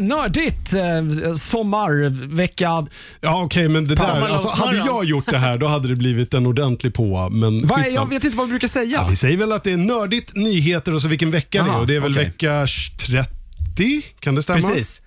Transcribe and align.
Nördigt 0.00 0.72
eh, 0.72 1.34
sommarvecka. 1.34 2.86
Ja, 3.20 3.42
okej, 3.42 3.68
men 3.68 3.84
det 3.84 3.94
där, 3.94 4.32
alltså, 4.32 4.48
hade 4.48 4.76
jag 4.76 5.04
gjort 5.04 5.30
det 5.30 5.38
här 5.38 5.58
då 5.58 5.66
hade 5.66 5.88
det 5.88 5.96
blivit 5.96 6.34
en 6.34 6.46
ordentlig 6.46 6.94
på. 6.94 7.28
Men 7.30 7.66
Vad 7.66 7.78
är, 7.78 7.84
skitsam. 7.84 8.02
jag 8.02 8.10
vet 8.10 8.24
inte 8.24 8.36
vad 8.36 8.46
vi 8.46 8.50
brukar 8.50 8.68
säga. 8.68 8.84
Ja, 8.84 9.06
vi 9.10 9.16
säger 9.16 9.36
väl 9.36 9.52
att 9.52 9.64
det 9.64 9.72
är 9.72 9.76
nördigt, 9.76 10.34
nyheter 10.34 10.94
och 10.94 11.02
så 11.02 11.08
vilken 11.08 11.30
vecka 11.30 11.62
det 11.62 11.68
Aha, 11.70 11.76
är. 11.78 11.80
Och 11.80 11.86
det 11.86 11.96
är 11.96 12.00
väl 12.00 12.12
okej. 12.12 12.24
vecka 12.24 12.66
30? 13.06 14.02
Kan 14.20 14.34
det 14.34 14.42
stämma? 14.42 14.60
Precis. 14.68 15.02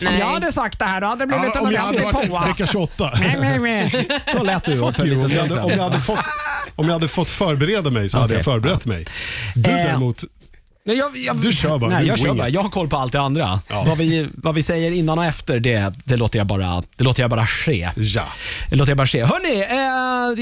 Om 0.00 0.04
Nej. 0.04 0.18
jag 0.18 0.26
hade 0.26 0.52
sagt 0.52 0.78
det 0.78 0.84
här 0.84 1.00
då 1.00 1.06
hade 1.06 1.22
det 1.22 1.26
blivit 1.26 1.44
Ja, 1.54 1.60
en 1.60 1.66
om 1.66 1.72
jag 1.72 1.80
hade 1.80 1.98
ordentlig 1.98 2.14
varit 2.14 2.30
påa. 2.30 2.46
vecka 2.46 2.66
28. 2.66 3.10
Nej, 3.20 3.36
nej, 3.40 3.58
nej. 3.58 4.08
Så 4.32 4.42
lät 4.42 4.64
du 4.64 4.78
Fuck 4.78 4.96
för 4.96 5.06
you, 5.06 5.14
lite 5.14 5.26
om, 5.26 5.32
jag 5.32 5.46
stund 5.46 5.60
hade, 5.60 5.62
om, 5.62 5.70
jag 5.70 5.78
sedan. 5.78 5.92
hade 5.92 6.00
fått, 6.04 6.18
om 6.76 6.86
jag 6.86 6.92
hade 6.92 7.08
fått 7.08 7.30
förbereda 7.30 7.90
mig 7.90 8.08
så 8.08 8.18
hade 8.18 8.26
Okej. 8.26 8.36
jag 8.36 8.44
förberett 8.44 8.86
mig. 8.86 9.04
Du 9.54 9.70
Eh, 9.70 9.76
däremot, 9.76 10.24
Nej, 10.86 10.96
jag, 10.96 11.16
jag, 11.16 11.36
Du 11.36 11.52
kör 11.52 11.78
bara, 11.78 11.90
Nej, 11.90 12.02
du 12.02 12.08
jag 12.08 12.18
kör 12.18 12.34
bara. 12.34 12.48
Jag 12.48 12.62
har 12.62 12.68
koll 12.70 12.88
på 12.88 12.96
allt 12.96 13.12
det 13.12 13.20
andra. 13.20 13.60
Ja. 13.68 13.84
Vad, 13.86 13.98
vi, 13.98 14.28
vad 14.34 14.54
vi 14.54 14.62
säger 14.62 14.90
innan 14.90 15.18
och 15.18 15.24
efter, 15.24 15.60
det, 15.60 15.94
det, 16.04 16.16
låter, 16.16 16.38
jag 16.38 16.46
bara, 16.46 16.82
det 16.96 17.04
låter 17.04 17.22
jag 17.22 17.30
bara 17.30 17.46
ske. 17.46 17.90
ja. 17.96 18.22
Det 18.70 18.76
låter 18.76 18.90
jag 18.90 18.96
bara 18.96 19.06
ske. 19.06 19.24
Hörni, 19.24 19.60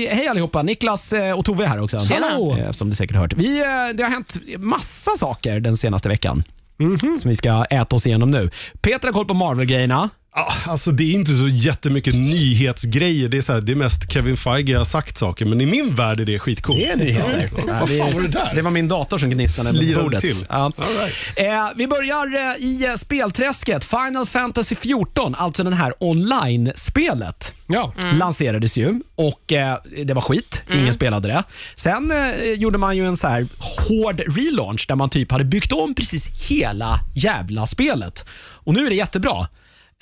eh, 0.08 0.14
hej 0.16 0.28
allihopa. 0.28 0.62
Niklas 0.62 1.12
eh, 1.12 1.38
och 1.38 1.44
Tove 1.44 1.64
är 1.64 1.68
här 1.68 1.80
också. 1.80 2.00
Tjena. 2.00 2.26
Eh, 2.58 2.70
som 2.70 2.88
ni 2.88 2.94
säkert 2.94 3.16
har 3.16 3.22
hört. 3.22 3.32
Vi, 3.32 3.60
eh, 3.60 3.66
det 3.94 4.02
har 4.02 4.10
hänt 4.10 4.36
massa 4.58 5.10
saker 5.18 5.60
den 5.60 5.76
senaste 5.76 6.08
veckan. 6.08 6.44
Mhm. 6.78 7.18
Som 7.18 7.28
vi 7.28 7.36
ska 7.36 7.64
äta 7.64 7.96
oss 7.96 8.06
igenom 8.06 8.30
nu. 8.30 8.50
Peter 8.80 9.08
har 9.08 9.12
koll 9.12 9.26
på 9.26 9.34
Marvel-grejerna. 9.34 10.08
Ja, 10.34 10.52
Alltså 10.66 10.92
det 10.92 11.04
är 11.04 11.12
inte 11.12 11.36
så 11.36 11.48
jättemycket 11.48 12.14
nyhetsgrejer. 12.14 13.28
Det 13.28 13.36
är, 13.36 13.42
så 13.42 13.52
här, 13.52 13.60
det 13.60 13.72
är 13.72 13.76
mest 13.76 14.12
Kevin 14.12 14.36
Feige 14.36 14.76
har 14.76 14.84
sagt 14.84 15.18
saker, 15.18 15.44
men 15.44 15.60
i 15.60 15.66
min 15.66 15.94
värld 15.94 16.20
är 16.20 16.24
det 16.24 16.38
skitcoolt. 16.38 16.78
Det 16.78 16.88
är 16.88 16.96
nyheter. 16.96 17.48
Ja, 17.66 17.80
Vad 17.80 17.88
fan 17.98 18.12
var 18.12 18.20
det 18.20 18.28
där? 18.28 18.54
Det 18.54 18.62
var 18.62 18.70
min 18.70 18.88
dator 18.88 19.18
som 19.18 19.30
gnistrade 19.30 19.72
med 19.72 19.82
Slirade 19.82 20.02
bordet. 20.04 20.20
till. 20.20 20.36
Ja. 20.48 20.54
All 20.56 20.72
right. 20.76 21.14
Eh, 21.36 21.68
vi 21.76 21.86
börjar 21.86 22.50
eh, 22.50 22.64
i 22.64 22.84
eh, 22.86 22.94
spelträsket. 22.94 23.84
Final 23.84 24.26
Fantasy 24.26 24.74
14, 24.74 25.34
alltså 25.34 25.64
den 25.64 25.72
här 25.72 25.92
online-spelet. 26.00 27.52
Ja. 27.66 27.92
lanserades 28.18 28.76
ju 28.76 29.00
och 29.14 29.52
eh, 29.52 29.76
det 30.04 30.14
var 30.14 30.22
skit. 30.22 30.62
Ingen 30.74 30.94
spelade 30.94 31.28
det. 31.28 31.44
Sen 31.76 32.10
eh, 32.10 32.52
gjorde 32.52 32.78
man 32.78 32.96
ju 32.96 33.06
en 33.06 33.16
så 33.16 33.28
här 33.28 33.46
hård 33.88 34.20
relaunch 34.36 34.84
där 34.88 34.94
man 34.94 35.10
typ 35.10 35.30
hade 35.32 35.44
byggt 35.44 35.72
om 35.72 35.94
precis 35.94 36.50
hela 36.50 37.00
jävla 37.14 37.66
spelet. 37.66 38.26
Och 38.64 38.74
nu 38.74 38.86
är 38.86 38.90
det 38.90 38.96
jättebra. 38.96 39.48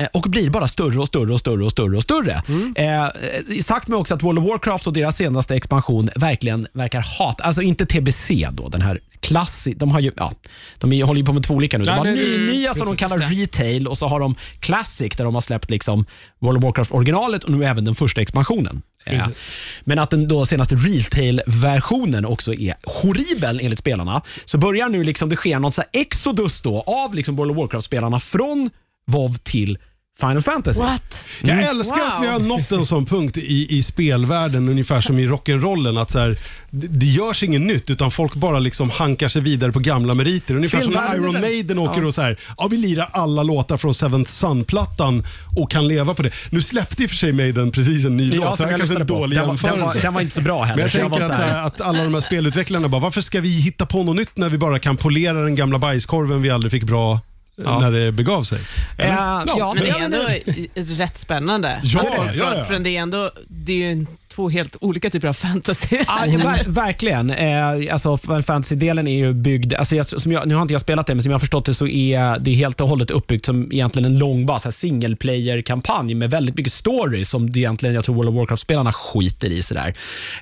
Eh, 0.01 0.07
Och 0.13 0.23
blir 0.31 0.51
bara 0.51 0.69
större 0.69 0.99
och 0.99 1.09
större 1.09 1.33
och 1.33 1.41
större 1.41 1.65
och 1.65 1.71
större 1.71 1.97
och 1.97 2.03
större. 2.03 2.43
Eh, 2.77 3.05
eh, 3.05 3.11
sagt 3.65 3.89
med 3.89 3.99
också 3.99 4.15
att 4.15 4.23
World 4.23 4.39
of 4.39 4.45
Warcraft 4.45 4.87
och 4.87 4.93
deras 4.93 5.17
senaste 5.17 5.55
expansion 5.55 6.11
verkligen 6.17 6.67
verkar 6.73 7.05
hata, 7.19 7.45
alltså 7.45 7.63
inte 7.63 7.87
TBC 7.87 8.49
då, 8.53 8.69
den 8.69 8.83
här 8.83 9.01
klassi, 9.21 9.75
de 9.75 9.91
har 9.91 10.01
ju, 10.01 10.13
ja, 10.17 10.33
de 10.79 11.03
håller 11.03 11.21
ju 11.21 11.27
på 11.27 11.33
med 11.33 11.43
två 11.43 11.55
olika 11.55 11.79
nu. 11.79 11.85
De 11.85 11.91
Ja, 11.91 11.97
har 11.97 12.05
ny, 12.05 12.35
mm, 12.35 12.47
nya 12.47 12.75
som 12.75 12.87
de 12.87 12.97
kallar 12.97 13.19
retail 13.19 13.87
och 13.89 13.99
så 13.99 14.09
har 14.09 14.21
de 14.21 14.35
classic 14.61 15.17
där 15.17 15.25
de 15.25 15.35
har 15.35 15.41
släppt 15.41 15.71
liksom 15.71 16.05
World 16.39 16.59
of 16.59 16.65
Warcraft 16.65 16.91
originalet 16.93 17.45
och 17.45 17.51
nu 17.51 17.65
även 17.65 17.85
den 17.85 17.95
första 17.95 18.21
expansionen. 18.21 18.83
Eh, 19.07 19.27
Men 19.85 19.99
att 19.99 20.11
den 20.11 20.29
då 20.29 20.47
senaste 20.47 20.75
retail-versionen 20.75 22.25
också 22.27 22.55
är 22.55 22.75
horribel 23.03 23.61
enligt 23.63 23.79
spelarna. 23.79 24.23
Så 24.45 24.59
börjar 24.59 24.89
nu 24.89 25.05
liksom 25.05 25.29
det 25.29 25.37
ske 25.37 25.59
något 25.59 25.75
så 25.75 25.83
exodus 25.93 26.61
då 26.63 26.81
av 26.87 27.15
liksom 27.15 27.37
World 27.37 27.51
of 27.51 27.57
Warcraft-spelarna 27.57 28.21
från 28.21 28.71
WoW 29.07 29.35
till 29.43 29.79
Final 30.21 30.43
Fantasy. 30.43 30.81
What? 30.81 31.25
Jag 31.43 31.63
älskar 31.63 32.01
att 32.01 32.23
vi 32.23 32.27
har 32.27 32.39
nått 32.39 32.73
en 32.73 32.85
sån 32.85 33.07
punkt 33.07 33.37
i, 33.37 33.79
i 33.79 33.83
spelvärlden, 33.83 34.69
ungefär 34.69 35.01
som 35.01 35.19
i 35.19 35.27
rock'n'rollen. 35.27 36.03
Att 36.03 36.11
så 36.11 36.19
här, 36.19 36.37
det, 36.71 36.87
det 36.87 37.07
görs 37.07 37.43
inget 37.43 37.61
nytt, 37.61 37.91
utan 37.91 38.11
folk 38.11 38.35
bara 38.35 38.59
liksom 38.59 38.91
hankar 38.91 39.29
sig 39.29 39.43
vidare 39.43 39.73
på 39.73 39.79
gamla 39.79 40.15
meriter. 40.15 40.55
Ungefär 40.55 40.83
som 40.83 40.93
när 40.93 41.15
Iron. 41.15 41.41
Maiden 41.41 41.79
åker 41.79 42.05
och 42.05 42.15
så 42.15 42.23
här, 42.23 42.39
ja, 42.59 42.69
vi 42.71 42.77
lirar 42.77 43.09
alla 43.13 43.43
låtar 43.43 43.77
från 43.77 43.95
Seventh 43.95 44.31
Sun-plattan 44.31 45.25
och 45.57 45.71
kan 45.71 45.89
leva 45.89 46.15
på 46.15 46.23
det. 46.23 46.31
Nu 46.51 46.63
släppte 46.63 47.03
i 47.03 47.07
och 47.07 47.11
för 47.11 47.17
sig 47.17 47.33
Maiden 47.33 47.71
precis 47.71 48.05
en 48.05 48.17
ny 48.17 48.29
Ja, 48.29 48.45
låt, 48.45 48.57
så 48.59 48.63
det 48.65 48.71
jag 48.71 48.71
här 48.73 48.79
kanske 48.79 48.97
är 48.97 49.01
en 49.01 49.07
dålig 49.07 49.39
Den 49.39 49.49
var, 49.49 49.57
den, 49.57 49.63
var, 49.63 49.71
jämförelse. 49.71 50.01
den 50.07 50.15
var 50.15 50.21
inte 50.21 50.35
så 50.35 50.41
bra 50.41 50.63
heller. 50.63 50.77
Men 50.77 50.83
jag 50.83 50.93
tänker 50.93 51.09
var 51.09 51.31
att, 51.31 51.37
så 51.37 51.43
här- 51.43 51.63
att 51.67 51.81
alla 51.81 52.05
de 52.05 52.15
här 52.15 52.21
spelutvecklarna 52.21 52.89
bara, 52.89 53.01
varför 53.01 53.21
ska 53.21 53.41
vi 53.41 53.49
hitta 53.49 53.87
på 53.87 54.03
något 54.05 54.17
nytt 54.17 54.37
när 54.37 54.49
vi 54.49 54.59
bara 54.59 54.79
kan 54.79 54.97
polera 54.97 55.43
den 55.45 55.55
gamla 55.55 55.79
bajskorven 55.79 56.43
vi 56.43 56.51
aldrig 56.51 56.71
fick 56.73 56.83
bra 56.85 57.21
Ja. 57.65 57.79
när 57.79 57.91
det 57.93 58.13
begav 58.13 58.43
sig? 58.43 58.59
Eller? 58.99 59.11
Eh, 59.11 59.17
ja, 59.47 59.73
Men 59.75 59.83
det 59.83 59.89
ja, 59.89 59.99
är 59.99 60.05
ändå 60.05 60.95
rätt 60.95 61.19
spännande. 61.19 61.81
Ja, 61.85 62.01
folk- 62.17 62.31
ja, 62.35 62.55
ja. 62.57 62.65
För 62.65 62.79
det 62.79 62.97
är 62.97 63.01
ändå 63.01 63.31
det 63.49 63.73
är 63.73 63.95
ju 63.95 64.07
två 64.29 64.49
helt 64.49 64.77
olika 64.81 65.11
typer 65.11 65.29
av 65.29 65.33
fantasy. 65.33 65.99
Ja, 66.07 66.25
ver 66.27 66.65
verkligen. 66.71 67.31
Eh, 67.31 67.93
alltså, 67.93 68.17
Fantasy-delen 68.17 69.09
är 69.09 69.17
ju 69.17 69.33
byggd, 69.33 69.75
alltså 69.75 69.97
jag, 69.97 70.07
som 70.07 70.33
jag, 70.33 70.49
nu 70.49 70.55
har 70.55 70.63
inte 70.63 70.75
jag 70.75 70.81
spelat 70.81 71.07
det, 71.07 71.15
men 71.15 71.23
som 71.23 71.31
jag 71.31 71.35
har 71.35 71.41
förstått 71.41 71.65
det 71.65 71.75
så 71.75 71.87
är 71.87 72.39
det 72.39 72.53
helt 72.53 72.81
och 72.81 72.89
hållet 72.89 73.11
uppbyggt 73.11 73.47
som 73.47 73.73
egentligen 73.73 74.13
en 74.13 74.19
lång 74.19 74.47
bas, 74.47 74.65
här 74.65 74.71
single 74.71 75.17
player-kampanj 75.17 76.15
med 76.15 76.31
väldigt 76.31 76.57
mycket 76.57 76.73
story 76.73 77.25
som 77.25 77.51
det 77.51 77.59
egentligen 77.61 77.95
jag 77.95 78.05
tror 78.05 78.15
World 78.15 78.29
of 78.29 78.35
Warcraft-spelarna 78.35 78.93
skiter 78.93 79.51
i. 79.51 79.63
Sådär. 79.63 79.95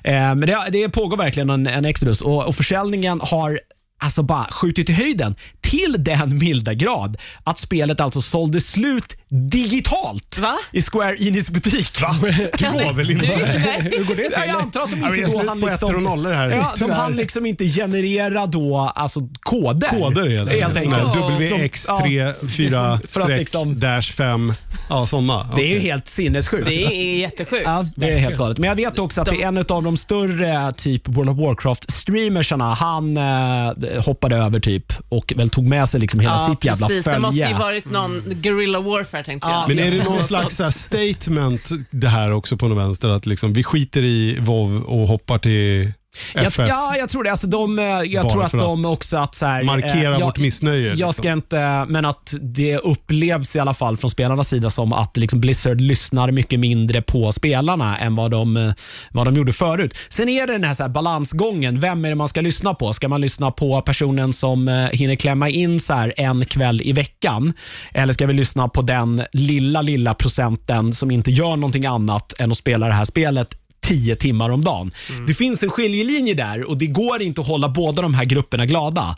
Eh, 0.03 0.13
men 0.13 0.39
det, 0.39 0.57
det 0.71 0.89
pågår 0.89 1.17
verkligen 1.17 1.49
en, 1.49 1.67
en 1.67 1.85
exodus 1.85 2.21
och, 2.21 2.47
och 2.47 2.55
försäljningen 2.55 3.21
har 3.23 3.59
alltså 3.99 4.23
bara 4.23 4.47
skjutit 4.51 4.89
i 4.89 4.93
höjden 4.93 5.35
till 5.61 5.95
den 5.99 6.37
milda 6.37 6.73
grad 6.73 7.17
att 7.43 7.59
spelet 7.59 7.99
alltså 7.99 8.21
sålde 8.21 8.61
slut 8.61 9.17
digitalt 9.29 10.37
Va? 10.39 10.57
i 10.71 10.81
Square 10.81 11.15
Enix 11.19 11.49
butik. 11.49 11.91
Kan 11.97 12.21
Det 12.21 12.83
går 12.83 12.93
väl 12.93 13.11
inte? 13.11 13.25
Hur 13.25 14.03
går 14.03 14.15
det 14.15 14.23
till? 14.23 14.33
Jag 14.47 14.49
antar 14.61 14.81
att 14.81 14.91
de 14.91 15.01
Ja, 15.01 15.07
inte 15.15 15.21
är 15.31 15.43
då 15.43 15.47
hann 15.49 15.59
liksom, 15.59 15.95
och 15.95 16.01
nollor 16.01 16.33
här. 16.33 16.49
Ja, 16.49 16.73
de 16.79 16.91
hann 16.91 17.15
liksom 17.15 17.45
inte 17.45 17.65
generera 17.65 18.45
då, 18.45 18.77
alltså, 18.95 19.19
koder. 19.39 19.87
Koder 19.89 20.29
helt 20.29 20.49
enkelt. 20.51 20.83
Såna 20.83 20.95
här 20.95 21.03
Som- 21.39 21.59
ja, 21.87 21.99
WX34 21.99 22.99
för 23.11 23.21
att 23.21 23.29
liksom- 23.29 23.79
dash 23.79 24.01
5. 24.11 24.53
Ja, 24.89 25.07
sådana. 25.07 25.47
Det 25.55 25.61
är 25.61 25.73
ju 25.73 25.79
helt 25.79 26.07
sinnessjukt. 26.07 26.67
Det 26.67 26.85
är 26.85 27.17
jättesjukt. 27.19 27.63
Ja, 27.65 27.85
det 27.95 28.09
är 28.09 28.17
helt 28.17 28.37
galet. 28.37 28.57
Men 28.57 28.67
jag 28.67 28.75
vet 28.75 28.99
också 28.99 29.21
att 29.21 29.27
det 29.29 29.41
är 29.43 29.47
en 29.47 29.57
av 29.57 29.83
de 29.83 29.97
större 29.97 30.71
typ 30.71 31.07
World 31.07 31.29
of 31.29 31.37
Warcraft-streamersarna. 31.37 32.73
Han 32.75 33.17
eh, 33.17 34.03
hoppade 34.05 34.35
över 34.35 34.59
typ 34.59 34.93
och 35.09 35.33
väl 35.37 35.49
tog 35.49 35.63
med 35.67 35.89
sig 35.89 35.99
liksom 35.99 36.19
hela 36.19 36.33
Ja, 36.33 36.49
sitt 36.53 36.65
jävla 36.65 36.87
precis. 36.87 37.03
följe. 37.05 37.17
Det 37.17 37.21
måste 37.21 37.39
ju 37.41 37.53
varit 37.53 37.85
någon 37.91 38.23
guerrilla 38.27 38.79
warfare 38.79 39.18
tänkte 39.23 39.49
jag. 39.49 39.67
Men 39.67 39.79
är 39.79 39.91
det 39.91 40.03
någon 40.03 40.21
slags 40.21 40.55
så 40.55 40.63
här, 40.63 40.71
statement 40.71 41.69
det 41.91 42.07
här 42.07 42.31
också 42.31 42.57
på 42.57 42.67
något 42.67 42.77
vänster? 42.77 43.09
Att 43.09 43.25
liksom, 43.25 43.53
vi 43.53 43.63
skiter 43.63 44.01
i 44.01 44.39
WoW 44.39 44.83
och 44.83 45.07
hoppar 45.07 45.39
till 45.39 45.91
Jag, 46.33 46.53
ja, 46.57 46.95
jag 46.97 47.09
tror 47.09 47.23
det. 47.23 47.31
Alltså 47.31 47.47
de, 47.47 47.79
eh, 47.79 47.85
jag 47.85 48.23
Bara 48.23 48.31
tror 48.33 48.43
att 48.43 48.51
de 48.51 48.85
att 48.85 48.91
också 48.91 49.17
att 49.17 49.35
så 49.35 49.45
här, 49.45 49.63
markera 49.63 50.01
jag- 50.11 50.19
vårt 50.25 50.37
missnöje, 50.39 50.87
Jag 50.87 50.95
liksom. 50.95 51.13
ska 51.13 51.31
inte, 51.33 51.85
men 51.87 52.05
att 52.05 52.33
det 52.41 52.77
upplevs 52.77 53.55
i 53.55 53.59
alla 53.59 53.73
fall 53.73 53.97
från 53.97 54.09
spelarnas 54.09 54.47
sida 54.47 54.69
som 54.69 54.93
att 54.93 55.17
liksom 55.17 55.39
Blizzard 55.41 55.81
lyssnar 55.81 56.31
mycket 56.31 56.59
mindre 56.59 57.01
på 57.01 57.31
spelarna 57.31 57.97
än 57.97 58.15
vad 58.15 58.31
de, 58.31 58.57
eh, 58.57 58.71
vad 59.11 59.27
de 59.27 59.33
gjorde 59.35 59.53
förut. 59.53 59.93
Sen 60.09 60.29
är 60.29 60.47
det 60.47 60.53
den 60.53 60.63
här, 60.63 60.73
så 60.73 60.83
här 60.83 60.89
balansgången. 60.89 61.79
Vem 61.79 62.05
är 62.05 62.09
det 62.09 62.15
man 62.15 62.27
ska 62.27 62.41
lyssna 62.41 62.73
på? 62.73 62.93
Ska 62.93 63.07
man 63.07 63.21
lyssna 63.21 63.51
på 63.51 63.81
personen 63.81 64.33
som 64.33 64.67
eh, 64.67 64.73
hinner 64.75 65.15
klämma 65.15 65.49
in 65.49 65.79
så 65.79 65.93
här 65.93 66.13
en 66.17 66.45
kväll 66.45 66.81
i 66.81 66.93
veckan? 66.93 67.53
Eller 67.93 68.13
ska 68.13 68.27
vi 68.27 68.33
lyssna 68.33 68.67
på 68.67 68.81
den 68.81 69.23
lilla, 69.33 69.81
lilla 69.81 70.13
procenten 70.13 70.93
som 70.93 71.11
inte 71.11 71.31
gör 71.31 71.55
någonting 71.55 71.85
annat 71.85 72.33
än 72.39 72.51
att 72.51 72.57
spela 72.57 72.87
det 72.87 72.93
här 72.93 73.05
spelet 73.05 73.55
10 73.89 74.15
timmar 74.15 74.49
om 74.49 74.63
dagen. 74.63 74.91
Mm. 75.09 75.25
Det 75.25 75.33
finns 75.33 75.63
en 75.63 75.69
skiljelinje 75.69 76.33
där 76.33 76.69
och 76.69 76.77
det 76.77 76.85
går 76.87 77.21
inte 77.21 77.41
att 77.41 77.47
hålla 77.47 77.69
båda 77.69 78.01
de 78.01 78.13
här 78.13 78.25
grupperna 78.25 78.65
glada. 78.65 79.17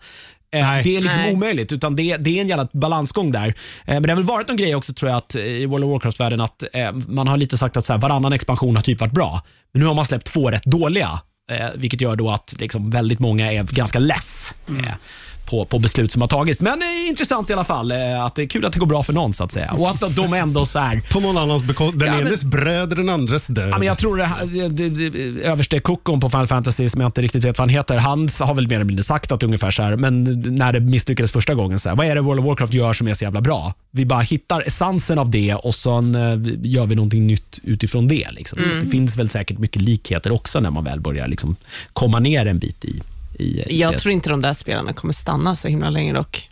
Eh, 0.54 0.62
Nej. 0.62 0.84
Det 0.84 0.98
är 0.98 1.02
liksom 1.02 1.22
Nej. 1.22 1.34
omöjligt, 1.34 1.72
utan 1.72 1.96
det, 1.96 2.18
det 2.18 2.38
är 2.38 2.42
en 2.42 2.48
jävla 2.48 2.68
balansgång 2.74 3.32
där. 3.32 3.48
Eh, 3.48 3.54
Men 3.86 4.04
det 4.04 4.10
har 4.10 4.16
väl 4.16 4.26
varit 4.26 4.48
någon 4.48 4.58
grej 4.58 4.76
också 4.76 4.94
tror 4.94 5.10
jag 5.12 5.18
att, 5.18 5.36
eh, 5.36 5.42
i 5.42 5.66
World 5.66 5.84
of 5.86 5.92
Warcraft-världen 5.92 6.42
att 6.42 6.64
man 7.08 7.28
har 7.28 7.38
lite 7.38 7.58
sagt 7.58 7.78
att 7.78 7.86
så 7.86 7.94
här, 7.94 8.00
varannan 8.00 8.34
expansion 8.34 8.76
har 8.76 8.84
typ 8.84 9.00
varit 9.00 9.14
bra. 9.14 9.42
Men 9.72 9.80
nu 9.82 9.86
har 9.88 9.94
man 9.94 10.06
släppt 10.06 10.26
två 10.26 10.52
rätt 10.52 10.64
dåliga, 10.66 11.20
vilket 11.76 12.02
gör 12.02 12.16
då 12.16 12.32
att 12.32 12.56
liksom 12.60 12.90
väldigt 12.90 13.20
många 13.20 13.52
är 13.54 13.64
ganska 13.64 14.00
less. 14.00 14.54
Mm. 14.70 14.86
På, 15.46 15.66
på 15.66 15.80
beslut 15.80 16.12
som 16.12 16.22
har 16.22 16.28
tagits. 16.30 16.60
Men 16.62 16.82
eh, 16.82 17.10
intressant 17.10 17.50
i 17.50 17.54
alla 17.54 17.64
fall. 17.64 17.92
Eh, 17.92 18.26
att 18.26 18.36
det 18.36 18.42
är 18.42 18.48
kul 18.48 18.66
att 18.66 18.74
det 18.74 18.80
går 18.80 18.88
bra 18.88 19.04
för 19.04 19.14
någon 19.14 19.34
så 19.34 19.44
att 19.44 19.52
säga. 19.52 19.72
Och 19.72 19.90
att 19.90 20.16
de 20.16 20.34
ändå 20.34 20.66
så 20.66 20.80
här, 20.80 21.02
På 21.12 21.20
någon 21.20 21.38
annans 21.38 21.64
bekostnad. 21.64 22.00
Den 22.00 22.08
Ja, 22.08 22.18
men- 22.18 22.28
enes 22.28 22.44
bröd, 22.44 22.90
den 22.90 23.10
andres 23.10 23.48
död. 23.48 23.70
Ja, 23.70 23.78
men 23.78 23.88
jag 23.88 23.98
tror 23.98 24.18
det, 24.18 24.26
här- 24.26 24.46
det, 24.46 24.90
det, 24.90 25.10
det, 25.10 25.42
överste 25.44 25.80
kokon 25.80 26.20
på 26.20 26.30
Final 26.30 26.48
Fantasy, 26.48 26.90
som 26.90 27.02
jag 27.02 27.08
inte 27.08 27.22
riktigt 27.22 27.46
vet 27.46 27.58
vad 27.58 27.68
han 27.68 27.76
heter, 27.76 27.98
han 27.98 28.30
har 28.40 28.54
väl 28.54 28.68
mer 28.68 28.76
eller 28.76 28.86
mindre 28.86 29.04
sagt 29.04 29.32
att 29.32 29.44
ungefär 29.44 29.72
så 29.72 29.84
här, 29.84 29.96
men 29.96 30.24
när 30.46 30.74
det 30.74 30.80
misslyckades 30.80 31.32
första 31.32 31.56
gången, 31.56 31.80
så 31.80 31.90
här, 31.90 31.96
vad 31.96 32.08
är 32.08 32.16
det 32.16 32.22
World 32.22 32.40
of 32.40 32.46
Warcraft 32.46 32.74
gör 32.74 32.94
som 32.94 33.08
är 33.08 33.14
så 33.14 33.24
jävla 33.24 33.42
bra? 33.42 33.74
Vi 33.92 34.06
bara 34.06 34.20
hittar 34.22 34.64
essensen 34.68 35.20
av 35.20 35.30
det 35.30 35.56
och 35.56 35.74
sen 35.76 36.16
eh, 36.16 36.38
gör 36.64 36.86
vi 36.86 36.96
någonting 36.96 37.28
nytt 37.28 37.60
utifrån 37.64 38.08
det. 38.08 38.28
Liksom. 38.32 38.60
Så 38.64 38.74
det 38.74 38.88
finns 38.88 39.16
väl 39.18 39.30
säkert 39.30 39.58
mycket 39.60 39.82
likheter 39.82 40.32
också 40.32 40.60
när 40.60 40.70
man 40.72 40.84
väl 40.84 41.00
börjar 41.00 41.28
liksom, 41.28 41.56
komma 41.94 42.20
ner 42.20 42.46
en 42.46 42.60
bit 42.60 42.86
i, 42.86 43.02
i, 43.42 43.64
i 43.68 43.80
Jag 43.82 43.92
det. 43.94 43.98
tror 43.98 44.12
inte 44.12 44.30
de 44.30 44.42
där 44.42 44.54
spelarna 44.54 44.94
kommer 44.94 45.14
stanna 45.14 45.56
så 45.56 45.68
himla 45.68 45.90
länge 45.90 46.14
dock. 46.14 46.48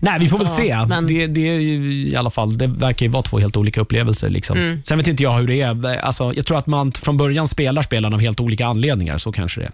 Nej, 0.00 0.20
vi 0.20 0.28
får 0.28 0.38
Alltså, 0.40 0.56
väl 0.56 0.66
se. 0.66 0.86
men- 0.86 1.06
Det, 1.06 1.26
det, 1.26 1.48
är 1.48 1.60
ju 1.60 2.08
i 2.08 2.16
alla 2.16 2.30
fall, 2.30 2.58
det 2.58 2.66
verkar 2.66 3.06
ju 3.06 3.12
vara 3.12 3.22
två 3.22 3.38
helt 3.38 3.56
olika 3.56 3.80
upplevelser. 3.80 4.30
Liksom. 4.30 4.58
Mm. 4.58 4.82
Sen 4.84 4.98
vet 4.98 5.06
inte 5.08 5.22
jag 5.22 5.38
hur 5.38 5.46
det 5.46 5.60
är. 5.60 5.96
Alltså, 5.98 6.32
jag 6.34 6.46
tror 6.46 6.58
att 6.58 6.66
man 6.66 6.92
från 6.92 7.16
början 7.16 7.48
spelar 7.48 7.82
spelarna 7.82 8.16
av 8.16 8.20
helt 8.20 8.40
olika 8.40 8.66
anledningar. 8.66 9.18
Så 9.18 9.32
kanske 9.32 9.60
det 9.60 9.66
är. 9.66 9.72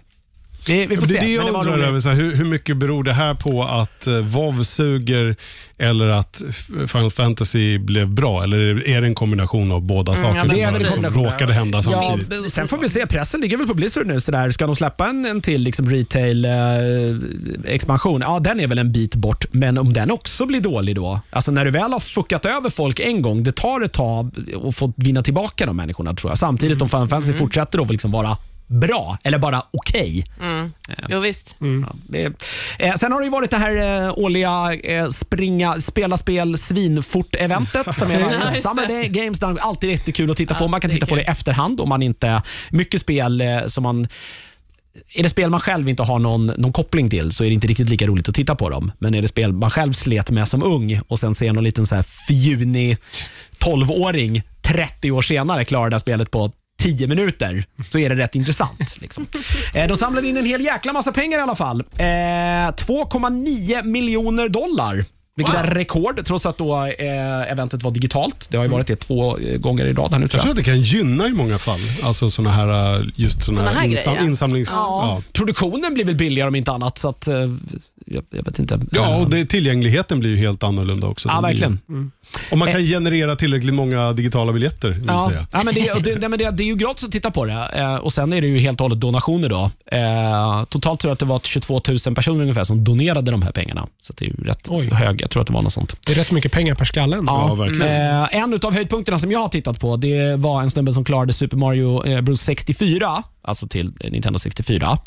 Vi, 0.67 0.85
vi 0.85 0.95
får 0.97 1.01
det 1.01 1.07
se. 1.07 1.17
är 1.17 1.21
det 1.21 1.29
jag 1.31 1.47
undrar 1.47 1.77
över. 1.77 1.99
Så 1.99 2.09
här, 2.09 2.15
hur, 2.15 2.35
hur 2.35 2.45
mycket 2.45 2.77
beror 2.77 3.03
det 3.03 3.13
här 3.13 3.33
på 3.33 3.63
att 3.63 4.07
uh, 4.07 4.19
WoW 4.21 4.63
suger 4.63 5.35
eller 5.77 6.07
att 6.07 6.41
Final 6.87 7.11
Fantasy 7.11 7.77
blev 7.77 8.07
bra? 8.07 8.43
Eller 8.43 8.87
är 8.89 9.01
det 9.01 9.07
en 9.07 9.15
kombination 9.15 9.71
av 9.71 9.81
båda 9.81 10.11
Mm, 10.15 10.25
ja, 10.35 10.41
som 10.41 10.49
det 10.49 10.61
är 10.61 10.65
väl 10.65 10.75
en 10.75 10.81
liksom 10.81 11.03
kombination. 11.03 11.25
råkade 11.33 11.53
hända 11.53 11.81
Ja, 11.85 12.17
samtidigt? 12.19 12.53
sen 12.53 12.67
får 12.67 12.77
vi 12.77 12.89
se. 12.89 13.07
Pressen 13.07 13.41
ligger 13.41 13.57
väl 13.57 13.67
på 13.67 13.73
Blizzard 13.73 14.07
nu. 14.07 14.19
Sådär. 14.19 14.51
Ska 14.51 14.65
de 14.67 14.75
släppa 14.75 15.07
en, 15.09 15.25
en 15.25 15.41
till 15.41 15.61
liksom 15.61 15.89
retail-expansion? 15.89 18.21
ja, 18.21 18.39
den 18.39 18.59
är 18.59 18.67
väl 18.67 18.79
en 18.79 18.91
bit 18.91 19.15
bort. 19.15 19.45
Men 19.51 19.77
om 19.77 19.93
den 19.93 20.11
också 20.11 20.45
blir 20.45 20.61
dålig 20.61 20.95
då? 20.95 21.19
Alltså 21.29 21.51
när 21.51 21.65
du 21.65 21.71
väl 21.71 21.91
har 21.93 21.99
fuckat 21.99 22.45
över 22.45 22.69
folk 22.69 22.99
en 22.99 23.21
gång, 23.21 23.43
det 23.43 23.51
tar 23.51 23.81
ett 23.81 23.93
tag 23.93 24.31
att 24.67 24.75
få 24.75 24.93
vinna 24.97 25.23
tillbaka 25.23 25.65
de 25.65 25.77
människorna 25.77 26.13
tror 26.13 26.31
jag. 26.31 26.37
Samtidigt 26.37 26.81
om 26.81 26.89
Final 26.89 27.07
Fantasy 27.07 27.33
fortsätter 27.33 27.79
att 27.81 27.91
liksom 27.91 28.11
vara 28.11 28.37
bra 28.67 29.17
eller 29.23 29.37
bara 29.37 29.63
okej. 29.71 30.25
Jo, 31.09 31.19
visst. 31.19 31.55
Ja, 31.59 31.95
det, 32.07 32.33
eh, 32.79 32.95
sen 32.95 33.11
har 33.11 33.19
det 33.19 33.25
ju 33.25 33.31
varit 33.31 33.51
det 33.51 33.57
här 33.57 34.05
eh, 34.05 34.13
årliga 34.17 34.73
eh, 34.73 35.09
springa, 35.09 35.81
spela 35.81 36.17
spel 36.17 36.57
svinfort-eventet 36.57 37.95
som 37.95 38.11
är 38.11 38.19
just 38.29 38.53
det. 38.53 38.61
Summer 38.61 38.87
Day 38.87 39.07
Games. 39.07 39.39
Det 39.39 39.45
är 39.45 39.57
alltid 39.59 39.89
jättekul 39.89 40.31
att 40.31 40.37
titta 40.37 40.55
på. 40.55 40.67
Man 40.67 40.81
kan 40.81 40.91
titta 40.91 41.05
på 41.05 41.15
det 41.15 41.21
i 41.21 41.25
efterhand 41.25 41.81
om 41.81 41.89
man 41.89 42.01
inte... 42.01 42.41
Mycket 42.69 43.01
spel 43.01 43.41
eh, 43.41 43.65
som 43.67 43.83
man... 43.83 44.07
Är 45.15 45.23
det 45.23 45.29
spel 45.29 45.49
man 45.49 45.59
själv 45.59 45.89
inte 45.89 46.03
har 46.03 46.19
någon, 46.19 46.45
någon 46.45 46.73
koppling 46.73 47.09
till 47.09 47.31
så 47.31 47.43
är 47.43 47.47
det 47.47 47.53
inte 47.53 47.67
riktigt 47.67 47.89
lika 47.89 48.07
roligt 48.07 48.29
att 48.29 48.35
titta 48.35 48.55
på 48.55 48.69
dem. 48.69 48.91
Men 48.99 49.13
är 49.13 49.21
det 49.21 49.27
spel 49.27 49.53
man 49.53 49.69
själv 49.69 49.93
slet 49.93 50.31
med 50.31 50.47
som 50.47 50.63
ung 50.63 50.99
och 51.07 51.19
sen 51.19 51.35
ser 51.35 51.53
någon 51.53 51.63
liten 51.63 51.85
så 51.85 51.95
här 51.95 52.05
fjunig 52.27 52.97
12-åring 53.59 54.43
30 54.61 55.11
år 55.11 55.21
senare 55.21 55.65
klara 55.65 55.89
det 55.89 55.93
här 55.93 55.99
spelet 55.99 56.31
på 56.31 56.51
10 56.85 57.07
minuter 57.07 57.65
så 57.89 57.99
är 57.99 58.09
det 58.09 58.15
rätt 58.15 58.35
intressant. 58.35 58.97
Liksom. 59.01 59.25
Eh, 59.73 59.87
de 59.87 59.97
samlade 59.97 60.27
in 60.27 60.37
en 60.37 60.45
hel 60.45 60.61
jäkla 60.61 60.93
massa 60.93 61.11
pengar 61.11 61.39
i 61.39 61.41
alla 61.41 61.55
fall. 61.55 61.79
Eh, 61.97 62.05
2,9 62.05 63.83
miljoner 63.83 64.49
dollar. 64.49 65.05
Vilket 65.37 65.55
Wow. 65.55 65.61
är 65.61 65.67
rekord, 65.75 66.25
trots 66.25 66.45
att 66.45 66.57
då, 66.57 66.75
eh, 66.85 67.51
eventet 67.51 67.83
var 67.83 67.91
digitalt. 67.91 68.47
Det 68.51 68.57
har 68.57 68.63
ju 68.63 68.69
varit 68.69 68.87
det 68.87 68.95
två 68.95 69.37
eh, 69.37 69.57
gånger 69.57 69.85
i 69.87 69.93
rad 69.93 70.11
här 70.11 70.19
nu 70.19 70.23
Jag 70.23 70.31
tror 70.31 70.39
tror 70.41 70.49
jag. 70.49 70.51
att 70.59 70.65
det 70.65 70.71
kan 70.71 70.81
gynna 70.81 71.27
i 71.27 71.31
många 71.33 71.57
fall. 71.57 71.79
Alltså 72.03 72.29
såna 72.29 72.51
här, 72.51 73.11
just 73.15 73.43
såna, 73.43 73.57
Såna 73.57 73.69
här, 73.69 73.75
här 73.79 73.87
insam, 73.87 74.13
grejer. 74.13 74.27
insamlings... 74.27 74.69
Ja. 74.71 74.75
Ja. 75.07 75.21
Produktionen 75.33 75.93
blir 75.93 76.05
väl 76.05 76.15
billigare 76.15 76.47
om 76.47 76.55
inte 76.55 76.71
annat. 76.71 76.97
Så 76.97 77.09
att, 77.09 77.27
eh, 77.27 77.35
jag, 78.05 78.23
jag 78.29 78.45
vet 78.45 78.59
inte. 78.59 78.79
Ja, 78.91 79.05
Eh, 79.15 79.21
och 79.21 79.29
det, 79.29 79.45
tillgängligheten 79.45 80.19
blir 80.19 80.29
ju 80.29 80.37
helt 80.37 80.63
annorlunda 80.63 81.07
också. 81.07 81.29
ja 81.29 81.33
Den 81.33 81.41
blir- 81.41 81.49
verkligen. 81.49 82.11
Och 82.51 82.57
man 82.57 82.71
kan 82.71 82.81
generera 82.81 83.35
tillräckligt 83.35 83.73
många 83.73 84.13
digitala 84.13 84.53
biljetter, 84.53 84.89
vill 84.89 85.03
Ja, 85.07 85.27
säga. 85.29 85.47
ja, 85.51 85.63
men 85.63 85.73
det, 85.75 86.15
det, 86.19 86.29
men 86.29 86.39
det, 86.39 86.51
det 86.51 86.63
är 86.63 86.67
ju 86.67 86.75
gratis 86.75 87.03
att 87.03 87.11
titta 87.11 87.31
på 87.31 87.45
det. 87.45 87.69
Eh, 87.75 87.95
och 87.95 88.13
Sen 88.13 88.33
är 88.33 88.41
det 88.41 88.47
ju 88.47 88.59
helt 88.59 88.81
och 88.81 88.85
hållet 88.85 89.01
donationer. 89.01 89.49
Då. 89.49 89.71
Eh, 89.91 90.63
totalt 90.65 90.99
tror 90.99 91.09
jag 91.09 91.13
att 91.13 91.19
det 91.19 91.25
var 91.25 91.39
22 91.43 91.81
000 92.05 92.15
personer 92.15 92.41
ungefär 92.41 92.63
som 92.63 92.83
donerade 92.83 93.31
de 93.31 93.41
här 93.41 93.51
pengarna. 93.51 93.87
Så 94.01 94.13
det 94.17 94.25
är 94.25 94.29
ju 94.29 94.35
rätt 94.35 94.67
Oj. 94.69 94.89
hög. 94.93 95.21
Jag 95.21 95.29
tror 95.29 95.41
att 95.41 95.47
det 95.47 95.53
var 95.53 95.61
något 95.61 95.73
sånt. 95.73 95.95
Det 96.05 96.11
är 96.11 96.15
rätt 96.15 96.31
mycket 96.31 96.51
pengar 96.51 96.75
per 96.75 96.85
skalle. 96.85 97.19
Ja, 97.25 97.53
verkligen. 97.55 97.91
Eh, 98.21 98.35
en 98.43 98.53
av 98.63 98.73
höjdpunkterna 98.73 99.19
som 99.19 99.31
jag 99.31 99.39
har 99.39 99.49
tittat 99.49 99.79
på 99.79 99.97
det 99.97 100.35
var 100.39 100.61
en 100.61 100.69
snubbe 100.69 100.91
som 100.93 101.03
klarade 101.05 101.33
Super 101.33 101.57
Mario 101.57 102.05
eh, 102.05 102.21
Bros 102.21 102.41
64, 102.41 103.23
alltså 103.41 103.67
till 103.67 103.91
eh, 103.99 104.11
Nintendo 104.11 104.39
64, 104.39 104.97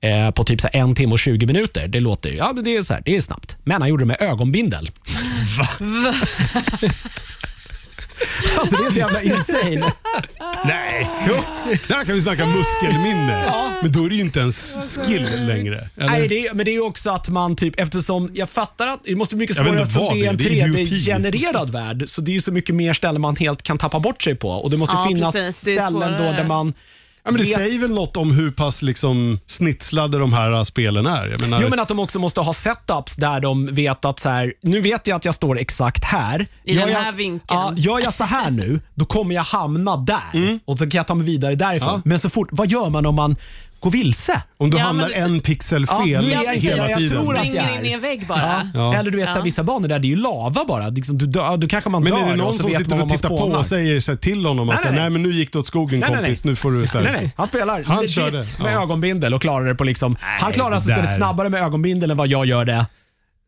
eh, 0.00 0.30
på 0.30 0.44
typ 0.44 0.60
så 0.60 0.68
här 0.72 0.80
en 0.80 0.94
timme 0.94 1.12
och 1.12 1.18
20 1.18 1.46
minuter. 1.46 1.88
Det 1.88 2.00
låter 2.00 2.30
ju- 2.30 2.36
ja, 2.36 2.52
men 2.54 2.64
det 2.64 2.76
är, 2.76 2.82
så 2.82 2.94
här, 2.94 3.02
det 3.04 3.16
är 3.16 3.20
snabbt. 3.20 3.56
Men 3.64 3.80
han 3.82 3.90
gjorde 3.90 4.02
det 4.02 4.06
med 4.06 4.16
ögonbindel. 4.20 4.90
Alltså 8.58 8.76
det 8.76 8.86
är 8.86 8.90
så 8.90 8.98
jävla 8.98 9.22
insane. 9.22 9.92
Nej! 10.64 11.10
Där 11.88 12.04
kan 12.04 12.14
vi 12.14 12.22
snacka 12.22 12.46
muskelminne. 12.46 13.52
Men 13.82 13.92
då 13.92 14.04
är 14.04 14.08
det 14.08 14.14
ju 14.14 14.20
inte 14.20 14.40
ens 14.40 14.74
skill 15.06 15.46
längre. 15.46 15.88
Eller? 15.96 16.08
Nej, 16.08 16.28
det 16.28 16.46
är, 16.46 16.54
men 16.54 16.64
det 16.64 16.70
är 16.70 16.72
ju 16.72 16.80
också 16.80 17.10
att 17.10 17.28
man 17.28 17.56
typ, 17.56 17.80
eftersom 17.80 18.30
jag 18.34 18.50
fattar 18.50 18.86
att 18.86 19.00
det 19.04 19.16
måste 19.16 19.34
bli 19.34 19.42
mycket 19.42 19.56
svårare 19.56 19.82
eftersom 19.82 20.18
det 20.18 20.26
är 20.26 20.30
en 20.30 20.36
det 20.36 20.44
är. 20.44 20.48
Det 20.50 20.60
är 20.60 20.68
idioti. 20.68 20.94
3D-genererad 20.94 21.70
värld. 21.70 22.04
Så 22.06 22.20
det 22.20 22.30
är 22.30 22.34
ju 22.34 22.40
så 22.40 22.52
mycket 22.52 22.74
mer 22.74 22.92
ställen 22.92 23.20
man 23.20 23.36
helt 23.36 23.62
kan 23.62 23.78
tappa 23.78 24.00
bort 24.00 24.22
sig 24.22 24.34
på. 24.34 24.50
Och 24.50 24.70
det 24.70 24.76
måste 24.76 24.94
Ja, 24.96 25.06
finnas 25.08 25.32
precis. 25.34 25.60
Det 25.60 25.80
ställen 25.80 26.12
då 26.12 26.32
där 26.32 26.44
man 26.44 26.74
Ja, 27.24 27.30
men 27.30 27.40
det 27.40 27.48
vet- 27.48 27.56
säger 27.56 27.78
väl 27.78 27.90
något 27.94 28.16
om 28.16 28.30
hur 28.30 28.50
pass 28.50 28.82
liksom, 28.82 29.38
snitslade 29.46 30.18
de 30.18 30.32
här 30.32 30.52
uh, 30.52 30.62
spelen 30.62 31.06
är. 31.06 31.26
Jag 31.26 31.40
menar, 31.40 31.62
Jo, 31.62 31.68
men 31.70 31.80
att 31.80 31.88
de 31.88 31.98
också 31.98 32.18
måste 32.18 32.40
ha 32.40 32.52
setups 32.52 33.16
där 33.16 33.40
de 33.40 33.66
vet 33.74 34.04
att 34.04 34.18
så 34.18 34.28
här, 34.28 34.52
nu 34.60 34.80
vet 34.80 35.06
jag 35.06 35.16
att 35.16 35.24
jag 35.24 35.34
står 35.34 35.58
exakt 35.58 36.04
här. 36.04 36.46
I 36.64 36.74
Gör 36.74 36.80
den 36.82 36.90
jag, 36.90 36.98
här 37.00 37.12
vinkeln. 37.12 37.42
Ja, 37.48 37.72
gör 37.76 38.00
jag 38.00 38.14
så 38.14 38.24
här 38.24 38.50
nu, 38.50 38.80
då 38.94 39.04
kommer 39.04 39.34
jag 39.34 39.42
hamna 39.42 39.96
där 39.96 40.60
och 40.64 40.78
så 40.78 40.90
kan 40.90 40.98
jag 40.98 41.06
ta 41.06 41.14
mig 41.14 41.26
vidare 41.26 41.54
därifrån. 41.54 41.92
Ja. 41.94 42.00
Men 42.04 42.18
så 42.18 42.28
fort, 42.28 42.48
vad 42.50 42.68
gör 42.70 42.90
man 42.90 43.06
om 43.06 43.14
man 43.14 43.36
går 43.84 43.90
vilse? 43.90 44.42
om 44.56 44.70
du 44.70 44.76
Ja, 44.78 44.82
hamnar 44.84 45.08
men- 45.08 45.22
en 45.24 45.40
pixel 45.40 45.86
Ja, 45.88 46.04
fel 46.04 46.24
är 46.32 46.44
jag 46.44 46.54
hela 46.56 46.90
jag 46.90 46.98
tiden. 46.98 47.20
tror 47.20 47.34
att- 47.34 47.40
Springer 47.40 47.56
jag 47.56 47.74
är. 47.74 47.78
in 47.78 47.86
i 47.86 47.92
en 47.92 48.00
vägg 48.00 48.26
bara. 48.26 48.70
Ja. 48.74 48.94
Eller 48.96 49.10
du 49.10 49.16
vet, 49.16 49.26
så 49.26 49.30
här, 49.32 49.38
Ja. 49.38 49.44
vissa 49.44 49.62
banor 49.62 49.88
där 49.88 49.98
det 49.98 50.06
är 50.06 50.08
ju 50.08 50.16
lava 50.16 50.64
bara. 50.68 50.88
Liksom, 50.88 51.18
du 51.18 51.26
dör, 51.26 51.56
då 51.56 51.68
kanske 51.68 51.90
man 51.90 52.02
Men 52.02 52.12
dör 52.12 52.18
är 52.20 52.24
det 52.26 52.30
och 52.32 52.38
någon 52.38 52.52
så 52.52 52.58
som 52.58 52.70
vet 52.70 52.78
sitter 52.78 52.92
och 52.92 52.98
man 52.98 53.08
tittar 53.08 53.28
på 53.28 53.36
spånar. 53.36 53.58
och 53.58 53.66
säger 53.66 54.00
så 54.00 54.12
här, 54.12 54.16
till 54.16 54.46
honom 54.46 54.68
att 54.68 54.74
Nej, 54.74 54.82
nej, 54.84 54.92
nej, 54.92 55.00
nej, 55.00 55.10
nej. 55.10 55.20
men 55.20 55.30
nu 55.30 55.38
gick 55.38 55.52
det 55.52 55.58
åt 55.58 55.66
skogen 55.66 56.00
Nej, 56.00 56.08
nej, 56.10 56.18
kompis, 56.20 56.44
nej. 56.44 56.52
nu 56.52 56.56
får 56.56 56.72
du 56.72 56.86
så 56.86 56.98
här. 56.98 57.04
Nej, 57.04 57.12
nej. 57.22 57.32
Han 57.36 57.46
spelar 57.46 57.82
Han 57.82 57.96
legit 57.96 58.10
körde, 58.14 58.44
med 58.62 58.72
ja. 58.74 58.82
ögonbindel 58.82 59.34
och 59.34 59.40
klarar 59.42 59.66
det 59.66 59.74
på 59.74 59.84
liksom... 59.84 60.16
han 60.20 60.52
klarar 60.52 60.72
alltså 60.72 60.88
det 60.88 60.94
spelet 60.94 61.16
snabbare 61.16 61.48
med 61.48 61.62
ögonbindel 61.62 62.10
än 62.10 62.16
vad 62.16 62.28
jag 62.28 62.46
gör 62.46 62.64
det 62.64 62.86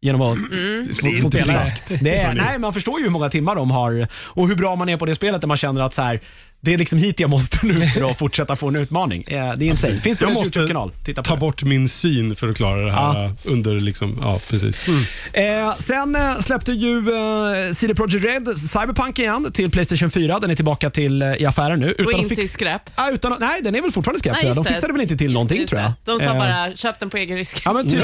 genom 0.00 0.20
att 0.22 0.36
Mm. 0.36 0.86
få, 0.92 1.02
Det 1.02 1.08
är 1.08 1.18
få 1.20 1.26
inte 1.26 1.28
spela. 1.42 1.60
friskt, 1.60 1.92
Det 2.04 2.16
är, 2.16 2.26
hörni. 2.26 2.40
nej, 2.40 2.58
man 2.58 2.72
förstår 2.72 2.98
ju 2.98 3.04
hur 3.04 3.10
många 3.10 3.28
timmar 3.28 3.54
de 3.56 3.70
har 3.70 4.06
och 4.24 4.48
hur 4.48 4.54
bra 4.56 4.76
man 4.76 4.88
är 4.88 4.96
på 4.96 5.06
det 5.06 5.14
spelet 5.14 5.40
där 5.40 5.48
man 5.48 5.56
känner 5.56 5.80
att 5.80 5.94
så 5.94 6.02
här, 6.02 6.20
det 6.60 6.74
är 6.74 6.78
liksom 6.78 6.98
hit 6.98 7.20
jag 7.20 7.30
måste 7.30 7.66
nu 7.66 7.86
för 7.94 8.10
att 8.10 8.18
fortsätta 8.18 8.56
få 8.56 8.68
en 8.68 8.76
utmaning. 8.76 9.24
Eh, 9.26 9.52
Det 9.56 9.64
är 9.64 9.68
insane. 9.70 9.96
Finns 9.96 10.18
på 10.18 10.24
Jag 10.24 10.32
måste 10.32 10.58
YouTube-kanal. 10.58 10.92
Titta 11.04 11.22
på 11.22 11.26
ta 11.28 11.34
det. 11.34 11.40
bort 11.40 11.62
min 11.64 11.88
syn 11.88 12.36
för 12.36 12.48
att 12.48 12.56
klara 12.56 12.84
det 12.84 12.92
här 12.92 13.14
Ja. 13.22 13.24
uh, 13.24 13.30
under 13.44 13.78
liksom, 13.78 14.18
ja 14.20 14.38
precis. 14.50 14.84
Eh, 15.32 15.76
sen 15.78 16.16
eh, 16.16 16.38
släppte 16.38 16.72
ju 16.72 16.98
eh, 16.98 17.72
CD 17.74 17.94
Projekt 17.94 18.24
Red 18.24 18.58
Cyberpunk 18.58 19.18
igen 19.18 19.52
till 19.52 19.70
Playstation 19.70 20.10
4. 20.10 20.38
Den 20.40 20.50
är 20.50 20.54
tillbaka 20.54 20.90
till, 20.90 21.22
eh, 21.22 21.34
i 21.34 21.46
affären 21.46 21.80
nu. 21.80 21.92
Och 21.98 22.14
att 22.14 22.18
inte 22.20 22.34
fix- 22.34 22.44
i 22.44 22.48
skräp. 22.48 22.82
Ah, 22.94 23.10
utan, 23.10 23.32
att- 23.32 23.40
nej, 23.40 23.60
den 23.62 23.74
är 23.74 23.82
väl 23.82 23.92
fortfarande 23.92 24.18
skräp 24.18 24.32
Nej. 24.34 24.42
De 24.42 24.48
just 24.48 24.62
det. 24.68 24.74
fixade 24.74 24.92
väl 24.92 25.02
inte 25.02 25.16
till 25.16 25.24
Just 25.26 25.34
någonting 25.34 25.60
det, 25.60 25.66
tror 25.66 25.80
jag. 25.80 25.92
De 26.04 26.18
sa 26.20 26.24
Eh, 26.32 26.38
bara, 26.38 26.76
köp 26.76 27.00
den 27.00 27.10
på 27.10 27.16
egen 27.16 27.36
risk. 27.36 27.62
Ja 27.64 27.72
men 27.72 27.88
typ 27.88 28.00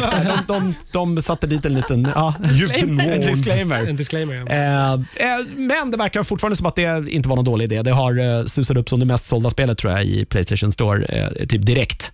de, 0.48 0.54
de, 0.54 0.72
de 1.14 1.22
satte 1.22 1.46
dit 1.46 1.64
en 1.64 1.74
liten 1.74 2.08
ja, 2.14 2.34
en 2.44 3.20
disclaimer. 3.20 3.86
En 3.86 3.96
disclaimer. 3.96 4.34
Ja. 4.34 4.46
Eh, 4.46 4.92
eh, 4.92 5.44
men 5.56 5.90
det 5.90 5.96
verkar 5.96 6.22
fortfarande 6.22 6.56
som 6.56 6.66
att 6.66 6.76
det 6.76 7.04
inte 7.08 7.28
var 7.28 7.36
någon 7.36 7.44
dålig 7.44 7.64
idé. 7.64 7.82
Det 7.82 7.90
har 7.90 8.41
susat 8.46 8.76
upp 8.76 8.88
som 8.88 9.00
det 9.00 9.06
mest 9.06 9.26
sålda 9.26 9.50
spelet 9.50 9.78
tror 9.78 9.92
jag 9.92 10.04
i 10.04 10.24
Playstation 10.24 10.72
Store 10.72 11.04
eh, 11.04 11.46
typ 11.46 11.66
direkt. 11.66 12.12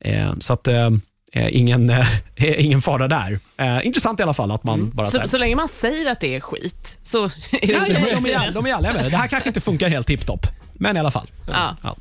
Eh, 0.00 0.32
så 0.38 0.52
att 0.52 0.68
eh, 0.68 0.90
ingen, 1.32 1.90
eh, 1.90 2.06
ingen 2.36 2.80
fara 2.80 3.08
där. 3.08 3.38
Eh, 3.56 3.86
intressant 3.86 4.20
i 4.20 4.22
alla 4.22 4.34
fall 4.34 4.50
att 4.50 4.64
man 4.64 4.90
bara 4.90 5.06
så 5.06 5.20
Så, 5.20 5.28
så 5.28 5.38
länge 5.38 5.56
man 5.56 5.68
säger 5.68 6.10
att 6.10 6.20
det 6.20 6.36
är 6.36 6.40
skit 6.40 6.98
så 7.02 7.24
är 7.24 7.30
det 7.60 7.72
Ja, 7.72 7.84
ja, 7.88 8.20
de, 8.20 8.30
är, 8.32 8.52
de 8.52 8.66
är 8.66 8.74
ärliga 8.74 8.92
med 8.92 9.04
det. 9.04 9.10
Det 9.10 9.16
här 9.16 9.26
kanske 9.28 9.48
inte 9.48 9.60
funkar 9.60 9.88
helt 9.88 10.06
tipptopp, 10.06 10.46
men 10.74 10.96
i 10.96 11.00
alla 11.00 11.10
fall. 11.10 11.30
Ja. 11.46 11.76
Ja. 11.82 11.96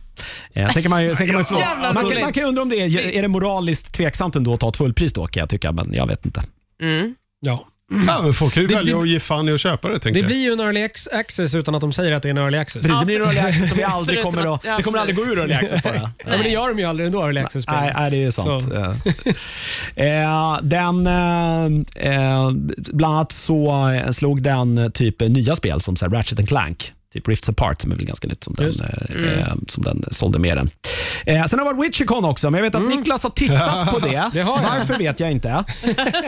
Eh, 0.54 0.70
sen 0.70 0.82
kan 0.84 0.90
man 0.90 1.04
ju, 1.04 1.16
sen 1.16 1.28
kan 1.28 1.34
man, 1.34 1.42
ju 1.42 1.46
fråga, 1.46 1.62
Jävla 1.70 1.84
man, 1.84 1.94
kan, 1.94 2.06
roligt. 2.06 2.22
man 2.22 2.34
kan 2.34 2.44
ju 2.44 2.50
undra 2.50 2.62
om 2.62 2.70
det 2.70 2.76
är, 2.76 3.06
är 3.06 3.22
det 3.22 3.28
moraliskt 3.28 3.92
tveksamt 3.94 4.36
ändå 4.36 4.54
att 4.54 4.60
ta 4.60 4.70
ett 4.70 4.78
fullpris 4.78 5.14
då, 5.14 5.28
kan 5.28 5.42
jag 5.42 5.50
tycka, 5.50 5.72
men 5.72 5.94
jag 5.94 6.08
vet 6.08 6.26
inte. 6.26 6.44
Mm. 6.82 7.16
Ja. 7.40 7.68
Ja, 8.08 8.22
men 8.24 8.34
folk 8.34 8.53
kan 8.53 8.63
ju 8.63 8.67
Det- 8.67 8.75
välja 8.75 8.98
att 9.00 9.08
ge 9.10 9.20
fan 9.20 9.50
i 9.50 9.53
att 9.53 9.60
köpa 9.62 9.88
det, 9.88 10.00
tänker 10.00 10.13
Det 10.13 10.20
jag. 10.20 10.27
blir 10.27 10.44
ju 10.44 10.51
en 10.53 10.60
early 10.60 10.89
access 11.13 11.56
utan 11.56 11.75
att 11.75 11.82
de 11.82 11.91
säger 11.94 12.12
att 12.12 12.24
det 12.24 12.27
är 12.27 12.32
en 12.32 12.38
early 12.38 12.58
access. 12.58 12.82
Precis, 12.82 13.00
det 13.00 13.06
blir 13.06 13.15
en 13.22 13.27
early 13.27 13.39
access 13.39 13.70
som 13.70 13.77
vi 13.77 13.84
aldrig 13.88 14.15
Förutom 14.20 14.32
kommer 14.32 14.53
att- 14.53 14.60
att, 14.60 14.65
ja, 14.65 14.77
det 14.77 14.84
kommer 14.84 15.00
aldrig 15.00 15.15
gå 15.17 15.25
ur 15.25 15.39
early 15.39 15.53
access 15.53 15.84
bara. 15.84 15.96
Ja, 16.01 16.10
men 16.25 16.44
det 16.44 16.50
gör 16.50 16.67
de 16.67 16.79
ju 16.79 16.86
aldrig 16.86 17.08
ändå, 17.08 17.22
early 17.25 17.39
access 17.41 17.67
Nej, 17.67 17.94
nej, 17.96 18.12
det 18.12 18.24
är 18.24 18.32
sant. 18.32 18.63
Så. 18.63 18.72
Eh, 19.96 20.58
den, 20.62 21.08
eh, 21.08 21.65
eh, 22.13 22.51
bland 22.77 23.15
annat 23.15 23.32
så 23.32 23.89
eh, 23.89 24.12
slog 24.12 24.44
den 24.44 24.91
typ 24.94 25.20
nya 25.20 25.56
spel 25.56 25.82
som 25.82 25.96
så 25.96 26.06
här, 26.06 26.12
Ratchet 26.12 26.39
and 26.39 26.48
Clank. 26.48 26.94
Typ 27.14 27.28
Rifts 27.28 27.50
Apart 27.50 27.82
som 27.82 27.92
är 27.92 27.96
väl 27.96 28.06
ganska 28.06 28.28
nytt 28.28 28.44
som 28.44 28.54
den, 28.54 28.68
eh, 28.68 29.40
eh, 29.40 29.54
som 29.68 29.84
den 29.84 30.04
sålde 30.12 30.40
med 30.40 30.58
den. 30.58 30.70
Eh, 31.26 31.46
sen 31.46 31.60
har 31.60 31.66
det 31.66 31.74
varit 31.74 31.90
Witchercon 31.90 32.26
också, 32.26 32.50
men 32.52 32.58
jag 32.58 32.64
vet 32.72 32.76
att 32.76 32.90
Niklas 32.90 33.24
har 33.24 33.30
tittat 33.30 33.90
på 33.92 34.00
det. 34.00 34.08
Mm. 34.16 34.30
Det 34.34 34.42
har 34.42 34.62
jag. 34.64 34.70
Varför 34.80 34.98
vet 34.98 35.20
jag 35.20 35.32
inte. 35.32 35.50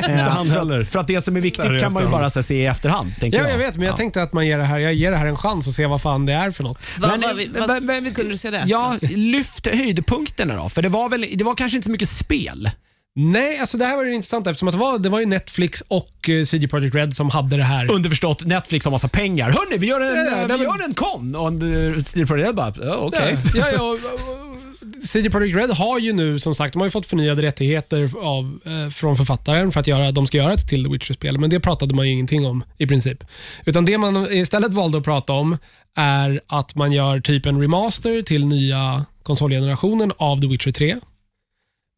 Eh, 0.10 0.16
han 0.18 0.50
heller. 0.50 0.84
För 0.84 1.00
att 1.00 1.08
det 1.08 1.22
som 1.22 1.36
är 1.36 1.42
viktigt 1.42 1.80
kan 1.80 1.94
man 1.94 2.04
ju 2.04 2.10
bara 2.10 2.30
se 2.30 2.56
i 2.56 2.66
efterhand. 2.66 3.12
Ja, 3.22 3.28
jag. 3.28 3.52
jag 3.52 3.58
vet, 3.58 3.76
men 3.76 3.84
jag 3.86 3.94
Ja. 3.94 3.98
tänkte 3.98 4.22
att 4.24 4.34
man 4.34 4.48
ger 4.48 4.58
det 4.58 4.64
här, 4.64 4.80
jag 4.80 4.94
ger 4.94 5.12
det 5.12 5.18
här 5.18 5.26
en 5.26 5.38
chans 5.38 5.68
och 5.68 5.74
se 5.74 5.86
vad 5.86 6.02
fan 6.02 6.26
det 6.26 6.34
är 6.34 6.52
för 6.52 6.64
något. 6.64 6.94
Vad, 6.98 7.10
Men- 7.20 7.22
vad, 7.68 7.84
men- 7.84 8.04
vad 8.04 8.12
skulle 8.12 8.30
du 8.30 8.38
säga 8.38 8.52
det? 8.52 8.64
Ja, 8.68 8.96
lyft 9.02 9.68
höjdpunkterna 9.68 10.56
då. 10.56 10.70
För 10.70 10.82
det 10.82 10.90
var, 10.90 11.10
väl, 11.10 11.26
det 11.36 11.44
var 11.44 11.56
kanske 11.56 11.76
inte 11.76 11.86
så 11.86 11.92
mycket 11.92 12.10
spel. 12.10 12.70
Nej, 13.22 13.60
alltså 13.60 13.78
det 13.78 13.86
här 13.86 13.96
var 13.98 14.04
ju 14.04 14.14
intressant 14.16 14.48
eftersom 14.48 14.68
att 14.68 14.74
det 14.74 14.80
var, 14.80 15.00
det 15.00 15.10
var 15.10 15.20
ju 15.20 15.26
Netflix 15.26 15.84
och 15.88 16.30
eh, 16.30 16.46
CD 16.46 16.68
Projekt 16.68 16.96
Red 16.96 17.16
som 17.16 17.30
hade 17.30 17.58
det 17.58 17.64
här. 17.64 17.92
Underförstått, 17.92 18.46
Netflix 18.46 18.86
har 18.86 18.92
massa 18.92 19.08
pengar. 19.08 19.50
Hörni, 19.50 19.78
vi 19.78 19.88
gör 19.88 20.02
en, 20.02 20.08
Ja, 20.16 20.32
eh, 20.32 20.38
nej, 20.38 20.42
vi 20.48 20.48
men- 20.48 20.62
gör 20.62 20.84
en 20.84 20.94
kon. 20.94 21.36
Och 21.36 21.48
en 21.48 22.06
Steel 22.06 22.28
Project 22.28 22.54
bara, 22.56 22.74
ja, 22.82 22.96
okej. 22.98 23.38
Ja, 23.56 23.66
ja, 23.74 23.82
och- 23.82 23.94
och- 23.94 24.50
CD 25.04 25.30
Projekt 25.30 25.58
Red 25.58 25.70
har 25.70 26.00
ju 26.00 26.14
nu 26.14 26.40
som 26.40 26.56
sagt 26.56 26.74
de 26.74 26.80
har 26.80 26.88
ju 26.88 26.92
fått 26.92 27.06
förnyade 27.06 27.42
rättigheter 27.42 28.10
av, 28.22 28.60
eh, 28.66 28.90
från 28.92 29.16
författaren 29.16 29.72
för 29.72 29.80
att 29.80 29.88
göra, 29.88 30.12
de 30.12 30.28
ska 30.28 30.38
göra 30.38 30.54
ett 30.54 30.70
till 30.70 30.84
The 30.86 30.92
Witcher-spel, 30.92 31.38
men 31.38 31.50
det 31.50 31.60
pratade 31.60 31.94
man 31.96 32.06
ju 32.08 32.12
ingenting 32.14 32.46
om 32.46 32.64
i 32.78 32.88
princip. 32.88 33.24
Utan 33.66 33.86
det 33.86 33.98
man 33.98 34.28
istället 34.32 34.72
valde 34.74 34.98
att 34.98 35.04
prata 35.04 35.34
om 35.34 35.58
är 35.96 36.42
att 36.48 36.76
man 36.76 36.92
gör 36.92 37.20
typ 37.20 37.46
en 37.46 37.62
remaster 37.62 38.22
till 38.22 38.46
nya 38.46 39.06
konsolgenerationen 39.24 40.12
av 40.18 40.42
The 40.42 40.48
Witcher 40.48 40.72
3. 40.72 40.96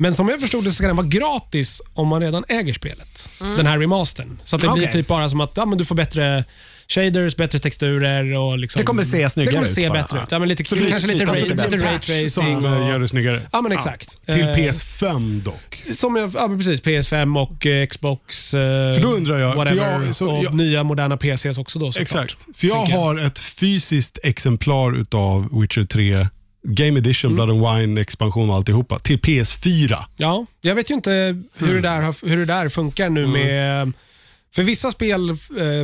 Men 0.01 0.13
som 0.15 0.29
jag 0.29 0.41
förstod 0.41 0.63
det 0.63 0.69
så 0.71 0.75
ska 0.75 0.87
den 0.87 0.95
vara 0.95 1.07
gratis 1.07 1.81
om 1.93 2.07
man 2.07 2.21
redan 2.21 2.43
äger 2.47 2.73
spelet. 2.73 3.29
Den 3.39 3.65
här 3.65 3.79
remastern. 3.79 4.39
Så 4.43 4.55
att 4.55 4.61
det 4.61 4.67
blir 4.69 4.81
Okej. 4.83 4.91
typ 4.91 5.07
bara 5.07 5.29
som 5.29 5.41
att 5.41 5.51
ja, 5.55 5.65
men 5.65 5.77
du 5.77 5.85
får 5.85 5.95
bättre 5.95 6.43
shaders, 6.87 7.35
bättre 7.35 7.59
texturer 7.59 8.37
och 8.37 8.57
liksom, 8.57 8.79
Det 8.79 8.85
kommer 8.85 9.03
se 9.03 9.29
snyggare 9.29 9.51
Det 9.51 9.55
kommer 9.57 9.67
ut 9.67 9.73
se 9.75 9.89
bara. 9.89 10.01
bättre 10.01 10.17
ut. 10.23 10.31
Ja, 10.31 10.39
men 10.39 10.47
lite, 10.49 10.65
Så 10.65 10.75
det 10.75 10.89
kanske 10.89 11.07
lite, 11.07 11.19
lite 11.25 11.31
ray, 11.31 11.49
bättre. 11.55 11.71
lite 11.71 11.83
Patch 11.83 12.09
raytracing. 12.09 12.29
som 12.29 12.65
eh, 12.65 12.87
gör 12.89 12.99
det 12.99 13.07
snyggare. 13.07 13.41
ja, 13.51 13.61
men 13.61 13.71
exakt. 13.71 14.25
Till 14.25 14.41
Eh, 14.41 14.55
PS5 14.55 15.41
dock. 15.41 15.75
Som 15.93 16.15
jag, 16.15 16.31
ja, 16.35 16.47
men 16.47 16.57
precis. 16.57 16.81
PS5 16.83 17.41
och 17.41 17.65
eh, 17.65 17.85
Xbox. 17.87 18.53
Eh, 18.53 18.59
För 18.95 19.01
då 19.01 19.07
undrar 19.09 19.39
jag, 19.39 19.51
för 19.51 19.57
Whatever, 19.57 20.05
jag- 20.05 20.15
så 20.15 20.29
och 20.31 20.43
jag- 20.43 20.53
nya 20.55 20.83
moderna 20.83 21.17
PCs 21.17 21.57
också 21.57 21.79
då 21.79 21.91
såklart. 21.91 22.01
Exakt. 22.01 22.37
För 22.57 22.67
jag 22.67 22.77
tänker 22.77 22.93
jag. 22.93 22.99
har 23.01 23.19
ett 23.19 23.39
fysiskt 23.39 24.19
exemplar 24.23 24.95
utav 25.01 25.59
Witcher 25.61 25.83
3 25.83 26.27
Game 26.63 26.99
Edition, 26.99 27.31
Mm. 27.31 27.35
Blood 27.35 27.49
and 27.65 27.79
Wine, 27.81 28.01
expansion 28.01 28.49
och 28.49 28.55
alltihopa 28.55 28.99
till 28.99 29.17
PS4. 29.19 29.97
Ja, 30.17 30.45
jag 30.61 30.75
vet 30.75 30.89
ju 30.91 30.93
inte 30.95 31.11
hur, 31.57 31.69
Mm. 31.69 31.81
det, 31.81 31.89
där, 31.89 32.01
har- 32.01 32.27
hur 32.29 32.37
det 32.37 32.45
där 32.45 32.69
funkar 32.69 33.09
nu 33.09 33.27
med... 33.27 33.91
För 34.55 34.63
vissa 34.63 34.91
spel 34.91 35.29
eh, 35.29 35.35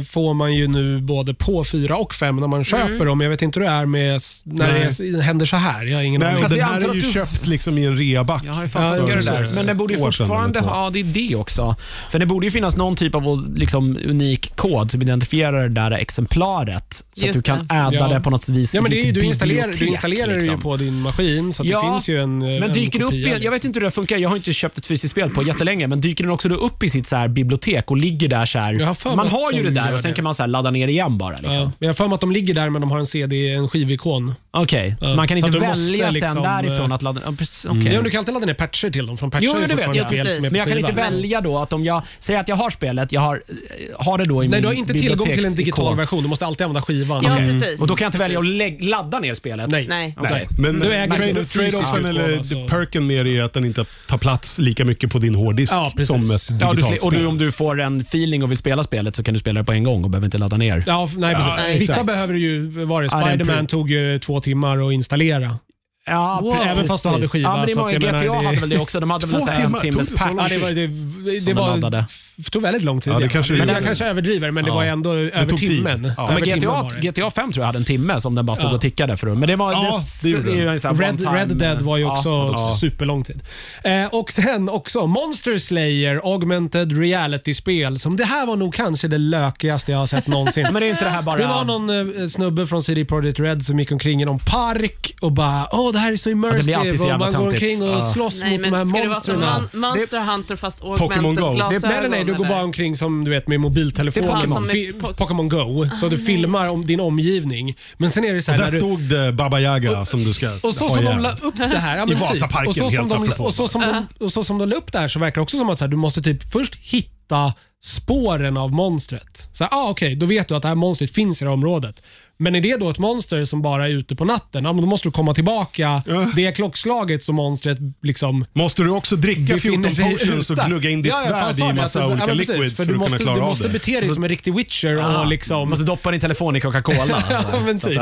får 0.09 0.33
man 0.33 0.53
ju 0.55 0.67
nu 0.67 0.99
både 1.01 1.33
på 1.33 1.63
4 1.63 1.95
och 1.97 2.13
5 2.13 2.35
när 2.35 2.47
man 2.47 2.63
köper 2.63 3.05
dem. 3.05 3.21
Jag 3.21 3.29
vet 3.29 3.41
inte 3.41 3.59
hur 3.59 3.65
det 3.65 3.71
är 3.71 3.85
med 3.85 4.15
s- 4.15 4.41
när 4.45 4.73
Nej. 4.99 5.11
det 5.11 5.21
händer 5.21 5.45
så 5.45 5.55
här. 5.55 5.85
Jag 5.85 5.97
har 5.97 6.03
ingen 6.03 6.19
Nej, 6.21 6.29
aning. 6.29 6.37
och 6.37 6.41
Fast 6.43 6.51
den 6.53 6.59
jag 6.59 6.67
här 6.67 6.75
antar 6.75 6.89
är 6.89 6.93
ju 6.93 6.99
att 6.99 7.05
du- 7.05 7.11
köpt 7.13 7.47
liksom 7.47 7.77
i 7.77 7.85
en 7.85 7.97
reaback. 7.97 8.43
Jag 8.45 8.53
har 8.53 8.63
ju 8.63 8.69
fan 8.69 8.83
Ja, 8.85 8.97
funkar 8.97 9.15
det 9.15 9.23
för 9.23 9.31
där. 9.31 9.55
Men 9.55 9.65
det 9.65 9.75
borde 9.75 9.93
ju 9.93 9.97
ett 9.99 10.05
år 10.05 10.11
sedan 10.11 10.27
fortfarande 10.27 10.59
eller 10.59 10.69
två. 10.69 10.75
ha, 10.75 10.89
det 10.89 10.99
är 10.99 11.03
det 11.03 11.35
också. 11.35 11.75
För 12.11 12.19
det 12.19 12.25
borde 12.25 12.45
ju 12.45 12.51
finnas 12.51 12.77
någon 12.77 12.95
typ 12.95 13.15
av 13.15 13.53
liksom, 13.57 13.97
unik 14.05 14.55
kod 14.55 14.91
som 14.91 15.01
identifierar 15.01 15.61
det 15.69 15.69
där 15.75 15.91
exemplaret. 15.91 17.03
Så 17.13 17.25
att 17.25 17.27
Just 17.27 17.33
du 17.33 17.41
kan 17.41 17.67
det. 17.67 17.73
adda 17.75 17.95
Ja. 17.95 18.07
det 18.07 18.19
på 18.21 18.29
något 18.29 18.49
vis 18.49 18.73
Ja, 18.73 18.81
men 18.81 18.91
det 18.91 18.99
är, 19.01 19.05
ju- 19.05 19.11
du 19.11 19.21
installerar, 19.21 19.73
du 19.79 19.85
installerar 19.85 20.27
det 20.27 20.33
ju 20.33 20.39
liksom. 20.39 20.61
på 20.61 20.77
din 20.77 21.01
maskin, 21.01 21.53
så 21.53 21.63
att 21.63 21.69
Ja, 21.69 21.81
det 21.81 21.87
finns 21.93 22.07
ju 22.09 22.21
en 22.21 22.37
Men 22.39 22.63
en 22.63 22.71
dyker 22.71 22.99
det 22.99 23.05
upp, 23.05 23.11
kopia, 23.11 23.37
i, 23.39 23.43
jag 23.43 23.51
vet 23.51 23.65
inte 23.65 23.79
hur 23.79 23.85
det 23.85 23.91
funkar, 23.91 24.17
jag 24.17 24.29
har 24.29 24.35
inte 24.35 24.53
köpt 24.53 24.77
ett 24.77 24.85
fysiskt 24.85 25.11
spel 25.11 25.29
på 25.29 25.43
jättelänge, 25.43 25.87
men 25.87 26.01
dyker 26.01 26.23
den 26.23 26.31
också 26.33 26.49
då 26.49 26.55
upp 26.55 26.83
i 26.83 26.89
sitt 26.89 27.07
så 27.07 27.15
här 27.15 27.27
bibliotek 27.27 27.91
och 27.91 27.97
ligger 27.97 28.27
där 28.27 28.45
så 28.57 28.61
här. 28.61 28.73
Jag 28.79 28.87
har 28.87 28.93
för 28.93 29.09
mig 29.09 29.15
Man 29.15 29.25
att 29.27 29.31
har 29.33 29.51
ju 29.51 29.57
de 29.57 29.63
det 29.63 29.69
där 29.81 29.87
gör 29.87 29.93
och 29.93 30.01
sen 30.01 30.11
det. 30.11 30.15
kan 30.15 30.23
man 30.23 30.33
så 30.33 30.43
här 30.43 30.47
ladda 30.47 30.71
ner 30.71 30.87
igen 30.87 31.17
bara. 31.17 31.35
Liksom. 31.35 31.53
Ja, 31.53 31.59
men 31.63 31.71
jag 31.79 31.87
har 31.89 31.93
för 31.93 32.07
mig 32.07 32.15
att 32.15 32.21
de 32.21 32.31
ligger 32.31 32.53
där 32.53 32.69
men 32.69 32.81
de 32.81 32.91
har 32.91 32.99
en 32.99 33.05
CD, 33.05 33.49
en 33.53 33.69
skivikon. 33.69 34.33
Okej, 34.51 34.95
Ja, 35.01 35.07
så 35.07 35.15
man 35.15 35.27
kan 35.27 35.41
så 35.41 35.47
inte 35.47 35.57
att 35.57 35.63
du 35.63 35.67
måste 35.69 35.81
välja 35.83 36.09
liksom, 36.11 36.33
sen 36.33 36.43
därifrån 36.43 36.91
eh, 36.91 36.95
att 36.95 37.01
ladda... 37.01 37.21
Ja, 37.25 37.31
precis, 37.37 37.65
Mm. 37.65 37.77
okej. 37.79 37.91
Ja, 37.91 37.97
men 37.97 38.03
du 38.03 38.09
kan 38.09 38.19
alltid 38.19 38.33
ladda 38.33 38.45
ner 38.45 38.53
patcher 38.53 38.89
till 38.89 39.05
dem, 39.07 39.17
för 39.17 39.25
de 39.27 39.31
patchar 39.31 39.45
Jo, 39.45 39.51
ju 39.51 39.55
det 39.55 39.61
vet 39.75 39.85
fortfarande 39.85 39.97
jag. 39.99 40.07
spel 40.07 40.17
Ja, 40.17 40.23
som 40.23 40.31
är 40.31 40.35
precis. 40.35 40.49
på 40.49 40.53
Men 40.53 40.59
jag 40.59 40.67
kan 40.67 40.77
inte 40.77 40.91
skiva. 40.91 41.09
välja 41.11 41.41
då 41.41 41.57
att 41.57 41.73
om 41.73 41.83
jag 41.83 42.01
säger 42.19 42.39
att 42.39 42.47
jag 42.47 42.55
har 42.55 42.69
spelet, 42.69 43.11
jag 43.11 43.21
har, 43.21 43.35
eh, 43.35 44.05
har 44.05 44.17
det 44.17 44.25
då 44.25 44.43
i 44.43 44.47
Nej, 44.47 44.57
min 44.57 44.61
du 44.61 44.67
har 44.67 44.73
inte 44.73 44.93
tillgång 44.93 45.27
till 45.27 45.45
en 45.45 45.55
digital 45.55 45.55
biblioteksikon. 45.55 45.97
version. 45.97 46.23
Du 46.23 46.29
måste 46.29 46.45
alltid 46.45 46.65
använda 46.65 46.81
skivan. 46.81 47.23
Ja, 47.25 47.33
Okej. 47.33 47.45
precis. 47.47 47.81
Och 47.81 47.87
då 47.87 47.95
kan 47.95 48.05
jag 48.05 48.09
inte 48.09 48.17
välja 48.19 48.39
att 48.39 48.45
Precis. 48.45 48.89
ladda 48.89 49.19
ner 49.19 49.33
spelet? 49.33 49.69
Nej. 49.69 50.15
Men 50.57 50.79
Du 50.79 50.93
äger 50.93 51.07
trade- 51.15 51.29
en 51.29 51.35
fysisk 51.35 51.53
trade-offen 51.53 52.05
utgåva, 52.05 52.09
eller 52.09 52.43
så- 52.43 52.67
perken 52.67 53.07
med 53.07 53.25
det 53.25 53.37
är 53.37 53.43
att 53.43 53.53
den 53.53 53.65
inte 53.65 53.85
tar 54.07 54.17
plats 54.17 54.59
lika 54.59 54.85
mycket 54.85 55.11
på 55.11 55.19
din 55.19 55.35
hårddisk 55.35 55.73
Ja, 55.73 55.91
precis. 55.95 56.07
som 56.07 56.21
ett 56.23 56.29
Ja, 56.49 56.53
digitalt 56.55 56.77
du, 56.77 56.81
sli- 56.83 56.99
och 57.05 57.11
du, 57.11 57.17
spel. 57.17 57.27
om 57.27 57.37
du 57.37 57.51
får 57.51 57.81
en 57.81 58.01
feeling 58.01 58.43
och 58.47 58.51
vill 58.51 58.57
spela 58.57 58.83
spelet 58.83 59.15
så 59.15 59.23
kan 59.23 59.33
du 59.33 59.39
spela 59.39 59.59
det 59.61 59.65
på 59.65 59.71
en 59.71 59.83
gång 59.83 60.03
och 60.03 60.09
behöver 60.09 60.25
inte 60.27 60.37
ladda 60.37 60.57
ner. 60.57 60.83
Ja, 60.87 61.09
nej, 61.17 61.31
Ja, 61.33 61.55
precis. 61.57 61.81
Vissa 61.89 62.03
behöver 62.03 62.33
ju, 62.33 62.67
var 62.85 63.01
det 63.01 63.09
Ja, 63.11 63.17
det 63.17 63.25
Spiderman 63.43 63.67
tog 63.67 63.89
ju 63.91 64.19
två 64.19 64.41
timmar 64.41 64.87
att 64.87 64.93
installera. 64.93 65.59
Ja, 66.05 66.39
Wow. 66.43 66.57
Även 66.65 66.87
fast 66.87 67.03
du 67.03 67.09
hade 67.09 67.19
precis. 67.21 67.31
skiva, 67.31 67.49
Ja, 67.49 67.57
men 67.57 67.65
det 67.67 67.73
så 67.73 67.79
många, 67.79 67.91
jag 67.91 68.01
GTA 68.01 68.11
menar, 68.11 68.23
det- 68.41 68.45
hade 68.47 68.59
väl 68.59 68.69
det 68.69 68.77
också. 68.79 68.99
De 68.99 69.09
hade 69.09 69.25
väl 69.27 69.41
en 69.49 69.73
timmes 69.73 70.07
det 70.09 70.17
pack. 70.17 70.31
Ja, 70.37 70.45
det, 70.49 70.57
var, 70.57 70.69
det, 70.71 70.87
det, 71.31 71.41
Som 71.41 71.53
de 71.55 71.61
var, 71.81 72.05
tog 72.51 72.61
väldigt 72.61 72.83
lång 72.83 73.01
tid. 73.01 73.13
Ja, 73.13 73.19
det 73.19 73.29
kanske 73.29 73.53
det 73.53 73.59
men 73.59 73.67
jag 73.75 73.83
kanske 73.83 74.05
överdriver, 74.05 74.51
men 74.51 74.65
det 74.65 74.71
var 74.71 74.83
ändå 74.83 75.13
över 75.13 75.57
timmen. 75.57 76.11
Ja. 76.17 76.23
Över 76.23 76.33
men 76.33 76.43
timmen 76.43 76.59
GTA, 76.59 76.67
var 76.69 76.89
det. 77.01 77.07
GTA 77.07 77.31
5 77.31 77.51
tror 77.51 77.61
jag 77.61 77.65
hade 77.65 77.77
en 77.77 77.85
timme 77.85 78.19
som 78.19 78.35
den 78.35 78.45
bara 78.45 78.55
stod 78.55 78.71
Ja. 78.71 78.75
och 78.75 78.81
tickade 78.81 79.17
för. 79.17 79.27
Men 79.27 79.47
det 79.49 79.55
var 79.55 79.71
Ja, 79.71 80.01
det 80.23 80.33
en 80.65 80.79
sån 80.79 80.95
här 80.95 81.35
Red, 81.37 81.49
Red 81.49 81.57
Dead 81.57 81.81
var 81.81 81.97
ju 81.97 82.03
Ja. 82.03 82.13
också 82.13 82.29
Ja. 82.29 82.77
superlång 82.81 83.23
tid. 83.23 83.41
Eh, 83.83 84.05
och 84.05 84.31
sen 84.31 84.69
också 84.69 85.07
Monster 85.07 85.57
Slayer 85.57 86.15
Augmented 86.33 86.97
Reality-spel. 86.99 87.99
Som 87.99 88.15
det 88.17 88.25
här 88.25 88.45
var 88.45 88.55
nog 88.55 88.73
kanske 88.73 89.07
det 89.07 89.17
lökigaste 89.17 89.91
jag 89.91 89.99
har 89.99 90.07
sett 90.07 90.27
någonsin. 90.27 90.63
Men 90.71 90.73
det 90.81 90.85
är 90.87 90.89
inte 90.89 91.03
det 91.05 91.09
här 91.11 91.21
bara... 91.21 91.37
Det 91.37 91.47
var 91.47 91.65
någon 91.65 91.89
eh, 92.21 92.27
snubbe 92.27 92.67
från 92.67 92.83
CD 92.83 93.05
Projekt 93.05 93.39
Red 93.39 93.63
som 93.65 93.79
gick 93.79 93.91
omkring 93.91 94.21
i 94.21 94.25
någon 94.25 94.39
park 94.39 95.15
och 95.21 95.31
bara 95.31 95.67
“Åh, 95.71 95.91
det 95.93 95.99
här 95.99 96.11
är 96.11 96.15
så 96.15 96.29
immersive” 96.29 97.13
och 97.13 97.19
man 97.19 97.33
går 97.33 97.47
omkring 97.47 97.81
och 97.83 97.87
Ja. 97.89 98.13
slåss 98.13 98.41
Nej, 98.41 98.57
mot 98.57 98.63
de 98.65 98.73
här 98.93 99.01
det 99.01 99.07
monstren. 99.09 99.41
Mon- 99.43 99.75
Monster 99.77 100.19
Hunter 100.19 100.55
fast 100.55 100.81
Pokémon 100.81 101.11
augmented 101.11 101.43
Go. 101.43 101.49
Det- 101.49 101.55
glasögon? 101.55 101.89
Nej, 101.89 102.09
nej, 102.09 102.23
nej. 102.25 102.26
Du 102.27 102.37
går 102.37 102.45
bara 102.45 102.63
omkring 102.63 102.95
som 102.95 103.23
du 103.23 103.31
vet 103.31 103.47
med 103.47 103.59
mobiltelefon. 103.59 104.23
Det 104.25 104.31
är 104.31 104.37
liksom. 104.37 104.63
Pokémon. 104.67 105.11
Fi- 105.11 105.13
Pokémon 105.17 105.49
Go. 105.49 105.89
Så 105.95 106.09
du 106.09 106.17
filmar 106.17 106.67
om 106.67 106.85
din 106.85 106.99
omgivning. 106.99 107.77
Men 107.97 108.11
sen 108.11 108.23
är 108.25 108.33
det 108.33 108.41
så 108.41 108.51
här 108.51 108.57
där 108.57 108.65
när 108.65 108.71
du, 108.71 108.79
stod 108.79 108.99
det 109.01 109.31
Baba 109.33 109.59
Yaga 109.59 110.05
som 110.05 110.23
du 110.23 110.33
ska 110.33 110.49
och 110.53 110.59
så 110.59 110.67
ha 110.67 110.73
som 110.95 110.97
de 110.97 111.03
ihjäl. 111.03 111.21
la 111.21 111.31
upp 111.31 111.55
det 111.57 111.77
här. 111.77 111.97
Ja, 111.97 112.05
I 112.05 112.07
typ. 112.07 112.19
Vasaparken, 112.19 112.67
och 112.69 112.75
så 112.75 112.89
som 112.89 112.97
helt 112.97 113.09
de, 113.09 113.23
apropå. 113.23 113.43
och 113.43 113.53
så 113.53 113.67
som 113.67 113.81
de, 113.81 114.25
och 114.25 114.33
så 114.33 114.43
som 114.43 114.57
de 114.57 114.69
la 114.69 114.75
upp 114.75 114.91
det 114.91 114.99
här 114.99 115.07
så 115.07 115.19
verkar 115.19 115.35
det 115.35 115.41
också 115.43 115.57
som 115.57 115.69
att 115.69 115.79
så 115.79 115.85
här, 115.85 115.89
du 115.89 115.97
måste 115.97 116.21
typ 116.21 116.51
först 116.51 116.75
hitta 116.75 117.53
spåren 117.83 118.57
av 118.57 118.71
monstret. 118.71 119.49
Så 119.51 119.63
här, 119.63 119.71
ah, 119.73 119.89
Okej, 119.89 120.15
då 120.15 120.25
vet 120.25 120.47
du 120.47 120.55
att 120.55 120.61
det 120.61 120.67
här 120.67 120.75
monstret 120.75 121.11
finns 121.11 121.41
i 121.41 121.45
det 121.45 121.49
här 121.49 121.53
området. 121.53 122.03
Men 122.39 122.55
är 122.55 122.61
det 122.61 122.77
då 122.77 122.89
ett 122.89 122.99
monster 122.99 123.45
som 123.45 123.61
bara 123.61 123.85
är 123.87 123.91
ute 123.91 124.15
på 124.15 124.25
natten, 124.25 124.63
ja, 124.65 124.73
men 124.73 124.81
då 124.81 124.87
måste 124.87 125.07
du 125.07 125.11
komma 125.11 125.33
tillbaka 125.33 126.03
Ja. 126.05 126.25
det 126.35 126.51
klockslaget 126.51 127.23
som 127.23 127.35
monstret 127.35 127.77
liksom 128.03 128.45
Måste 128.53 128.83
du 128.83 128.89
också 128.89 129.15
dricka 129.15 129.57
14 129.59 129.81
befinner 129.81 129.89
sig 129.89 130.11
potions 130.25 130.49
och 130.49 130.53
ute. 130.57 130.67
gnugga 130.67 130.89
in 130.89 131.01
ditt 131.01 131.11
Ja, 131.11 131.21
ja, 131.25 131.31
fan, 131.31 131.53
svärd 131.53 131.55
sa 131.59 131.65
i 131.65 131.67
det, 131.67 131.81
massa 131.81 132.03
alltså, 132.03 132.11
olika 132.11 132.23
ja, 132.23 132.27
men 132.27 132.37
precis, 132.37 132.55
liquids 132.55 132.75
för, 132.75 132.85
du 132.85 132.93
att 132.93 132.99
måste, 132.99 133.17
kunna 133.17 133.25
klara 133.25 133.35
Du 133.37 133.41
av 133.43 133.49
måste 133.49 133.67
det? 133.67 133.73
bete 133.73 133.99
dig 133.99 134.09
som 134.09 134.23
en 134.23 134.29
riktig 134.29 134.53
witcher 134.55 135.19
och 135.19 135.27
liksom... 135.27 135.59
Du 135.61 135.69
måste 135.69 135.85
doppa 135.85 136.11
din 136.11 136.19
telefon 136.21 136.55
i 136.55 136.61
Coca-Cola. 136.61 137.23
Ja, 137.29 137.59
men 137.65 137.79
typ. 137.79 138.01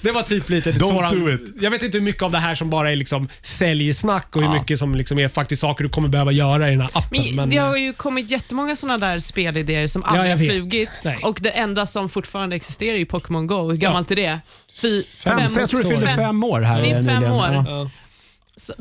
det 0.00 0.12
var 0.12 0.22
typ 0.22 0.48
lite 0.48 0.72
Don't 0.72 0.90
svåra- 0.90 1.08
do 1.10 1.30
it. 1.34 1.54
Jag 1.60 1.70
vet 1.70 1.82
inte 1.82 1.98
hur 1.98 2.04
mycket 2.04 2.22
av 2.22 2.30
det 2.32 2.38
här 2.38 2.54
som 2.54 2.70
bara 2.70 2.92
är 2.92 2.96
liksom 2.96 3.28
säljsnack 3.42 4.36
och 4.36 4.42
hur 4.42 4.52
mycket 4.60 4.78
som 4.78 4.94
liksom 4.94 5.18
är 5.18 5.28
faktiskt 5.28 5.60
saker 5.62 5.84
du 5.84 5.90
kommer 5.90 6.08
behöva 6.08 6.32
göra 6.32 6.68
i 6.68 6.70
den 6.70 6.80
här 6.80 6.90
appen. 6.92 7.22
Men, 7.26 7.36
Men, 7.36 7.50
det 7.50 7.56
har 7.56 7.76
ju 7.76 7.92
kommit 7.92 8.30
jättemånga 8.30 8.76
såna 8.76 8.98
där 8.98 9.18
spelidéer 9.18 9.86
som 9.86 10.04
aldrig 10.04 10.24
jag 10.30 10.36
har 10.36 10.36
vet. 10.38 10.50
flugit. 10.50 10.90
Nej. 11.02 11.18
Och 11.22 11.38
det 11.42 11.50
enda 11.50 11.86
som 11.86 12.08
fortfarande 12.18 12.56
existerar 12.56 12.96
ju 12.96 13.06
Pokémon 13.06 13.46
Go. 13.46 13.70
Hur 13.70 13.76
gammalt 13.76 14.10
är 14.10 14.16
det? 14.16 14.40
Fy, 14.82 15.02
Fem, 15.02 15.48
så 15.48 15.60
jag 15.60 15.70
tror 15.70 15.82
det 15.82 15.88
fyllde 15.88 16.06
fem- 16.06 16.16
fem 16.16 16.44
år 16.44 16.60
här 16.60 16.82
Det 16.82 16.90
är 16.90 16.94
fem 16.94 17.04
nyligen. 17.04 17.32
år. 17.32 17.46
Ja. 17.52 17.64
ja. 17.68 17.90
Så, 18.56 18.72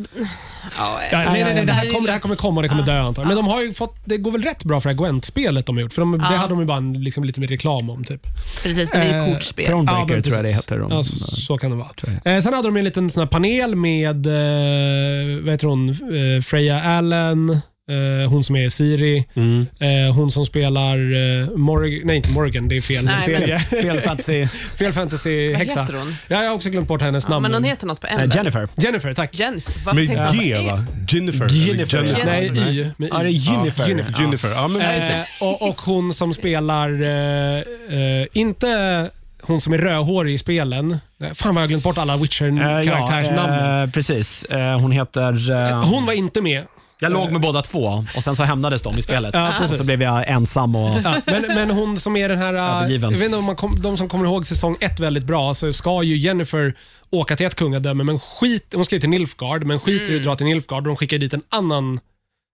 ja, 0.78 1.00
Ja, 1.12 1.18
nej, 1.18 1.44
nej, 1.44 1.54
nej, 1.56 1.66
det, 1.66 1.72
här 1.74 1.86
är 1.86 1.90
kommer, 1.90 2.08
det 2.08 2.14
här 2.14 2.20
kommer 2.20 2.36
komma 2.36 2.56
och 2.58 2.64
det 2.64 2.70
kommer 2.70 2.84
dö 2.84 3.00
antar 3.02 3.22
jag. 3.22 3.28
Men 3.28 3.38
de 3.38 3.48
har 3.48 3.62
ju 3.62 3.74
fått, 3.74 3.96
det 4.06 4.18
går 4.18 4.32
väl 4.32 4.42
rätt 4.42 4.64
bra 4.64 4.82
för 4.82 4.90
det 4.90 4.96
här 4.96 4.98
Gwent-spelet 5.04 5.66
de 5.66 5.76
har 5.76 5.82
gjort. 5.82 5.94
För 5.94 6.02
de, 6.02 6.12
det 6.12 6.18
Ja. 6.18 6.24
hade 6.38 6.50
de 6.50 6.60
ju 6.60 6.66
bara 6.66 6.78
en, 6.78 7.04
liksom, 7.04 7.24
lite 7.24 7.40
mer 7.40 7.48
reklam 7.48 7.90
om. 7.90 8.04
Typ. 8.04 8.22
Precis, 8.64 8.94
men 8.94 9.08
det 9.08 9.14
är 9.14 9.20
Eh, 9.20 9.28
ju 9.28 9.34
kortspel. 9.34 9.66
Thronebreaker 9.66 10.14
men 10.14 10.24
tror 10.24 10.36
jag 10.36 10.46
det 10.46 10.52
heter. 10.54 10.80
De, 10.80 10.92
Ja, 10.92 11.04
så, 11.04 11.16
så 11.36 11.58
kan 11.58 11.72
det 11.72 11.78
vara. 11.78 11.90
tror 11.94 12.10
Eh, 12.26 12.40
sen 12.42 12.54
hade 12.54 12.68
de 12.68 12.78
en 12.78 12.84
liten 12.84 13.10
sån 13.10 13.22
här 13.24 13.28
panel 13.28 13.76
med 13.76 14.26
eh, 14.28 15.44
vad 15.44 15.52
heter 15.52 15.68
hon? 15.68 15.90
Eh, 15.90 16.42
Freya 16.42 16.84
Allen, 16.84 17.60
eh, 17.90 18.30
hon 18.30 18.44
som 18.44 18.56
är 18.56 18.70
Siri, 18.70 19.26
Mm. 19.36 19.66
eh, 19.80 20.16
hon 20.16 20.32
som 20.32 20.46
spelar 20.46 20.98
eh, 20.98 21.50
Morgan, 21.58 22.02
nej 22.08 22.16
inte 22.18 22.30
Morgan, 22.32 22.68
det 22.68 22.78
är 22.78 22.82
fel 22.82 23.06
Nej, 23.06 23.20
serie. 23.26 23.60
Fel 23.82 24.02
fantasy. 24.02 24.48
fel 24.48 24.86
Vad 24.86 24.94
fantasy-häxa. 24.94 25.82
heter 25.82 25.94
hon? 25.94 26.16
Ja, 26.28 26.44
jag 26.44 26.50
har 26.50 26.56
också 26.56 26.70
glömt 26.70 26.88
bort 26.88 27.02
hennes 27.02 27.24
Ja, 27.24 27.30
namn. 27.30 27.44
men 27.44 27.54
hon 27.54 27.64
heter 27.64 27.88
något 27.88 28.02
på 28.02 28.08
Eh, 28.08 28.22
N. 28.24 28.32
Jennifer. 28.36 28.68
Jennifer, 28.78 29.14
tack. 29.14 29.40
Jennifer. 29.40 29.94
Med 29.94 30.08
G 30.34 30.56
va? 30.62 30.86
Jennifer? 31.10 31.50
Jennifer, 31.50 31.98
eller 31.98 32.20
ja. 32.20 32.26
Nej, 32.26 32.44
Jennifer. 32.46 32.72
Y. 32.72 32.92
Med 32.98 33.10
Ja, 33.12 33.18
det 33.18 33.24
är 33.24 33.30
y. 33.30 33.38
Jennifer. 33.38 33.84
Ja, 33.84 33.90
Jennifer. 33.90 34.22
Jennifer. 34.22 34.50
Ja, 34.52 34.68
men, 34.68 34.82
Eh, 34.82 35.24
och, 35.42 35.70
och 35.70 35.82
hon 35.82 36.14
som 36.14 36.34
spelar, 36.34 36.90
eh, 37.02 37.58
eh, 38.00 38.28
inte 38.34 39.10
hon 39.42 39.62
som 39.62 39.74
är 39.74 39.78
rödhårig 39.78 40.34
i 40.34 40.38
spelen. 40.38 40.98
Fan 41.34 41.56
vad 41.56 41.62
jag 41.62 41.64
har 41.64 41.68
glömt 41.68 41.84
bort 41.84 41.98
alla 41.98 42.18
Witcher-karaktärsnamn. 42.18 43.54
ja, 43.54 43.84
eh, 43.84 43.90
precis. 43.90 44.44
Eh, 44.44 44.80
hon 44.80 44.92
heter... 44.92 45.84
hon 45.84 46.06
var 46.06 46.14
inte 46.14 46.42
med. 46.42 46.64
Jag 47.00 47.12
låg 47.12 47.32
med 47.32 47.42
båda 47.42 47.62
två 47.62 48.06
och 48.16 48.24
sen 48.24 48.36
så 48.36 48.44
hämnades 48.44 48.82
de 48.82 48.98
i 48.98 49.02
spelet. 49.02 49.34
Ja, 49.34 49.48
och 49.48 49.54
precis. 49.58 49.78
så 49.78 49.84
blev 49.84 50.02
jag 50.02 50.30
ensam 50.30 50.76
och... 50.76 50.96
Ja, 51.04 51.22
men, 51.26 51.42
men 51.42 51.70
hon 51.70 52.00
som 52.00 52.18
är 52.18 52.30
den 52.30 52.38
här... 52.38 52.54
äh, 52.54 52.64
Övergiven. 52.64 53.12
Jag 53.12 53.18
vet 53.18 53.26
inte 53.26 53.38
om 53.38 53.46
man 53.46 53.56
kom, 53.56 53.82
de 53.82 53.98
som 53.98 54.10
kommer 54.10 54.26
ihåg 54.26 54.46
säsong 54.46 54.78
ett 54.80 55.00
väldigt 55.00 55.24
bra, 55.24 55.54
så 55.54 55.74
ska 55.74 56.04
ju 56.04 56.18
Jennifer 56.18 56.74
åka 57.10 57.36
till 57.36 57.46
ett 57.46 57.56
kungadöme, 57.56 58.04
men 58.04 58.20
skit, 58.20 58.74
hon 58.76 58.86
ska 58.86 58.96
ju 58.96 59.02
till 59.02 59.10
Nilfgaard, 59.10 59.64
men 59.64 59.80
skiter 59.80 60.14
i 60.14 60.18
att 60.18 60.24
dra 60.24 60.36
till 60.36 60.46
Nilfgaard 60.46 60.82
och 60.82 60.88
de 60.88 60.96
skickar 60.96 61.18
dit 61.18 61.34
en 61.34 61.44
annan 61.50 62.00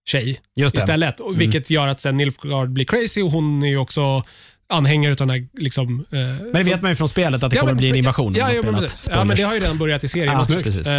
tjej 0.06 0.42
Just 0.56 0.76
det. 0.76 0.80
istället. 0.80 1.20
Och 1.20 1.42
Vilket 1.42 1.70
gör 1.70 1.88
att 1.88 2.02
sen 2.02 2.18
Nilfgaard 2.18 2.70
blir 2.70 2.86
crazy 2.86 3.22
och 3.22 3.32
hon 3.32 3.64
är 3.64 3.68
ju 3.68 3.78
också 3.78 4.24
anhängare 4.70 5.12
av 5.12 5.18
den 5.18 5.30
här... 5.30 5.48
Liksom, 5.58 6.06
eh, 6.12 6.18
Men 6.20 6.52
det 6.54 6.64
så- 6.64 6.70
vet 6.70 6.82
man 6.82 6.92
ju 6.92 6.96
från 6.96 7.10
spelet 7.10 7.44
att 7.44 7.50
det 7.50 7.56
Ja, 7.56 7.60
kommer 7.60 7.74
men- 7.74 7.78
bli 7.78 7.90
en 7.90 7.96
invasion. 7.96 8.36
Ja, 8.36 8.52
ja, 8.54 8.62
precis. 8.80 9.10
ja, 9.12 9.24
men 9.24 9.38
det 9.38 9.44
har 9.44 9.54
ju 9.54 9.60
redan 9.60 9.78
börjat 9.78 10.04
i 10.04 10.08
serien. 10.08 10.34
Ja, 10.34 10.42
Snyggt. 10.46 10.64
precis, 10.64 10.88
Eh, 10.88 10.94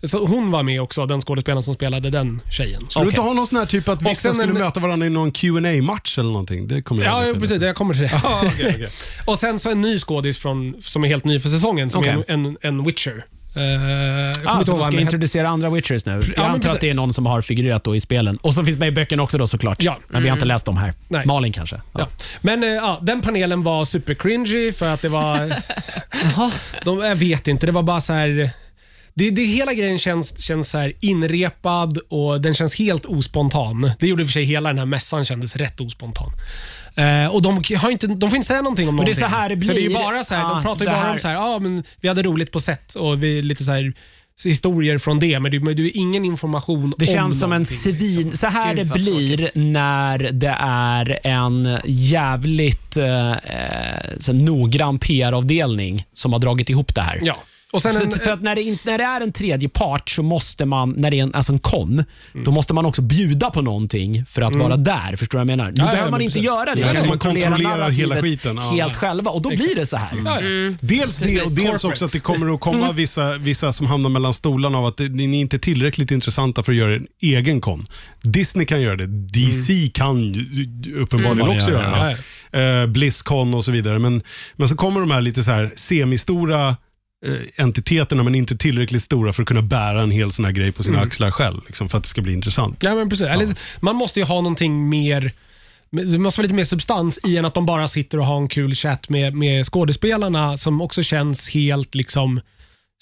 ja. 0.00 0.08
Så 0.08 0.26
hon 0.26 0.50
var 0.50 0.62
med 0.62 0.82
också, 0.82 1.06
den 1.06 1.20
skådespelaren 1.20 1.62
som 1.62 1.74
spelade 1.74 2.10
den 2.10 2.40
tjejen. 2.50 2.80
Skulle 2.88 3.04
du 3.04 3.08
inte 3.10 3.20
ha 3.20 3.32
någon 3.32 3.46
sån 3.46 3.58
här 3.58 3.66
typ 3.66 3.88
att 3.88 4.02
vissa 4.02 4.14
sen 4.14 4.34
skulle 4.34 4.48
en- 4.52 4.58
möta 4.58 4.80
varandra 4.80 5.06
i 5.06 5.10
någon 5.10 5.32
qa 5.32 5.82
match 5.82 6.18
eller 6.18 6.30
någonting? 6.30 6.68
Det 6.68 6.82
kommer 6.82 7.04
jag 7.04 7.12
Ja, 7.12 7.26
ihåg 7.26 7.36
ja, 7.36 7.40
precis. 7.40 7.62
Jag 7.62 7.76
kommer 7.76 7.94
till 7.94 8.02
det. 8.02 8.20
Ja, 8.22 8.42
okej, 8.46 8.72
okej. 8.76 8.88
Och 9.26 9.38
sen 9.38 9.58
så 9.58 9.70
en 9.70 9.80
ny 9.80 9.98
skådis 9.98 10.38
från, 10.38 10.74
som 10.82 11.04
är 11.04 11.08
helt 11.08 11.24
ny 11.24 11.40
för 11.40 11.48
säsongen, 11.48 11.90
som 11.90 12.00
Okej. 12.00 12.12
är 12.12 12.32
en, 12.32 12.46
en, 12.46 12.56
en 12.60 12.84
Witcher. 12.84 13.24
Eh, 13.58 13.64
jag 13.64 14.60
Ah, 14.60 14.64
så 14.64 14.76
de 14.78 14.82
ska 14.82 15.00
introducera 15.00 15.48
andra 15.48 15.70
Witchers 15.70 16.06
nu. 16.06 16.22
Jag 16.36 16.46
antar 16.46 16.54
att 16.54 16.62
det 16.62 16.68
är 16.68 16.72
precis. 16.80 16.96
någon 16.96 17.14
som 17.14 17.26
har 17.26 17.42
figurerat 17.42 17.84
då 17.84 17.96
i 17.96 18.00
spelen. 18.00 18.36
Och 18.36 18.54
som 18.54 18.66
finns 18.66 18.78
med 18.78 18.88
i 18.88 18.92
böckerna 18.92 19.22
också 19.22 19.38
då 19.38 19.46
såklart. 19.46 19.82
Ja. 19.82 19.98
Men 20.08 20.22
vi 20.22 20.28
har 20.28 20.36
inte 20.36 20.46
läst 20.46 20.64
dem 20.64 20.76
här. 20.76 20.94
Nej. 21.08 21.26
Malin 21.26 21.52
kanske. 21.52 21.76
Ja. 21.76 22.00
Ja. 22.00 22.08
Men 22.40 22.62
eh, 22.64 22.68
ja, 22.68 22.98
den 23.02 23.20
panelen 23.20 23.62
var 23.62 23.84
super 23.84 24.14
cringy 24.14 24.72
för 24.72 24.88
att 24.88 25.02
det 25.02 25.08
var... 25.08 25.38
Jaha, 26.22 26.52
de, 26.84 26.98
jag 26.98 27.16
vet 27.16 27.48
inte, 27.48 27.66
det 27.66 27.72
var 27.72 27.82
bara 27.82 28.00
så 28.00 28.12
här... 28.12 28.50
det, 29.14 29.30
det, 29.30 29.42
hela 29.42 29.72
grejen 29.74 29.98
känns, 29.98 30.40
känns 30.40 30.70
så 30.70 30.78
här 30.78 30.92
inrepad 31.00 31.98
och 32.08 32.40
den 32.40 32.54
känns 32.54 32.74
helt 32.74 33.06
ospontan. 33.06 33.90
Det 33.98 34.06
gjorde 34.06 34.22
i 34.22 34.24
och 34.24 34.28
för 34.28 34.32
sig 34.32 34.44
hela 34.44 34.68
den 34.68 34.78
här 34.78 34.86
mässan 34.86 35.24
kändes 35.24 35.56
rätt 35.56 35.80
ospontan. 35.80 36.32
Eh, 36.98 37.34
och 37.34 37.42
de, 37.42 37.62
har 37.78 37.90
inte, 37.90 38.06
de 38.06 38.30
får 38.30 38.36
inte 38.36 38.46
säga 38.48 38.62
någonting 38.62 38.88
om 38.88 38.96
Men 38.96 39.04
det 39.04 39.10
är 39.10 39.14
någonting. 39.14 39.30
så 39.30 39.36
här 39.36 39.48
det 39.56 39.62
Så 39.64 39.72
det 39.72 39.78
är 39.80 39.86
blir. 39.86 39.94
bara 39.94 40.24
så 40.24 40.34
här, 40.34 40.42
Ja, 40.42 40.48
de 40.54 40.62
pratar 40.62 40.80
ju 40.84 40.84
det 40.90 40.92
bara 40.96 41.04
här- 41.04 41.12
om 41.12 41.18
så 41.18 41.28
här, 41.28 41.36
ah, 41.36 41.58
men 41.58 41.84
vi 42.00 42.08
hade 42.08 42.22
roligt 42.22 42.52
på 42.52 42.60
set 42.60 42.94
och 42.94 43.22
vi, 43.22 43.42
lite 43.42 43.64
så 43.64 43.72
här 43.72 43.92
historier 44.44 44.98
från 44.98 45.18
det, 45.18 45.40
men 45.40 45.50
det, 45.50 45.60
men 45.60 45.76
det 45.76 45.82
är 45.82 45.96
ingen 45.96 46.24
information 46.24 46.94
Det 46.98 47.08
om 47.08 47.14
känns 47.14 47.40
som 47.40 47.52
en 47.52 47.62
någonting, 47.62 47.76
svin... 47.78 48.22
liksom. 48.24 48.32
Så 48.32 48.46
här 48.46 48.74
Gud, 48.74 48.86
det 48.86 48.90
vad 48.90 49.00
blir 49.00 49.36
tråkigt. 49.36 49.50
när 49.54 50.18
det 50.32 50.56
är 50.60 51.18
en 51.24 51.78
jävligt 51.84 52.96
eh, 52.96 53.30
eh, 53.32 53.36
så 54.18 54.32
noggrann 54.32 54.98
PR-avdelning 54.98 56.04
som 56.12 56.32
har 56.32 56.40
dragit 56.40 56.70
ihop 56.70 56.94
det 56.94 57.00
här. 57.02 57.20
Ja. 57.22 57.36
Och 57.72 57.82
sen 57.82 57.92
För, 57.92 58.02
en, 58.04 58.10
för 58.10 58.30
att 58.30 58.42
när 58.42 58.54
det, 58.54 58.62
inte- 58.62 58.90
när 58.90 58.98
det 58.98 59.04
är 59.04 59.20
en 59.20 59.32
tredje 59.32 59.68
part 59.68 60.10
så 60.10 60.22
måste 60.22 60.66
man, 60.66 60.90
när 60.96 61.10
det 61.10 61.18
är 61.18 61.22
en, 61.22 61.34
alltså 61.34 61.52
en 61.52 61.58
kon, 61.58 62.04
då 62.44 62.50
måste 62.50 62.74
man 62.74 62.86
också 62.86 63.02
bjuda 63.02 63.50
på 63.50 63.62
någonting 63.62 64.24
för 64.26 64.42
att 64.42 64.56
vara 64.56 64.76
där. 64.76 65.16
Förstår 65.16 65.38
du 65.38 65.44
vad 65.44 65.50
jag 65.52 65.56
menar? 65.58 65.70
Nu 65.70 65.74
ja, 65.76 65.84
behöver 65.84 66.02
man 66.02 66.10
men 66.10 66.20
inte 66.20 66.32
precis. 66.34 66.46
göra 66.46 66.74
det. 66.74 66.80
Nej, 66.80 66.84
Man 66.84 66.94
kan 66.94 67.08
man 67.08 67.18
kontrollera 67.18 67.50
kontrollerar 67.50 67.90
hela 67.90 68.14
narrativet 68.14 68.20
skiten, 68.22 68.56
ja. 68.56 68.62
helt 68.70 68.96
själva 68.96 69.30
och 69.30 69.42
då 69.42 69.48
blir 69.48 69.74
det 69.74 69.86
så 69.86 69.96
här. 69.96 70.08
ja, 70.16 70.22
ja. 70.24 70.38
Mm. 70.40 70.78
Dels 70.80 71.16
det 71.18 71.24
Precis. 71.24 71.42
och 71.42 71.48
dels 71.50 71.56
Corporate. 71.66 71.86
också 71.86 72.04
att 72.04 72.12
det 72.12 72.20
kommer 72.20 72.54
att 72.54 72.60
komma 72.60 72.92
vissa, 72.92 73.38
vissa 73.38 73.72
som 73.72 73.86
hamnar 73.86 74.10
mellan 74.10 74.34
stolarna 74.34 74.78
av 74.78 74.86
att 74.86 74.96
det, 74.96 75.08
ni 75.08 75.24
är 75.36 75.40
inte 75.40 75.58
tillräckligt 75.58 76.10
intressanta 76.10 76.62
för 76.62 76.72
att 76.72 76.78
göra 76.78 76.94
en 76.96 77.06
egen 77.20 77.60
kon. 77.60 77.86
Disney 78.22 78.66
kan 78.66 78.80
göra 78.80 78.96
det, 78.96 79.06
DC 79.06 79.90
kan 79.94 80.22
ju 80.34 80.94
uppenbarligen 81.02 81.46
Mm. 81.46 81.56
också 81.56 81.70
Ja, 81.70 81.76
göra 81.82 82.10
ja, 82.10 82.16
det. 82.50 82.80
Eh, 82.80 82.86
Blizzcon 82.86 83.54
och 83.54 83.64
så 83.64 83.70
vidare. 83.72 83.98
Men, 83.98 84.22
men 84.56 84.68
så 84.68 84.76
kommer 84.76 85.00
de 85.00 85.10
här 85.10 85.20
lite 85.20 85.42
så 85.42 85.50
här 85.50 85.72
semistora 85.76 86.68
eh, 86.68 86.74
entiteterna 87.56 88.22
men 88.22 88.34
inte 88.34 88.56
tillräckligt 88.56 89.02
stora 89.02 89.32
för 89.32 89.42
att 89.42 89.48
kunna 89.48 89.62
bära 89.62 90.02
en 90.02 90.10
hel 90.10 90.32
sån 90.32 90.44
här 90.44 90.52
grej 90.52 90.72
på 90.72 90.82
sina 90.82 91.00
axlar 91.00 91.30
själv. 91.30 91.60
Liksom, 91.66 91.88
för 91.88 91.98
att 91.98 92.04
det 92.04 92.08
ska 92.08 92.20
bli 92.20 92.32
intressant. 92.32 92.82
Ja, 92.82 92.94
men 92.94 93.08
precis. 93.08 93.26
Eller, 93.26 93.48
man 93.80 93.96
måste 93.96 94.20
ju 94.20 94.26
ha 94.26 94.34
någonting 94.34 94.88
mer 94.88 95.32
det 95.90 96.18
måste 96.18 96.40
vara 96.40 96.42
lite 96.42 96.54
mer 96.54 96.64
substans 96.64 97.18
i 97.24 97.36
än 97.36 97.44
att 97.44 97.54
de 97.54 97.66
bara 97.66 97.88
sitter 97.88 98.18
och 98.18 98.26
har 98.26 98.36
en 98.36 98.48
kul 98.48 98.74
chatt 98.74 99.08
med, 99.08 99.34
med 99.34 99.66
skådespelarna 99.66 100.56
som 100.56 100.80
också 100.80 101.02
känns 101.02 101.48
helt 101.48 101.94
liksom 101.94 102.40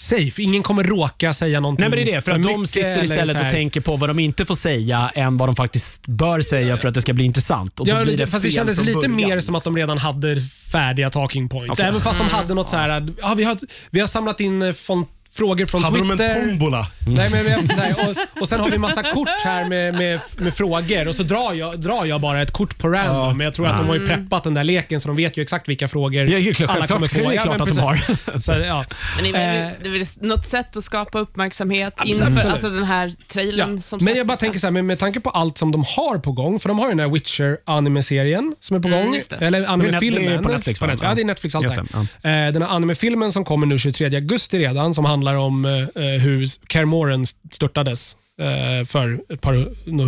safe. 0.00 0.42
Ingen 0.42 0.62
kommer 0.62 0.84
råka 0.84 1.34
säga 1.34 1.60
någonting 1.60 1.80
Nej 1.82 1.90
men 1.90 2.04
det 2.06 2.12
är 2.12 2.14
det, 2.16 2.22
för 2.22 2.32
att 2.32 2.42
de 2.42 2.60
mycket 2.60 2.70
sitter 2.70 2.90
eller 2.92 3.02
istället 3.04 3.30
så 3.30 3.38
här- 3.38 3.46
och 3.46 3.50
tänker 3.52 3.80
på 3.80 3.96
vad 3.96 4.10
de 4.10 4.18
inte 4.18 4.44
får 4.46 4.54
säga 4.54 5.10
än 5.14 5.36
vad 5.36 5.48
de 5.48 5.56
faktiskt 5.56 6.06
bör 6.06 6.40
säga 6.40 6.76
för 6.76 6.88
att 6.88 6.94
det 6.94 7.00
ska 7.00 7.12
bli 7.12 7.24
intressant. 7.24 7.80
Och 7.80 7.86
då 7.86 7.92
Ja, 7.92 8.04
blir 8.04 8.16
det 8.16 8.26
fast 8.26 8.42
det 8.42 8.48
fel 8.48 8.54
kändes 8.54 8.76
från 8.76 8.86
lite 8.86 8.96
början. 8.96 9.14
mer 9.16 9.40
som 9.40 9.54
att 9.54 9.64
de 9.64 9.76
redan 9.76 9.98
hade 9.98 10.40
färdiga 10.72 11.10
talking 11.10 11.48
points. 11.48 11.70
Okej. 11.72 11.84
Även 11.88 12.00
fast 12.00 12.18
de 12.18 12.28
hade 12.28 12.54
något 12.54 12.70
så 12.70 12.76
här, 12.76 13.08
ja, 13.22 13.34
vi, 13.36 13.44
har, 13.44 13.58
vi 13.90 14.00
har 14.00 14.06
samlat 14.06 14.40
in 14.40 14.62
eh, 14.62 14.72
från, 14.72 15.06
frågor 15.36 15.66
från 15.66 15.84
Hade 15.84 15.98
de 15.98 16.08
Twitter. 16.10 16.34
en 16.36 16.48
tombola? 16.48 16.86
Nej, 17.06 17.28
men, 17.30 17.44
men, 17.44 17.68
så 17.68 17.74
här, 17.82 17.90
och, 18.36 18.42
och 18.42 18.48
sen 18.48 18.60
har 18.60 18.68
vi 18.70 18.78
massa 18.78 19.02
kort 19.02 19.28
här 19.44 19.68
med, 19.68 19.94
med, 19.94 20.20
med 20.38 20.54
frågor 20.54 21.08
och 21.08 21.14
så 21.14 21.22
drar 21.22 21.52
jag, 21.52 21.80
drar 21.80 22.04
jag 22.04 22.20
bara 22.20 22.42
ett 22.42 22.50
kort 22.52 22.78
på 22.78 22.88
random. 22.88 23.16
Ja. 23.16 23.34
Men 23.34 23.44
jag 23.44 23.54
tror 23.54 23.66
att 23.66 23.76
de 23.78 23.86
har 23.88 23.94
ju 23.94 24.06
preppat 24.06 24.44
den 24.44 24.54
där 24.54 24.64
leken 24.64 25.00
så 25.00 25.08
de 25.08 25.16
vet 25.16 25.36
ju 25.36 25.42
exakt 25.42 25.68
vilka 25.68 25.88
frågor 25.88 26.24
Ja, 26.26 26.38
det 26.38 26.48
är 26.48 26.54
klart, 26.54 26.70
alla 26.70 26.86
kommer 26.86 27.08
självklart. 27.08 27.24
få. 27.24 27.30
Det 27.30 27.36
är 27.36 27.40
klart 27.42 27.58
men 27.58 27.68
att 27.68 27.96
de 27.98 28.06
precis. 28.06 28.26
har. 28.32 28.38
Så, 28.40 28.52
ja. 28.66 28.84
Men 29.22 29.32
det 29.32 29.38
är, 29.38 29.56
Eh, 29.56 29.62
väl, 29.64 29.72
det 29.82 29.88
är 29.88 29.92
väl 29.92 30.28
något 30.28 30.46
sätt 30.46 30.76
att 30.76 30.84
skapa 30.84 31.18
uppmärksamhet 31.18 31.94
Absolut. 31.96 32.28
inför 32.28 32.50
alltså 32.50 32.68
den 32.70 32.82
här 32.84 33.12
trailern 33.28 33.74
Ja. 33.76 33.80
som 33.82 33.98
Men 34.02 34.16
jag 34.16 34.26
bara 34.26 34.36
tänker 34.36 34.58
så 34.58 34.66
här, 34.66 34.72
med, 34.72 34.84
med 34.84 34.98
tanke 34.98 35.20
på 35.20 35.30
allt 35.30 35.58
som 35.58 35.72
de 35.72 35.84
har 35.96 36.18
på 36.18 36.32
gång, 36.32 36.60
för 36.60 36.68
de 36.68 36.78
har 36.78 36.86
ju 36.86 36.90
den 36.90 37.00
här 37.00 37.08
Witcher 37.08 37.56
anime-serien 37.66 38.54
som 38.60 38.76
är 38.76 38.80
på 38.80 38.88
Mm, 38.88 39.04
gång. 39.04 39.14
just 39.14 39.30
det. 39.30 39.36
Eller 39.36 39.60
Det 39.60 39.66
är 39.66 39.70
anime-filmen. 39.70 40.42
på 40.42 40.48
Netflix, 40.48 40.80
va? 40.80 40.88
Ja, 41.02 41.14
det 41.14 41.22
är 41.22 41.24
Netflix 41.24 41.54
allt 41.54 41.64
Just 41.64 41.76
det, 42.22 42.28
Eh, 42.30 42.52
Den 42.52 42.62
här 42.62 42.68
anime-filmen 42.68 43.32
som 43.32 43.44
kommer 43.44 43.66
nu 43.66 43.78
23 43.78 44.06
augusti 44.16 44.58
redan, 44.58 44.94
som 44.94 45.04
handlar 45.04 45.25
om 45.34 45.64
eh, 45.64 46.02
hur 46.02 46.46
Kermoren 46.72 47.26
störtades 47.52 48.16
eh, 48.40 48.86
för 48.86 49.20
ett 49.32 49.40
par 49.40 49.54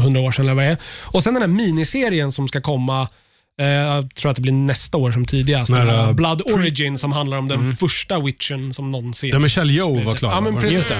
hundra 0.02 0.20
år 0.20 0.32
sedan. 0.32 0.44
Eller 0.44 0.54
vad 0.54 0.64
det 0.64 0.70
är. 0.70 0.76
Och 1.04 1.22
sen 1.22 1.34
den 1.34 1.42
här 1.42 1.48
miniserien 1.48 2.32
som 2.32 2.48
ska 2.48 2.60
komma 2.60 3.08
eh, 3.60 3.66
jag 3.66 4.14
tror 4.14 4.30
att 4.30 4.36
det 4.36 4.42
blir 4.42 4.52
nästa 4.52 4.96
år 4.98 5.12
som 5.12 5.24
tidigast. 5.24 5.70
Nära- 5.72 6.06
Den 6.06 6.16
Blood 6.16 6.42
Origin 6.52 6.98
som 6.98 7.12
handlar 7.12 7.38
om 7.38 7.48
den 7.48 7.76
första 7.76 8.18
witchen 8.20 8.72
som 8.74 8.90
någonsin 8.90 9.30
Där 9.30 9.38
Michelle 9.38 9.72
Yeoh 9.72 10.04
var 10.04 10.14
klar. 10.14 10.30
Ja, 10.30 10.40
men 10.40 10.54
precis. 10.60 10.76
Just 10.76 10.88
det. 10.88 10.96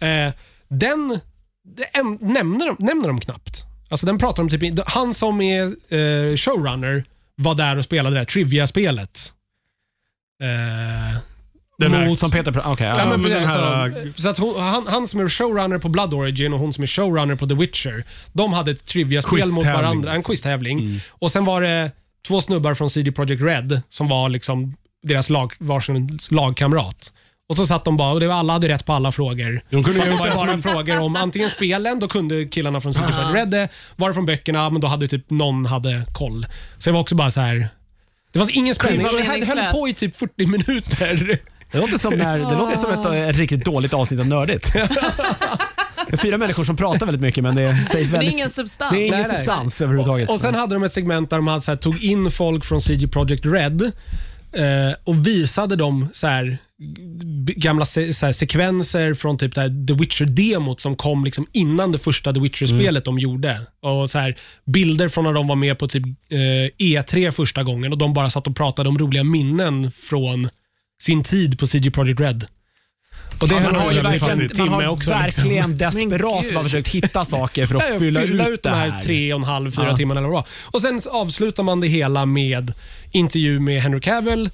Ja. 0.00 0.06
Eh, 0.06 0.32
den 0.68 1.20
det 1.76 1.84
äm, 1.98 2.18
nämner, 2.20 2.66
de, 2.66 2.86
nämner 2.86 3.08
de 3.08 3.20
knappt. 3.20 3.64
Alltså 3.88 4.06
den 4.06 4.18
pratar 4.18 4.42
om 4.42 4.48
typ, 4.48 4.78
han 4.86 5.14
som 5.14 5.40
är 5.40 5.62
eh, 5.64 6.36
showrunner 6.36 7.04
var 7.36 7.54
där 7.54 7.76
och 7.76 7.84
spelade 7.84 8.14
det 8.16 8.20
här 8.20 8.24
trivia-spelet. 8.26 9.32
Den 11.82 11.94
här- 11.94 12.06
mot- 12.06 12.18
Som 12.18 12.30
Peter... 12.30 12.62
Okej, 12.66 12.86
Ja, 12.86 12.98
ja. 12.98 13.06
men 13.06 13.20
men 13.20 13.30
den 13.30 13.42
precis, 13.42 13.56
här- 13.56 14.12
så, 14.16 14.22
så 14.22 14.28
att 14.28 14.38
hon, 14.38 14.60
han, 14.60 14.86
han 14.88 15.06
som 15.06 15.20
är 15.20 15.28
showrunner 15.28 15.78
på 15.78 15.88
Blood 15.88 16.14
Origin 16.14 16.52
och 16.52 16.58
hon 16.58 16.72
som 16.72 16.82
är 16.82 16.86
showrunner 16.86 17.34
på 17.34 17.46
The 17.46 17.54
Witcher, 17.54 18.04
de 18.32 18.52
hade 18.52 18.70
ett 18.70 18.84
trivia-spel 18.86 19.32
mot 19.38 19.40
Quiztävling, 19.54 19.72
varandra. 19.82 20.10
En 20.10 20.16
liksom. 20.16 20.32
quiztävling. 20.32 21.00
Och 21.10 21.30
sen 21.30 21.44
var 21.44 21.60
det 21.60 21.90
två 22.28 22.40
snubbar 22.40 22.74
från 22.74 22.90
CD 22.90 23.12
Projekt 23.12 23.42
Red 23.42 23.82
som 23.88 24.08
var 24.08 24.28
liksom 24.28 24.74
deras 25.02 25.30
lag, 25.30 25.52
varsin 25.58 26.18
lagkamrat. 26.30 27.12
Och 27.48 27.56
så 27.56 27.66
satt 27.66 27.84
de 27.84 27.96
bara 27.96 28.12
och 28.12 28.20
det 28.20 28.26
var, 28.26 28.34
alla 28.34 28.52
hade 28.52 28.68
rätt 28.68 28.86
på 28.86 28.92
alla 28.92 29.12
frågor. 29.12 29.62
De 29.70 29.84
kunde 29.84 30.00
För 30.00 30.06
ju 30.06 30.12
att 30.12 30.22
det 30.22 30.28
gjort 30.28 30.36
var 30.38 30.46
det 30.46 30.56
bara 30.62 30.72
frågor 30.74 31.00
om 31.00 31.16
antingen 31.16 31.50
spelen, 31.50 31.98
då 32.00 32.08
kunde 32.08 32.44
killarna 32.44 32.80
från 32.80 32.94
CD 32.94 33.06
Projekt 33.08 33.34
Red 33.34 33.48
det. 33.50 33.68
Var 33.96 34.08
det 34.08 34.14
från 34.14 34.26
böckerna, 34.26 34.70
men 34.70 34.80
då 34.80 34.88
hade 34.88 35.08
typ 35.08 35.30
någon 35.30 35.66
hade 35.66 36.02
koll. 36.12 36.46
Så 36.78 36.90
det 36.90 36.94
var 36.94 37.00
också 37.00 37.14
bara 37.14 37.30
så 37.30 37.40
här. 37.40 37.68
Det 38.32 38.38
fanns 38.38 38.50
ingen 38.50 38.74
spänning. 38.74 39.06
Det 39.40 39.46
höll 39.46 39.72
på 39.72 39.88
i 39.88 39.94
typ 39.94 40.16
40 40.16 40.46
minuter. 40.46 41.38
Det 41.72 41.78
låter 41.78 41.98
som, 41.98 42.14
när, 42.14 42.38
det 42.38 42.56
låter 42.56 42.76
som 42.76 42.90
ett, 42.92 43.06
ett 43.30 43.36
riktigt 43.36 43.64
dåligt 43.64 43.94
avsnitt 43.94 44.20
av 44.20 44.26
Nördigt. 44.26 44.72
Det 46.06 46.12
är 46.16 46.16
fyra 46.16 46.38
människor 46.38 46.64
som 46.64 46.76
pratar 46.76 47.06
väldigt 47.06 47.22
mycket 47.22 47.42
men 47.44 47.54
det 47.54 47.76
sägs 47.76 47.92
Men 47.92 48.00
det 48.00 48.06
är 48.08 48.10
väldigt... 48.12 48.32
ingen 48.32 48.50
substans. 48.50 48.90
det 48.92 48.96
är 48.98 49.06
ingen 49.06 49.20
Nej, 49.20 49.26
nej. 49.28 49.36
substans 49.36 49.80
överhuvudtaget. 49.80 50.30
Och 50.30 50.40
sen 50.40 50.54
hade 50.54 50.74
de 50.74 50.82
ett 50.82 50.92
segment 50.92 51.30
där 51.30 51.36
de 51.36 51.46
hade, 51.46 51.60
så 51.60 51.70
här, 51.70 51.76
tog 51.76 52.02
in 52.02 52.30
folk 52.30 52.64
från 52.64 52.80
CG 52.80 53.12
Projekt 53.12 53.46
Red 53.46 53.82
eh, 54.52 54.94
och 55.04 55.26
visade 55.26 55.76
dem 55.76 56.08
så 56.12 56.26
här, 56.26 56.58
b- 57.46 57.52
gamla 57.56 57.84
se, 57.84 58.14
så 58.14 58.26
här, 58.26 58.32
sekvenser 58.32 59.14
från 59.14 59.38
typ 59.38 59.54
det 59.54 59.60
här 59.60 59.86
The 59.86 59.94
Witcher-demot 59.94 60.80
som 60.80 60.96
kom 60.96 61.24
liksom 61.24 61.46
innan 61.52 61.92
det 61.92 61.98
första 61.98 62.32
The 62.32 62.40
Witcher-spelet 62.40 63.04
de 63.04 63.18
gjorde. 63.18 63.60
Och 63.82 64.10
så 64.10 64.18
här, 64.18 64.36
Bilder 64.64 65.08
från 65.08 65.24
när 65.24 65.32
de 65.32 65.46
var 65.48 65.56
med 65.56 65.78
på 65.78 65.88
typ 65.88 66.04
eh, 66.30 66.38
E3 66.86 67.30
första 67.30 67.62
gången 67.62 67.92
och 67.92 67.98
de 67.98 68.14
bara 68.14 68.30
satt 68.30 68.46
och 68.46 68.56
pratade 68.56 68.88
om 68.88 68.98
roliga 68.98 69.24
minnen 69.24 69.90
från 69.92 70.48
sin 71.02 71.22
tid 71.24 71.58
på 71.58 71.66
CG 71.66 71.90
Projekt 71.94 72.20
Red. 72.20 72.46
Och 73.40 73.48
det 73.48 73.54
Ja, 73.54 73.60
man 73.60 73.74
har 73.74 73.92
ju 73.92 73.98
en 73.98 74.04
verkligen, 74.04 74.50
man 74.58 74.68
har 74.68 74.86
också, 74.86 75.10
verkligen 75.10 75.68
Men 75.70 75.78
desperat 75.78 76.54
bara 76.54 76.62
försökt 76.64 76.88
hitta 76.88 77.24
saker 77.24 77.66
för 77.66 77.74
att 77.74 77.82
Ja, 77.92 77.98
fylla, 77.98 78.20
fylla 78.20 78.48
ut 78.48 78.62
det 78.62 78.68
de 78.68 78.74
här, 78.76 78.90
här. 78.90 79.02
tre 79.02 79.32
och 79.34 79.38
en 79.40 79.44
halv, 79.46 79.70
fyra 79.70 79.86
Ja. 79.88 79.96
timmarna 79.96 80.20
eller 80.20 80.28
vad. 80.30 80.44
Och 80.72 80.80
Sen 80.82 81.00
avslutar 81.10 81.62
man 81.62 81.80
det 81.80 81.86
hela 81.88 82.26
med 82.26 82.72
intervju 83.10 83.60
med 83.60 83.82
Henry 83.82 84.00
Cavill 84.00 84.50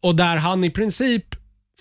och 0.00 0.16
där 0.16 0.36
han 0.36 0.64
i 0.64 0.70
princip 0.70 1.24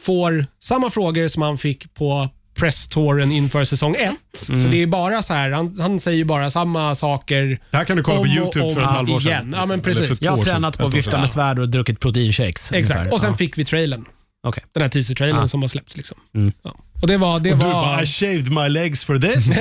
får 0.06 0.46
samma 0.60 0.90
frågor 0.90 1.28
som 1.28 1.42
han 1.42 1.58
fick 1.58 1.94
på 1.94 2.30
presstouren 2.60 3.32
inför 3.32 3.64
säsong 3.64 3.96
ett. 3.96 4.16
Så 4.34 4.54
Mm. 4.54 4.72
det 4.72 4.82
är 4.84 4.88
bara 4.88 5.22
så 5.22 5.34
här, 5.34 5.52
han, 5.52 5.76
han 5.80 6.00
säger 6.00 6.26
bara 6.26 6.50
samma 6.50 6.96
saker. 6.96 7.60
Det 7.72 7.78
här 7.78 7.86
kan 7.86 7.98
du 7.98 8.04
kolla 8.04 8.18
på 8.18 8.22
Om 8.24 8.28
och 8.30 8.36
YouTube 8.36 8.74
för 8.74 8.82
ett 8.82 8.88
halvår 8.88 9.20
sedan. 9.20 9.32
igen. 9.32 9.54
Ja, 9.56 9.66
men 9.66 9.82
precis. 9.82 10.00
Eller 10.00 10.08
för 10.08 10.16
två 10.16 10.26
Jag 10.26 10.32
har 10.32 10.38
år 10.38 10.42
sedan. 10.44 10.54
tränat 10.54 10.78
på 10.78 10.84
att 10.84 10.88
Ett 10.88 10.94
år 10.94 10.98
vifta 10.98 11.12
sedan. 11.12 11.20
med 11.20 11.30
svärd 11.30 11.60
och 11.60 11.70
druckit 11.70 12.00
proteinshakes. 12.00 12.72
Exakt. 12.72 12.76
ungefär. 12.98 13.14
Och 13.14 13.20
sen 13.20 13.30
Ja. 13.30 13.36
fick 13.38 13.58
vi 13.58 13.66
trailern. 13.66 14.06
Okej. 14.44 14.64
Den 14.74 14.82
här 14.84 14.90
teaser-trailern 14.90 15.40
Ja. 15.40 15.48
som 15.48 15.62
har 15.62 15.68
släppts. 15.68 15.98
Liksom. 15.98 16.18
Mm. 16.36 16.52
Ja. 16.64 16.76
Och 17.02 17.08
det 17.08 17.18
var... 17.18 17.40
Det 17.40 17.54
Och 17.54 17.60
du 17.60 17.66
var 17.66 17.72
bara, 17.72 18.04
I 18.04 18.06
shaved 18.06 18.52
my 18.52 18.70
legs 18.70 19.04
for 19.04 19.18
this. 19.18 19.48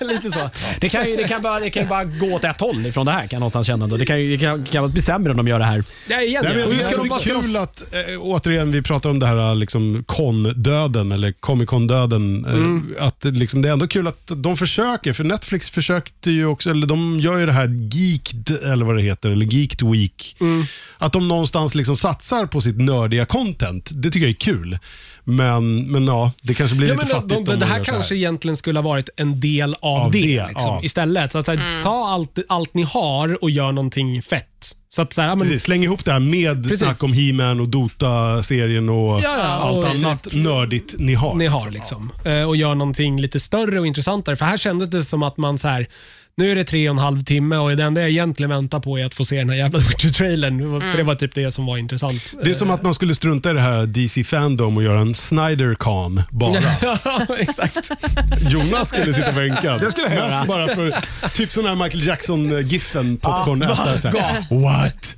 lite 0.00 0.30
så. 0.30 0.50
Det 0.80 0.88
kan 0.88 1.10
ju 1.10 1.16
det 1.16 1.28
kan 1.28 1.42
bara, 1.42 1.60
det 1.60 1.70
kan 1.70 1.82
ju 1.82 1.88
bara 1.88 2.04
gå 2.04 2.26
åt 2.26 2.44
ett 2.44 2.60
håll 2.60 2.86
ifrån 2.86 3.06
det 3.06 3.12
här 3.12 3.20
kan 3.20 3.28
jag 3.30 3.40
någonstans 3.40 3.66
känna. 3.66 3.86
Då. 3.86 3.96
Det 3.96 4.06
kan 4.06 4.20
ju 4.20 4.30
det 4.30 4.38
kan, 4.38 4.64
kan 4.64 4.90
bli 4.90 5.02
sämre 5.02 5.30
om 5.30 5.36
de 5.36 5.48
gör 5.48 5.58
det 5.58 5.64
här. 5.64 5.84
Ja, 6.08 6.20
igen, 6.20 6.44
Nej, 6.44 6.54
men 6.54 6.60
ja. 6.60 6.60
jag 6.60 6.70
tycker 6.70 6.84
ska 6.84 7.02
det 7.02 7.08
de 7.08 7.40
är 7.40 7.42
kul 7.42 7.56
att, 7.56 7.84
äh, 7.92 8.20
återigen, 8.20 8.72
vi 8.72 8.82
pratar 8.82 9.10
om 9.10 9.18
det 9.18 9.26
här 9.26 9.54
liksom 9.54 10.04
kon-döden 10.06 11.12
eller 11.12 11.32
Comic 11.32 11.68
Con-döden. 11.68 12.44
eh, 12.44 12.54
Mm. 12.54 12.94
Att 13.00 13.20
det 13.20 13.30
liksom, 13.30 13.62
det 13.62 13.68
är 13.68 13.72
ändå 13.72 13.86
kul 13.88 14.06
att 14.06 14.30
de 14.36 14.56
försöker, 14.56 15.12
för 15.12 15.24
Netflix 15.24 15.70
försökte 15.70 16.30
ju 16.30 16.46
också, 16.46 16.70
eller 16.70 16.86
de 16.86 17.20
gör 17.20 17.38
ju 17.38 17.46
det 17.46 17.52
här 17.52 17.88
Geeked, 17.92 18.50
eller 18.62 18.84
vad 18.86 18.96
det 18.96 19.02
heter, 19.02 19.30
eller 19.30 19.46
Geeked 19.46 19.90
Week. 19.90 20.36
Mm. 20.40 20.64
Att 20.98 21.12
de 21.12 21.28
någonstans 21.28 21.74
liksom 21.74 21.96
satsar 21.96 22.46
på 22.46 22.60
sitt 22.60 22.78
nördiga 22.78 23.26
content. 23.26 23.90
Det 23.92 24.10
tycker 24.10 24.26
jag 24.26 24.30
är 24.30 24.40
kul. 24.40 24.78
Men, 25.24 25.82
men 25.92 26.06
ja, 26.06 26.32
det 26.42 26.54
kanske 26.54 26.76
blir 26.76 26.88
Ja, 26.88 26.94
lite 26.94 27.06
men 27.06 27.14
fattigt 27.14 27.28
de, 27.30 27.36
om 27.36 27.44
de, 27.44 27.50
det 27.50 27.58
man 27.58 27.68
här 27.68 27.76
gör 27.76 27.84
så 27.84 27.90
kanske 27.90 28.16
egentligen 28.16 28.56
skulle 28.56 28.78
ha 28.78 28.84
varit 28.88 29.08
en 29.16 29.40
del 29.40 29.74
av, 29.80 30.00
Av 30.02 30.10
det, 30.10 30.20
det, 30.20 30.46
liksom, 30.48 30.70
ja. 30.70 30.80
istället. 30.82 31.32
Så 31.32 31.38
att, 31.38 31.46
så 31.46 31.52
här, 31.54 31.82
Ta 31.82 32.06
allt, 32.08 32.38
allt 32.48 32.74
ni 32.74 32.82
har 32.82 33.42
och 33.44 33.50
gör 33.50 33.72
någonting 33.72 34.22
fett. 34.22 34.76
Så 34.88 35.02
att 35.02 35.12
så 35.12 35.20
här, 35.20 35.28
ja, 35.28 35.34
men, 35.34 35.46
Precis, 35.46 35.62
släng 35.62 35.84
ihop 35.84 36.04
det 36.04 36.12
här 36.12 36.20
med 36.20 36.62
Precis. 36.62 36.78
snack 36.78 37.02
om 37.02 37.12
He-Man 37.12 37.60
och 37.60 37.68
Dota-serien 37.68 38.88
och 38.88 39.20
Ja, 39.20 39.20
ja, 39.22 39.42
allt 39.44 39.84
och- 39.84 39.90
annat 39.90 40.26
nördigt 40.32 40.94
ni 40.98 41.14
har. 41.14 41.34
ni 41.34 41.46
har 41.46 41.70
liksom. 41.70 42.12
Eh, 42.24 42.42
Och 42.42 42.56
gör 42.56 42.74
någonting 42.74 43.20
lite 43.20 43.40
större 43.40 43.80
och 43.80 43.86
intressantare. 43.86 44.36
För 44.36 44.44
här 44.44 44.56
kändes 44.58 44.90
det 44.90 45.02
som 45.04 45.22
att 45.22 45.36
man 45.36 45.58
så 45.58 45.68
här, 45.68 45.86
nu 46.36 46.52
är 46.52 46.56
det 46.56 46.64
tre 46.64 46.88
och 46.88 46.94
en 46.94 46.98
halv 46.98 47.24
timme 47.24 47.56
och 47.56 47.76
det 47.76 47.82
enda 47.84 48.00
jag 48.00 48.10
egentligen 48.10 48.50
väntar 48.50 48.80
på 48.80 48.98
är 48.98 49.06
att 49.06 49.14
få 49.14 49.24
se 49.24 49.38
den 49.38 49.50
här 49.50 49.56
jävla 49.56 49.78
Witcher-trailern. 49.88 50.80
För 50.90 50.96
det 50.96 51.02
var 51.02 51.14
typ 51.14 51.34
det 51.34 51.50
som 51.50 51.66
var 51.66 51.78
intressant. 51.78 52.34
Det 52.44 52.50
är 52.50 52.54
som 52.54 52.70
att 52.70 52.82
man 52.82 52.94
skulle 52.94 53.14
strunta 53.14 53.50
i 53.50 53.52
det 53.52 53.60
här 53.60 53.86
DC 53.86 54.24
Fandom 54.24 54.76
och 54.76 54.82
göra 54.82 55.00
en 55.00 55.14
Snyder-Con 55.14 56.22
bara. 56.30 56.54
Ja, 57.04 57.26
exakt. 57.38 57.90
Jonas 58.50 58.88
skulle 58.88 59.12
sitta 59.12 59.32
bänkad. 59.32 59.80
Det 59.80 59.90
skulle 59.90 60.06
jag 60.06 60.16
göra. 60.16 60.44
bara 60.44 60.68
för, 60.68 60.94
typ 61.28 61.50
sån 61.50 61.66
här 61.66 61.74
Michael 61.74 62.06
Jackson-giffen, 62.06 63.16
popcorn 63.16 63.60
så 63.98 64.08
här, 64.08 64.44
What? 64.62 65.16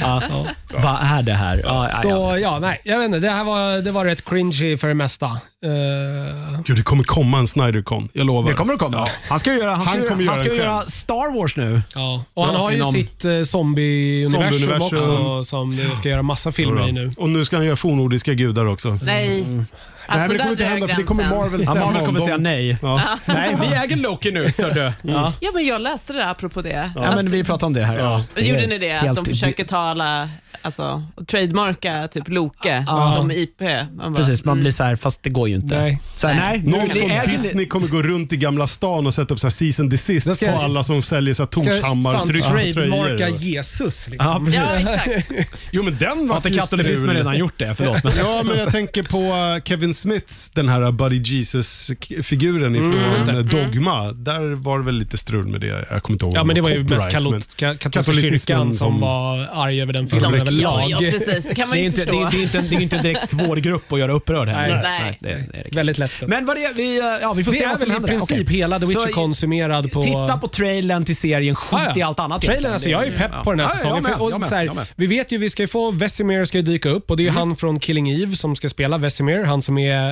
Ja. 0.00 0.46
Vad 0.68 0.98
är 1.02 1.22
det 1.22 1.34
här? 1.34 1.60
Ja, 1.64 1.88
ja, 1.92 1.96
Så 2.02 2.08
ja. 2.08 2.38
ja, 2.38 2.58
nej, 2.58 2.80
jag 2.84 2.98
vet 2.98 3.04
inte. 3.06 3.18
Det 3.18 3.30
här 3.30 3.44
var, 3.44 3.82
det 3.82 3.90
var 3.90 4.04
rätt 4.04 4.24
cringy 4.24 4.76
för 4.76 4.88
det 4.88 4.94
mesta. 4.94 5.26
Eh, 5.26 6.60
Gud, 6.64 6.76
det 6.76 6.82
kommer 6.82 7.04
komma 7.04 7.38
en 7.38 7.46
Snyder-Con. 7.46 8.08
Jag 8.12 8.26
lovar. 8.26 8.50
Det 8.50 8.56
kommer 8.56 8.72
att 8.72 8.78
komma. 8.78 9.08
Han 9.28 9.38
ska 9.38 9.52
ju 9.52 9.58
göra, 9.58 9.74
han 9.74 9.84
ska 9.84 9.92
Han 9.92 10.09
göra, 10.10 10.18
kommer 10.18 10.26
han 10.26 10.36
göra 10.36 10.44
ska 10.44 10.50
en 10.52 10.56
göra. 10.56 10.82
Star 10.86 11.34
Wars 11.40 11.56
nu. 11.56 11.82
ja. 11.94 12.24
Och 12.34 12.44
han 12.44 12.54
Ja, 12.54 12.60
har 12.60 12.70
ju 12.70 12.76
inom- 12.76 12.92
sitt 12.92 13.24
eh, 13.24 13.30
zombie-universum 13.42 14.50
Zombie-universum. 14.60 14.82
också 14.82 15.44
som 15.44 15.76
det 15.76 15.96
ska 15.96 16.08
göra 16.08 16.22
massa 16.22 16.52
filmer 16.52 16.88
i 16.88 16.92
nu. 16.92 17.12
Och 17.16 17.28
nu 17.28 17.44
ska 17.44 17.56
han 17.56 17.66
göra 17.66 17.76
fornordiska 17.76 18.34
gudar 18.34 18.66
också. 18.66 18.88
Nej. 19.02 19.44
Nej, 19.44 19.64
Alltså, 20.06 20.28
men 20.28 20.36
det 20.36 20.42
kommer 20.42 20.52
inte 20.52 20.64
hända 20.64 20.88
för 20.88 20.96
det 20.96 21.02
kommer. 21.02 21.30
Marvel 21.30 21.60
Ja, 21.60 21.66
stämma 21.66 21.80
Marvel 21.86 22.00
om. 22.00 22.06
kommer 22.06 22.18
De- 22.20 22.24
säga 22.24 22.36
nej. 22.36 22.78
Ja. 22.82 23.00
Nej, 23.24 23.56
vi 23.60 23.66
äger 23.76 23.96
Loki 23.96 24.30
nu, 24.30 24.52
så 24.52 24.68
du. 24.68 24.92
Ja. 25.02 25.32
Ja, 25.40 25.50
men 25.54 25.66
jag 25.66 25.80
läste 25.80 26.12
det 26.12 26.18
där 26.18 26.26
apropå 26.30 26.62
det. 26.62 26.90
Ja, 26.96 27.12
men 27.16 27.28
vi 27.28 27.44
pratar 27.44 27.66
om 27.66 27.72
det 27.74 27.84
här. 27.84 27.98
Ja. 27.98 28.22
Gjorde 28.36 28.66
ni 28.66 28.78
det? 28.78 28.92
Att 28.92 29.02
Helt- 29.02 29.16
de 29.16 29.24
försöker 29.24 29.64
ta 29.64 29.76
alla, 29.78 30.28
alltså, 30.62 31.02
trademarka 31.26 32.08
typ 32.08 32.28
Loke 32.28 32.84
som 33.16 33.30
IP? 33.30 33.60
Man 33.60 34.12
bara, 34.12 34.14
Precis, 34.14 34.44
man 34.44 34.52
mm. 34.52 34.62
blir 34.62 34.72
så 34.72 34.84
här, 34.84 34.96
fast 34.96 35.22
det 35.22 35.30
går 35.30 35.48
ju 35.48 35.54
inte. 35.54 35.78
Nej. 35.78 36.00
Så 36.16 36.28
här, 36.28 36.34
nej, 36.34 36.62
Nej. 36.64 36.72
Någon 36.80 36.90
från 36.90 37.30
Disney 37.32 37.66
kommer 37.66 37.86
gå 37.88 38.02
runt 38.02 38.32
i 38.32 38.36
Gamla 38.36 38.66
stan 38.66 39.06
och 39.06 39.14
sätta 39.14 39.34
upp 39.34 39.40
så 39.40 39.46
här 39.46 39.52
season 39.52 39.88
desist 39.88 40.26
Jag 40.26 40.36
ska- 40.36 40.52
på 40.52 40.58
alla 40.58 40.82
som 40.82 41.02
säljer 41.02 41.34
så 41.34 41.42
här 41.42 41.46
Ska 41.50 41.60
fan 41.60 41.66
Torshammar-tröjor. 41.66 42.72
trademarka 42.72 43.28
Jesus. 43.28 44.08
Ja, 44.08 44.12
Liksom. 44.12 44.44
precis. 44.44 44.60
Ja, 44.60 44.94
exakt. 45.14 45.56
Jo, 45.72 45.82
men 45.82 45.96
den 45.98 46.28
var 46.28 46.40
Har 46.40 46.46
inte 46.48 46.58
katolicismen 46.60 47.16
redan 47.16 47.38
gjort 47.38 47.58
det? 47.58 47.74
Förlåt. 47.74 48.04
Men. 48.04 48.12
Ja, 48.18 48.42
men 48.44 48.58
jag 48.58 48.72
tänker 48.72 49.02
på 49.02 49.18
uh, 49.18 49.62
Kevin 49.64 49.94
Smiths, 49.94 50.50
den 50.50 50.68
här 50.68 50.92
Buddy 50.92 51.16
Jesus-figuren 51.22 52.74
ifrån 52.76 52.94
Mm. 52.94 53.36
uh, 53.36 53.44
Dogma. 53.44 54.12
Där 54.12 54.54
var 54.54 54.78
det 54.78 54.84
väl 54.84 54.94
lite 54.94 55.16
strul 55.16 55.46
med 55.46 55.60
det. 55.60 55.66
Jag 55.90 56.02
kommer 56.02 56.14
inte 56.14 56.24
ihåg 56.24 56.34
Ja, 56.36 56.44
men 56.44 56.54
det 56.54 56.60
var 56.60 56.70
ju 56.70 56.82
mest 56.82 57.08
katolska 57.10 57.76
kyrkan 58.14 58.72
som 58.72 58.74
som- 58.74 59.00
var 59.00 59.48
arg 59.52 59.82
över 59.82 59.92
den 59.92 60.06
filmen 60.08 60.39
Ja, 60.46 60.82
överlag. 60.82 60.90
ja, 60.90 61.10
precis. 61.10 61.48
Det 61.48 61.54
kan 61.54 61.68
man 61.68 61.76
Det 61.76 61.80
är, 61.80 61.82
ju 61.82 61.86
inte, 61.86 62.00
det, 62.04 62.06
förstå. 62.06 62.26
är, 62.26 62.30
det, 62.30 62.36
är 62.38 62.42
inte, 62.42 62.60
det 62.60 62.76
är 62.76 62.80
inte 62.80 62.98
direkt 62.98 63.30
svår 63.30 63.56
grupp 63.56 63.92
att 63.92 63.98
göra 63.98 64.12
upprörd 64.12 64.48
här. 64.48 64.68
Nej. 64.68 64.80
Nej. 64.82 65.18
det, 65.20 65.28
det 65.52 65.58
är 65.58 65.64
det. 65.70 65.76
Väldigt 65.76 65.98
lättstött. 65.98 66.28
Men 66.28 66.46
vad 66.46 66.56
det 66.56 66.64
är, 66.64 66.74
vi, 66.74 66.98
ja, 67.22 67.32
vi 67.32 67.44
får 67.44 67.52
Det 67.52 67.58
se 67.58 67.64
är 67.64 67.68
vad 67.68 67.78
som 67.78 67.88
väl 67.88 67.90
i 67.90 67.92
händer. 67.92 68.08
princip 68.08 68.46
Okej. 68.46 68.56
hela 68.56 68.78
The 68.80 68.86
Så, 68.86 68.92
Witcher 69.00 69.12
konsumerad 69.12 69.92
på... 69.92 70.02
Titta 70.02 70.38
på 70.40 70.48
trailern 70.48 71.04
till 71.04 71.16
serien, 71.16 71.54
skit 71.54 71.80
Ja, 71.84 71.92
ja. 71.94 71.98
i 71.98 72.02
allt 72.02 72.20
annat. 72.20 72.42
Trailern, 72.42 72.72
alltså, 72.72 72.88
jag 72.88 73.06
är 73.06 73.16
pepp 73.16 73.30
Ja. 73.32 73.44
på 73.44 73.50
den 73.50 73.60
här 73.60 73.66
Ja, 73.66 73.72
säsongen. 73.74 73.96
Jag 73.96 74.02
med, 74.02 74.20
och, 74.20 74.30
jag 74.30 74.40
med, 74.40 74.48
så 74.48 74.54
här, 74.54 74.86
vi 74.96 75.06
vet 75.06 75.32
ju 75.32 75.38
vi 75.38 75.50
ska 75.50 75.68
få 75.68 75.90
Vesemir 75.90 76.44
ska 76.44 76.58
ju 76.58 76.62
dyka 76.62 76.88
upp 76.88 77.10
och 77.10 77.16
det 77.16 77.22
är 77.22 77.24
ju 77.24 77.30
han 77.30 77.56
från 77.56 77.80
Killing 77.80 78.10
Eve 78.22 78.36
som 78.36 78.56
ska 78.56 78.68
spela 78.68 78.98
Vesemir. 78.98 79.44
Han 79.44 79.62
som 79.62 79.78
är 79.78 80.10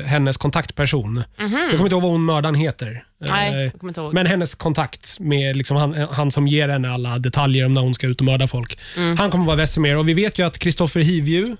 eh, 0.00 0.04
hennes 0.06 0.36
kontaktperson. 0.36 1.24
Jag 1.38 1.50
kommer 1.50 1.82
inte 1.82 1.94
ihåg 1.94 2.02
vad 2.02 2.10
hon 2.12 2.24
mördaren 2.24 2.54
heter. 2.54 3.04
Nej, 3.28 3.54
Eh, 3.54 3.60
jag 3.60 3.72
kommer 3.80 3.90
inte 3.90 4.00
ihåg. 4.00 4.14
Men 4.14 4.26
hennes 4.26 4.54
kontakt 4.54 5.20
med 5.20 5.56
liksom 5.56 5.76
han, 5.76 5.94
han 6.10 6.30
som 6.30 6.46
ger 6.46 6.68
henne 6.68 6.90
alla 6.90 7.18
detaljer 7.18 7.66
om 7.66 7.72
när 7.72 7.80
hon 7.80 7.94
ska 7.94 8.06
ut 8.06 8.20
och 8.20 8.24
mörda 8.24 8.46
folk. 8.46 8.78
Mm. 8.96 9.16
Han 9.16 9.30
kommer 9.30 9.44
vara 9.44 9.56
Vesemir 9.56 9.96
och 9.96 10.08
vi 10.08 10.14
vet 10.14 10.38
ju 10.38 10.46
att 10.46 10.62
Christopher 10.62 11.00
Hivju 11.00 11.56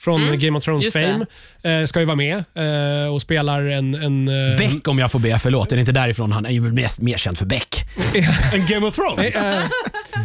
från 0.00 0.38
Game 0.38 0.58
of 0.58 0.64
Thrones 0.64 0.96
Mm. 0.96 1.18
Just 1.18 1.28
fame 1.62 1.80
eh, 1.80 1.86
ska 1.86 2.00
ju 2.00 2.06
vara 2.06 2.16
med 2.16 2.44
eh, 3.04 3.14
och 3.14 3.22
spelar 3.22 3.62
en... 3.62 3.94
en 3.94 4.28
eh, 4.52 4.58
Beck 4.58 4.88
om 4.88 4.98
jag 4.98 5.12
får 5.12 5.18
be, 5.18 5.38
förlåt. 5.38 5.72
Är 5.72 5.76
det 5.76 5.80
inte 5.80 5.92
därifrån 5.92 6.32
han 6.32 6.46
är 6.46 6.50
ju 6.50 6.60
mest 6.60 7.00
mer 7.00 7.16
känd 7.16 7.38
för 7.38 7.46
Beck? 7.46 7.84
En 8.54 8.66
Game 8.66 8.86
of 8.86 8.94
Thrones? 8.94 9.36
eh, 9.36 9.62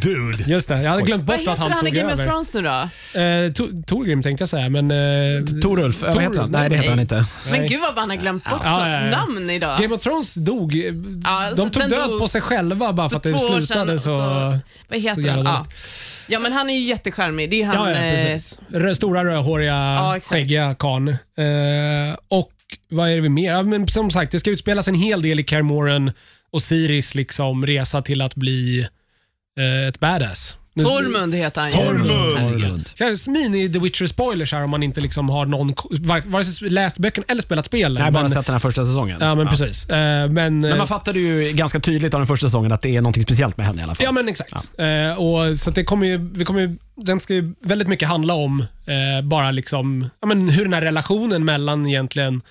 Dude. 0.02 0.44
just 0.48 0.68
det, 0.68 0.82
jag 0.84 0.90
hade 0.92 1.02
glömt 1.04 1.28
Vad 1.28 1.38
bort 1.40 1.48
att 1.48 1.54
heter 1.54 1.62
han 1.64 1.72
han 1.72 1.88
i 1.88 1.90
tog 1.92 1.98
Game 2.00 2.14
of 2.14 2.20
över. 2.20 2.26
Thrones 2.32 2.54
nu 2.54 2.62
då? 2.62 2.70
Eh, 2.70 3.52
To- 3.52 3.84
Torgrim 3.84 4.24
tänkte 4.24 4.42
jag 4.42 4.50
säga, 4.50 4.70
men... 4.70 4.92
Eh, 4.92 5.46
Torulf, 5.62 6.02
vad 6.02 6.14
Tor- 6.14 6.20
heter 6.20 6.42
han? 6.42 6.52
Nej, 6.52 6.70
det 6.70 6.76
heter 6.76 6.90
han 6.90 7.00
inte. 7.00 7.26
Men 7.52 7.68
gud 7.68 7.82
vad 7.82 7.96
man 7.96 8.10
har 8.10 8.18
glömt 8.18 8.50
bort 8.50 8.62
Ja, 8.64 8.90
ja, 8.90 9.02
ja. 9.06 9.10
namn 9.10 9.50
idag. 9.50 9.80
Game 9.80 9.96
of 9.96 10.02
Thrones 10.04 10.34
dog. 10.34 10.76
Ja, 11.24 11.48
så 11.50 11.56
de 11.56 11.70
tog 11.72 11.82
den 11.84 11.90
död 11.90 12.10
dog 12.10 12.20
på 12.20 12.28
sig 12.28 12.42
själva 12.42 12.94
bara 12.94 13.10
för 13.10 13.18
att 13.18 13.24
det 13.24 13.30
två 13.34 13.38
år 13.46 13.62
slutade 13.62 13.92
sedan, 13.92 14.00
så... 14.00 14.18
Vad 14.20 15.00
så 15.02 15.08
heter 15.10 15.22
jävla 15.22 15.34
han? 15.34 15.46
Ja. 15.46 15.58
dåligt. 15.58 15.72
Ja, 16.28 16.40
men 16.40 16.54
han 16.54 16.70
är 16.70 16.74
ju 16.74 16.80
jättecharmig. 16.84 17.50
Det 17.50 17.62
är 17.62 17.66
han... 17.66 17.76
Ja, 17.76 17.90
ja, 17.96 18.06
eh, 18.06 18.16
precis. 18.26 18.60
Rö- 18.70 18.94
Stora 18.94 19.26
rödhåriga, 19.26 19.74
Ja, 19.74 20.18
exakt. 20.18 20.30
skäggiga 20.34 20.76
karln. 20.80 21.08
Eh, 21.10 22.18
och 22.28 22.52
vad 22.90 23.10
är 23.10 23.16
det 23.16 23.22
vi 23.22 23.30
mer? 23.30 23.52
Ja, 23.52 23.64
men 23.64 23.88
som 23.88 24.12
sagt, 24.12 24.32
det 24.32 24.40
ska 24.40 24.50
utspelas 24.50 24.88
en 24.88 24.96
hel 24.96 25.22
del 25.22 25.40
i 25.40 25.44
Kaer 25.44 25.62
Morhen 25.62 26.12
och 26.52 26.62
Siris 26.62 27.16
liksom 27.16 27.66
resa 27.66 28.02
till 28.02 28.22
att 28.22 28.36
bli 28.36 28.88
eh, 29.60 29.88
ett 29.88 30.00
badass. 30.00 30.58
Nu- 30.76 30.84
Tormund 30.84 31.36
heter 31.36 31.62
han 31.62 31.70
ju. 31.72 31.76
Tormund. 31.78 32.38
Herregud. 32.38 32.90
Kanske 32.96 33.30
mini 33.32 33.70
The 33.74 33.80
Witcher-spoilers 33.80 34.54
här 34.56 34.64
om 34.64 34.70
man 34.70 34.84
inte 34.84 35.02
liksom 35.02 35.30
har 35.30 35.46
någon, 35.46 35.74
var- 35.90 36.30
vare 36.32 36.46
sig 36.46 36.70
läst 36.70 36.98
böckerna 36.98 37.26
eller 37.30 37.42
spelat 37.42 37.66
spelen. 37.66 38.02
Nej, 38.04 38.12
bara 38.12 38.24
men, 38.24 38.30
sett 38.32 38.46
den 38.46 38.54
här 38.54 38.60
första 38.60 38.86
säsongen. 38.86 39.18
Ja, 39.22 39.36
men 39.36 39.48
precis. 39.48 39.90
Eh, 39.90 39.98
men, 39.98 40.34
Men 40.60 40.64
eh, 40.72 40.78
man 40.78 40.88
fattade 40.88 41.20
ju 41.20 41.52
ganska 41.54 41.80
tydligt 41.80 42.14
av 42.14 42.20
den 42.20 42.28
första 42.28 42.48
säsongen 42.48 42.72
att 42.72 42.82
det 42.82 42.96
är 42.96 43.02
något 43.02 43.22
speciellt 43.22 43.58
med 43.58 43.66
henne 43.68 43.82
i 43.82 43.84
alla 43.84 43.96
fall. 43.96 44.04
Ja, 44.04 44.12
men 44.12 44.30
exakt. 44.30 44.72
Eh, 44.80 45.14
och, 45.20 45.58
så 45.60 45.70
att 45.70 45.76
det 45.76 45.84
kommer 45.84 46.08
ju, 46.08 46.30
vi 46.34 46.46
kommer 46.46 46.62
ju, 46.62 46.76
den 46.96 47.20
ska 47.20 47.34
ju 47.34 47.54
väldigt 47.64 47.88
mycket 47.88 48.08
handla 48.10 48.34
om 48.34 48.60
eh, 48.86 49.26
bara 49.28 49.52
liksom, 49.52 50.10
ja, 50.22 50.28
men 50.28 50.50
hur 50.50 50.64
den 50.64 50.74
här 50.74 50.82
relationen 50.82 51.46
mellan 51.46 51.86
egentligen 51.88 52.42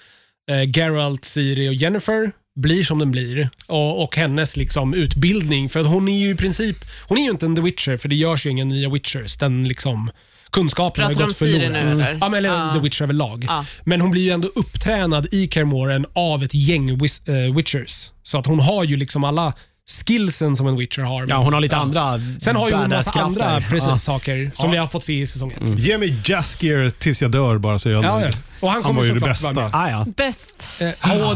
eh, 0.50 0.70
Geralt, 0.78 1.24
Ciri 1.24 1.68
och 1.68 1.74
Jennifer 1.74 2.33
blir 2.61 2.85
som 2.85 2.99
den 2.99 3.11
blir 3.11 3.51
och, 3.66 4.03
och 4.05 4.16
hennes 4.16 4.57
liksom 4.57 4.94
utbildning. 4.94 5.68
För 5.68 5.81
att 5.81 5.87
hon 5.87 6.09
är 6.09 6.18
ju 6.18 6.31
i 6.31 6.35
princip, 6.35 6.77
hon 7.09 7.18
är 7.18 7.23
ju 7.23 7.31
inte 7.31 7.46
en 7.46 7.57
The 7.57 7.62
Witcher 7.62 7.96
för 7.96 8.09
det 8.09 8.14
görs 8.14 8.46
ju 8.46 8.51
inga 8.51 8.64
nya 8.64 8.90
Witchers. 8.90 9.37
Den 9.37 9.68
liksom 9.68 10.11
kunskapen 10.53 11.05
har 11.05 11.11
ju 11.11 11.14
Pratar 11.16 11.20
du 11.20 11.25
om 11.25 11.29
gått 11.29 11.37
Ciri 11.37 11.53
förlorad. 11.53 11.73
nu 11.87 11.90
eller? 11.92 12.18
Ja, 12.20 12.29
men, 12.29 12.35
eller 12.35 12.49
Ja. 12.49 12.73
The 12.75 12.81
Witcher 12.81 13.03
överlag. 13.03 13.44
Ja. 13.49 13.64
Men 13.85 14.01
hon 14.01 14.11
blir 14.11 14.23
ju 14.23 14.31
ändå 14.31 14.49
upptränad 14.49 15.35
i 15.35 15.46
Kaer 15.46 15.64
Morhen 15.64 16.07
av 16.12 16.42
ett 16.42 16.55
gäng 16.55 16.90
eh, 16.90 17.55
Witchers. 17.57 18.11
Så 18.23 18.38
att 18.38 18.46
hon 18.46 18.61
har 18.61 18.85
ju 18.85 18.96
liksom 18.96 19.25
alla 19.25 19.53
skillsen 20.07 20.57
som 20.57 20.66
en 20.66 20.76
Witcher 20.76 21.03
har. 21.03 21.26
Ja, 21.29 21.37
hon 21.37 21.53
har 21.53 21.61
lite 21.61 21.76
andra 21.76 22.20
Sen 22.40 22.57
har 22.57 22.68
ju 22.68 22.74
hon 22.74 22.88
massa 22.90 23.11
badass-krafter. 23.12 23.44
andra 23.44 23.68
precis, 23.68 23.88
Ja. 23.88 23.98
saker 23.98 24.50
som 24.55 24.70
vi 24.70 24.76
har 24.76 24.87
fått 24.87 25.05
se 25.05 25.20
i 25.20 25.26
säsongen. 25.26 25.76
Ge 25.79 25.98
mig 25.98 26.16
Jaskier 26.24 26.90
tills 26.90 27.22
jag 27.22 27.31
dör 27.31 27.59
bara 27.59 27.79
så 27.79 27.90
jag 27.90 28.05
Ja, 28.05 28.20
ja. 28.20 28.29
Och 28.61 28.68
han, 28.68 28.74
Han 28.74 28.83
kommer 28.83 29.00
var 29.00 29.07
ju 29.07 29.12
det 29.14 29.35
såklart 29.35 29.42
vara 29.57 29.64
bästa. 29.64 29.79
Ah, 29.79 29.90
ja. 29.90 30.07
Bäst. 30.16 30.68
Eh, 30.79 30.88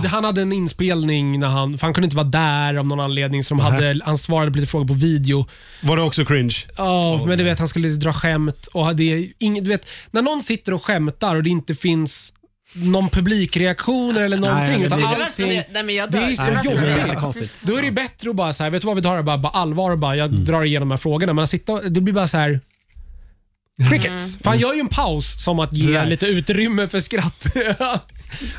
det- 0.03 0.09
han 0.09 0.25
hade 0.25 0.43
en 0.43 0.53
inspelning 0.53 1.39
när 1.41 1.47
han, 1.49 1.79
för 1.79 1.87
han 1.87 1.95
kunde 1.95 2.05
inte 2.05 2.17
vara 2.17 2.27
där 2.27 2.75
av 2.75 2.87
någon 2.87 3.01
anledning. 3.01 3.45
Så 3.45 3.55
de 3.55 3.61
hade, 3.61 4.01
han 4.05 4.19
svarade 4.19 4.51
på 4.53 4.59
lite 4.59 4.71
frågor 4.71 4.87
på 4.87 4.95
video. 4.95 5.47
Var 5.81 5.97
det 5.97 6.03
också 6.03 6.25
cringe? 6.25 6.57
Ja, 6.77 7.21
men 7.27 7.39
du 7.39 7.45
vet, 7.45 7.59
han 7.59 7.69
skulle 7.69 7.89
dra 7.89 8.13
skämt 8.13 8.67
och 8.73 8.97
det 8.97 9.13
är 9.13 9.29
ing, 9.39 9.55
du 9.65 9.69
vet, 9.71 9.87
när 10.11 10.23
någon 10.23 10.43
sitter 10.43 10.75
och 10.75 10.85
skämtar 10.85 11.37
och 11.37 11.43
det 11.43 11.51
inte 11.51 11.75
finns 11.75 12.33
någon 12.75 13.09
publikreaktioner 13.09 14.21
eller 14.21 14.37
någonting. 14.37 14.81
det 14.81 14.87
utan 14.87 14.99
blir- 14.99 15.09
Det 15.09 15.25
allting, 15.25 15.51
är- 15.51 15.67
Nej, 15.73 15.83
men 15.83 15.95
jag 15.95 16.11
det 16.11 16.19
dör. 16.19 16.31
är 16.31 16.37
så 16.37 16.43
Det 16.43 16.51
jobbigt. 16.65 16.71
är- 16.83 16.87
Det 16.87 16.93
är 16.93 17.07
jättekonstigt. 17.07 17.63
Då 17.67 17.77
är 17.77 17.83
det 17.83 17.91
bättre 17.93 18.31
att 18.31 18.37
bara 18.37 18.53
så 18.53 18.63
här, 18.63 18.71
vet 18.71 18.81
du 18.83 18.87
vad 18.87 18.97
vi 18.97 19.03
tar 19.03 19.17
det 19.17 19.23
bara, 19.23 19.39
bara 19.39 19.53
allvar 19.53 19.91
och 19.91 19.99
bara, 19.99 20.17
jag 20.17 20.31
drar 20.33 20.65
igenom 20.65 20.89
de 20.89 20.93
här 20.93 20.99
frågorna. 20.99 21.33
Men 21.33 21.45
att 21.45 21.51
sitta, 21.51 21.81
det 21.83 22.01
blir 22.01 22.15
bara 22.15 22.27
så 22.27 22.37
här 22.37 22.61
crickets. 23.91 24.39
För 24.39 24.49
han 24.51 24.59
gör 24.59 24.75
ju 24.75 24.81
en 24.81 24.89
paus 24.89 25.45
som 25.45 25.61
att 25.61 25.73
ge 25.73 25.87
Sådär. 25.87 26.07
lite 26.07 26.27
utrymme 26.27 26.89
för 26.89 27.01
skratt. 27.01 27.47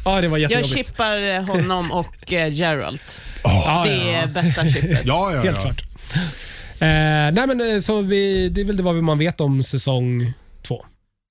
ja, 0.05 0.21
det 0.21 0.27
var 0.27 0.37
Jag 0.37 0.51
jättejobbigt. 0.51 0.87
chippar 0.87 1.41
honom 1.41 1.91
och 1.91 2.33
eh, 2.33 2.53
Geralt. 2.53 3.19
Ja, 3.43 3.83
Det 3.87 3.95
ja, 3.95 4.01
är 4.11 4.27
bästa 4.27 4.63
chippet. 4.69 5.01
Ja, 5.05 5.33
ja, 5.35 5.41
Helt 5.41 5.57
ja. 5.57 5.61
klart. 5.63 5.81
Eh, 6.79 6.87
nej 6.87 7.47
men 7.47 7.61
eh, 7.75 7.81
så 7.81 8.01
vi, 8.01 8.49
Det 8.49 8.61
är 8.61 8.65
väl 8.65 8.77
det 8.77 8.83
vad 8.83 8.95
man 8.95 9.17
vet 9.17 9.41
om 9.41 9.63
säsong. 9.63 10.33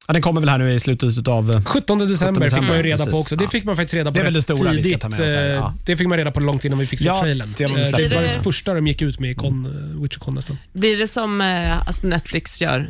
Ja, 0.06 0.12
den 0.12 0.22
kommer 0.22 0.40
väl 0.40 0.48
här 0.50 0.58
nu 0.58 0.72
i 0.74 0.80
slutet 0.80 1.28
av... 1.28 1.64
17 1.64 1.98
december, 1.98 2.40
fick 2.40 2.44
december, 2.50 2.68
man 2.68 2.76
ju 2.76 2.82
reda 2.82 2.96
precis. 2.96 3.12
på 3.12 3.18
också. 3.20 3.36
Det 3.36 3.44
Ja. 3.44 3.50
fick 3.50 3.64
man 3.64 3.76
faktiskt 3.76 3.94
reda 3.94 4.10
på 4.10 4.14
Det 4.14 4.20
är 4.20 4.24
väl 4.24 4.32
det 4.34 4.42
stora 4.42 4.70
vi 4.70 4.76
ska 4.76 4.82
tidigt. 4.82 5.00
ta 5.00 5.08
med 5.08 5.20
oss 5.20 5.30
här, 5.30 5.42
ja. 5.46 5.74
Det 5.86 5.96
fick 5.96 6.08
man 6.08 6.18
reda 6.18 6.30
på 6.30 6.40
långt 6.40 6.64
innan 6.64 6.78
vi 6.78 6.86
fick 6.86 6.98
se 6.98 7.06
Ja, 7.06 7.20
trailern. 7.20 7.54
det 7.56 7.64
Eh, 7.64 7.68
släppt. 7.70 7.82
det 7.82 7.90
var 7.92 8.00
det 8.02 8.08
Blir 8.08 8.36
det- 8.36 8.42
första 8.44 8.74
de 8.74 8.86
gick 8.86 9.02
ut 9.02 9.20
med 9.20 9.30
i 9.30 9.34
Con, 9.34 9.66
eh, 9.66 10.02
Witcher-con 10.02 10.34
nästan. 10.34 10.58
Blir 10.72 10.96
det 10.98 11.08
som 11.08 11.40
eh, 11.40 11.78
alltså 11.86 12.06
Netflix 12.06 12.60
gör 12.60 12.88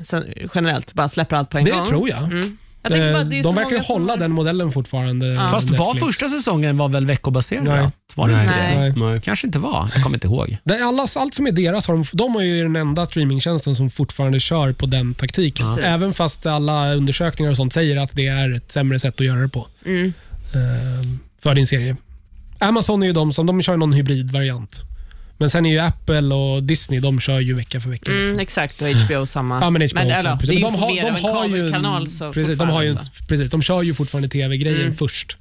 generellt? 0.55 0.95
Bara 0.95 1.09
släpper 1.09 1.37
allt 1.37 1.51
på 1.51 1.59
en 1.59 1.65
Det 1.65 1.71
gång? 1.71 1.87
tror 1.87 2.09
jag. 2.09 2.23
Mm. 2.23 2.59
Jag 2.87 2.93
tänker 2.93 3.13
bara, 3.13 3.25
det 3.25 3.39
är 3.39 3.43
de 3.43 3.49
så 3.49 3.53
verkar 3.53 3.71
ju 3.71 3.75
många 3.77 3.83
som- 3.85 3.95
hålla 4.03 4.17
den 4.17 4.31
modellen 4.33 4.73
fortfarande. 4.73 5.35
Fast 5.51 5.71
var 5.71 5.79
Netflix. 5.79 6.07
första 6.07 6.29
säsongen 6.29 6.77
var 6.77 6.89
väl 6.89 7.07
veckobaserad? 7.07 7.65
Nej. 7.65 7.81
va? 7.83 7.91
Var 8.15 8.29
det 8.29 8.35
Nej. 8.35 8.43
inte 8.45 8.55
det? 8.57 8.81
Nej. 8.81 8.93
Nej. 8.97 9.21
Kanske 9.25 9.47
inte 9.47 9.59
var. 9.59 9.89
Jag 9.95 10.03
kommer 10.03 10.17
inte 10.17 10.27
ihåg. 10.27 10.57
Det, 10.65 10.85
allas, 10.85 11.17
allt 11.17 11.35
som 11.35 11.47
är 11.47 11.53
deras, 11.53 11.87
har 11.89 11.95
de, 11.95 12.05
de 12.13 12.37
är 12.37 12.41
ju 12.43 12.63
den 12.63 12.77
enda 12.77 13.07
streamingtjänsten 13.07 13.75
som 13.75 13.91
fortfarande 13.91 14.41
kör 14.41 14.73
på 14.73 14.87
den 14.87 15.15
taktiken. 15.15 15.67
Precis. 15.67 15.85
Även 15.85 16.13
fast 16.13 16.47
alla 16.47 16.95
undersökningar 16.95 17.51
och 17.51 17.57
sånt 17.57 17.73
säger 17.73 17.97
att 17.97 18.11
det 18.13 18.27
är 18.27 18.53
ett 18.57 18.73
sämre 18.73 19.01
sätt 19.01 19.21
att 19.21 19.27
göra 19.27 19.41
det 19.41 19.49
på. 19.49 19.67
Mm. 19.87 20.13
eh, 20.55 21.09
för 21.43 21.55
din 21.55 21.67
serie. 21.67 21.97
Amazon 22.59 23.03
är 23.03 23.07
ju 23.07 23.13
de 23.13 23.33
som 23.33 23.47
de 23.47 23.63
kör 23.63 23.77
någon 23.77 23.93
hybridvariant. 23.93 24.83
Men 25.39 25.51
sen 25.51 25.67
är 25.67 25.71
ju 25.71 25.79
Apple 25.79 26.35
och 26.35 26.63
Disney, 26.63 27.01
de 27.01 27.21
kör 27.21 27.41
ju 27.41 27.55
vecka 27.55 27.81
för 27.81 27.91
vecka. 27.91 28.11
Mm, 28.11 28.23
liksom. 28.23 28.41
exakt, 28.41 28.83
och 28.83 28.89
HBO 28.89 29.27
samma. 29.27 29.61
Ja, 29.61 29.71
men 29.71 29.83
HBO 29.83 29.95
men, 29.95 30.07
också, 30.07 30.19
eller, 30.19 30.37
precis. 30.37 30.49
det 30.49 30.53
är 30.55 30.57
ju 30.57 30.63
de 30.63 30.75
har- 30.75 31.23
de 31.23 31.85
har 31.85 32.01
ju. 32.05 32.11
Så 32.11 32.33
Precis, 32.33 32.59
de, 32.59 32.69
har 32.69 32.83
ju, 32.83 32.97
precis, 33.29 33.51
de 33.51 33.63
kör 33.63 33.83
ju 33.83 33.95
fortfarande 33.95 34.29
tv-grejen 34.29 34.81
Mm. 34.81 34.95
först. 34.95 35.37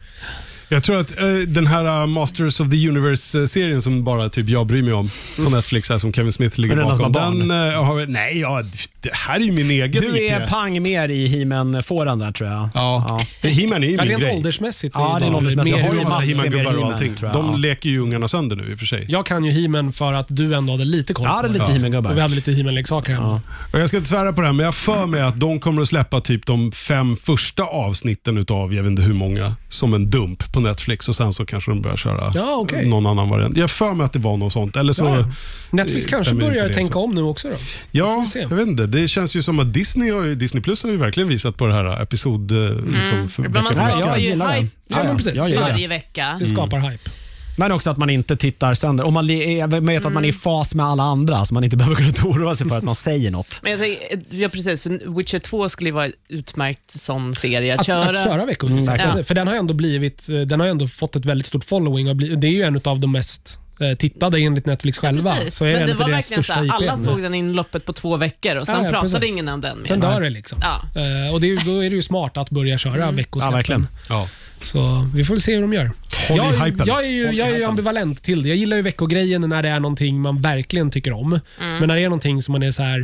Jag 0.74 0.84
tror 0.84 0.98
att 1.00 1.18
eh, 1.22 1.26
den 1.48 1.68
här 1.68 2.02
uh, 2.02 2.06
Masters 2.08 2.60
of 2.60 2.70
the 2.70 2.90
Universe-serien 2.90 3.82
som 3.82 4.04
bara 4.04 4.30
typ 4.30 4.50
jag 4.50 4.68
bryr 4.68 4.84
mig 4.84 4.94
om 4.94 5.10
på 5.44 5.50
Netflix, 5.50 5.90
här, 5.90 5.98
som 5.98 6.14
Kevin 6.14 6.32
Smith 6.32 6.60
ligger 6.60 6.76
Är 6.76 6.80
det 6.80 6.86
någon 6.88 6.96
som 6.96 7.12
bakom. 7.12 7.42
har 7.42 7.48
Den, 7.48 7.74
eh, 7.74 7.84
har, 7.84 8.06
nej, 8.06 8.40
ja, 8.40 8.62
det 9.02 9.10
här 9.14 9.36
är 9.36 9.40
ju 9.44 9.52
min 9.52 9.72
egen 9.72 10.02
Du 10.02 10.08
IP. 10.26 10.32
är 10.32 10.48
pang 10.48 10.82
mer 10.82 11.10
i 11.10 11.28
He-Man-fåran 11.28 12.20
där 12.20 12.32
tror 12.32 12.50
jag. 12.50 12.70
Ja, 12.74 13.20
Det- 13.42 13.50
He-Man 13.50 13.84
är 13.84 13.88
ju 13.88 13.94
Ja, 13.96 14.02
min 14.02 14.10
rent 14.12 14.22
grej. 14.24 14.36
åldersmässigt. 14.36 14.96
Ja, 14.98 15.16
det 15.20 15.26
är 15.26 15.28
en 15.28 15.34
bara 15.34 15.42
mer 15.64 15.72
Jag 15.72 15.84
har 15.88 15.94
ju 15.94 16.00
en 16.00 16.04
Mats 16.04 16.10
massa 16.10 16.24
är 16.24 16.28
mer 16.28 16.34
He-Man-gubbar 16.36 16.72
och 16.72 16.78
He-Man, 16.78 16.94
allting. 16.94 17.16
tror 17.16 17.28
jag. 17.34 17.42
De 17.44 17.50
Ja. 17.52 17.58
leker 17.58 17.90
ju 17.90 18.00
ungarna 18.00 18.28
sönder 18.28 18.56
nu 18.56 18.72
i 18.72 18.76
och 18.76 18.80
för 18.80 18.86
sig. 18.86 19.06
Jag 19.10 19.26
kan 19.26 19.44
ju 19.46 19.52
He-Man 19.52 19.94
för 19.94 20.14
att 20.14 20.26
du 20.30 20.56
ändå 20.56 20.74
hade 20.74 20.86
lite 20.86 21.14
koll 21.14 21.26
Ja, 21.30 21.36
på 21.42 21.42
det 21.42 21.48
är 21.48 21.54
lite 21.54 21.64
Och 21.64 21.70
vi 21.70 21.74
He-Man-gubbar. 21.74 22.16
hade 22.22 22.36
lite 22.36 22.52
He-Man-leksaker 22.52 23.14
hemma. 23.14 23.42
Och 23.74 23.80
jag 23.80 23.88
ska 23.88 23.98
inte 23.98 24.10
svära 24.10 24.34
på 24.34 24.42
det 24.42 24.48
här, 24.48 24.54
men 24.54 24.60
jag 24.64 24.68
har 24.68 24.72
för 24.72 25.06
mig 25.06 25.22
att 25.22 25.40
de 25.40 25.60
kommer 25.60 25.82
att 25.82 25.88
släppa 25.88 26.22
typ 26.22 26.46
de 26.46 26.72
fem 26.72 27.16
första 27.16 27.64
avsnitten 27.64 28.38
utav, 28.38 28.74
jag 28.74 28.84
vet 28.84 28.90
inte 28.90 29.02
hur 29.02 29.14
många, 29.14 29.56
som 29.70 29.94
en 29.94 30.10
dump 30.10 30.54
på 30.54 30.60
Netflix 30.64 31.10
och 31.10 31.16
sen 31.16 31.34
så 31.34 31.46
kanske 31.46 31.72
de 31.72 31.82
börjar 31.82 31.98
köra 31.98 32.32
Ja, 32.36 32.56
okej. 32.62 32.86
någon 32.90 33.06
annan 33.06 33.30
variant. 33.30 33.58
Jag 33.58 33.72
för 33.72 33.94
mig 33.94 34.06
att 34.06 34.14
det 34.14 34.20
var 34.20 34.38
något 34.38 34.54
sånt. 34.54 34.78
Eller 34.78 34.94
så, 34.94 35.04
Ja, 35.06 35.18
ja. 35.20 35.26
Netflix 35.72 36.06
eh, 36.06 36.10
kanske 36.10 36.36
börjar 36.36 36.68
det, 36.68 36.74
tänka 36.74 36.94
så. 36.94 37.04
om 37.04 37.16
nu 37.16 37.22
också 37.22 37.48
då. 37.50 37.56
Ja, 37.92 38.26
jag 38.36 38.50
vet 38.50 38.68
inte. 38.68 38.86
Det 38.88 39.08
känns 39.08 39.36
ju 39.36 39.42
som 39.42 39.60
att 39.60 39.74
Disney, 39.74 40.12
har 40.12 40.24
ju, 40.24 40.36
Disney 40.36 40.64
Plus 40.64 40.84
har 40.84 40.90
ju 40.90 40.98
verkligen 40.98 41.30
visat 41.30 41.58
på 41.58 41.66
det 41.66 41.74
här 41.74 42.02
episod... 42.02 42.52
Mm. 42.52 42.94
Liksom, 43.02 43.30
för 43.30 43.44
Men 43.44 43.64
man 43.64 43.76
skapar 43.76 44.18
ju 44.18 44.30
gillar 44.30 44.48
det. 44.56 44.60
hype 44.62 44.76
Ja, 44.88 45.04
men 45.04 45.18
precis. 45.18 45.40
Varje 45.40 45.88
vecka. 45.88 46.38
Det 46.40 46.48
skapar 46.48 46.80
hype. 46.80 47.10
Men 47.58 47.72
också 47.72 47.90
att 47.90 47.98
man 47.98 48.10
inte 48.10 48.38
tittar 48.38 48.74
sönder. 48.74 49.04
Och 49.04 49.14
man 49.14 49.28
le- 49.28 49.58
jag 49.58 49.82
vet 49.82 50.06
att 50.06 50.14
man 50.14 50.26
är 50.26 50.30
i 50.30 50.34
fas 50.34 50.74
med 50.76 50.86
alla 50.86 51.04
andra, 51.04 51.46
så 51.46 51.54
man 51.54 51.64
inte 51.64 51.78
behöver 51.78 51.96
kunna 51.96 52.30
oroa 52.36 52.56
sig 52.56 52.70
för 52.70 52.78
att 52.78 52.84
man 52.84 52.96
säger 52.96 53.32
något. 53.32 53.60
Men 53.62 53.72
jag 53.72 53.82
tänker, 53.82 54.20
ja, 54.30 54.50
precis, 54.50 54.82
för 54.84 55.16
Witcher 55.18 55.40
2 55.40 55.70
skulle 55.70 55.90
ju 55.90 55.94
vara 55.94 56.10
utmärkt 56.30 56.92
som 56.92 57.36
serie 57.36 57.74
att, 57.74 57.80
Att, 57.80 57.86
köra. 57.86 58.20
att 58.22 58.30
köra 58.30 58.46
veckovis. 58.46 58.88
Mm, 58.88 58.98
verkligen. 58.98 59.26
För 59.26 59.36
den 59.36 59.48
har, 59.48 59.56
ändå 59.56 59.74
blivit, 59.74 60.30
eh, 60.30 60.36
den 60.40 60.60
har 60.60 60.68
ändå 60.68 60.88
fått 60.88 61.16
ett 61.16 61.26
väldigt 61.26 61.48
stort 61.48 61.64
following. 61.64 62.10
Och 62.10 62.16
bli, 62.16 62.36
det 62.36 62.48
är 62.48 62.52
ju 62.52 62.62
en 62.64 62.82
av 62.86 63.00
de 63.00 63.12
mest 63.12 63.60
eh, 63.80 63.98
tittade 63.98 64.40
enligt 64.40 64.66
Netflix 64.66 64.98
själva. 64.98 65.36
Precis, 65.36 65.56
så 65.56 65.66
är 65.66 65.74
men 65.74 65.88
det 65.88 65.94
var 65.94 66.10
verkligen 66.10 66.44
största 66.44 66.66
så 66.68 66.72
alla 66.74 66.98
såg 66.98 67.22
den 67.22 67.34
in 67.34 67.54
loppet 67.54 67.86
på 67.86 67.94
två 67.94 68.18
veckor 68.18 68.56
och 68.56 68.66
sen 68.66 68.76
Ja, 68.76 68.84
ja, 68.84 68.90
pratade 68.90 69.14
precis. 69.14 69.30
ingen 69.34 69.48
om 69.48 69.62
den 69.62 69.80
mer. 69.80 69.86
Sen 69.88 70.00
dör 70.00 70.22
det 70.22 70.30
liksom. 70.30 70.60
Ja. 70.62 71.02
Eh, 71.02 71.34
och 71.34 71.42
det 71.42 71.48
är, 71.48 71.50
ju- 71.50 71.58
då 71.74 71.84
är 71.84 71.90
det 71.90 71.96
ju 71.96 72.02
smart 72.02 72.38
att 72.38 72.50
börja 72.50 72.78
köra 72.78 73.04
Mm. 73.04 73.16
veckosläppen. 73.16 73.52
Ja, 73.52 73.58
verkligen. 73.58 73.88
Ja. 74.10 74.28
Så 74.64 75.10
vi 75.16 75.24
får 75.26 75.34
väl 75.34 75.42
se 75.42 75.56
hur 75.56 75.62
de 75.62 75.74
gör. 75.74 75.92
Håll 76.30 76.38
i 76.38 76.42
jag, 76.58 76.66
hypen. 76.66 76.88
jag 76.88 77.06
är 77.06 77.10
ju, 77.10 77.26
Håll 77.26 77.36
i 77.36 77.38
jag 77.38 77.48
är 77.48 77.52
ju 77.52 77.56
hypen. 77.58 77.70
ambivalent 77.70 78.24
till 78.24 78.44
det. 78.44 78.50
Jag 78.50 78.58
gillar 78.58 78.78
ju 78.78 78.84
veckogrejen 78.84 79.42
när 79.42 79.64
det 79.64 79.70
är 79.70 79.80
någonting 79.80 80.22
man 80.22 80.42
verkligen 80.42 80.92
tycker 80.92 81.12
om. 81.14 81.40
Mm. 81.62 81.78
Men 81.80 81.88
när 81.88 81.96
det 81.96 82.02
är 82.02 82.10
någonting 82.10 82.42
som 82.42 82.52
man 82.52 82.64
är 82.64 82.72
så 82.72 82.84
här, 82.84 83.00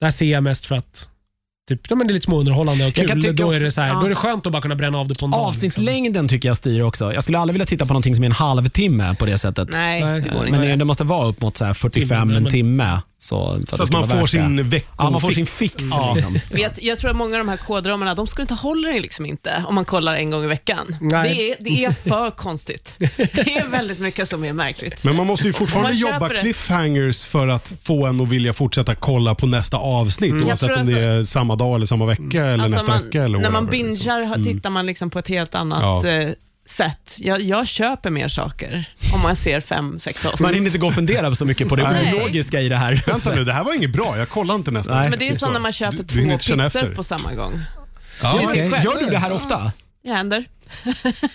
det 0.00 0.06
här 0.06 0.10
ser 0.10 0.26
jag 0.26 0.42
mest 0.42 0.66
för 0.66 0.74
att 0.74 1.08
Typ, 1.68 1.80
ja, 1.90 1.96
men 1.96 2.06
det 2.06 2.10
är 2.10 2.14
lite 2.14 2.24
småunderhållande 2.24 2.84
och 2.86 2.98
Jag 2.98 3.08
kan 3.08 3.20
kul. 3.22 3.36
Då 3.36 3.50
är, 3.50 3.54
också- 3.54 3.64
det 3.64 3.70
så 3.70 3.80
här, 3.80 3.88
ja. 3.88 3.94
då 3.94 4.04
är 4.04 4.08
det 4.08 4.14
skönt 4.14 4.46
att 4.46 4.52
bara 4.52 4.62
kunna 4.62 4.74
bränna 4.74 4.98
av 4.98 5.08
det 5.08 5.18
på 5.18 5.24
en 5.24 5.30
dag. 5.30 5.38
liksom. 5.38 5.48
Avsnittslängden 5.48 6.28
tycker 6.28 6.48
jag 6.48 6.56
styr 6.56 6.80
också. 6.82 7.12
Jag 7.14 7.22
skulle 7.22 7.38
aldrig 7.38 7.52
vilja 7.54 7.66
titta 7.66 7.86
på 7.86 7.92
någonting 7.92 8.14
som 8.14 8.22
är 8.24 8.26
en 8.26 8.32
halvtimme 8.32 9.14
på 9.18 9.26
det 9.26 9.38
sättet. 9.38 9.68
Nej, 9.72 10.04
Nej, 10.04 10.20
det 10.20 10.28
går 10.28 10.40
Men 10.40 10.54
inte. 10.54 10.66
det, 10.68 10.76
det 10.76 10.84
måste 10.84 11.04
vara 11.04 11.26
upp 11.28 11.40
mot 11.40 11.56
så 11.56 11.64
här 11.64 11.74
45 11.74 12.08
Timme, 12.08 12.36
en 12.36 12.42
men- 12.42 12.52
timme. 12.52 13.00
Så, 13.24 13.60
för 13.68 13.76
Så 13.76 13.82
att 13.82 13.88
ska 13.88 13.98
man 13.98 14.08
får 14.08 14.26
sin 14.26 14.68
vecko 14.68 14.86
Ja, 14.98 15.10
man 15.10 15.20
får 15.20 15.30
sin 15.30 15.46
fix. 15.46 15.74
Ja. 15.90 16.12
Liksom. 16.14 16.38
Jag, 16.60 16.72
jag 16.80 16.98
tror 16.98 17.10
att 17.10 17.16
många 17.16 17.34
av 17.36 17.38
de 17.38 17.48
här 17.48 17.56
kodramarna, 17.56 18.14
de 18.14 18.26
skulle 18.26 18.42
inte 18.42 18.54
hålla 18.54 18.88
dig 18.88 19.00
liksom 19.00 19.26
inte 19.26 19.64
om 19.68 19.74
man 19.74 19.84
kollar 19.84 20.14
en 20.16 20.30
gång 20.30 20.44
i 20.44 20.46
veckan. 20.46 20.96
Nej. 21.00 21.34
Det 21.34 21.50
är, 21.50 21.56
det 21.60 21.84
är 21.84 21.90
för 21.90 22.30
konstigt. 22.30 22.94
Det 22.98 23.56
är 23.56 23.66
väldigt 23.68 23.98
mycket 23.98 24.28
som 24.28 24.44
är 24.44 24.52
märkligt. 24.52 25.04
Men 25.04 25.16
man 25.16 25.26
måste 25.26 25.46
ju 25.46 25.52
fortfarande 25.52 25.92
jobba 25.92 26.28
det. 26.28 26.36
cliffhangers 26.36 27.24
för 27.24 27.48
att 27.48 27.74
få 27.82 28.06
en 28.06 28.20
att 28.20 28.28
vilja 28.28 28.52
fortsätta 28.52 28.94
kolla 28.94 29.34
på 29.34 29.46
nästa 29.46 29.76
avsnitt. 29.76 30.34
Jag 30.34 30.48
Oavsett 30.48 30.76
om 30.76 30.86
det 30.86 31.00
är 31.00 31.24
samma 31.24 31.56
dag 31.56 31.74
eller 31.76 31.86
samma 31.86 32.06
vecka 32.06 32.22
eller 32.46 32.52
Alltså 32.64 32.68
nästa 32.76 32.86
man, 32.92 33.04
vecka. 33.04 33.22
Eller 33.24 33.38
när 33.38 33.50
man 33.50 33.64
whatever, 33.64 33.84
liksom. 33.88 34.04
bingar 34.14 34.26
har- 34.26 34.44
tittar 34.44 34.70
man 34.70 34.86
liksom 34.86 35.10
på 35.10 35.18
ett 35.18 35.28
helt 35.28 35.54
annat 35.54 35.82
Ja. 35.82 36.02
Sätt. 36.66 37.16
Jag, 37.18 37.40
jag 37.40 37.66
köper 37.66 38.10
mer 38.10 38.28
saker 38.28 38.84
om 39.14 39.20
man 39.22 39.36
ser 39.36 39.60
fem, 39.60 40.00
sex 40.00 40.24
avsnitt. 40.26 40.40
Man 40.40 40.54
hinner 40.54 40.66
inte 40.66 40.78
gå 40.78 40.86
och 40.86 40.94
fundera 40.94 41.34
så 41.34 41.44
mycket 41.44 41.68
på 41.68 41.76
det 41.76 41.82
Nej. 41.90 42.14
ologiska 42.16 42.60
i 42.60 42.68
det 42.68 42.76
här. 42.76 43.02
Vänta 43.06 43.34
nu, 43.34 43.44
det 43.44 43.52
här 43.52 43.64
var 43.64 43.74
inget 43.74 43.92
bra. 43.92 44.18
Jag 44.18 44.28
kollar 44.28 44.54
inte 44.54 44.70
nästa. 44.70 44.94
Nej. 44.94 45.10
Men 45.10 45.18
det 45.18 45.28
är 45.28 45.34
som 45.34 45.52
när 45.52 45.60
man 45.60 45.72
köper 45.72 45.96
Du- 46.02 46.04
två 46.04 46.38
pizzor 46.38 46.94
på 46.94 47.02
samma 47.02 47.34
gång. 47.34 47.60
Ja, 48.22 48.36
Det 48.36 48.42
är 48.44 48.48
Okej, 48.48 48.70
själv. 48.70 48.84
Gör 48.84 49.00
du 49.00 49.10
det 49.10 49.18
här 49.18 49.32
ofta? 49.32 49.72
Det 50.04 50.12
händer. 50.12 50.44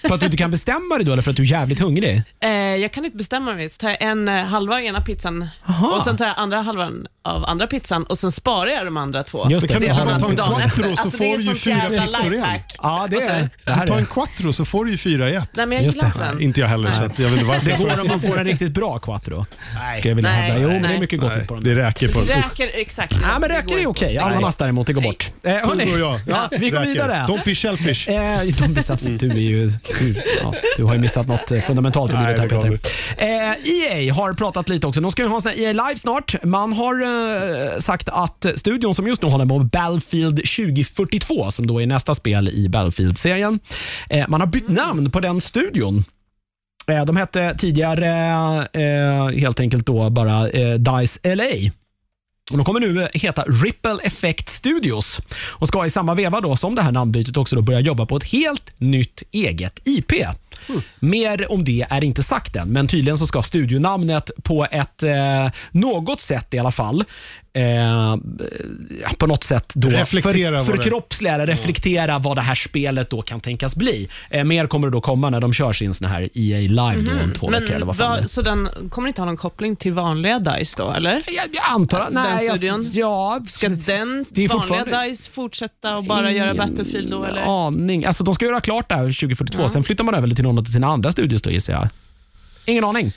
För 0.02 0.14
att 0.14 0.20
du 0.20 0.26
inte 0.26 0.38
kan 0.38 0.52
bestämma 0.52 0.96
dig 0.96 1.06
då 1.06 1.14
eller 1.14 1.22
för 1.24 1.32
att 1.32 1.38
du 1.38 1.44
är 1.44 1.48
jävligt 1.48 1.80
hungrig? 1.80 2.22
Eh, 2.44 2.50
jag 2.52 2.92
kan 2.94 3.06
inte 3.06 3.18
bestämma 3.18 3.54
mig. 3.54 3.70
Så 3.70 3.78
tar 3.78 3.90
jag 3.90 4.02
en 4.02 4.28
eh, 4.28 4.44
halva 4.46 4.82
ena 4.82 5.02
pizzan 5.02 5.50
och 5.96 6.02
sen 6.04 6.18
tar 6.18 6.26
jag 6.26 6.34
andra 6.38 6.62
halvan 6.62 7.08
av 7.24 7.46
andra 7.46 7.68
pizzan 7.68 8.04
och 8.04 8.18
sen 8.18 8.32
sparar 8.32 8.68
jag 8.70 8.86
de 8.86 8.98
andra 8.98 9.24
två. 9.24 9.48
Just 9.50 9.68
det, 9.68 9.74
kan 9.74 9.82
så 10.20 10.30
du 10.30 10.36
ta 10.36 10.62
en 10.62 10.70
quattro 10.70 10.96
så 10.96 11.02
Alltså, 11.02 11.18
får 11.18 11.38
du 11.38 11.44
ju 11.44 11.56
fyra 11.56 11.90
pizzor 11.90 12.34
igen. 12.34 12.60
Ja, 12.82 13.08
det 13.10 13.16
sa 13.16 13.22
är 13.32 13.50
det. 13.66 13.72
Här 13.72 13.88
Ta 13.88 13.94
är 13.94 13.98
en 13.98 14.04
det. 14.04 14.10
quattro 14.10 14.54
så 14.54 14.66
får 14.66 14.86
du 14.86 14.92
ju 14.92 14.98
fyra 14.98 15.30
i 15.30 15.36
ett. 15.36 15.50
Nej, 15.54 15.66
men 15.66 15.78
jag 15.78 15.86
Just 15.86 16.00
det. 16.00 16.06
inte 16.06 16.20
den. 16.20 16.42
Inte 16.42 16.62
jag 16.62 16.68
heller, 16.68 16.94
så 16.94 17.04
att 17.04 17.20
jag 17.20 17.30
vet 17.30 17.34
inte 17.40 17.46
varför. 17.46 17.66
Det 17.66 17.78
går 17.78 17.90
får 17.90 18.02
om 18.02 18.08
man 18.08 18.22
får 18.22 18.38
en 18.40 18.46
riktigt 18.46 18.72
bra 18.74 19.00
quattro. 19.00 19.46
Nej. 19.76 20.02
Jag 20.04 20.16
Nej, 20.24 20.32
hävda. 20.32 20.62
Jo, 20.62 20.68
men 20.70 20.82
det 20.82 20.88
är 20.88 20.92
nej. 20.92 21.00
mycket 21.00 21.20
gott 21.20 21.36
Nej, 21.36 21.48
på 21.48 21.54
dem. 21.54 21.64
det 21.64 21.76
räker 21.76 22.08
på 22.08 22.20
Det 22.20 22.26
den. 22.26 22.42
räcker, 22.44 22.70
exakt. 22.74 23.22
Nej, 23.22 23.32
men 23.40 23.50
går 23.68 23.80
är 23.80 23.88
okej. 23.88 24.08
Nej. 24.08 24.18
Ananas 24.18 24.56
däremot, 24.56 24.88
det 24.88 24.94
går 24.94 25.02
bort. 25.02 25.32
Eh, 25.44 25.52
hörni, 25.52 25.86
vi 26.60 26.70
går 26.70 26.86
vidare. 26.86 27.14
Don't 27.14 27.46
be 27.46 27.56
shellfish. 27.56 28.10
Eh, 28.10 28.54
Tom 28.56 28.74
Bissaf, 28.74 29.02
du, 29.30 29.36
är 29.36 29.50
ju, 29.50 29.68
du, 30.00 30.16
ja, 30.42 30.54
du 30.78 30.84
har 30.84 30.94
ju 30.94 31.00
missat 31.00 31.28
något 31.28 31.52
eh, 31.52 31.60
fundamentalt 31.60 32.12
i 32.12 32.16
Nej, 32.16 32.36
livet 32.36 32.52
här 32.52 32.62
Peter. 32.62 32.90
Eh, 33.18 34.08
EA 34.08 34.14
har 34.14 34.34
pratat 34.34 34.70
lite 34.70 34.88
också. 34.88 35.02
De 35.02 35.12
ska 35.12 35.22
ju 35.22 35.28
ha 35.28 35.36
en 35.36 35.42
sån 35.42 35.52
här 35.52 35.60
EA 35.60 35.74
Live 35.74 35.98
snart. 35.98 36.44
Man 36.44 36.74
har 36.74 37.02
eh, 37.02 37.80
sagt 37.80 38.10
att 38.10 38.46
studion 38.56 38.96
som 38.96 39.08
just 39.08 39.22
nu 39.22 39.30
håller 39.30 39.46
på 39.46 39.58
med 39.58 39.68
Battlefield 39.68 40.36
2042, 40.36 41.52
som 41.52 41.68
då 41.68 41.82
är 41.82 41.88
nästa 41.88 42.16
spel 42.16 42.50
i 42.50 42.70
Battlefield-serien, 42.70 43.60
eh, 44.10 44.28
man 44.28 44.42
har 44.42 44.48
bytt 44.48 44.70
namn 44.70 45.12
på 45.12 45.20
den 45.20 45.42
studion. 45.42 46.04
Eh, 46.88 47.06
De 47.06 47.18
hette 47.18 47.56
tidigare 47.58 48.08
eh, 48.74 49.40
helt 49.40 49.60
enkelt 49.60 49.86
då 49.86 50.10
bara 50.10 50.50
eh, 50.50 50.74
DICE 50.74 51.36
LA. 51.36 51.72
Och 52.52 52.58
de 52.58 52.66
kommer 52.66 52.80
nu 52.80 53.08
heta 53.14 53.44
Ripple 53.44 53.98
Effect 54.04 54.50
Studios 54.50 55.22
och 55.36 55.68
ska 55.68 55.86
i 55.86 55.90
samma 55.90 56.14
veva 56.14 56.42
då 56.42 56.56
som 56.56 56.76
det 56.76 56.82
här 56.82 56.92
namnbytet 56.92 57.38
också 57.38 57.56
då 57.56 57.62
börja 57.62 57.80
jobba 57.80 58.06
på 58.06 58.18
ett 58.18 58.24
helt 58.24 58.74
nytt 58.78 59.24
eget 59.32 59.80
IP. 59.84 60.12
Mer 61.00 61.52
om 61.52 61.64
det 61.64 61.86
är 61.90 62.04
inte 62.04 62.24
sagt 62.24 62.56
än, 62.56 62.70
men 62.70 62.88
tydligen 62.88 63.18
så 63.18 63.28
ska 63.28 63.42
studionamnet 63.42 64.32
på 64.44 64.68
ett 64.72 65.04
eh, 65.04 65.52
något 65.72 66.20
sätt 66.20 66.54
i 66.54 66.60
alla 66.60 66.72
fall 66.72 67.04
eh, 67.54 68.16
på 69.18 69.28
något 69.28 69.44
sätt 69.44 69.72
då 69.76 69.90
Reflektera 69.90 70.64
för, 70.66 70.72
det- 70.74 70.78
förkroppsliga 70.84 71.34
eller 71.36 71.48
reflektera 71.48 72.20
vad 72.20 72.38
det 72.38 72.42
här 72.42 72.56
spelet 72.56 73.10
då 73.10 73.22
kan 73.22 73.40
tänkas 73.42 73.76
bli. 73.76 74.10
Eh, 74.30 74.44
mer 74.44 74.68
kommer 74.68 74.88
det 74.88 74.92
då 74.92 75.02
komma 75.02 75.30
när 75.30 75.42
de 75.42 75.54
kör 75.54 75.74
sin 75.74 75.94
sån 75.94 76.08
här 76.08 76.30
EA 76.34 76.60
Live 76.60 77.02
då 77.12 77.24
om 77.24 77.34
två 77.34 77.50
veckor 77.50 77.66
eller 77.66 77.78
Men 77.78 77.88
vad 77.88 77.98
fan 77.98 78.16
det 78.16 78.22
vad, 78.22 78.30
så 78.30 78.42
den 78.42 78.70
kommer 78.90 79.08
inte 79.08 79.22
ha 79.22 79.26
någon 79.26 79.38
koppling 79.38 79.76
till 79.76 79.94
vanliga 79.94 80.40
DICE 80.40 80.76
då, 80.78 80.92
eller? 80.92 81.12
Jag, 81.14 81.46
jag 81.54 81.64
antar 81.70 82.00
att... 82.00 82.14
Den 82.14 82.24
Nej, 82.24 82.46
jag, 82.46 82.58
studion? 82.58 82.86
ja, 82.94 83.42
Ska 83.48 83.70
den 83.70 84.26
det 84.32 84.44
är 84.44 84.48
vanliga 84.48 85.02
DICE 85.08 85.32
fortsätta 85.32 85.98
och 85.98 86.04
bara 86.04 86.32
göra 86.32 86.54
Battlefield 86.54 87.12
då, 87.12 87.24
eller? 87.24 87.68
aning. 87.68 88.06
Alltså, 88.06 88.24
de 88.24 88.36
ska 88.36 88.46
göra 88.46 88.62
klart 88.62 88.90
det 88.90 88.96
här 88.96 89.04
2042, 89.04 89.70
sen 89.70 89.84
flyttar 89.84 90.04
man 90.04 90.16
över 90.16 90.28
till 90.28 90.44
någon 90.44 90.60
av 90.60 90.64
sina 90.64 90.88
andra 90.88 91.12
studios 91.12 91.42
då 91.42 91.50
gissar 91.52 91.74
jag. 91.74 91.88
Ingen 92.66 92.84
aning. 92.84 93.12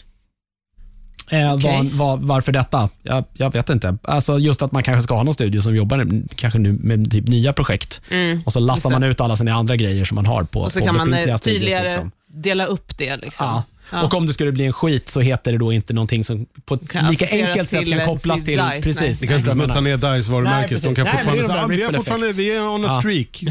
Eh, 1.33 1.55
Okej. 1.55 1.77
vad, 1.77 1.87
vad, 1.87 2.21
varför 2.29 2.53
detta? 2.53 2.89
Jag, 3.03 3.25
jag 3.33 3.53
vet 3.53 3.69
inte. 3.71 3.97
Alltså 4.03 4.39
just 4.39 4.63
att 4.63 4.73
man 4.73 4.83
kanske 4.83 5.03
ska 5.03 5.15
ha 5.15 5.23
någon 5.23 5.35
studio 5.35 5.61
som 5.61 5.77
jobbar 5.77 6.23
kanske 6.37 6.59
nu 6.59 6.73
med 6.73 7.11
typ 7.11 7.29
nya 7.29 7.53
projekt 7.53 8.01
Mm. 8.11 8.43
och 8.47 8.53
så 8.53 8.61
lassar 8.61 8.91
man 8.91 9.03
ut 9.03 9.21
alla 9.21 9.37
sina 9.37 9.53
andra 9.55 9.77
grejer 9.77 10.05
som 10.05 10.15
man 10.15 10.27
har 10.27 10.43
på, 10.45 10.61
Och 10.61 10.73
så 10.73 10.79
på 10.79 10.85
kan 10.87 10.97
man 10.97 11.15
eh, 11.15 11.37
tydligare 11.37 11.85
Liksom. 11.85 12.11
dela 12.27 12.65
upp 12.67 12.99
det. 12.99 13.17
Liksom. 13.17 13.47
Ja. 13.47 13.63
Ja. 13.93 14.03
Och 14.03 14.15
om 14.15 14.27
det 14.27 14.33
skulle 14.33 14.53
bli 14.53 14.65
en 14.67 14.73
skit 14.73 15.09
så 15.09 15.21
heter 15.21 15.53
det 15.53 15.59
då 15.59 15.73
inte 15.73 15.93
någonting 15.93 16.25
som 16.25 16.47
på 16.65 16.75
ett 16.75 16.89
Kan 16.89 17.11
lika 17.11 17.25
associeras 17.25 17.49
enkelt 17.49 17.71
sätt 17.71 17.85
till- 17.85 17.93
kan 17.99 18.07
kopplas 18.07 18.37
till 18.37 18.45
till... 18.47 18.57
Dice, 18.57 18.83
precis. 19.01 19.23
Vi 19.23 19.27
kan 19.27 19.37
inte 19.39 19.51
smutsa 19.51 19.81
ner 19.81 19.97
Nej, 19.97 20.19
DICE-varumärket. 20.19 20.69
precis. 20.71 20.85
De 20.85 20.95
kan 20.95 21.05
Nej, 21.05 21.15
men 21.15 21.25
fortfarande 21.25 21.43
det 21.43 21.43
är 21.43 21.43
de 21.43 21.47
säga 21.47 21.57
där 21.57 21.65
ah, 21.65 21.67
vi, 21.67 21.75
är 21.75 21.87
ripple 21.87 21.97
fortfarande, 21.99 22.27
effect." 22.27 22.39
vi 22.39 22.55
är 22.57 22.69
on 22.69 22.85
a 22.85 22.89
Ja. 22.91 23.01
streak. 23.01 23.43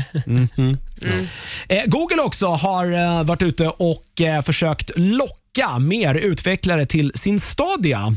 Eh, 1.69 1.83
Google 1.85 2.21
också 2.21 2.47
har 2.47 2.91
eh, 3.19 3.23
varit 3.23 3.41
ute 3.41 3.67
och 3.67 4.21
eh, 4.21 4.41
försökt 4.41 4.91
locka 4.95 5.79
mer 5.79 6.15
utvecklare 6.15 6.85
till 6.85 7.11
sin 7.15 7.39
Stadia. 7.39 8.13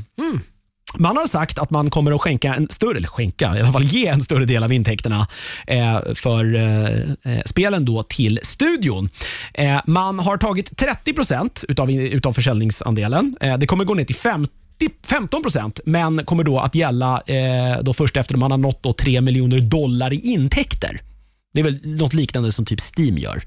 Man 0.99 1.17
har 1.17 1.27
sagt 1.27 1.59
att 1.59 1.71
man 1.71 1.91
kommer 1.91 2.13
att 2.13 2.21
skänka 2.21 2.55
en 2.55 2.69
större, 2.71 2.97
eller 2.97 3.09
skänka, 3.09 3.57
i 3.57 3.61
alla 3.61 3.73
fall 3.73 3.85
ge 3.85 4.07
en 4.07 4.21
större 4.21 4.45
del 4.45 4.63
av 4.63 4.73
intäkterna 4.73 5.29
eh, 5.67 6.01
för 6.15 6.55
eh, 6.55 7.35
eh, 7.35 7.43
spelen 7.47 7.85
då 7.85 8.03
till 8.03 8.41
studion. 8.43 9.09
Man 9.87 10.19
har 10.19 10.37
tagit 10.37 10.77
30 10.77 11.13
procent 11.13 11.65
utav, 11.69 11.91
utav 11.91 12.33
försäljningsandelen. 12.33 13.37
Det 13.59 13.67
kommer 13.67 13.85
gå 13.85 13.95
ner 13.95 14.05
till 14.05 14.17
50 14.17 14.53
15 15.07 15.43
procent, 15.43 15.81
men 15.85 16.25
kommer 16.25 16.45
då 16.45 16.59
att 16.59 16.75
gälla 16.75 17.23
då 17.83 17.93
först 17.93 18.17
efter 18.17 18.37
man 18.37 18.51
har 18.51 18.59
nått 18.59 18.83
då 18.83 18.93
3 18.93 19.21
miljoner 19.21 19.59
dollar 19.59 20.13
i 20.13 20.21
intäkter. 20.21 21.01
Det 21.55 21.61
är 21.61 21.65
väl 21.65 21.81
något 21.83 22.15
liknande 22.15 22.53
som 22.53 22.65
typ 22.65 22.81
Steam 22.81 23.19
gör. 23.19 23.43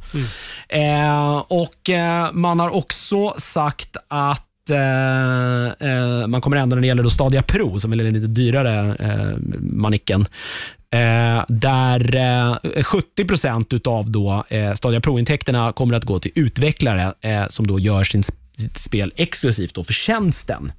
Eh, 0.70 1.38
och 1.38 1.90
eh, 1.90 2.34
Man 2.34 2.60
har 2.60 2.70
också 2.70 3.34
sagt 3.38 3.98
att 4.08 4.47
Eh, 4.70 5.88
eh, 5.90 6.28
man 6.28 6.42
kommer 6.42 6.58
ändra 6.58 6.76
när 6.76 6.82
det 6.82 6.88
gäller 6.88 7.04
då 7.04 7.10
Stadia 7.10 7.42
Pro, 7.42 7.80
som 7.80 7.94
är 7.94 7.98
den 7.98 8.14
lite 8.14 8.28
dyrare 8.28 8.96
eh, 9.00 9.38
manicken. 9.60 10.22
Eh, 10.94 11.44
där 11.48 12.16
eh, 12.16 12.84
70% 12.84 13.88
av 13.88 14.12
då, 14.12 14.44
eh, 14.50 14.74
Stadia 14.74 15.02
Pro-intäkterna 15.02 15.74
kommer 15.74 15.96
att 15.96 16.04
gå 16.04 16.20
till 16.20 16.32
utvecklare 16.36 17.14
eh, 17.22 17.48
som 17.50 17.68
då 17.68 17.80
gör 17.80 18.04
sin, 18.04 18.24
sitt 18.58 18.78
spel 18.78 19.14
exklusivt 19.16 19.76
då 19.76 19.84
för 19.84 19.94
tjänsten 19.94 20.72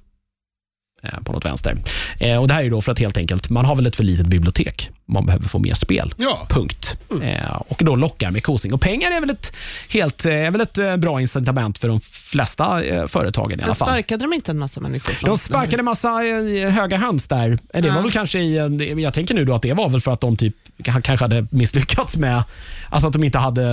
på 1.23 1.33
något 1.33 1.45
vänster. 1.45 1.77
Eh, 2.19 2.37
och 2.37 2.47
Det 2.47 2.53
här 2.53 2.63
är 2.63 2.69
då 2.69 2.81
för 2.81 2.91
att 2.91 2.99
helt 2.99 3.17
enkelt, 3.17 3.49
man 3.49 3.65
har 3.65 3.75
väl 3.75 3.87
ett 3.87 3.95
för 3.95 4.03
litet 4.03 4.25
bibliotek. 4.27 4.89
Man 5.05 5.25
behöver 5.25 5.47
få 5.47 5.59
mer 5.59 5.73
spel. 5.73 6.13
Ja. 6.17 6.39
Punkt. 6.49 6.97
Eh, 7.23 7.55
och 7.67 7.77
då 7.85 7.95
lockar 7.95 8.31
med 8.31 8.43
kosing. 8.43 8.73
Och 8.73 8.81
pengar 8.81 9.11
är 9.11 9.19
väl 9.21 9.29
ett, 9.29 9.53
helt, 9.89 10.25
eh, 10.25 10.31
är 10.33 10.51
väl 10.51 10.61
ett 10.61 10.77
eh, 10.77 10.97
bra 10.97 11.21
incitament 11.21 11.77
för 11.77 11.87
de 11.87 11.99
flesta 12.01 12.83
eh, 12.83 13.07
företagen 13.07 13.51
i 13.51 13.53
alla 13.53 13.65
Men 13.65 13.75
fall. 13.75 13.87
sparkade 13.87 14.23
de 14.23 14.33
inte 14.33 14.51
en 14.51 14.57
massa 14.59 14.81
människor? 14.81 15.17
De 15.25 15.37
sparkade 15.37 15.83
massa 15.83 16.25
eh, 16.25 16.69
höga 16.69 16.97
höns 16.97 17.27
där. 17.27 17.51
Eh, 17.73 17.81
Det 17.81 17.87
Ja. 17.87 17.93
var 17.95 18.01
väl 18.01 18.11
kanske 18.11 18.39
i, 18.39 18.57
en- 18.57 18.99
jag 18.99 19.13
tänker 19.13 19.35
nu 19.35 19.45
då 19.45 19.55
att 19.55 19.61
det 19.61 19.73
var 19.73 19.89
väl 19.89 20.01
för 20.01 20.11
att 20.11 20.21
de 20.21 20.37
typ 20.37 20.55
kanske 20.83 21.23
hade 21.23 21.47
misslyckats 21.51 22.17
med, 22.17 22.43
alltså 22.89 23.07
att 23.07 23.13
de 23.13 23.23
inte 23.23 23.37
hade 23.37 23.63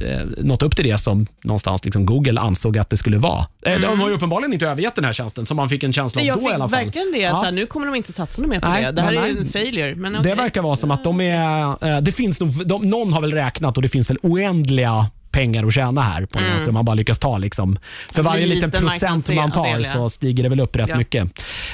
eh, 0.00 0.26
nått 0.38 0.62
upp 0.62 0.76
till 0.76 0.84
det 0.84 0.98
som 0.98 1.26
någonstans 1.44 1.84
liksom 1.84 2.06
Google 2.06 2.40
ansåg 2.40 2.78
att 2.78 2.90
det 2.90 2.96
skulle 2.96 3.18
vara. 3.18 3.46
Eh, 3.66 3.80
De 3.80 4.00
har 4.00 4.08
ju 4.08 4.14
uppenbarligen 4.14 4.52
inte 4.52 4.66
övergett 4.66 4.94
den 4.94 5.04
här 5.04 5.12
tjänsten, 5.12 5.46
som 5.46 5.56
man 5.56 5.68
fick 5.68 5.82
en 5.82 5.92
känsla 5.92 6.20
av 6.32 6.40
då 6.42 6.50
i 6.50 6.52
alla 6.52 6.68
fall. 6.68 6.71
Verkligen 6.72 7.12
det. 7.12 7.18
Ja. 7.18 7.30
Så 7.30 7.44
här, 7.44 7.52
nu 7.52 7.66
kommer 7.66 7.86
de 7.86 7.94
inte 7.94 8.12
satsa 8.12 8.42
mer 8.42 8.60
på 8.60 8.68
Nej, 8.68 8.84
det. 8.84 8.92
Det 8.92 9.02
här 9.02 9.12
men 9.12 9.24
är 9.24 9.28
nej. 9.32 9.38
en 9.38 9.46
failure. 9.46 9.94
Men 9.94 10.12
Det 10.12 10.18
okej. 10.20 10.34
verkar 10.34 10.62
vara 10.62 10.76
som 10.76 10.90
att 10.90 11.04
de 11.04 11.20
är, 11.20 11.86
eh, 11.86 12.00
det 12.00 12.12
finns 12.12 12.40
nog, 12.40 12.66
de, 12.66 12.82
någon 12.82 13.12
har 13.12 13.20
väl 13.20 13.32
räknat 13.32 13.76
och 13.76 13.82
det 13.82 13.88
finns 13.88 14.10
väl 14.10 14.18
oändliga 14.22 15.06
pengar 15.30 15.66
att 15.66 15.74
tjäna 15.74 16.02
här 16.02 16.26
på 16.26 16.38
vänster 16.38 16.68
om 16.68 16.74
man 16.74 16.84
bara 16.84 16.94
lyckas 16.94 17.18
ta 17.18 17.38
liksom. 17.38 17.78
För 18.12 18.22
varje 18.22 18.46
Liten 18.46 18.70
liten 18.70 18.88
procent 18.88 19.24
som 19.24 19.34
man 19.36 19.50
tar 19.52 19.82
så 19.82 20.08
stiger 20.08 20.42
det 20.42 20.48
väl 20.48 20.60
upp 20.60 20.76
rätt 20.76 20.88
Ja. 20.88 20.96
mycket. 20.96 21.22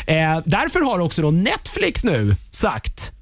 Eh, 0.06 0.38
därför 0.44 0.80
har 0.80 0.98
också 0.98 1.30
Netflix 1.30 2.04
nu 2.04 2.36
sagt 2.50 3.12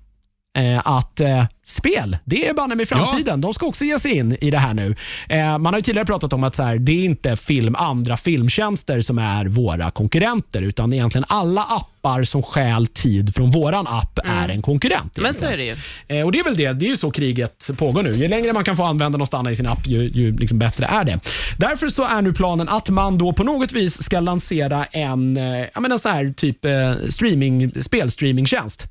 att 0.84 1.20
eh, 1.20 1.44
spel, 1.68 2.16
det 2.24 2.48
är 2.48 2.54
banne 2.54 2.74
med 2.74 2.88
framtiden. 2.88 3.40
De 3.40 3.54
ska 3.54 3.66
också 3.66 3.84
ge 3.84 3.98
sig 3.98 4.12
in 4.12 4.36
i 4.40 4.50
det 4.50 4.58
här 4.58 4.74
nu. 4.74 4.96
Eh, 5.28 5.58
man 5.58 5.66
har 5.66 5.76
ju 5.76 5.82
tidigare 5.82 6.06
pratat 6.06 6.32
om 6.32 6.44
att 6.44 6.54
så 6.54 6.62
här, 6.62 6.78
det 6.78 6.92
är 6.92 7.04
inte 7.04 7.36
film, 7.36 7.74
andra 7.74 8.16
filmtjänster 8.16 9.00
som 9.00 9.18
är 9.18 9.44
våra 9.44 9.90
konkurrenter, 9.90 10.62
utan 10.62 10.92
egentligen 10.92 11.24
alla 11.28 11.62
appar 11.62 12.24
som 12.24 12.42
stjäl 12.42 12.86
tid 12.86 13.34
från 13.34 13.50
våran 13.50 13.86
app 13.86 14.18
är 14.24 14.48
en 14.48 14.62
konkurrent. 14.62 15.18
Mm. 15.18 15.22
Men 15.22 15.34
så 15.34 15.46
är 15.46 15.56
det 15.56 15.64
ju. 15.64 15.76
Eh, 16.08 16.24
och 16.24 16.32
Det 16.32 16.38
är 16.38 16.44
väl 16.44 16.56
det. 16.56 16.72
Det 16.72 16.86
är 16.86 16.90
ju 16.90 16.96
så 16.96 17.10
kriget 17.10 17.70
pågår 17.78 18.02
nu. 18.02 18.14
Ju 18.14 18.28
längre 18.28 18.52
man 18.52 18.64
kan 18.64 18.76
få 18.76 18.84
användarna 18.84 19.22
att 19.22 19.28
stanna 19.28 19.50
i 19.50 19.56
sin 19.56 19.66
app, 19.66 19.86
ju, 19.86 20.08
ju 20.08 20.36
liksom 20.36 20.58
bättre 20.58 20.86
är 20.86 21.04
det. 21.04 21.20
Därför 21.58 21.88
så 21.88 22.04
är 22.04 22.22
nu 22.22 22.32
planen 22.32 22.68
att 22.68 22.90
man 22.90 23.18
då 23.18 23.32
på 23.32 23.44
något 23.44 23.72
vis 23.72 24.02
ska 24.02 24.20
lansera 24.20 24.84
en, 24.84 25.36
eh, 25.36 25.66
ja, 25.74 25.80
men 25.80 25.92
en 25.92 25.98
sån 25.98 26.12
här 26.12 26.34
typ 26.36 26.64
eh, 26.64 26.92
streaming, 27.08 27.82
spelstreamingtjänst 27.82 28.88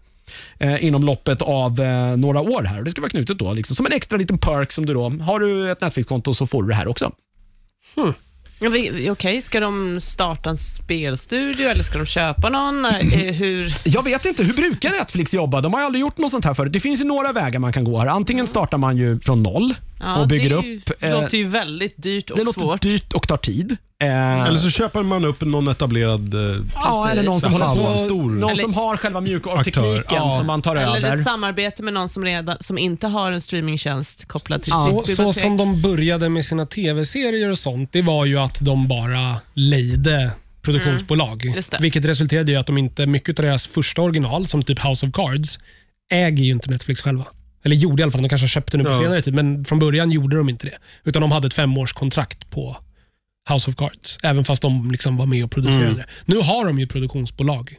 eh, 0.59 0.85
inom 0.85 1.03
loppet 1.03 1.41
av 1.41 1.79
eh, 1.79 2.17
några 2.17 2.41
år. 2.41 2.63
här. 2.63 2.81
Det 2.81 2.91
ska 2.91 3.01
vara 3.01 3.09
knutet 3.09 3.37
då, 3.37 3.53
liksom, 3.53 3.75
som 3.75 3.85
en 3.85 3.91
extra 3.91 4.17
liten 4.17 4.37
perk 4.37 4.71
som 4.71 4.85
du 4.85 4.93
då, 4.93 5.09
har 5.09 5.39
du 5.39 5.71
ett 5.71 5.81
Netflix-konto 5.81 6.33
så 6.33 6.47
får 6.47 6.63
du 6.63 6.69
det 6.69 6.75
här 6.75 6.87
också. 6.87 7.11
Hmm. 7.95 8.13
Okej, 9.11 9.41
ska 9.41 9.59
de 9.59 9.99
starta 10.01 10.49
en 10.49 10.57
spelstudio 10.57 11.67
eller 11.69 11.83
ska 11.83 11.97
de 11.97 12.05
köpa 12.05 12.49
någon? 12.49 12.85
Eh, 12.85 12.91
Hur? 13.33 13.73
Jag 13.83 14.03
vet 14.03 14.25
inte, 14.25 14.43
hur 14.43 14.53
brukar 14.53 14.89
Netflix 14.91 15.33
jobba? 15.33 15.61
De 15.61 15.73
har 15.73 15.81
aldrig 15.81 16.01
gjort 16.01 16.17
något 16.17 16.31
sånt 16.31 16.45
här 16.45 16.53
förut. 16.53 16.73
Det 16.73 16.79
finns 16.79 16.99
ju 16.99 17.03
några 17.03 17.31
vägar 17.31 17.59
man 17.59 17.73
kan 17.73 17.83
gå 17.83 17.99
här. 17.99 18.07
Antingen 18.07 18.47
startar 18.47 18.77
man 18.77 18.97
ju 18.97 19.19
från 19.19 19.43
noll 19.43 19.73
Ja, 19.99 20.15
och 20.21 20.27
bygger 20.27 20.49
det 20.49 20.55
är 20.55 20.61
ju, 20.63 20.77
upp. 20.77 20.91
Det 20.99 21.07
eh, 21.07 21.21
låter 21.21 21.37
ju 21.37 21.47
väldigt 21.47 22.03
dyrt 22.03 22.29
och 22.31 22.37
det 22.37 22.43
låter 22.43 22.59
svårt. 22.61 22.81
dyrt 22.81 23.13
och 23.13 23.27
tar 23.27 23.37
tid. 23.37 23.77
Eh, 24.01 24.41
Eller 24.41 24.57
så 24.57 24.69
köper 24.69 25.03
man 25.03 25.25
upp 25.25 25.41
någon 25.41 25.67
etablerad 25.67 26.33
Ja, 26.75 27.09
eller 27.09 27.23
någon 27.23 27.41
som, 27.41 27.51
på, 27.53 27.57
Halvstor. 27.63 28.29
någon 28.31 28.49
Eller- 28.49 28.61
som 28.63 28.73
har 28.73 28.97
själva 28.97 29.21
mjukvarutekniken 29.21 30.03
ja. 30.09 30.31
som 30.37 30.47
man 30.47 30.61
tar 30.61 30.75
Eller 30.75 30.97
över. 30.97 31.17
ett 31.17 31.23
samarbete 31.23 31.83
med 31.83 31.93
någon 31.93 32.09
som, 32.09 32.25
redan, 32.25 32.57
som 32.59 32.77
inte 32.77 33.07
har 33.07 33.31
en 33.31 33.41
streamingtjänst 33.41 34.27
kopplad 34.27 34.63
till 34.63 34.71
Så, 34.71 34.85
sitt 34.85 35.15
så 35.17 35.21
bibliotek. 35.23 35.43
som 35.43 35.57
de 35.57 35.81
började 35.81 36.29
med 36.29 36.45
sina 36.45 36.65
tv-serier 36.65 37.49
och 37.51 37.57
sånt, 37.59 37.89
det 37.93 38.01
var 38.01 38.25
ju 38.25 38.37
att 38.45 38.59
de 38.65 38.87
bara 38.87 39.37
lejde 39.53 40.31
produktionsbolag. 40.61 41.45
Mm, 41.45 41.59
vilket 41.79 42.05
resulterade 42.05 42.51
i 42.51 42.55
att 42.55 42.67
de 42.67 42.77
inte, 42.77 43.05
mycket 43.05 43.39
av 43.39 43.45
deras 43.45 43.67
första 43.67 44.01
original, 44.01 44.47
som 44.47 44.63
typ 44.63 44.85
House 44.85 45.05
of 45.05 45.13
Cards, 45.13 45.59
äger 46.11 46.43
ju 46.43 46.51
inte 46.51 46.69
Netflix 46.71 47.01
själva. 47.01 47.25
Eller 47.63 47.75
gjorde 47.75 48.01
i 48.01 48.03
alla 48.03 48.11
fall, 48.11 48.21
de 48.21 48.29
kanske 48.29 48.43
har 48.43 48.49
köpt 48.49 48.71
det 48.71 48.77
nu 48.77 48.83
på 48.83 48.89
Ja. 48.89 48.99
senare 49.01 49.21
tid, 49.21 49.33
men 49.33 49.65
från 49.65 49.79
början 49.79 50.11
gjorde 50.11 50.37
de 50.37 50.49
inte 50.49 50.67
det. 50.67 50.77
Utan 51.03 51.21
de 51.21 51.31
hade 51.31 51.47
ett 51.47 51.53
femårskontrakt 51.53 52.49
på 52.49 52.77
House 53.49 53.69
of 53.69 53.75
Cards, 53.75 54.17
även 54.23 54.43
fast 54.45 54.61
de 54.61 54.91
liksom 54.91 55.17
var 55.17 55.25
med 55.25 55.43
och 55.43 55.51
producerade 55.51 55.85
Mm. 55.85 55.97
det. 55.97 56.05
Nu 56.25 56.37
har 56.37 56.65
de 56.65 56.79
ju 56.79 56.87
produktionsbolag, 56.87 57.75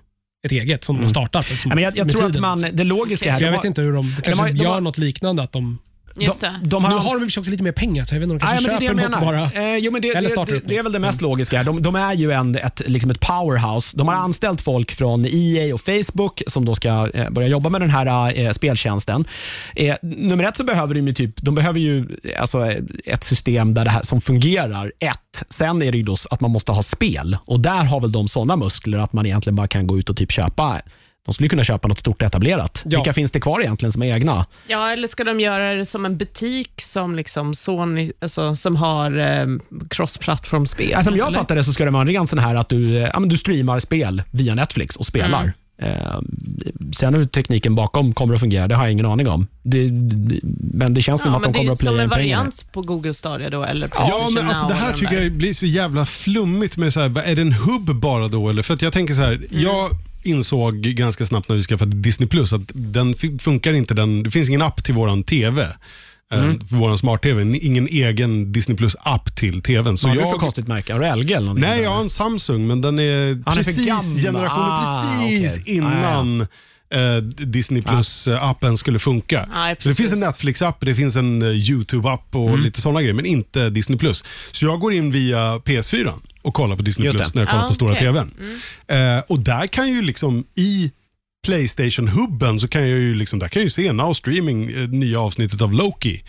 ett 0.46 0.52
eget, 0.52 0.84
som 0.84 0.96
de 0.96 1.02
har 1.02 1.08
startat. 1.08 1.46
Som, 1.46 1.56
Ja, 1.70 1.74
men 1.74 1.84
jag 1.84 1.96
jag 1.96 2.08
tror 2.08 2.22
att 2.24 2.28
tiden, 2.28 2.42
man, 2.42 2.60
liksom. 2.60 2.76
det 2.76 2.84
logiska 2.84 3.30
här, 3.30 3.38
Så 3.38 3.44
jag 3.44 3.48
de 3.48 3.52
vet 3.56 3.60
har- 3.62 3.66
inte 3.66 3.82
hur 3.82 3.92
de, 3.92 4.06
de 4.16 4.22
kanske 4.22 4.42
har- 4.42 4.48
de 4.48 4.56
gör 4.56 4.70
har- 4.70 4.80
något 4.80 4.98
liknande. 4.98 5.42
Att 5.42 5.52
de, 5.52 5.78
Just 6.18 6.40
de, 6.40 6.46
det. 6.46 6.60
de 6.62 6.84
har 6.84 6.90
nu 6.90 6.96
har 6.96 7.14
de 7.14 7.20
väl 7.20 7.30
också 7.38 7.50
lite 7.50 7.62
mer 7.62 7.72
pengar, 7.72 8.04
så 8.04 8.14
jag 8.14 8.20
vet 8.20 8.30
inte, 8.30 8.44
de 8.44 8.48
kanske 8.48 8.68
det 8.68 8.72
köper 8.72 8.84
jag 8.84 8.96
något 8.96 9.10
menar. 9.10 9.50
bara. 9.52 9.72
Eh, 9.72 9.76
jo, 9.76 9.92
men 9.92 10.02
det, 10.02 10.08
Eller 10.08 10.22
det, 10.22 10.28
startar 10.28 10.52
det, 10.52 10.60
det 10.64 10.78
är 10.78 10.82
väl 10.82 10.92
det 10.92 10.98
mest 10.98 11.20
logiska. 11.20 11.56
här. 11.56 11.64
De, 11.64 11.82
de 11.82 11.96
är 11.96 12.14
ju 12.14 12.32
en, 12.32 12.56
ett, 12.56 12.82
liksom 12.86 13.10
ett 13.10 13.20
powerhouse. 13.20 13.96
De 13.96 14.08
har 14.08 14.14
anställt 14.14 14.60
folk 14.60 14.92
från 14.92 15.26
EA 15.26 15.74
och 15.74 15.80
Facebook 15.80 16.42
som 16.46 16.64
då 16.64 16.74
ska 16.74 17.10
eh, 17.14 17.30
börja 17.30 17.48
jobba 17.48 17.70
med 17.70 17.80
den 17.80 17.90
här 17.90 18.38
eh, 18.38 18.52
speltjänsten. 18.52 19.24
Eh, 19.76 19.94
nummer 20.02 20.44
ett 20.44 20.56
så 20.56 20.64
behöver 20.64 20.94
de 20.94 21.06
ju, 21.06 21.14
typ, 21.14 21.42
de 21.42 21.54
behöver 21.54 21.80
ju 21.80 22.18
eh, 22.24 22.40
alltså, 22.40 22.66
eh, 22.66 22.82
ett 23.04 23.24
system 23.24 23.74
där 23.74 23.84
det 23.84 23.90
här, 23.90 24.02
som 24.02 24.20
fungerar. 24.20 24.92
Ett. 25.00 25.44
Sen 25.50 25.82
är 25.82 25.92
det 25.92 25.98
ju 25.98 26.04
då 26.04 26.16
att 26.30 26.40
man 26.40 26.50
måste 26.50 26.72
ha 26.72 26.82
spel 26.82 27.36
och 27.44 27.60
där 27.60 27.84
har 27.84 28.00
väl 28.00 28.12
de 28.12 28.28
sådana 28.28 28.56
muskler 28.56 28.98
att 28.98 29.12
man 29.12 29.26
egentligen 29.26 29.56
bara 29.56 29.68
kan 29.68 29.86
gå 29.86 29.98
ut 29.98 30.10
och 30.10 30.16
typ 30.16 30.32
köpa 30.32 30.80
de 31.26 31.34
skulle 31.34 31.48
kunna 31.48 31.64
köpa 31.64 31.88
något 31.88 31.98
stort 31.98 32.22
etablerat. 32.22 32.82
Ja. 32.84 32.98
Vilka 32.98 33.12
finns 33.12 33.30
det 33.30 33.40
kvar 33.40 33.60
egentligen 33.60 33.92
som 33.92 34.02
är 34.02 34.14
egna? 34.14 34.46
Ja, 34.66 34.90
eller 34.92 35.08
ska 35.08 35.24
de 35.24 35.40
göra 35.40 35.74
det 35.74 35.84
som 35.84 36.04
en 36.04 36.16
butik 36.16 36.70
som 36.80 37.14
liksom 37.14 37.54
Sony, 37.54 38.12
alltså, 38.20 38.56
som 38.56 38.76
har 38.76 39.18
eh, 39.18 39.46
cross-plattformspel? 39.90 40.94
Alltså, 40.94 41.10
om 41.10 41.16
jag 41.18 41.28
eller? 41.28 41.38
fattar 41.38 41.56
det 41.56 41.64
så 41.64 41.72
ska 41.72 41.84
det 41.84 41.90
vara 41.90 42.02
en 42.02 42.08
ren 42.08 42.26
sån 42.26 42.38
här 42.38 42.54
att 42.54 42.68
du, 42.68 42.96
eh, 42.96 43.10
ja, 43.12 43.20
men 43.20 43.28
du 43.28 43.36
streamar 43.36 43.78
spel 43.78 44.22
via 44.30 44.54
Netflix 44.54 44.96
och 44.96 45.06
spelar. 45.06 45.40
Mm. 45.42 45.52
Eh, 45.78 46.18
sen 46.96 47.14
hur 47.14 47.24
tekniken 47.24 47.74
bakom 47.74 48.12
kommer 48.14 48.34
att 48.34 48.40
fungera, 48.40 48.68
det 48.68 48.74
har 48.74 48.82
jag 48.84 48.92
ingen 48.92 49.06
aning 49.06 49.28
om. 49.28 49.46
Det, 49.62 49.88
det, 49.88 50.40
men 50.74 50.94
det 50.94 51.02
känns 51.02 51.22
som 51.22 51.32
Ja, 51.32 51.36
att 51.36 51.42
de 51.42 51.48
men 51.48 51.52
det 51.52 51.56
är 51.58 51.60
kommer 51.60 51.66
ju 51.68 51.72
att 51.72 51.78
som 51.78 51.84
playa 51.86 51.98
en 52.00 52.04
in 52.04 52.10
pengar. 52.10 52.36
variant 52.36 52.72
på 52.72 52.82
Google 52.82 53.14
Stadia 53.14 53.50
då, 53.50 53.62
eller 53.64 53.90
Ja, 53.94 54.28
men 54.34 54.48
alltså 54.48 54.66
det 54.68 54.74
här 54.74 54.92
tycker 54.92 55.16
där. 55.16 55.22
jag 55.22 55.32
blir 55.32 55.52
så 55.52 55.66
jävla 55.66 56.06
flummigt 56.06 56.76
med 56.76 56.92
så 56.92 57.00
här, 57.00 57.22
är 57.24 57.34
det 57.34 57.40
en 57.40 57.52
hubb 57.52 57.94
bara 58.00 58.28
då 58.28 58.48
eller? 58.48 58.62
För 58.62 58.74
att 58.74 58.82
jag 58.82 58.92
tänker 58.92 59.14
så 59.14 59.20
här, 59.22 59.32
Mm. 59.32 59.46
jag 59.50 59.90
insåg 60.26 60.74
ganska 60.80 61.26
snabbt 61.26 61.48
när 61.48 61.56
vi 61.56 61.62
skaffade 61.62 61.96
Disney 61.96 62.28
Plus 62.28 62.52
att 62.52 62.70
den 62.74 63.14
funkar 63.40 63.72
inte, 63.72 63.94
den, 63.94 64.22
det 64.22 64.30
finns 64.30 64.48
ingen 64.48 64.62
app 64.62 64.84
till 64.84 64.94
våran 64.94 65.22
TV. 65.24 65.62
eh, 65.62 65.70
Mm. 66.30 66.60
För 66.66 66.76
våran 66.76 66.98
smart-TV, 66.98 67.58
ingen 67.58 67.86
egen 67.88 68.52
Disney 68.52 68.76
Plus-app 68.76 69.36
till 69.36 69.62
TVn. 69.62 69.96
Så 69.96 70.08
Vad 70.08 70.16
har 70.16 70.22
du 70.22 70.28
jag, 70.28 70.34
för 70.34 70.38
konstigt 70.40 70.66
märke? 70.68 70.92
Har 70.92 71.00
du 71.00 71.22
LG 71.22 71.32
eller 71.32 71.46
någonting? 71.46 71.68
Nej, 71.70 71.82
jag 71.82 71.90
har 71.90 72.00
en 72.00 72.08
Samsung, 72.08 72.66
men 72.66 72.80
den 72.80 72.98
är 72.98 73.42
Han 73.46 73.58
är 73.58 73.62
precis 73.62 73.86
gammal. 73.86 74.04
generationen 74.22 74.70
Ah, 74.70 75.18
precis 75.28 75.60
okej. 75.62 75.74
innan 75.76 76.46
eh, 76.96 77.16
Disney 77.46 77.82
Plus-appen 77.82 78.76
skulle 78.76 78.98
funka. 78.98 79.48
Nej, 79.54 79.76
så 79.78 79.88
det 79.88 79.94
finns 79.94 80.12
en 80.12 80.20
Netflix-app, 80.20 80.76
det 80.80 80.94
finns 80.94 81.16
en 81.16 81.42
eh, 81.42 81.48
YouTube-app 81.48 82.36
och 82.36 82.48
Mm. 82.48 82.60
lite 82.60 82.80
sådana 82.80 83.00
grejer, 83.00 83.14
men 83.14 83.26
inte 83.26 83.70
Disney 83.70 83.98
Plus. 83.98 84.24
Så 84.52 84.64
jag 84.66 84.80
går 84.80 84.92
in 84.92 85.10
via 85.12 85.58
PS4 85.58 86.12
och 86.42 86.54
kollar 86.54 86.76
på 86.76 86.82
Disney 86.82 87.06
Just 87.06 87.16
Plus 87.18 87.32
det. 87.32 87.38
när 87.38 87.42
jag 87.42 87.50
kollar 87.50 87.64
Ah, 87.64 87.68
på 87.68 87.74
stora 87.74 87.92
okej. 87.92 88.06
TVn. 88.06 88.30
Eh, 88.88 89.22
och 89.28 89.40
där 89.40 89.66
kan 89.66 89.88
ju 89.88 90.02
liksom 90.02 90.44
i 90.54 90.90
Playstation-hubben 91.46 92.58
så 92.58 92.68
kan 92.68 92.80
jag 92.88 92.98
ju 92.98 93.14
liksom, 93.14 93.38
där 93.38 93.48
kan 93.48 93.60
jag 93.60 93.64
ju 93.64 93.70
se 93.70 93.92
now 93.92 94.12
streaming, 94.14 94.70
eh, 94.70 94.88
nya 94.88 95.20
avsnittet 95.20 95.62
av 95.62 95.72
Loki. 95.72 96.22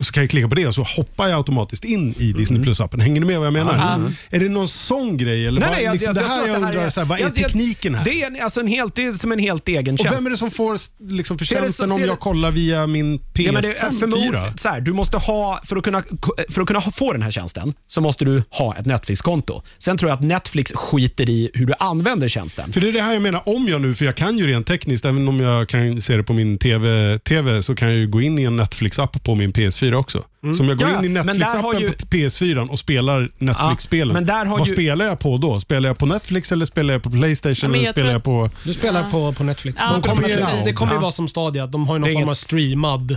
Och 0.00 0.06
så 0.06 0.12
kan 0.12 0.22
jag 0.22 0.30
klicka 0.30 0.48
på 0.48 0.54
det 0.54 0.66
och 0.66 0.74
så 0.74 0.82
hoppar 0.82 1.28
jag 1.28 1.36
automatiskt 1.36 1.84
in 1.84 2.14
i 2.18 2.32
Disney 2.32 2.62
Plus-appen. 2.62 3.00
Hänger 3.00 3.20
ni 3.20 3.26
med 3.26 3.38
vad 3.38 3.46
jag 3.46 3.52
menar? 3.52 4.12
Är 4.30 4.40
det 4.40 4.48
någon 4.48 4.68
sån 4.68 5.16
grej? 5.16 5.46
Eller 5.46 5.60
Nej, 5.60 5.68
vad, 5.68 5.76
nej, 5.76 5.84
jag, 5.84 5.92
liksom, 5.92 6.06
jag, 6.06 6.14
det 6.16 6.20
jag 6.20 6.28
här 6.28 6.46
jag 6.46 6.54
här 6.54 6.56
undrar, 6.68 6.82
är, 6.86 6.90
så 6.90 7.00
här, 7.00 7.06
vad 7.06 7.18
är 7.18 7.22
jag- 7.22 7.28
jag- 7.38 7.44
tekniken 7.44 7.94
här? 7.94 8.04
Det 8.04 8.22
är, 8.22 8.26
en- 8.26 8.42
alltså 8.42 8.60
en 8.60 8.66
helt, 8.66 8.94
det 8.94 9.04
är 9.04 9.12
som 9.12 9.32
en 9.32 9.38
helt 9.38 9.68
egen 9.68 9.94
och 9.94 9.98
tjänst. 10.00 10.18
vem 10.18 10.26
är 10.26 10.30
det 10.30 10.36
som 10.36 10.50
får 10.50 10.78
liksom, 11.12 11.38
förtjänsten 11.38 11.92
om 11.92 12.00
jag 12.00 12.10
det- 12.10 12.16
kollar 12.16 12.50
via 12.50 12.86
min 12.86 13.20
Ja, 13.34 13.52
men 13.52 13.62
det 13.62 13.68
är 13.78 13.90
PS4? 13.90 14.00
förmod, 14.00 14.60
så 14.60 14.68
här, 14.68 14.80
du 14.80 14.92
måste 14.92 15.16
ha, 15.16 15.60
för, 15.64 15.76
att 15.76 15.82
kunna, 15.84 16.02
för 16.50 16.60
att 16.60 16.66
kunna 16.66 16.80
få 16.80 17.12
den 17.12 17.22
här 17.22 17.30
tjänsten 17.30 17.74
så 17.86 18.00
måste 18.00 18.24
du 18.24 18.42
ha 18.50 18.76
ett 18.76 18.86
Netflix-konto. 18.86 19.62
Sen 19.78 19.96
tror 19.98 20.10
jag 20.10 20.16
att 20.16 20.22
Netflix 20.24 20.72
skiter 20.72 21.30
i 21.30 21.50
hur 21.54 21.66
du 21.66 21.74
använder 21.78 22.28
tjänsten. 22.28 22.72
För 22.72 22.80
det 22.80 22.88
är 22.88 22.92
det 22.92 23.00
här 23.02 23.12
jag 23.12 23.22
menar, 23.22 23.48
om 23.48 23.68
jag 23.68 23.80
nu, 23.80 23.94
för 23.94 24.04
jag 24.04 24.14
kan 24.14 24.38
ju 24.38 24.46
rent 24.46 24.66
tekniskt, 24.66 25.04
även 25.04 25.28
om 25.28 25.40
jag 25.40 25.68
kan 25.68 26.00
se 26.00 26.16
det 26.16 26.22
på 26.22 26.32
min 26.32 26.58
TV, 26.58 27.18
TV 27.18 27.62
så 27.62 27.74
kan 27.74 27.88
jag 27.88 27.96
ju 27.98 28.06
gå 28.08 28.20
in 28.20 28.38
i 28.38 28.42
en 28.42 28.56
Netflix-app 28.60 29.24
på 29.24 29.34
min 29.34 29.52
PS4 29.52 29.83
också. 29.92 30.24
Så 30.56 30.62
om 30.62 30.68
jag 30.68 30.78
går 30.78 30.88
Ja, 30.88 30.98
in 30.98 31.04
i 31.04 31.08
men 31.08 31.26
där 31.26 31.46
har 31.62 31.74
Netflix-appen 31.74 31.80
ju- 31.80 31.90
på 31.90 32.06
PS4 32.06 32.68
och 32.70 32.78
spelar 32.78 33.30
Netflix-spelen, 33.38 34.26
Ja, 34.28 34.44
vad 34.48 34.68
ju- 34.68 34.74
spelar 34.74 35.04
jag 35.06 35.18
på 35.18 35.36
då? 35.38 35.60
Spelar 35.60 35.88
jag 35.88 35.98
på 35.98 36.06
Netflix 36.06 36.52
eller 36.52 36.66
spelar 36.66 36.94
jag 36.94 37.02
på 37.02 37.10
Playstation? 37.10 37.70
Ja, 37.70 37.76
eller 37.76 37.84
jag 37.86 37.94
spelar 37.94 38.08
tror 38.08 38.12
jag 38.12 38.24
på... 38.24 38.50
Du 38.64 38.74
spelar 38.74 39.10
på, 39.10 39.32
på 39.32 39.44
Netflix. 39.44 39.78
Ja, 39.80 39.92
de 39.92 40.02
kommer 40.02 40.64
det 40.64 40.72
kommer 40.72 40.92
ju 40.92 40.98
vara 41.00 41.10
som 41.10 41.28
Stadia, 41.28 41.66
de 41.66 41.86
har 41.88 41.94
ju 41.94 42.00
någon 42.00 42.12
form 42.12 42.28
av 42.28 42.34
streamad. 42.34 43.16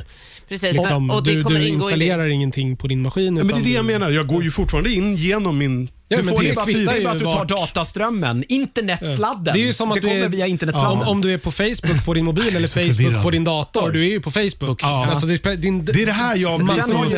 Precis, 0.49 0.77
Liksom, 0.77 1.11
och 1.11 1.23
det 1.23 1.33
du 1.33 1.43
kommer 1.43 1.59
du 1.59 1.65
ingå 1.67 1.73
i 1.73 1.75
installerar 1.75 2.27
ingenting 2.27 2.77
på 2.77 2.87
din 2.87 3.01
maskin. 3.01 3.37
Ja, 3.37 3.43
men 3.43 3.55
det 3.55 3.61
är 3.61 3.63
det 3.63 3.69
jag 3.69 3.85
menar, 3.85 4.09
jag 4.09 4.27
går 4.27 4.43
ju 4.43 4.51
fortfarande 4.51 4.89
in 4.93 5.15
genom 5.15 5.57
min 5.57 5.89
Ja, 6.09 6.17
du 6.17 6.23
får 6.23 6.41
det 6.41 6.49
det, 6.49 6.55
bara, 6.55 6.65
det 6.65 6.99
är 6.99 7.03
bara 7.03 7.11
att 7.11 7.19
du 7.19 7.25
tar 7.25 7.31
vart- 7.37 7.47
dataströmmen, 7.47 8.43
internetsladden. 8.49 9.53
Det 9.53 9.59
är 9.59 9.65
ju 9.65 9.73
som 9.73 9.91
att 9.91 9.95
det 9.95 10.01
du 10.01 10.07
kommer 10.07 10.21
är, 10.25 10.29
via 10.29 10.45
om, 10.45 10.51
internetsladden. 10.51 11.07
om 11.07 11.21
du 11.21 11.33
är 11.33 11.37
på 11.37 11.51
Facebook 11.51 12.05
på 12.05 12.13
din 12.13 12.25
mobil 12.25 12.47
eller 12.55 12.67
Facebook 12.67 12.95
förvirrad. 12.95 13.23
på 13.23 13.29
din 13.31 13.43
dator. 13.43 13.91
Du 13.91 14.05
är 14.05 14.09
ju 14.09 14.21
på 14.21 14.31
Facebook. 14.31 14.79
Ja. 14.83 15.05
Alltså, 15.09 15.25
det, 15.25 15.37
spelar- 15.37 15.55
din, 15.55 15.85
Det 15.85 16.01
är 16.01 16.05
det 16.05 16.11
här 16.11 16.35
jag 16.35 16.57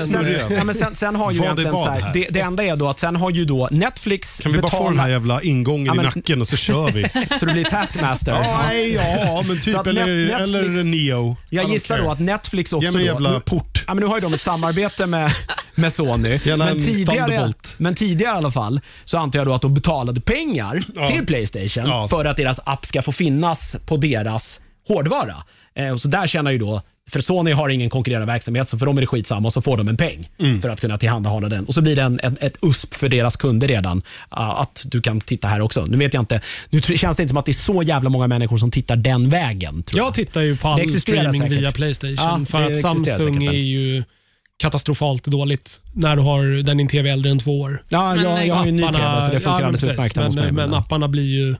snurrig 0.08 0.38
ja, 0.58 0.64
men 0.64 0.76
sen, 0.76 0.96
sen 0.96 1.16
har 1.16 1.32
ju 1.32 1.40
är 1.40 1.44
egentligen 1.44 1.78
så 1.78 1.90
här, 1.90 2.12
det, 2.14 2.28
det 2.30 2.40
enda 2.40 2.64
är 2.64 2.76
då 2.76 2.90
att 2.90 3.00
sen 3.00 3.16
har 3.16 3.30
ju 3.32 3.46
då 3.46 3.68
Netflix 3.72 4.40
Kan 4.40 4.52
vi 4.54 4.60
bara 4.60 4.72
få 4.72 4.90
den 4.90 5.00
här 5.00 5.10
jävla 5.10 5.42
ingången 5.42 5.86
Ja, 5.86 5.94
i 5.94 5.96
men- 5.96 6.06
nacken 6.06 6.42
och 6.42 6.48
så 6.48 6.58
kör 6.58 6.92
vi. 6.92 7.06
så 7.40 7.46
du 7.46 7.54
blir 7.54 7.64
taskmaster. 7.64 8.32
Nej, 8.68 8.94
ja, 8.94 9.44
men 9.48 9.62
typ. 9.62 9.88
Eller, 9.88 10.06
Net- 10.08 10.42
eller 10.42 10.64
Netflix- 10.64 10.84
Neo. 11.08 11.38
I 11.50 11.56
Jag 11.56 11.70
gissar 11.70 11.96
care. 11.96 12.06
då 12.06 12.12
att 12.12 12.20
Netflix 12.20 12.74
också 12.74 12.86
Ge 12.88 12.92
mig 12.92 13.02
då, 13.06 13.14
jävla 13.14 13.32
nu, 13.32 13.40
port. 13.40 13.84
Ja, 13.88 13.94
men 13.94 14.04
nu 14.04 14.10
har 14.10 14.16
ju 14.18 14.22
de 14.22 14.34
ett 14.34 14.42
samarbete 14.42 15.06
med, 15.06 15.32
med 15.76 15.94
Sony. 15.94 16.40
Men 16.46 16.62
en 16.62 16.86
tidigare, 16.86 17.54
men 17.78 17.96
tidigare 17.96 18.34
i 18.34 18.38
alla 18.38 18.52
fall 18.52 18.79
så 19.04 19.18
antar 19.18 19.40
jag 19.40 19.48
då 19.48 19.54
att 19.54 19.62
de 19.62 19.74
betalade 19.74 20.22
pengar 20.22 20.84
Ja. 20.96 21.08
till 21.08 21.26
Playstation 21.26 21.84
Ja. 21.90 22.08
för 22.10 22.26
att 22.26 22.38
deras 22.38 22.60
app 22.64 22.86
ska 22.86 23.02
få 23.02 23.12
finnas 23.12 23.76
på 23.86 23.98
deras 23.98 24.60
hårdvara. 24.88 25.36
Eh, 25.76 25.90
och 25.92 26.02
så 26.02 26.08
där 26.08 26.28
tjänar 26.28 26.52
ju 26.52 26.58
då 26.58 26.82
för 27.12 27.22
Sony 27.22 27.52
har 27.52 27.70
ingen 27.70 27.90
konkurrerande 27.90 28.28
verksamhet, 28.34 28.70
så 28.70 28.78
för 28.78 28.86
dem 28.86 28.98
är 28.98 29.02
det 29.02 29.08
skitsamma 29.08 29.48
och 29.48 29.54
så 29.54 29.62
får 29.62 29.78
de 29.78 29.88
en 29.88 29.98
peng 29.98 30.30
Mm. 30.40 30.62
för 30.62 30.70
att 30.70 30.82
kunna 30.82 30.98
tillhandahålla 30.98 31.50
den. 31.50 31.66
Och 31.66 31.74
så 31.74 31.82
blir 31.82 31.96
det 31.96 32.02
en, 32.02 32.20
en, 32.24 32.38
ett 32.42 32.58
USP 32.62 32.94
för 32.96 33.10
deras 33.10 33.36
kunder 33.36 33.68
redan, 33.68 33.98
uh, 33.98 34.04
att 34.32 34.84
du 34.86 35.02
kan 35.02 35.22
titta 35.22 35.48
här 35.48 35.62
också. 35.62 35.86
Nu 35.86 35.98
vet 35.98 36.14
jag 36.14 36.22
inte, 36.22 36.42
nu 36.70 36.82
känns 36.82 37.18
det 37.18 37.24
inte 37.24 37.28
som 37.28 37.38
att 37.38 37.46
det 37.46 37.52
är 37.52 37.54
så 37.54 37.84
jävla 37.84 38.10
många 38.10 38.28
människor 38.28 38.58
som 38.58 38.72
tittar 38.72 38.96
den 38.96 39.30
vägen. 39.30 39.84
Tror 39.84 40.00
jag. 40.00 40.08
Jag 40.08 40.14
tittar 40.14 40.42
ju 40.42 40.58
på 40.58 40.68
Det 40.68 40.74
all 40.74 40.80
existerar 40.80 41.20
streaming 41.22 41.42
säkert. 41.42 41.58
via 41.58 41.72
Playstation 41.72 42.16
Ja, 42.18 42.46
för 42.50 42.62
att 42.64 42.82
Samsung 42.82 43.06
säkert, 43.06 43.50
är 43.50 43.58
ju 43.58 44.04
katastrofalt 44.60 45.24
dåligt 45.26 45.82
när 45.94 46.16
du 46.16 46.22
har 46.22 46.64
den 46.64 46.78
din 46.78 46.88
TV 46.88 47.10
äldre 47.10 47.32
än 47.32 47.40
två 47.40 47.60
år. 47.62 47.84
Ja, 47.90 48.14
Men 48.16 48.24
jag, 48.24 48.48
jag 48.48 48.56
har 48.56 48.64
ju 48.66 48.70
en 48.70 48.76
ny 48.76 48.82
TV 48.82 49.22
så 49.22 49.32
det 49.32 49.40
funkar 49.40 49.52
ja, 49.52 49.56
men 49.58 49.66
alldeles 49.66 49.84
utmärkt 49.84 50.18
hos 50.18 50.36
mig. 50.36 50.46
Men, 50.46 50.56
men 50.56 50.70
Men, 50.70 50.80
apparna 50.80 51.08
blir 51.08 51.24
ju 51.24 51.56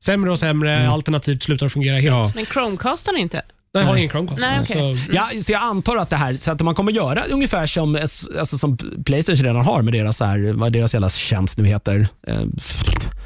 sämre 0.00 0.30
och 0.30 0.38
sämre, 0.38 0.88
alternativt 0.88 1.42
slutar 1.42 1.68
fungera 1.68 1.94
helt. 1.94 2.06
Ja. 2.06 2.32
Men 2.34 2.46
Chromecastar 2.46 3.16
inte? 3.18 3.42
Nej, 3.74 3.82
jag 3.84 3.90
har 3.90 3.96
ingen 3.96 4.10
Chromecast. 4.10 4.40
Nej, 4.40 4.58
okej. 4.62 4.96
så- 4.96 5.12
Ja, 5.12 5.30
så 5.42 5.52
jag 5.52 5.62
antar 5.62 5.96
att 5.96 6.10
det 6.10 6.16
här, 6.16 6.36
så 6.40 6.50
att 6.52 6.60
man 6.60 6.74
kommer 6.74 6.92
göra 6.92 7.24
ungefär 7.30 7.66
som, 7.66 7.94
alltså, 8.38 8.58
som 8.58 8.76
Playstation 9.04 9.44
redan 9.46 9.64
har 9.64 9.82
med 9.82 9.94
deras, 9.94 10.16
så 10.16 10.24
här, 10.24 10.52
vad 10.52 10.72
deras 10.72 10.94
jävla 10.94 11.10
tjänst 11.10 11.58
nu 11.58 11.66
heter. 11.68 12.08
Eh, 12.26 12.40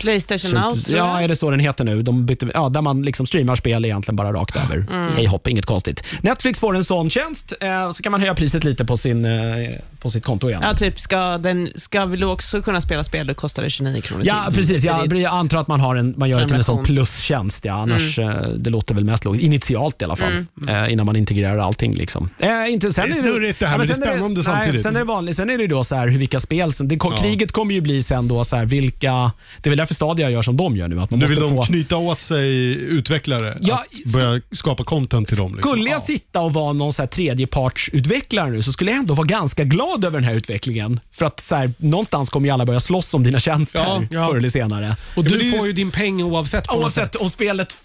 Playstation 0.00 0.50
Now, 0.50 0.76
tror 0.76 0.98
ja, 0.98 1.14
jag. 1.14 1.24
är 1.24 1.28
det 1.28 1.36
så 1.36 1.50
den 1.50 1.60
heter 1.60 1.84
nu? 1.84 2.02
De 2.02 2.26
bytte, 2.26 2.48
ja, 2.54 2.68
där 2.68 2.82
man 2.82 3.02
liksom 3.02 3.26
streamar 3.26 3.54
spel 3.54 3.84
egentligen 3.84 4.16
bara 4.16 4.32
rakt 4.32 4.56
över. 4.56 4.86
Hej 5.16 5.26
hopp, 5.26 5.48
inget 5.48 5.66
konstigt. 5.66 6.04
Netflix 6.20 6.58
får 6.60 6.76
en 6.76 6.84
sån 6.84 7.10
tjänst, 7.10 7.52
eh, 7.60 7.90
så 7.90 8.02
kan 8.02 8.12
man 8.12 8.20
höja 8.20 8.34
priset 8.34 8.64
lite 8.64 8.84
på, 8.84 8.96
sin, 8.96 9.24
eh, 9.24 9.70
på 10.00 10.10
sitt 10.10 10.24
konto 10.24 10.48
igen. 10.48 10.60
Ja, 10.64 10.74
typ 10.74 11.00
ska, 11.00 11.38
den, 11.38 11.68
ska 11.74 12.06
vi 12.06 12.24
också 12.24 12.62
kunna 12.62 12.80
spela 12.80 13.04
spel, 13.04 13.26
då 13.26 13.34
kostar 13.34 13.62
det 13.62 13.70
29 13.70 14.00
kronor 14.00 14.24
Ja, 14.26 14.44
till. 14.46 14.54
precis. 14.54 14.82
Det 14.82 14.88
är 14.88 14.92
Jag, 14.92 15.16
jag 15.16 15.32
antar 15.32 15.58
att 15.58 15.68
man, 15.68 15.80
har 15.80 15.96
en, 15.96 16.14
man 16.16 16.28
gör 16.28 16.40
det 16.40 16.46
till 16.46 16.56
en 16.56 16.64
sån 16.64 16.84
plustjänst. 16.84 17.64
Ja, 17.64 17.74
annars, 17.74 18.18
eh, 18.18 18.48
Det 18.56 18.70
låter 18.70 18.94
väl 18.94 19.04
mest 19.04 19.24
logiskt. 19.24 19.44
Initialt 19.44 20.02
i 20.02 20.04
alla 20.04 20.16
fall. 20.16 20.44
Eh, 20.68 20.92
innan 20.92 21.06
man 21.06 21.16
integrerar 21.16 21.58
allting. 21.58 21.94
Liksom. 21.94 22.30
Eh, 22.38 22.72
inte, 22.72 22.92
sen 22.92 23.04
Det 23.04 23.10
är 23.18 23.22
snurrigt 23.22 23.60
det 23.60 23.66
här, 23.66 23.78
men 23.78 23.86
det 23.86 23.92
är 23.92 23.94
sen 23.94 24.02
spännande 24.04 24.34
nej, 24.34 24.44
samtidigt. 24.44 24.82
Sen 24.82 24.94
är 24.94 24.98
det 24.98 25.04
vanligt. 25.04 25.36
Sen 25.36 25.50
är 25.50 25.58
det 25.58 25.66
då 25.66 25.84
så 25.84 25.94
här, 25.94 26.08
hur 26.08 26.18
vilka 26.18 26.40
spel 26.40 26.72
som... 26.72 26.88
Det, 26.88 26.98
Kriget 27.20 27.52
kommer 27.52 27.74
ju 27.74 27.80
bli 27.80 28.02
sen 28.02 28.28
då 28.28 28.44
så 28.44 28.56
här, 28.56 28.64
vilka... 28.66 29.32
Det 29.62 29.68
är 29.68 29.70
väl 29.70 29.80
därför 29.90 29.94
Stadia 29.94 30.30
gör 30.30 30.42
som 30.42 30.56
de 30.56 30.76
gör 30.76 30.88
nu. 30.88 31.00
Att 31.00 31.10
man 31.10 31.18
Nu 31.20 31.24
måste 31.24 31.34
vill 31.34 31.42
de 31.42 31.56
få, 31.56 31.62
knyta 31.62 31.96
åt 31.96 32.20
sig 32.20 32.74
utvecklare 32.74 33.56
Ja, 33.60 33.84
att 34.04 34.12
börja 34.12 34.40
skapa 34.52 34.84
content 34.84 35.28
till 35.28 35.36
dem. 35.36 35.54
Liksom. 35.54 35.72
Skulle 35.72 35.90
jag 35.90 36.00
sitta 36.02 36.40
och 36.40 36.52
vara 36.52 36.72
någon 36.72 36.92
så 36.92 37.02
här 37.02 37.06
tredjepartsutvecklare 37.06 38.50
nu 38.50 38.62
så 38.62 38.72
skulle 38.72 38.90
jag 38.90 39.00
ändå 39.00 39.14
vara 39.14 39.26
ganska 39.26 39.64
glad 39.64 40.04
över 40.04 40.18
den 40.20 40.24
här 40.28 40.34
utvecklingen. 40.34 41.00
För 41.12 41.26
att 41.26 41.40
så 41.40 41.54
här, 41.54 41.72
någonstans 41.78 42.30
kommer 42.30 42.46
ju 42.48 42.52
alla 42.54 42.64
börja 42.66 42.80
slåss 42.80 43.14
om 43.14 43.22
dina 43.22 43.40
tjänster 43.40 43.78
Ja, 43.78 44.02
ja. 44.10 44.26
förr 44.26 44.36
eller 44.36 44.48
senare. 44.48 44.96
Och 45.16 45.24
Ja, 45.26 45.28
du 45.30 45.42
ju- 45.42 45.58
får 45.58 45.66
ju 45.66 45.72
din 45.72 45.90
peng 45.90 46.22
oavsett 46.22 46.70
Oavsett 46.70 47.14
om 47.16 47.30
spelet... 47.30 47.76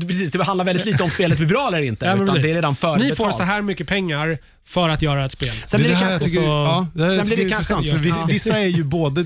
Precis, 0.00 0.30
det 0.30 0.44
handlar 0.44 0.64
väldigt 0.64 0.86
lite 0.86 1.02
om 1.02 1.10
spelet 1.10 1.38
blir 1.38 1.48
bra 1.48 1.68
eller 1.68 1.80
inte. 1.82 2.06
Ja, 2.06 2.14
det 2.16 2.50
är 2.50 2.54
redan 2.54 2.76
förbetalt. 2.76 3.10
Ni 3.10 3.16
får 3.16 3.32
så 3.32 3.42
här 3.42 3.62
mycket 3.62 3.88
pengar 3.88 4.38
för 4.66 4.88
att 4.88 5.02
göra 5.02 5.24
ett 5.24 5.32
spel. 5.32 5.52
Sen 5.66 5.80
blir 5.80 5.88
det 5.90 5.94
det 5.94 6.04
här 6.04 6.12
jag 6.12 6.22
tycker, 6.22 6.34
så- 6.40 6.46
ja, 6.46 6.86
det 6.94 7.04
här 7.04 7.24
blir 7.24 7.36
det 7.36 7.42
intressant. 7.42 7.90
För 7.90 7.98
vi. 7.98 8.12
Vissa 8.28 8.58
är 8.58 8.66
ju 8.66 8.84
både 8.84 9.24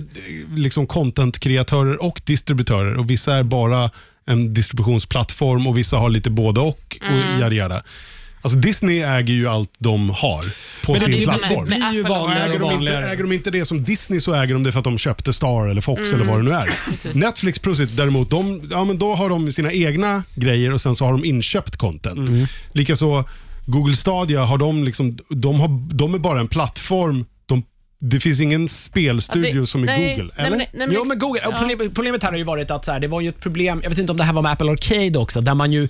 liksom 0.55 0.87
content-kreatörer 0.87 2.03
och 2.03 2.21
distributörer 2.25 2.97
och 2.99 3.11
vissa 3.11 3.35
är 3.35 3.43
bara 3.43 3.91
en 4.27 4.55
distributionsplattform 4.55 5.67
och 5.67 5.79
vissa 5.79 5.97
har 5.97 6.11
lite 6.11 6.31
både 6.31 6.61
och. 6.61 6.97
och 7.11 7.41
yada, 7.41 7.55
yada. 7.55 7.83
Alltså 8.43 8.59
Disney 8.59 8.99
äger 9.01 9.35
ju 9.35 9.49
allt 9.49 9.71
de 9.79 10.11
har 10.11 10.45
på 10.87 10.93
Men 10.93 10.95
det 10.95 11.01
sin 11.01 11.11
blir, 11.11 11.27
plattform. 11.27 11.69
det 11.69 11.75
blir 11.75 11.93
ju 11.93 12.03
vanligare 12.03 12.49
Äger 12.51 12.59
de, 12.59 12.73
inte, 12.73 12.93
äger 12.97 13.23
de 13.23 13.33
inte 13.33 13.51
det 13.51 13.65
som 13.65 13.85
Disney 13.85 14.21
så 14.21 14.35
äger 14.35 14.55
de 14.55 14.63
det 14.63 14.73
för 14.73 14.79
att 14.79 14.85
de 14.85 14.99
köpte 14.99 15.33
Star 15.33 15.69
eller 15.69 15.81
Fox 15.81 16.13
eller 16.13 16.25
vad 16.25 16.39
det 16.39 16.43
nu 16.43 16.51
är. 16.51 17.15
Netflix 17.15 17.59
Prosit 17.59 17.97
däremot, 17.97 18.31
de, 18.31 18.69
ja, 18.71 18.85
men 18.85 18.99
då 18.99 19.15
har 19.15 19.29
de 19.29 19.53
sina 19.53 19.73
egna 19.73 20.23
grejer 20.35 20.73
och 20.73 20.81
sen 20.81 20.97
så 20.97 21.05
har 21.05 21.13
de 21.13 21.25
inköpt 21.25 21.77
content. 21.77 22.49
Likaså 22.73 23.25
Google 23.71 23.97
Stadia, 23.97 24.45
har 24.45 24.59
de, 24.59 24.85
liksom, 24.85 25.19
de, 25.29 25.61
har, 25.61 25.69
de 25.95 26.15
är 26.15 26.19
bara 26.19 26.41
en 26.41 26.49
plattform. 26.49 27.25
De, 27.47 27.63
det 28.01 28.21
finns 28.21 28.41
ingen 28.41 28.69
spelstudio 28.69 29.55
Ja, 29.55 29.61
det- 29.61 29.67
som 29.67 29.83
är 29.83 29.87
nej, 29.87 30.17
Google, 30.17 30.33
nej, 30.37 30.47
eller? 30.47 30.57
nej, 30.57 30.71
men 30.75 30.93
Jo, 30.93 31.05
men 31.05 31.19
Google, 31.19 31.41
ja. 31.45 31.59
problem, 31.59 31.91
problemet 31.95 32.23
här 32.23 32.31
har 32.31 32.39
ju 32.39 32.45
varit 32.45 32.71
att 32.71 32.85
så 32.85 32.93
här, 32.93 33.01
det 33.01 33.09
var 33.09 33.21
ju 33.21 33.29
ett 33.29 33.41
problem, 33.41 33.81
jag 33.83 33.91
vet 33.91 33.99
inte 33.99 34.13
om 34.13 34.19
det 34.19 34.25
här 34.25 34.33
var 34.33 34.43
med 34.43 34.53
Apple 34.53 34.71
Arcade 34.71 35.19
också, 35.19 35.41
där 35.41 35.55
man 35.55 35.73
ju 35.73 35.89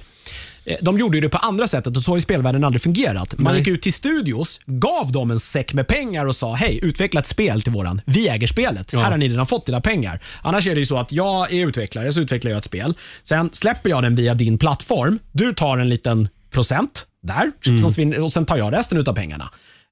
eh, 0.64 0.76
de 0.83 0.99
gjorde 0.99 1.16
ju 1.16 1.20
det 1.20 1.29
på 1.29 1.39
andra 1.39 1.66
sättet 1.68 1.97
och 1.97 2.03
så 2.03 2.11
har 2.11 2.16
ju 2.16 2.20
spelvärlden 2.20 2.64
aldrig 2.64 2.83
fungerat. 2.83 3.39
Man 3.39 3.53
Nej. 3.53 3.59
gick 3.61 3.68
ut 3.68 3.83
till 3.83 3.93
studios, 3.93 4.61
gav 4.66 5.12
dem 5.12 5.31
en 5.31 5.41
säck 5.41 5.72
med 5.74 5.87
pengar 5.89 6.26
och 6.26 6.35
sa 6.37 6.55
hej, 6.55 6.79
utveckla 6.83 7.20
ett 7.20 7.26
spel 7.26 7.62
till 7.62 7.72
våran. 7.72 8.01
Vi 8.05 8.29
äger 8.29 8.47
spelet. 8.47 8.93
Ja. 8.93 9.01
Här 9.01 9.11
har 9.11 9.16
ni 9.18 9.29
redan 9.29 9.47
fått 9.47 9.66
dina 9.66 9.81
pengar. 9.81 10.20
Annars 10.43 10.66
är 10.66 10.74
det 10.74 10.81
ju 10.81 10.87
så 10.87 10.99
att 10.99 11.12
jag 11.12 11.53
är 11.53 11.66
utvecklare, 11.66 12.12
så 12.12 12.20
utvecklar 12.20 12.51
jag 12.51 12.59
ett 12.59 12.64
spel. 12.64 12.95
Sen 13.22 13.51
släpper 13.53 13.91
jag 13.91 14.03
den 14.03 14.16
via 14.16 14.35
din 14.35 14.59
plattform. 14.59 15.18
Du 15.33 15.53
tar 15.55 15.79
en 15.79 15.89
liten 15.89 16.29
procent 16.59 17.07
där 17.23 17.51
Mm. 17.99 18.25
och 18.25 18.33
sen 18.33 18.47
tar 18.47 18.57
jag 18.57 18.73
resten 18.73 18.99
av 19.09 19.13
pengarna. 19.15 19.51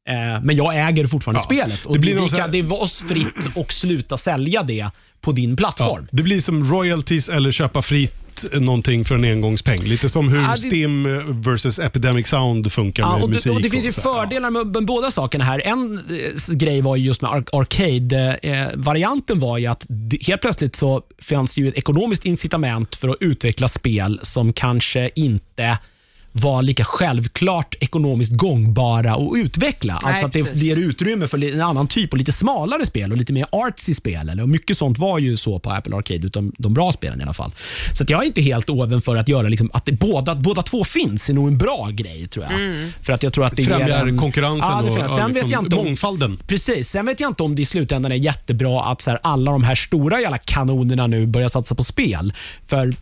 Eh, 0.09 0.43
Men 0.43 0.57
jag 0.57 0.89
äger 0.89 1.07
fortfarande 1.07 1.41
Ja. 1.41 1.45
spelet 1.45 1.87
och 1.87 1.95
Det 1.95 1.99
blir 2.01 2.15
vi 2.15 2.21
här- 2.21 2.29
kan, 2.29 2.51
det 2.53 2.59
är 2.59 2.63
var 2.63 2.83
oss 2.83 3.01
fritt 3.09 3.57
att 3.57 3.73
sluta 3.73 4.17
sälja 4.17 4.63
det 4.63 4.87
på 5.21 5.33
din 5.33 5.51
Ja, 5.51 5.57
plattform. 5.57 6.07
det 6.13 6.23
blir 6.23 6.41
som 6.41 6.65
royalties 6.73 7.29
eller 7.29 7.53
köpa 7.53 7.83
fritt 7.83 8.13
någonting 8.53 9.05
för 9.05 9.15
en 9.15 9.25
engångspeng. 9.25 9.83
Lite 9.83 10.09
som 10.09 10.29
hur 10.29 10.41
Ja, 10.43 10.55
det- 10.63 10.69
Steam 10.69 11.07
eh, 11.07 11.23
versus 11.51 11.79
Epidemic 11.79 12.29
Sound 12.29 12.73
funkar 12.73 13.03
Ja, 13.03 13.15
med 13.15 13.23
och, 13.23 13.31
musik. 13.31 13.53
och 13.53 13.63
det 13.63 13.71
finns 13.71 13.85
ju 13.87 13.93
fördelar 13.93 14.51
med, 14.51 14.67
med 14.67 14.85
båda 14.87 15.11
sakerna 15.11 15.45
här. 15.45 15.63
En 15.65 15.99
eh, 15.99 16.55
grej 16.57 16.81
var 16.81 16.97
ju 16.97 17.05
just 17.05 17.23
med 17.23 17.31
ar- 17.31 17.45
Arcade-varianten 17.53 19.39
var 19.39 19.59
ju 19.59 19.67
att 19.67 19.87
helt 20.27 20.41
plötsligt 20.41 20.77
så 20.77 21.03
fanns 21.23 21.55
det 21.55 21.61
ju 21.61 21.69
ett 21.69 21.75
ekonomiskt 21.75 22.25
incitament 22.25 22.97
för 22.97 23.09
att 23.09 23.17
utveckla 23.21 23.69
spel 23.69 24.21
som 24.23 24.53
kanske 24.53 25.11
inte 25.15 25.79
var 26.41 26.63
lika 26.63 26.85
självklart 26.85 27.75
ekonomiskt 27.81 28.33
gångbara 28.33 29.15
att 29.15 29.37
utveckla. 29.37 29.99
Nej, 30.03 30.13
alltså 30.13 30.27
att 30.27 30.33
det, 30.33 30.55
det 30.55 30.67
ger 30.67 30.77
utrymme 30.77 31.29
för 31.29 31.55
en 31.55 31.61
annan 31.61 31.89
typ 31.89 32.13
och 32.13 32.19
lite 32.19 32.33
smalare 32.33 32.87
spel 32.87 33.13
och 33.13 33.19
lite 33.19 33.33
mer 33.33 33.47
artsy 33.53 33.95
spel. 33.95 34.29
Eller, 34.29 34.43
och 34.43 34.49
mycket 34.49 34.79
sånt 34.79 34.99
var 34.99 35.19
ju 35.19 35.37
så 35.37 35.59
på 35.59 35.71
Apple 35.71 35.97
Arcade, 35.97 36.27
utan 36.27 36.53
de 36.59 36.75
bra 36.75 36.93
spelen 36.93 37.21
i 37.21 37.23
alla 37.23 37.35
fall. 37.35 37.53
Så 37.95 38.03
att 38.03 38.11
jag 38.11 38.23
är 38.23 38.27
inte 38.27 38.43
helt 38.43 38.71
oven 38.71 39.03
för 39.03 39.17
att 39.17 39.29
göra 39.29 39.49
liksom, 39.49 39.71
att 39.73 39.87
det, 39.87 39.93
båda, 39.93 40.35
båda 40.35 40.63
två 40.63 40.85
finns 40.85 41.29
är 41.29 41.35
nog 41.35 41.49
en 41.49 41.59
bra 41.59 41.89
grej 41.93 42.29
tror 42.29 42.47
jag. 42.51 42.53
För 43.03 43.13
att 43.13 43.23
jag 43.23 43.33
tror 43.33 43.45
att 43.45 43.57
det 43.57 43.65
Främjar 43.65 44.07
en, 44.07 44.19
konkurrensen 44.19 44.71
Ja, 44.71 44.83
det 44.83 45.05
och 45.05 45.11
Sen 45.11 45.27
vet 45.27 45.35
liksom 45.35 45.51
jag 45.51 45.65
inte 45.65 45.77
om, 45.77 45.85
mångfalden. 45.85 46.39
Precis. 46.47 46.89
Sen 46.89 47.07
vet 47.07 47.21
jag 47.21 47.31
inte 47.31 47.43
om 47.43 47.55
det 47.55 47.63
i 47.63 47.65
slutändan 47.65 48.13
är 48.13 48.17
jättebra 48.17 48.83
att 48.83 49.01
så 49.01 49.11
här, 49.11 49.21
alla 49.23 49.53
de 49.53 49.65
här 49.65 49.75
stora 49.75 50.21
jävla 50.21 50.39
kanonerna 50.39 51.07
nu 51.07 51.27
börjar 51.27 51.49
satsa 51.49 51.75
på 51.75 51.83
spel. 51.83 52.33
För 52.67 52.95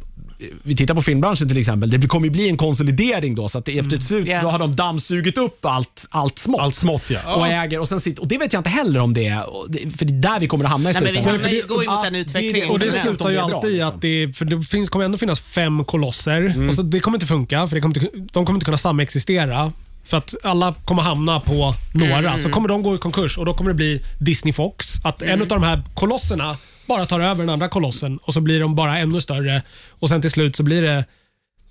vi 0.63 0.77
tittar 0.77 0.95
på 0.95 1.03
filmbranschen 1.03 1.49
till 1.49 1.59
exempel. 1.59 1.91
Det 1.91 2.07
kommer 2.09 2.27
ju 2.27 2.31
bli 2.31 2.49
en 2.49 2.57
konsolidering 2.57 3.35
då, 3.35 3.49
så 3.49 3.59
att 3.59 3.65
det, 3.65 3.79
efter 3.79 3.97
ett 3.97 4.03
slut 4.03 4.29
Ja. 4.29 4.41
så 4.41 4.49
har 4.51 4.59
de 4.59 4.77
dammsugit 4.77 5.39
upp 5.39 5.65
allt, 5.65 6.07
allt 6.11 6.39
smått. 6.39 6.61
Allt 6.61 6.75
smått 6.75 7.11
ja. 7.11 7.37
Och, 7.37 7.47
äger, 7.47 7.79
och, 7.81 7.89
sen 7.89 8.01
sitter, 8.01 8.23
och 8.23 8.29
det 8.29 8.39
vet 8.39 8.53
jag 8.53 8.61
inte 8.61 8.71
heller 8.71 9.01
om 9.01 9.15
det 9.15 9.27
är, 9.27 9.55
och 9.57 9.71
det- 9.71 9.91
för 9.99 10.05
det 10.05 10.13
är 10.13 10.33
där 10.33 10.41
vi 10.41 10.47
kommer 10.49 10.65
att 10.65 10.71
hamna 10.71 10.91
i 10.91 10.93
Nej, 10.93 11.03
men 11.03 11.13
vi 11.13 11.17
slutändan. 11.19 11.35
hamnar 11.41 11.51
ju- 11.51 11.61
För 11.63 11.69
det- 11.69 11.75
går 11.75 11.83
ju 11.85 11.91
mot 11.91 12.05
den 12.05 12.15
utvecklingen. 12.15 12.71
Och 12.71 12.79
det 12.79 12.93
slutar 12.93 13.31
ju 13.31 13.39
alltid 13.39 13.71
i 13.71 13.73
liksom. 13.75 13.89
att 13.95 14.01
det, 14.01 14.33
för 14.37 14.45
det 14.45 14.63
finns, 14.63 14.89
kommer 14.89 15.05
ändå 15.05 15.19
finnas 15.19 15.41
fem 15.41 15.85
kolosser. 15.85 16.69
Och 16.69 16.75
så 16.75 16.83
det 16.83 17.01
kommer 17.01 17.17
inte 17.17 17.27
funka, 17.27 17.67
för 17.69 17.75
det 17.77 17.81
kommer 17.81 17.99
inte, 17.99 18.11
de 18.33 18.47
kommer 18.47 18.57
inte 18.57 18.65
kunna 18.65 18.79
samexistera. 18.79 19.73
För 20.07 20.17
att 20.17 20.35
alla 20.43 20.75
kommer 20.85 21.03
hamna 21.03 21.41
på 21.41 21.75
några. 21.95 22.39
Så 22.39 22.49
kommer 22.51 22.69
de 22.69 22.83
gå 22.83 22.95
i 22.95 22.99
konkurs 22.99 23.39
och 23.39 23.47
då 23.47 23.55
kommer 23.55 23.71
det 23.71 23.75
bli 23.75 24.03
Disney 24.21 24.53
Fox. 24.53 24.87
Att 25.05 25.23
en 25.23 25.43
av 25.43 25.49
de 25.49 25.63
här 25.63 25.83
kolosserna 25.95 26.57
bara 26.87 27.07
tar 27.07 27.21
över 27.21 27.43
den 27.43 27.51
andra 27.51 27.69
kolossen 27.69 28.19
och 28.19 28.35
så 28.35 28.41
blir 28.41 28.61
de 28.61 28.75
bara 28.75 28.99
ännu 28.99 29.21
större. 29.21 29.63
Och 29.89 30.09
sen 30.09 30.21
till 30.21 30.31
slut 30.31 30.57
så 30.57 30.63
blir 30.63 30.83
det 30.83 31.05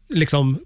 liksom 0.10 0.60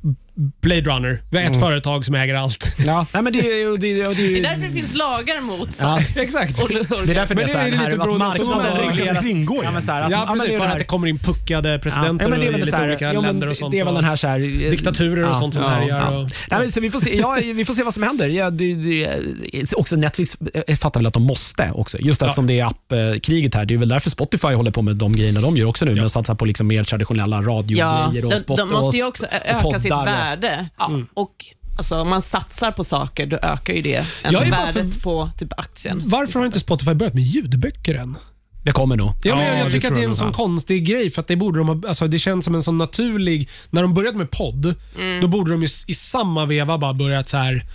Blade 0.62 0.82
Runner. 0.82 1.22
Vi 1.30 1.38
har 1.38 1.44
ett 1.52 1.60
företag 1.60 2.06
som 2.06 2.16
äger 2.16 2.34
allt. 2.36 2.72
Ja. 2.86 3.06
Nej, 3.14 3.24
men 3.24 3.34
det, 3.34 3.40
är 3.40 3.56
ju- 3.56 3.78
det, 3.78 3.94
det, 3.94 4.02
är 4.02 4.14
ju- 4.14 4.34
Det 4.34 4.40
är 4.40 4.44
därför 4.44 4.62
det 4.68 4.70
finns 4.74 4.96
lagar 4.96 5.42
mot 5.42 5.60
Ja, 5.82 6.00
sånt. 6.00 6.18
exakt. 6.18 6.60
Och- 6.64 6.64
och- 6.64 6.70
Det 7.06 7.12
är 7.12 7.16
därför 7.16 7.36
det 7.36 7.42
Men 7.42 7.50
är 7.50 7.54
så 7.54 7.58
här, 7.58 7.72
det 7.72 7.76
är 7.76 7.80
här, 7.80 7.90
lite 7.92 8.02
att 8.02 8.10
beroende 8.10 8.26
på 8.40 8.46
marknaden 8.46 8.74
vad 8.74 8.82
man 8.82 8.90
regleras. 8.98 9.24
kringgå 9.26 9.62
Ja, 9.64 9.72
men 9.72 9.82
så 9.82 9.92
här, 9.92 10.02
att, 10.02 10.12
Ja, 10.12 10.26
men 10.26 10.28
precis. 10.40 10.50
det 10.50 10.56
är 10.56 10.60
För 10.60 10.66
det 10.66 10.72
att 10.72 10.78
det 10.78 10.84
kommer 10.84 11.08
in 11.08 11.20
puckade 11.20 11.80
presidenter 11.80 12.26
ja, 12.26 12.30
men 12.30 12.40
det 12.40 12.46
är 12.46 12.50
i 12.50 12.52
väl 12.52 12.60
lite 12.60 12.72
så 12.72 12.78
här, 12.78 12.88
olika 12.88 13.06
ja, 13.06 13.14
men 13.14 13.24
länder 13.24 13.48
och 13.50 13.58
sånt. 13.58 13.72
Det 13.72 13.80
är 13.80 13.86
väl 13.86 13.94
den 13.96 14.04
här, 14.04 14.16
så 14.16 14.28
här 14.28 14.40
eh, 14.40 14.70
Diktaturer 14.72 15.30
och 15.30 15.36
sånt 15.36 15.54
som 15.54 15.64
härjar 15.64 16.18
och- 16.18 16.30
Nej, 16.52 16.60
men, 16.60 16.72
så 16.72 16.80
vi, 16.82 16.90
får 16.90 17.00
se, 17.00 17.18
ja, 17.18 17.38
vi 17.56 17.66
får 17.66 17.74
se 17.74 17.84
vad 17.84 17.94
som 17.94 18.04
händer. 18.04 18.28
Ja, 18.30 18.50
det, 18.50 18.74
det, 18.74 19.74
också 19.74 19.96
Netflix 19.96 20.38
jag 20.68 20.80
fattar 20.80 21.00
väl 21.00 21.08
att 21.08 21.14
de 21.14 21.24
måste 21.24 21.72
också. 21.76 21.98
Just 22.00 22.22
Ja. 22.22 22.28
eftersom 22.28 22.48
det 22.48 22.60
är 22.60 22.66
appkriget 22.66 23.56
här. 23.56 23.66
Det 23.66 23.74
är 23.74 23.78
väl 23.78 23.90
därför 23.90 24.10
Spotify 24.10 24.48
håller 24.48 24.72
på 24.72 24.82
med 24.82 24.96
de 24.96 25.14
grejerna 25.16 25.42
de 25.42 25.58
gör 25.58 25.66
också 25.66 25.86
nu. 25.86 25.96
Men 25.96 26.10
satsar 26.10 26.36
på 26.36 26.46
liksom 26.46 26.68
mer 26.68 26.84
traditionella 26.84 27.36
Ja, 27.36 27.42
radiogrejer. 27.50 28.26
och 28.26 28.32
de, 28.32 28.38
spot- 28.40 28.58
de 28.58 28.70
måste 28.70 28.98
ju 28.98 29.04
och- 29.04 29.10
också 29.10 29.26
och 29.26 29.32
öka 29.70 29.80
sitt 29.80 29.92
poddar 29.92 30.22
och- 30.22 30.27
värde. 30.36 30.70
Och 31.14 31.46
alltså, 31.78 31.96
om 32.02 32.10
man 32.10 32.22
satsar 32.22 32.72
på 32.72 32.84
saker, 32.84 33.26
då 33.26 33.38
ökar 33.38 33.74
ju 33.74 33.82
det 33.82 34.06
Jag 34.24 34.34
är 34.48 34.52
bara 34.52 34.66
värdet 34.66 34.94
för- 34.94 35.02
på 35.02 35.30
typ 35.40 35.60
aktien. 35.60 36.02
Varför 36.06 36.40
har 36.40 36.46
inte 36.46 36.60
Spotify 36.60 36.94
börjat 36.94 37.14
med 37.14 37.24
ljudböcker 37.24 37.96
än? 37.96 38.18
Det 38.64 38.72
kommer 38.72 38.96
nog. 38.98 39.12
Ja, 39.24 39.36
men 39.36 39.46
Ja, 39.46 39.52
jag, 39.52 39.60
jag 39.60 39.68
det 39.68 39.72
tycker 39.72 39.88
att 39.88 39.94
tror 39.94 39.96
det 39.96 40.00
är 40.00 40.02
jag 40.02 40.04
en 40.04 40.10
nog. 40.10 40.18
sån 40.18 40.34
konstig 40.34 40.86
grej, 40.86 41.12
för 41.12 41.22
att 41.22 41.28
det, 41.28 41.36
borde 41.36 41.60
de 41.60 41.68
ha, 41.68 41.88
alltså 41.88 42.08
det 42.08 42.20
känns 42.20 42.46
som 42.46 42.56
en 42.56 42.64
sån 42.64 42.78
naturlig... 42.78 43.50
När 43.70 43.82
de 43.82 43.94
började 43.94 44.18
med 44.18 44.32
podd, 44.32 44.76
då 45.22 45.28
borde 45.28 45.52
de 45.52 45.62
ju 45.62 45.66
s- 45.66 45.86
i 45.88 45.94
samma 45.94 46.46
veva 46.46 46.78
bara 46.78 46.94
börjat 46.94 47.30
så 47.30 47.38
här 47.38 47.66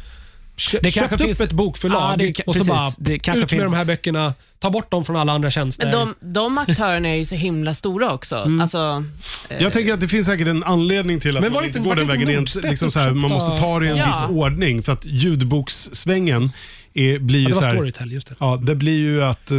kö, 0.56 0.78
Det 0.82 0.90
köpt 0.90 1.08
kanske 1.08 1.14
upp 1.14 1.20
finns- 1.28 1.40
ett 1.40 1.52
bokförlag 1.52 2.12
Ja, 2.12 2.16
det 2.16 2.40
och 2.46 2.54
så 2.54 2.58
precis. 2.60 2.66
bara 2.68 2.90
Det 2.98 3.18
kanske 3.18 3.38
ut 3.38 3.50
med 3.52 3.60
finns- 3.60 3.72
de 3.72 3.76
här 3.78 3.84
böckerna, 3.84 4.34
ta 4.58 4.70
bort 4.70 4.90
dem 4.90 5.04
från 5.04 5.16
alla 5.16 5.32
andra 5.32 5.50
tjänster. 5.50 5.84
Men 5.84 5.92
de, 5.92 6.14
de 6.32 6.58
aktörerna 6.58 7.08
är 7.08 7.14
ju 7.14 7.24
så 7.24 7.34
himla 7.34 7.74
stora 7.74 8.12
också. 8.12 8.36
Mm. 8.36 8.60
Alltså, 8.60 9.04
Jag 9.60 9.72
tänker 9.72 9.94
att 9.94 10.00
det 10.00 10.08
finns 10.08 10.26
säkert 10.26 10.48
en 10.48 10.64
anledning 10.64 11.20
till 11.20 11.36
att 11.36 11.42
Men 11.42 11.52
man 11.52 11.64
inte- 11.64 11.78
går 11.78 11.94
den 11.94 12.08
vägen. 12.08 12.28
Rent, 12.28 12.54
liksom 12.54 12.90
så 12.90 12.98
här, 12.98 13.10
man 13.10 13.30
måste 13.30 13.58
ta 13.58 13.80
det 13.80 13.86
i 13.86 13.88
en 13.88 13.96
Ja. 13.96 14.06
viss 14.06 14.36
ordning. 14.36 14.82
För 14.82 14.92
att 14.92 15.04
ljudbokssvängen 15.06 16.50
är, 16.94 17.18
blir 17.18 17.38
ja, 17.42 17.42
ju 17.42 17.48
det 17.48 17.54
så 17.54 17.60
var 17.60 17.68
här, 17.68 17.74
Storytel, 17.74 18.12
just 18.12 18.28
det. 18.28 18.34
Ja, 18.38 18.56
det 18.62 18.74
blir 18.74 18.98
ju 18.98 19.22
att 19.24 19.50
eh, 19.50 19.58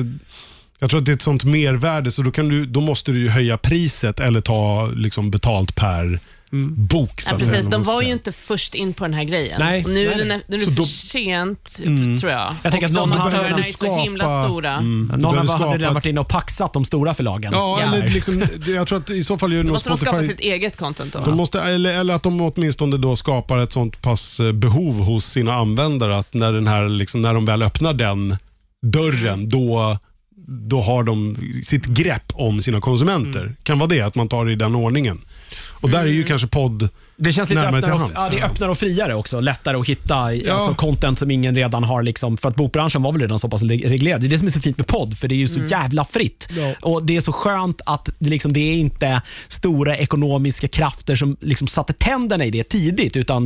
jag 0.80 0.90
tror 0.90 1.00
att 1.00 1.06
det 1.06 1.12
är 1.12 1.16
ett 1.16 1.22
sånt 1.22 1.44
mervärde 1.44 2.12
så 2.12 2.22
då, 2.22 2.32
kan 2.32 2.50
du, 2.50 2.66
då 2.66 2.82
måste 2.82 3.12
du 3.12 3.20
ju 3.20 3.30
höja 3.30 3.58
priset 3.58 4.20
eller 4.20 4.42
ta 4.42 4.88
liksom 4.96 5.32
betalt 5.32 5.76
per 5.76 6.20
bok. 6.78 7.22
Så 7.22 7.30
ja, 7.30 7.34
att 7.34 7.40
precis, 7.40 7.52
de 7.54 7.58
eller 7.60 7.70
vad 7.72 7.80
man 7.80 7.86
var 7.88 7.94
ska 7.94 8.02
ju 8.02 8.06
säga. 8.06 8.14
inte 8.14 8.32
först 8.32 8.76
in 8.76 8.94
på 8.94 9.04
den 9.04 9.14
här 9.14 9.24
grejen. 9.24 9.56
Nej, 9.60 9.84
och 9.84 9.90
nu 9.90 9.96
nej, 9.96 10.06
är 10.14 10.18
det, 10.18 10.24
nä- 10.26 10.42
nu 10.48 10.56
är 10.56 10.60
det 10.60 10.66
Så 10.66 10.72
för 10.72 10.78
då- 10.78 10.84
sent, 10.86 11.76
tror 12.20 12.32
jag. 12.32 12.56
Jag 12.64 12.72
tänker 12.72 12.78
och 12.88 12.92
att 12.92 12.96
de 12.96 13.10
någon 13.10 13.18
har- 13.20 13.28
aktörerna 13.28 13.58
är 13.58 13.64
så 13.64 13.98
himla 13.98 14.24
skapa- 14.24 14.46
stora. 14.48 14.72
Mm, 14.74 15.08
Någon 15.08 15.22
behöver 15.22 15.38
har 15.38 15.58
hade 15.58 15.64
redan 15.72 15.80
skapa- 15.80 15.94
varit 15.94 16.06
inne 16.06 16.20
och 16.20 16.28
paxat 16.28 16.74
de 16.74 16.86
stora 16.86 17.14
förlagen. 17.14 17.52
Ja, 17.56 17.80
här. 17.82 17.98
eller 17.98 18.10
liksom, 18.10 18.40
det- 18.40 18.72
jag 18.72 18.88
tror 18.88 18.98
att 19.00 19.10
i 19.10 19.24
så 19.24 19.38
fall 19.38 19.52
gör 19.54 19.60
Då 19.60 19.68
nog 19.68 19.74
måste 19.74 19.90
de 19.90 19.98
skapa 19.98 20.12
Spotify... 20.12 20.32
sitt 20.32 20.40
eget 20.40 20.78
content 20.78 21.14
då. 21.14 21.20
De 21.26 21.38
måste, 21.38 21.62
eller, 21.62 21.94
eller 21.94 22.14
att 22.14 22.24
de 22.24 22.42
åtminstone 22.42 22.98
då 22.98 23.16
skapar 23.16 23.58
ett 23.58 23.72
sånt 23.74 24.02
pass 24.02 24.40
eh, 24.40 24.52
behov 24.52 25.00
hos 25.00 25.26
sina 25.26 25.54
användare 25.54 26.18
att 26.18 26.34
när, 26.34 26.54
den 26.54 26.68
här, 26.68 26.90
liksom, 26.90 27.22
när 27.22 27.34
de 27.34 27.46
väl 27.46 27.62
öppnar 27.64 27.94
den 27.94 28.38
dörren, 28.86 29.50
då, 29.50 29.98
då 30.48 30.82
har 30.82 31.04
de 31.04 31.38
sitt 31.64 31.86
grepp 31.86 32.32
om 32.34 32.62
sina 32.62 32.82
konsumenter. 32.82 33.56
Kan 33.64 33.80
vara 33.80 33.90
det, 33.90 34.02
att 34.02 34.16
man 34.16 34.28
tar 34.28 34.46
det 34.46 34.52
i 34.52 34.56
den 34.56 34.76
ordningen. 34.76 35.22
Och 35.84 35.90
där 35.90 36.00
är 36.00 36.08
ju 36.08 36.24
kanske 36.24 36.48
podd 36.48 36.90
Det 37.18 37.32
känns 37.32 37.50
lite 37.50 37.62
närmare 37.62 37.78
öppnare 37.82 37.82
till 37.82 37.94
och, 37.94 38.00
hands. 38.00 38.14
ja, 38.16 38.30
det 38.38 38.40
är 38.40 38.46
öppnare 38.52 38.72
och 38.72 38.78
friare 38.78 39.16
också. 39.16 39.40
Lättare 39.40 39.78
att 39.78 39.88
hitta 39.90 40.34
Ja. 40.36 40.54
alltså, 40.54 40.74
content 40.76 41.20
som 41.20 41.32
ingen 41.32 41.56
redan 41.56 41.84
har. 41.84 42.04
Liksom, 42.04 42.38
för 42.38 42.50
att 42.50 42.56
bokbranschen 42.56 43.02
var 43.02 43.12
väl 43.12 43.22
redan 43.22 43.40
så 43.40 43.50
pass 43.50 43.64
re- 43.64 43.90
reglerad. 43.90 44.22
Det 44.22 44.28
är 44.28 44.30
det 44.30 44.38
som 44.38 44.48
är 44.48 44.52
så 44.52 44.60
fint 44.60 44.78
med 44.78 44.88
podd, 44.88 45.18
för 45.18 45.28
det 45.28 45.36
är 45.36 45.38
ju 45.38 45.48
så 45.48 45.60
jävla 45.60 46.06
fritt. 46.06 46.48
Ja. 46.58 46.74
Och 46.82 47.06
Det 47.06 47.16
är 47.18 47.22
så 47.22 47.32
skönt 47.32 47.82
att 47.86 48.10
det, 48.20 48.30
liksom, 48.30 48.54
det 48.54 48.60
är 48.60 48.74
inte 48.74 49.22
stora 49.48 49.98
ekonomiska 49.98 50.68
krafter 50.68 51.16
som 51.16 51.38
liksom, 51.42 51.68
satte 51.68 51.94
tänderna 51.94 52.46
i 52.46 52.52
det 52.52 52.64
tidigt. 52.64 53.16
Utan 53.18 53.44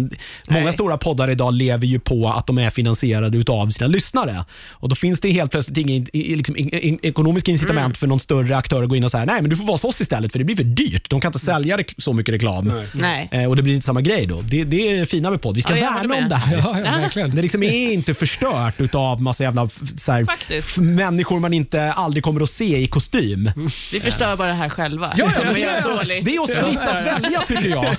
Många 0.49 0.63
Nej. 0.63 0.74
stora 0.74 0.97
poddar 0.97 1.30
idag 1.30 1.53
lever 1.53 1.88
ju 1.88 1.99
på 1.99 2.30
att 2.30 2.47
de 2.47 2.57
är 2.57 2.70
finansierade 2.70 3.43
av 3.53 3.70
sina 3.70 3.88
lyssnare. 3.88 4.45
Och 4.72 4.89
Då 4.89 4.95
finns 4.95 5.20
det 5.20 5.32
helt 5.32 5.51
plötsligt 5.51 5.78
inga 5.78 6.05
i- 6.13 6.36
liksom, 6.36 6.57
in- 6.57 6.70
in- 6.74 6.99
ekonomiska 7.03 7.51
incitament 7.51 7.97
för 7.97 8.07
någon 8.07 8.20
större 8.20 8.57
aktör 8.57 8.84
att 8.84 8.89
gå 8.89 8.95
in 8.95 9.03
och 9.03 9.11
säga 9.11 9.26
nej 9.26 9.41
men 9.41 9.49
du 9.49 9.55
får 9.55 9.63
vara 9.63 9.74
hos 9.74 9.84
oss 9.84 10.01
istället 10.01 10.32
för 10.32 10.39
det 10.39 10.45
blir 10.45 10.55
för 10.55 10.63
dyrt. 10.63 11.09
De 11.09 11.22
kan 11.22 11.30
inte 11.30 11.39
sälja 11.39 11.78
rek- 11.78 11.93
så 11.97 12.13
mycket 12.13 12.34
reklam. 12.34 12.72
Nej. 12.93 13.30
Eh, 13.32 13.45
och 13.49 13.57
det 13.58 13.64
blir 13.64 13.74
inte 13.74 13.86
samma 13.86 14.01
grej 14.01 14.26
då. 14.26 14.41
Det, 14.41 14.64
det 14.64 14.89
är 14.91 14.95
det 14.99 15.05
fina 15.05 15.30
med 15.30 15.41
podd. 15.41 15.55
Vi 15.55 15.62
ska 15.62 15.74
Ja, 15.78 15.84
jag 15.84 15.91
håller 15.91 15.99
värna 16.10 16.16
om 16.16 16.22
med. 16.22 16.30
det 16.30 16.36
här. 16.36 16.58
Ja, 16.58 16.76
ja, 16.95 16.99
verkligen. 17.01 17.36
Det 17.36 17.41
liksom 17.41 17.64
är 17.64 17.91
inte 17.93 18.14
förstört 18.14 18.74
utav 18.82 19.22
massa 19.22 19.43
jävla 19.43 19.70
så 19.97 20.12
här, 20.12 20.26
Faktiskt. 20.26 20.68
f- 20.70 20.78
människor 20.78 21.39
man 21.39 21.53
inte 21.53 21.91
aldrig 21.91 22.24
kommer 22.24 22.41
att 22.41 22.49
se 22.49 22.78
i 22.78 22.88
kostym. 22.88 23.51
Vi 23.91 23.99
förstör 23.99 24.36
bara 24.36 24.47
det 24.47 24.53
här 24.53 24.70
själva. 24.70 25.14
Ja, 25.16 25.26
ja, 25.26 25.32
Genom 25.32 25.47
att 25.49 25.53
det, 25.53 25.60
göra 25.60 25.78
är, 25.78 25.97
dåligt. 25.97 26.26
det 26.26 26.36
är 26.36 26.41
oss 26.41 26.49
fritt 26.51 26.80
att 26.80 27.05
välja 27.05 27.41
tycker 27.41 27.70
jag. 27.70 27.86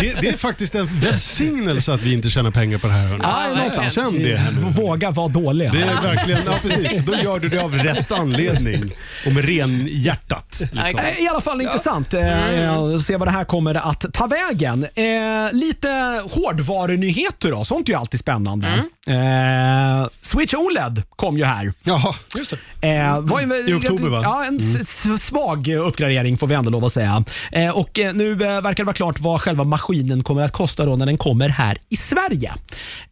Det, 0.00 0.20
det 0.20 0.28
är 0.28 0.36
faktiskt 0.36 0.74
en 0.74 0.86
välsignelse 1.00 1.92
att 1.92 2.02
vi 2.02 2.12
inte 2.12 2.30
tjänar 2.30 2.50
pengar 2.50 2.78
på 2.78 2.86
det 2.86 2.92
här. 2.92 3.06
hörni. 3.06 3.20
Ja, 3.24 3.54
någonstans. 3.56 3.94
Känn 3.94 4.22
det 4.22 4.36
här 4.36 4.50
nu. 4.50 4.60
våga 4.60 5.10
vara 5.10 5.28
dåliga. 5.28 5.72
Det 5.72 5.82
är 5.82 6.02
verkligen, 6.02 6.40
ja 6.46 6.58
precis. 6.62 7.04
Då 7.06 7.14
gör 7.14 7.38
du 7.40 7.48
det 7.48 7.58
av 7.62 7.74
rätt 7.74 8.12
anledning 8.12 8.92
och 9.26 9.32
med 9.32 9.44
ren 9.44 9.88
hjärtat. 9.90 10.60
Liksom. 10.72 11.00
Eh, 11.00 11.24
I 11.24 11.28
alla 11.28 11.40
fall 11.40 11.60
intressant. 11.60 12.14
Eh, 12.14 12.98
Se 13.06 13.16
vad 13.16 13.28
det 13.28 13.32
här 13.32 13.44
kommer 13.44 13.74
att 13.74 14.04
ta 14.12 14.26
vägen. 14.26 14.45
Eh, 14.94 15.52
lite 15.52 15.88
hårdvarunyheter 16.30 17.50
då. 17.50 17.64
Sånt 17.64 17.88
är 17.88 17.92
ju 17.92 17.98
alltid 17.98 18.20
spännande. 18.20 18.66
Eh, 19.08 20.08
Switch 20.20 20.54
OLED 20.54 21.02
kom 21.16 21.38
ju 21.38 21.44
här. 21.44 21.72
Jaha, 21.82 22.14
Just 22.36 22.54
det. 22.80 22.88
Eh, 22.88 23.20
var 23.20 23.40
ju, 23.40 23.46
I 23.68 23.74
oktober, 23.74 24.08
va? 24.08 24.20
Ja, 24.22 24.44
en 24.44 24.56
s- 24.56 25.04
s- 25.04 25.22
svag 25.22 25.68
uppgradering 25.68 26.38
får 26.38 26.46
vi 26.46 26.54
ändå 26.54 26.70
lov 26.70 26.84
att 26.84 26.92
säga. 26.92 27.24
Eh, 27.52 27.78
och 27.78 27.98
eh, 27.98 28.14
Nu 28.14 28.32
eh, 28.32 28.38
verkar 28.38 28.74
det 28.74 28.84
vara 28.84 28.94
klart 28.94 29.20
vad 29.20 29.40
själva 29.40 29.64
maskinen 29.64 30.22
kommer 30.24 30.42
att 30.42 30.52
kosta 30.52 30.84
då 30.86 30.96
när 30.96 31.06
den 31.06 31.18
kommer 31.18 31.48
här 31.48 31.78
i 31.88 31.96
Sverige. 31.96 32.52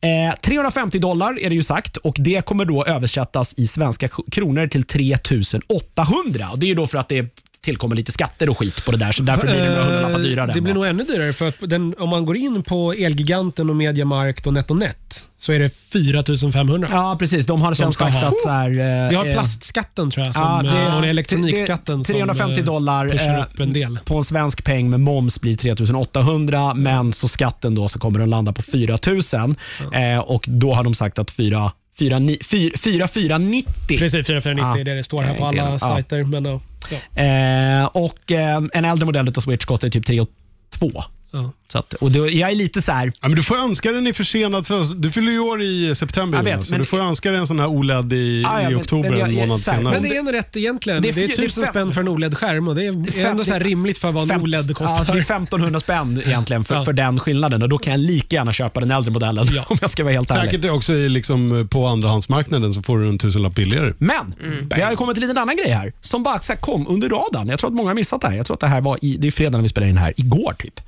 Eh, 0.01 0.37
350 0.43 0.99
dollar 0.99 1.39
är 1.41 1.49
det 1.49 1.55
ju 1.55 1.63
sagt 1.63 1.97
och 1.97 2.17
det 2.19 2.45
kommer 2.45 2.65
då 2.65 2.85
översättas 2.85 3.55
i 3.57 3.67
svenska 3.67 4.09
k- 4.09 4.25
kronor 4.31 4.67
till 4.67 4.85
3800. 4.85 6.49
Och 6.51 6.59
det 6.59 6.67
är 6.67 6.69
ju 6.69 6.75
då 6.75 6.87
för 6.87 6.99
att 6.99 7.09
det 7.09 7.27
tillkommer 7.65 7.97
lite 7.97 8.13
skatter 8.13 8.49
och 8.49 8.59
skit 8.59 8.85
på 8.85 8.93
det 8.93 8.99
där, 8.99 9.13
så 9.13 9.23
därför 9.23 9.47
blir 9.47 9.57
det 9.57 9.69
några 9.71 9.83
hundralappar 9.85 10.15
Eh, 10.19 10.23
dyrare. 10.25 10.53
Det 10.55 10.61
blir 10.61 10.75
nog 10.75 10.87
ännu 10.87 11.05
dyrare 11.05 11.33
för 11.33 11.53
den, 11.67 11.95
om 11.99 12.09
man 12.09 12.27
går 12.27 12.37
in 12.37 12.63
på 12.63 12.93
Elgiganten 12.93 13.71
och 13.71 13.77
Mediamarkt 13.77 14.47
och 14.47 14.53
NetOnNet 14.55 15.27
så 15.39 15.53
är 15.53 15.59
det 15.59 15.69
4500. 15.93 16.89
Ja, 16.91 17.17
precis. 17.19 17.47
De 17.47 17.63
har 17.63 17.75
ska 17.75 17.93
sagt 17.93 18.15
ha. 18.17 18.29
att... 18.29 18.41
Så 18.43 18.49
här, 18.49 18.71
eh, 18.71 19.09
Vi 19.11 19.15
har 19.17 19.27
eh, 19.27 19.33
plastskatten 19.33 20.11
tror 20.11 20.27
jag, 20.27 20.35
som, 20.35 20.43
Ja, 20.45 20.63
det- 20.73 20.83
eh, 20.83 20.97
och 20.99 21.07
elektronikskatten 21.07 21.99
det- 21.99 22.05
350 22.05 22.57
som 22.57 22.65
dollar 22.67 23.07
upp 23.53 23.61
en 23.61 23.73
del. 23.73 23.99
på 24.05 24.17
en 24.17 24.25
svensk 24.25 24.65
peng 24.65 24.91
med 24.91 25.01
moms 25.01 25.41
blir 25.41 25.57
3800 25.57 26.75
men 26.75 27.13
så 27.13 27.29
skatten 27.29 27.75
då 27.75 27.89
så 27.89 27.99
kommer 27.99 28.19
den 28.19 28.31
landa 28.31 28.53
på 28.53 28.63
4000 28.63 29.57
eh, 29.95 30.19
och 30.19 30.45
då 30.49 30.75
har 30.75 30.85
de 30.85 30.95
sagt 30.95 31.19
att 31.19 31.31
4 31.31 31.73
4490 31.99 33.99
Precis, 33.99 34.27
4490 34.27 34.79
Ja. 34.79 34.85
det 34.85 34.95
det 34.95 35.05
står 35.05 35.23
här 35.23 35.35
på 35.35 35.47
alla. 35.47 35.57
Ja. 35.71 35.79
sajter. 35.79 36.23
Men. 36.25 36.45
Ja. 36.91 37.23
eh, 37.23 37.85
och 37.87 38.33
eh, 38.33 38.63
en 38.73 38.85
äldre 38.85 39.07
modell 39.07 39.29
av 39.29 39.33
Switch 39.41 39.65
kostar 39.65 39.91
typ 39.91 40.07
3 40.07 40.27
2 40.71 40.91
Ja. 41.35 41.51
så 41.69 41.79
att, 41.79 41.95
och 41.95 42.11
då, 42.11 42.31
jag 42.31 42.51
är 42.51 42.55
lite 42.55 42.83
så 42.83 42.93
här 42.93 43.13
ja, 43.21 43.29
men 43.29 43.37
du 43.37 43.43
får 43.43 43.57
önska 43.57 43.93
den 43.93 44.07
i 44.07 44.13
försenad 44.13 44.67
födelsedag. 44.67 45.01
Du 45.03 45.11
fyller 45.11 45.33
ju 45.33 45.39
år 45.39 45.63
i 45.63 45.95
september 45.95 46.39
Jag 46.39 46.45
vet, 46.45 46.53
Jonas, 46.53 46.67
så 46.67 46.73
men- 46.73 46.81
du 46.81 46.87
får 46.87 46.99
önska 46.99 47.31
dig 47.31 47.41
en 47.41 47.47
sån 47.47 47.59
här 47.59 47.67
OLED 47.67 48.13
i, 48.13 48.43
Ja, 48.43 48.53
ja, 48.63 48.69
i 48.69 48.73
men- 48.73 48.81
oktober, 48.83 49.11
men 49.11 49.19
jag- 49.19 49.29
en 49.29 49.35
jag- 49.37 49.49
månad 49.49 49.61
så 49.61 49.71
här, 49.71 49.79
senare. 49.79 49.95
Men 49.95 50.03
det 50.11 50.17
är 50.17 50.19
en 50.21 50.33
rätt 50.33 50.57
egentligen. 50.57 51.03
Det 51.03 51.09
Det 51.13 51.21
är 51.21 51.25
är, 51.25 51.29
fy- 51.29 51.35
det 51.37 51.43
är 51.43 51.47
tusen 51.47 51.63
fem- 51.65 51.71
spänn 51.73 51.93
för 51.93 52.01
en 52.01 52.09
OLED-skärm 52.09 52.69
och 52.69 52.75
det 52.75 52.87
är, 52.87 52.93
Det 52.93 53.21
är 53.21 53.27
ändå 53.27 53.45
så 53.45 53.53
här 53.53 53.59
det- 53.61 53.65
rimligt 53.67 53.99
för 53.99 54.13
vad 54.13 54.23
en 54.23 54.29
fem- 54.29 54.43
OLED 54.43 54.71
Ja, 54.71 54.75
kostar. 54.75 55.13
det 55.13 55.19
är 55.19 55.23
1500 55.23 55.81
spänn 55.81 56.23
egentligen 56.27 56.65
för, 56.65 56.75
Ja. 56.75 56.85
för 56.85 56.93
den 56.93 57.19
skillnaden 57.21 57.63
och 57.63 57.69
då 57.69 57.79
kan 57.79 57.91
jag 57.91 58.01
lika 58.01 58.37
gärna 58.37 58.53
köpa 58.53 58.81
den 58.81 58.91
äldre 58.91 59.11
modellen 59.13 59.49
om 59.69 59.79
jag 59.81 59.91
ska 59.91 60.05
vara 60.05 60.15
helt 60.15 60.31
ärlig. 60.31 60.51
Säkert 60.53 60.71
också 60.71 60.93
i, 60.93 61.09
liksom, 61.09 61.69
på 61.71 61.87
andrahandsmarknaden 61.87 62.73
så 62.75 62.83
får 62.83 62.99
du 62.99 63.09
en 63.09 63.19
tusenlapp 63.19 63.55
billigare. 63.55 63.93
Men 63.99 64.33
det 64.69 64.81
har 64.83 64.91
ju 64.91 64.97
kommit 64.97 65.17
en 65.17 65.21
liten 65.21 65.39
annan 65.39 65.57
grej 65.57 65.71
här 65.71 65.93
som 66.01 66.23
bara 66.23 66.41
så 66.41 66.53
här 66.53 66.61
kom 66.61 66.89
under 66.89 67.09
radarn. 67.09 67.49
Jag 67.49 67.59
tror 67.59 67.71
att 67.71 67.75
många 67.77 67.91
har 67.91 67.95
missat 67.95 68.21
det 68.21 68.29
här. 68.29 68.37
Jag 68.37 68.47
tror 68.47 68.55
att 68.55 68.61
det 68.61 68.67
här 68.67 68.81
var 68.81 68.99
i, 69.03 69.17
det 69.17 69.27
är 69.27 69.31
fredag 69.31 69.59
när 69.59 69.63
vi 69.63 69.69
spelar 69.69 69.89
in 69.89 69.97
här, 69.97 70.15
igår 70.17 70.55
typ. 70.59 70.81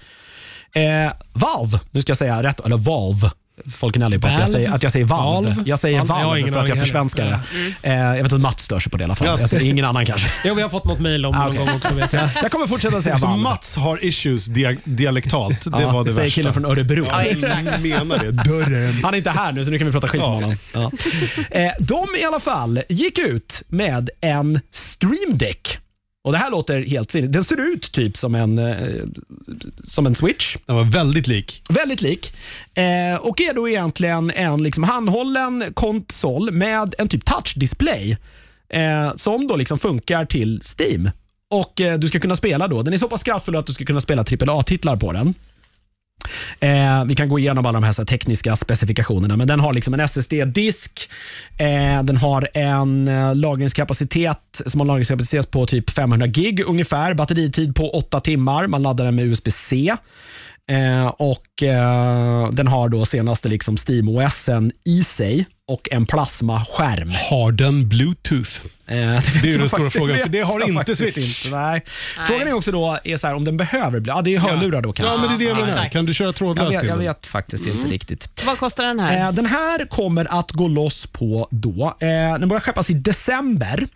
Eh, 0.77 1.13
Valve, 1.33 1.81
nu 1.91 2.03
ska 2.03 2.11
jag 2.11 2.17
säga 2.19 2.43
rätt, 2.43 2.61
eller 2.61 2.77
Valve. 2.77 3.31
Folk 3.75 3.97
är 3.97 3.99
gnälliga 4.01 4.21
på 4.21 4.27
att 4.27 4.39
jag, 4.39 4.49
säger, 4.49 4.71
att 4.73 4.83
jag 4.83 4.93
säger 4.93 5.07
Valve. 5.07 5.49
Valve? 5.51 5.63
Jag 5.71 5.79
säger 5.79 5.99
Valve, 5.99 6.13
jag 6.13 6.19
har 6.19 6.25
Valve 6.25 6.41
ingen 6.41 6.53
för 6.55 6.61
att 6.61 6.69
jag 6.69 6.79
försvenskar 6.79 7.25
det. 7.27 7.41
heller. 7.83 8.11
Eh, 8.11 8.17
jag 8.17 8.23
vet 8.23 8.33
att 8.33 8.41
Mats 8.41 8.63
stör 8.63 8.81
sig 8.81 8.91
på 8.93 8.97
det 8.99 9.03
i 9.03 9.05
alla 9.05 9.15
fall. 9.15 9.41
Yes. 9.41 9.53
Jag 9.53 9.63
ingen 9.63 9.85
annan 9.85 10.07
kanske. 10.07 10.31
Jo, 10.45 10.55
vi 10.55 10.63
har 10.63 10.69
fått 10.69 10.85
något 10.85 10.99
mejl 10.99 11.27
om 11.27 11.33
det 11.33 11.39
Ah, 11.39 11.43
någon 11.45 11.53
okej. 11.53 11.67
gång 11.67 11.77
också 11.77 11.95
vet 11.95 12.13
jag. 12.13 12.29
Jag 12.43 12.51
kommer 12.51 12.67
fortsätta 12.67 13.03
säga 13.03 13.19
Så 13.19 13.27
Valve. 13.27 13.43
Mats 13.43 13.77
har 13.77 14.05
issues 14.05 14.45
dia 14.47 14.77
dialektalt. 14.85 15.65
Det 15.65 15.81
Ja, 15.81 15.91
var 15.93 16.05
det 16.05 16.13
säger 16.13 16.25
värsta. 16.27 16.35
killen 16.35 16.53
från 16.53 16.65
Örebro. 16.65 17.07
Ja, 17.11 17.23
exakt. 17.23 17.85
Jag 17.85 18.07
menar 18.07 18.25
det. 18.25 18.31
Dörren. 18.31 19.05
Han 19.05 19.15
är 19.15 19.19
inte 19.19 19.31
här 19.31 19.53
nu 19.53 19.65
så 19.65 19.71
nu 19.71 19.79
kan 19.79 19.87
vi 19.87 19.93
prata 19.93 20.09
skit 20.09 20.23
om 20.23 20.33
Ja. 20.33 20.35
honom. 20.35 20.57
Ja. 20.75 20.91
Eh, 21.51 21.73
de 21.81 22.07
i 22.21 22.25
alla 22.25 22.41
fall 22.41 22.81
gick 22.89 23.19
ut 23.19 23.63
med 23.69 24.11
en 24.21 24.61
Stream 24.73 25.39
Deck. 25.39 25.79
Och 26.27 26.33
Det 26.33 26.39
här 26.39 26.51
låter 26.51 26.83
helt 26.83 27.11
sinnigt. 27.11 27.33
Den 27.33 27.45
ser 27.45 27.61
ut 27.61 27.93
typ 27.93 28.17
som 28.17 28.35
en, 28.35 28.59
eh, 28.59 29.05
som 29.85 30.07
en 30.07 30.15
Switch. 30.15 30.57
Den 30.67 30.77
var 30.77 30.85
väldigt 30.85 31.27
lik. 31.27 31.63
Väldigt 31.69 32.01
lik. 32.01 32.33
Eh, 32.75 33.21
och 33.21 33.41
är 33.41 33.55
då 33.55 33.69
egentligen 33.69 34.31
en 34.31 34.63
liksom 34.63 34.83
handhållen 34.83 35.65
konsol 35.75 36.51
med 36.51 36.95
en 36.99 37.09
typ 37.09 37.25
touchdisplay 37.25 38.17
eh, 38.69 39.15
som 39.17 39.47
då 39.47 39.57
liksom 39.57 39.79
funkar 39.79 40.25
till 40.25 40.63
Steam. 40.79 41.11
Och 41.51 41.81
eh, 41.81 41.99
Du 41.99 42.09
ska 42.09 42.21
kunna 42.21 42.37
spela 42.37 42.69
då. 42.69 42.83
Den 42.83 42.95
är 42.95 42.99
så 42.99 43.09
pass 43.09 43.23
kraftfull 43.23 43.57
att 43.57 43.67
du 43.67 43.73
ska 43.73 43.85
kunna 43.85 44.01
spela 44.01 44.23
AAA-titlar 44.23 44.97
på 44.97 45.13
den. 45.13 45.35
Eh, 46.61 47.05
vi 47.05 47.15
kan 47.15 47.29
gå 47.29 47.39
igenom 47.39 47.67
alla 47.67 47.77
de 47.77 47.85
här, 47.85 47.93
så 47.93 48.03
här 48.03 48.07
tekniska 48.07 48.57
specifikationerna, 48.57 49.37
men 49.37 49.47
den 49.47 49.61
har 49.61 49.75
liksom 49.75 49.95
en 49.95 50.01
SSD-disk. 50.01 51.09
Eh, 51.59 52.03
den 52.03 52.17
har 52.17 52.49
en 52.55 53.09
eh, 53.09 53.35
lagringskapacitet 53.35 54.63
som 54.67 54.81
har 54.81 54.85
en 54.85 54.89
lagringskapacitet 54.89 55.51
på 55.51 55.67
typ 55.67 55.91
500 55.91 56.27
gig 56.27 56.61
ungefär. 56.67 57.15
Batteritid 57.15 57.75
på 57.75 57.91
8 57.91 58.21
timmar. 58.21 58.67
Man 58.67 58.83
laddar 58.83 59.05
den 59.05 59.17
med 59.17 59.25
USB-C. 59.25 59.97
Eh, 60.69 61.07
och 61.07 61.63
eh, 61.63 62.51
Den 62.53 62.69
har 62.69 62.89
då 62.89 63.05
senaste 63.05 63.49
liksom 63.49 63.77
SteamOSen 63.77 64.73
i 64.85 65.05
sig 65.05 65.47
och 65.69 65.89
en 65.91 66.07
plasmaskärm. 66.07 67.13
Har 67.31 67.53
den 67.53 67.89
bluetooth? 67.89 68.51
Eh, 68.87 68.97
Det 68.97 68.97
är 68.97 69.45
ju 69.45 69.51
den 69.51 69.61
jag 69.61 69.71
stora 69.71 69.91
frågan, 69.91 70.17
för 70.17 70.23
vet 70.25 70.33
det 70.33 70.41
har 70.41 70.61
jag 70.61 70.69
inte 70.69 70.79
faktiskt 70.79 70.99
Switch. 70.99 71.45
Inte, 71.47 71.57
nej. 71.57 71.83
Frågan 72.27 72.49
är 72.49 72.53
också 72.53 72.73
då 72.73 72.99
är 73.05 73.17
så 73.17 73.27
här, 73.27 73.35
om 73.35 73.45
den 73.45 73.57
behöver 73.57 74.01
bli... 74.01 74.11
Ja, 74.11 74.23
det 74.23 74.35
är 74.35 74.39
hörlurar 74.39 74.81
då 74.81 74.93
kanske. 74.93 75.15
Ja, 75.15 75.21
men 75.21 75.29
det 75.29 75.45
är 75.45 75.55
det 75.55 75.59
jag 75.61 75.67
menar. 75.67 75.89
Kan 75.89 76.05
du 76.07 76.15
köra 76.15 76.29
jag, 76.29 76.35
trådlöst 76.35 76.73
vet, 76.73 76.81
till 76.81 76.89
jag 76.89 76.97
vet 76.97 77.27
faktiskt 77.27 77.67
inte 77.67 77.89
riktigt. 77.89 78.43
Vad 78.47 78.59
kostar 78.59 78.85
den 78.85 79.01
här? 79.01 79.27
Eh, 79.27 79.33
den 79.33 79.47
här 79.47 79.85
kommer 79.85 80.39
att 80.39 80.51
gå 80.51 80.69
loss 80.69 81.07
på 81.07 81.49
då. 81.51 81.85
Eh, 82.01 82.39
den 82.39 82.49
börjar 82.49 82.61
skeppas 82.61 82.91
i 82.91 82.95
december. 82.95 83.87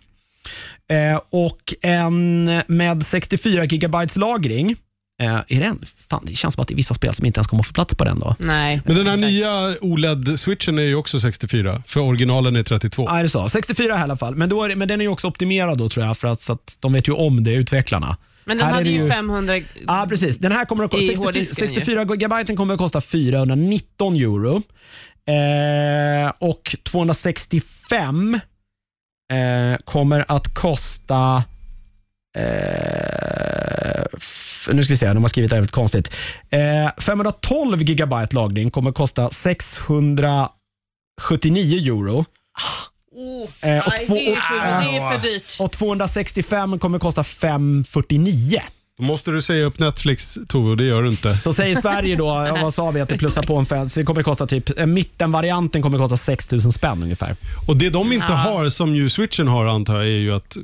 Eh, 0.89 1.21
och 1.29 1.73
en 1.81 2.45
med 2.67 3.03
64 3.03 3.65
gigabytes 3.65 4.15
lagring. 4.15 4.75
Eh, 5.21 5.35
är 5.47 5.59
den? 5.61 5.79
Fan, 6.09 6.23
det 6.25 6.35
känns 6.35 6.53
som 6.53 6.61
att 6.61 6.67
det 6.67 6.73
är 6.73 6.75
vissa 6.75 6.93
spel 6.93 7.13
som 7.13 7.25
inte 7.25 7.37
ens 7.37 7.47
kommer 7.47 7.63
få 7.63 7.73
plats 7.73 7.95
på 7.95 8.03
den. 8.03 8.19
då. 8.19 8.35
Nej. 8.39 8.81
Men 8.85 8.95
den 8.95 9.07
här 9.07 9.13
exakt. 9.13 9.31
nya 9.31 9.75
OLED-switchen 9.81 10.79
är 10.79 10.83
ju 10.83 10.95
också 10.95 11.19
64, 11.19 11.83
för 11.87 11.99
originalen 11.99 12.55
är 12.55 12.63
32. 12.63 13.05
Ja, 13.09 13.19
är 13.19 13.23
det 13.23 13.29
så? 13.29 13.49
64 13.49 13.99
i 13.99 14.01
alla 14.01 14.17
fall. 14.17 14.35
Men, 14.35 14.49
då 14.49 14.63
är 14.63 14.69
det, 14.69 14.75
men 14.75 14.87
den 14.87 15.01
är 15.01 15.05
ju 15.05 15.11
också 15.11 15.27
optimerad 15.27 15.77
då 15.77 15.89
tror 15.89 16.05
jag, 16.05 16.17
för 16.17 16.27
att, 16.27 16.41
så 16.41 16.53
att 16.53 16.77
de 16.79 16.93
vet 16.93 17.07
ju 17.07 17.11
om 17.13 17.43
det, 17.43 17.51
utvecklarna. 17.53 18.17
Men 18.45 18.57
den 18.57 18.65
Här 18.65 18.73
är 18.73 18.77
hade 18.77 18.89
ju 18.89 19.03
ju- 19.03 19.09
500... 19.09 19.59
Ja, 19.87 20.05
precis. 20.09 20.37
Den 20.37 20.51
här 20.51 20.65
kommer 20.65 20.83
att 20.83 20.91
kosta 20.91 21.05
I 21.05 21.07
64, 21.07 21.25
hårddisken 21.25 21.63
ju. 21.67 21.69
64 21.69 22.03
gigabyte 22.03 22.55
kommer 22.55 22.73
att 22.73 22.79
kosta 22.79 23.01
419 23.01 24.15
euro. 24.15 24.61
Eh, 25.25 26.31
och 26.39 26.75
265 26.83 28.33
eh, 29.33 29.77
kommer 29.85 30.25
att 30.27 30.53
kosta... 30.53 31.43
Eh, 32.37 33.80
nu 34.71 34.83
ska 34.83 34.93
vi 34.93 34.97
se, 34.97 35.13
de 35.13 35.23
har 35.23 35.27
skrivit 35.29 35.49
det 35.49 35.55
väldigt 35.55 35.71
konstigt. 35.71 36.11
Eh, 36.49 36.59
512 36.97 37.81
gigabyte 37.81 38.35
lagring 38.35 38.71
kommer 38.71 38.91
kosta 38.91 39.29
679 39.29 41.93
euro. 41.93 42.25
Oh, 43.15 43.47
Eh, 43.61 43.87
och 43.87 43.93
nej, 43.97 44.07
två- 44.07 44.13
det, 44.15 44.31
är 44.31 44.35
för, 44.35 44.55
det 44.91 44.97
är 44.97 45.11
för 45.11 45.19
dyrt. 45.27 45.57
Och 45.59 45.71
265 45.71 46.79
kommer 46.79 46.99
kosta 46.99 47.23
549. 47.23 48.61
Då 49.01 49.05
måste 49.07 49.31
du 49.31 49.41
säga 49.41 49.65
upp 49.65 49.79
Netflix, 49.79 50.37
Tove, 50.47 50.69
och 50.69 50.77
det 50.77 50.83
gör 50.83 51.03
du 51.03 51.09
inte. 51.09 51.37
Så 51.37 51.53
säger 51.53 51.81
Sverige 51.81 52.15
då, 52.15 52.25
vad 52.61 52.73
sa 52.73 52.91
vi, 52.91 53.01
att 53.01 53.09
det 53.09 53.17
plussar 53.17 53.43
på 53.43 53.57
en 53.57 53.65
så 53.91 53.99
det 53.99 54.05
kommer 54.05 54.23
kosta 54.23 54.47
typ, 54.47 54.79
eh, 54.79 54.85
mittenvarianten 54.85 55.81
kommer 55.81 55.97
kosta 55.97 56.17
6 56.17 56.51
000 56.51 56.61
spänn 56.61 57.03
ungefär. 57.03 57.35
Och 57.67 57.77
Det 57.77 57.89
de 57.89 58.11
inte 58.13 58.25
Ja. 58.29 58.35
har, 58.35 58.69
som 58.69 58.95
ju 58.95 59.09
switchen 59.09 59.47
har 59.47 59.65
antar 59.65 59.95
jag, 59.95 60.03
är 60.05 60.09
ju 60.09 60.33
att 60.33 60.57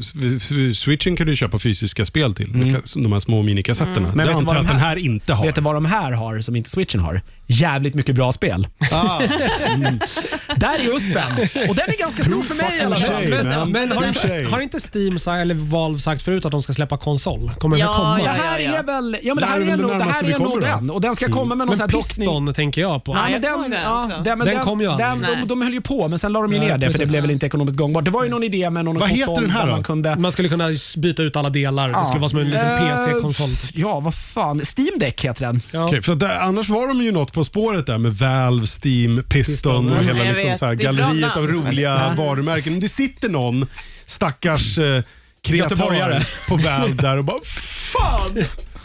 switchen 0.76 1.16
kan 1.16 1.28
du 1.28 1.36
köpa 1.36 1.60
fysiska 1.60 2.06
spel 2.06 2.36
till. 2.36 2.78
som 2.84 3.04
De 3.04 3.14
här 3.14 3.20
små 3.20 3.42
minikassetterna. 3.42 3.98
Mm. 3.98 4.10
Men 4.10 4.18
vet 4.18 4.26
Det 4.28 4.32
du 4.34 4.38
antar 4.38 4.46
vad 4.46 4.56
jag 4.56 4.62
att 4.62 4.68
de 4.68 4.74
den 4.74 4.82
här- 4.82 4.90
här 4.90 4.96
inte 4.98 5.34
har. 5.34 5.46
Vet 5.46 5.56
du 5.56 5.62
vad 5.62 5.76
de 5.76 5.86
här 5.86 6.12
har 6.12 6.40
som 6.42 6.56
inte 6.56 6.70
switchen 6.70 7.00
har? 7.02 7.22
Jävligt 7.50 7.94
mycket 7.94 8.16
bra 8.16 8.32
spel. 8.32 8.68
Ah, 8.92 9.20
Där 10.56 10.80
är 10.80 10.96
USPen. 10.96 11.32
Och 11.70 11.76
den 11.76 11.86
är 11.90 12.00
ganska 12.00 12.24
stor 12.24 12.44
för 12.44 12.56
mig 12.56 12.78
i 12.82 12.86
alla 12.86 12.96
fall. 12.96 13.24
Men, 13.30 13.72
men 13.72 13.92
har, 13.92 14.08
inte, 14.08 14.48
har 14.52 14.60
inte 14.60 14.80
Steam 14.94 15.40
eller 15.42 15.54
Valve 15.56 16.00
sagt 16.00 16.22
förut 16.22 16.46
att 16.46 16.52
de 16.52 16.64
ska 16.64 16.74
släppa 16.74 16.98
konsol? 16.98 17.52
Kommer 17.60 17.78
Ja, 17.78 17.88
det 17.90 17.96
komma? 17.96 18.16
Det 18.18 18.24
ja, 18.24 18.30
här 18.32 18.60
ja. 18.60 18.72
är 18.78 18.84
väl, 18.84 19.18
ja 19.24 19.36
men 19.36 19.42
det 19.42 19.42
Det 19.42 19.46
här 19.48 19.58
är 19.58 19.62
är 19.62 19.66
väl 19.70 19.78
det 19.78 19.88
nog, 19.88 19.98
det 20.00 20.04
här 20.04 20.24
är 20.24 20.40
nog 20.40 20.62
den. 20.62 20.90
Och 20.90 21.02
den 21.02 21.16
ska 21.16 21.28
komma 21.28 21.56
med 21.56 21.68
någon 21.68 21.76
sån 21.78 21.82
här 21.84 21.88
dockning. 21.92 22.28
Piston 22.28 22.54
tänker 22.54 22.82
jag 22.82 23.04
på. 23.04 23.12
Ja, 23.14 23.22
Nej, 23.22 23.32
men 23.32 23.42
den, 23.42 23.62
den 23.72 23.82
ja, 23.82 24.10
den, 24.24 24.38
men 24.38 24.48
Den 24.48 24.56
den, 24.56 24.66
kom 24.66 24.82
ju 24.82 24.88
aldrig. 24.88 25.08
den, 25.10 25.40
de, 25.42 25.48
de 25.48 25.62
höll 25.62 25.74
ju 25.74 25.82
på, 25.82 26.08
men 26.08 26.20
sen 26.20 26.32
la 26.34 26.42
de 26.42 26.54
ju 26.54 26.60
ner 26.60 26.78
det 26.78 26.92
för 26.92 27.00
det 27.00 27.06
blev 27.06 27.22
väl 27.22 27.32
inte 27.32 27.46
ekonomiskt 27.46 27.78
gångbart. 27.78 28.06
Det 28.06 28.12
var 28.12 28.24
ju 28.24 28.30
någon 28.30 28.44
idé 28.44 28.70
med 28.70 28.86
någon 28.86 29.00
Vad 29.00 29.10
konsol 29.10 29.30
heter 29.30 29.42
den 29.42 29.52
här 29.52 29.60
där 29.60 29.68
då? 29.68 29.74
man 29.74 29.84
kunde... 29.84 30.16
Man 30.16 30.32
skulle 30.32 30.50
kunna 30.50 30.70
byta 30.98 31.24
ut 31.24 31.36
alla 31.36 31.50
delar. 31.50 31.90
Det 31.90 32.06
skulle 32.06 32.20
vara 32.20 32.30
som 32.30 32.40
en 32.40 32.46
liten 32.48 32.68
Eh, 32.68 32.96
PC-konsol. 32.96 33.50
Ja, 33.74 34.00
vad 34.00 34.16
fan. 34.16 34.62
Steam 34.78 35.00
Deck 35.00 35.26
heter 35.26 35.46
den. 35.46 35.62
Ja. 35.74 35.86
Okej, 35.86 36.02
för 36.02 36.26
annars 36.42 36.70
var 36.70 36.88
de 36.88 37.02
ju 37.02 37.12
något 37.12 37.32
på 37.38 37.44
spåret 37.44 37.86
där 37.86 37.98
med 37.98 38.14
Valve, 38.14 38.68
Steam, 38.84 39.24
Piston 39.30 39.86
och 39.86 39.92
Mm, 39.92 40.06
hela 40.08 40.20
jag 40.20 40.28
liksom 40.34 40.50
vet. 40.50 40.60
så 40.60 40.66
här 40.66 40.76
Det 40.76 40.84
är 40.86 40.94
bra 40.94 41.04
galleriet 41.06 41.38
av 41.38 41.44
namn. 41.44 41.66
roliga 41.66 42.14
varumärken. 42.18 42.74
Men 42.74 42.80
det 42.80 42.90
sitter 42.90 43.30
någon 43.30 43.68
stackars 44.06 44.78
eh, 44.78 45.04
Göteborgare. 45.48 46.14
kreatör 46.14 46.48
på 46.48 46.56
Valve 46.56 47.02
där 47.02 47.18
och 47.18 47.24
bara 47.26 47.40
Fan! 47.44 48.38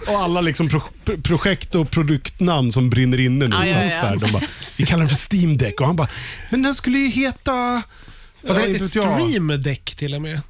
Och 0.08 0.14
alla 0.20 0.40
liksom 0.40 0.68
pro 0.68 0.80
projekt 1.22 1.74
och 1.74 1.90
produktnamn 1.90 2.72
som 2.72 2.90
brinner 2.90 3.20
inne 3.20 3.48
nu. 3.48 3.56
Ja, 3.56 3.66
ja, 3.66 3.84
ja. 3.84 4.00
Så 4.00 4.06
här, 4.06 4.16
de 4.16 4.32
bara, 4.32 4.42
vi 4.76 4.86
kallar 4.86 5.00
den 5.06 5.16
för 5.16 5.36
Steam 5.36 5.56
Deck 5.58 5.80
och 5.80 5.86
han 5.86 5.96
bara, 5.96 6.08
men 6.50 6.62
den 6.62 6.74
skulle 6.74 6.98
ju 6.98 7.08
heta... 7.08 7.82
Fast 8.46 8.48
Ja, 8.48 8.54
det 8.54 8.60
inte 8.60 8.72
heter 8.72 8.84
vet 8.84 8.94
jag. 8.94 9.22
Stream 9.28 9.62
Deck 9.62 9.94
till 9.94 10.14
och 10.14 10.22
med. 10.22 10.40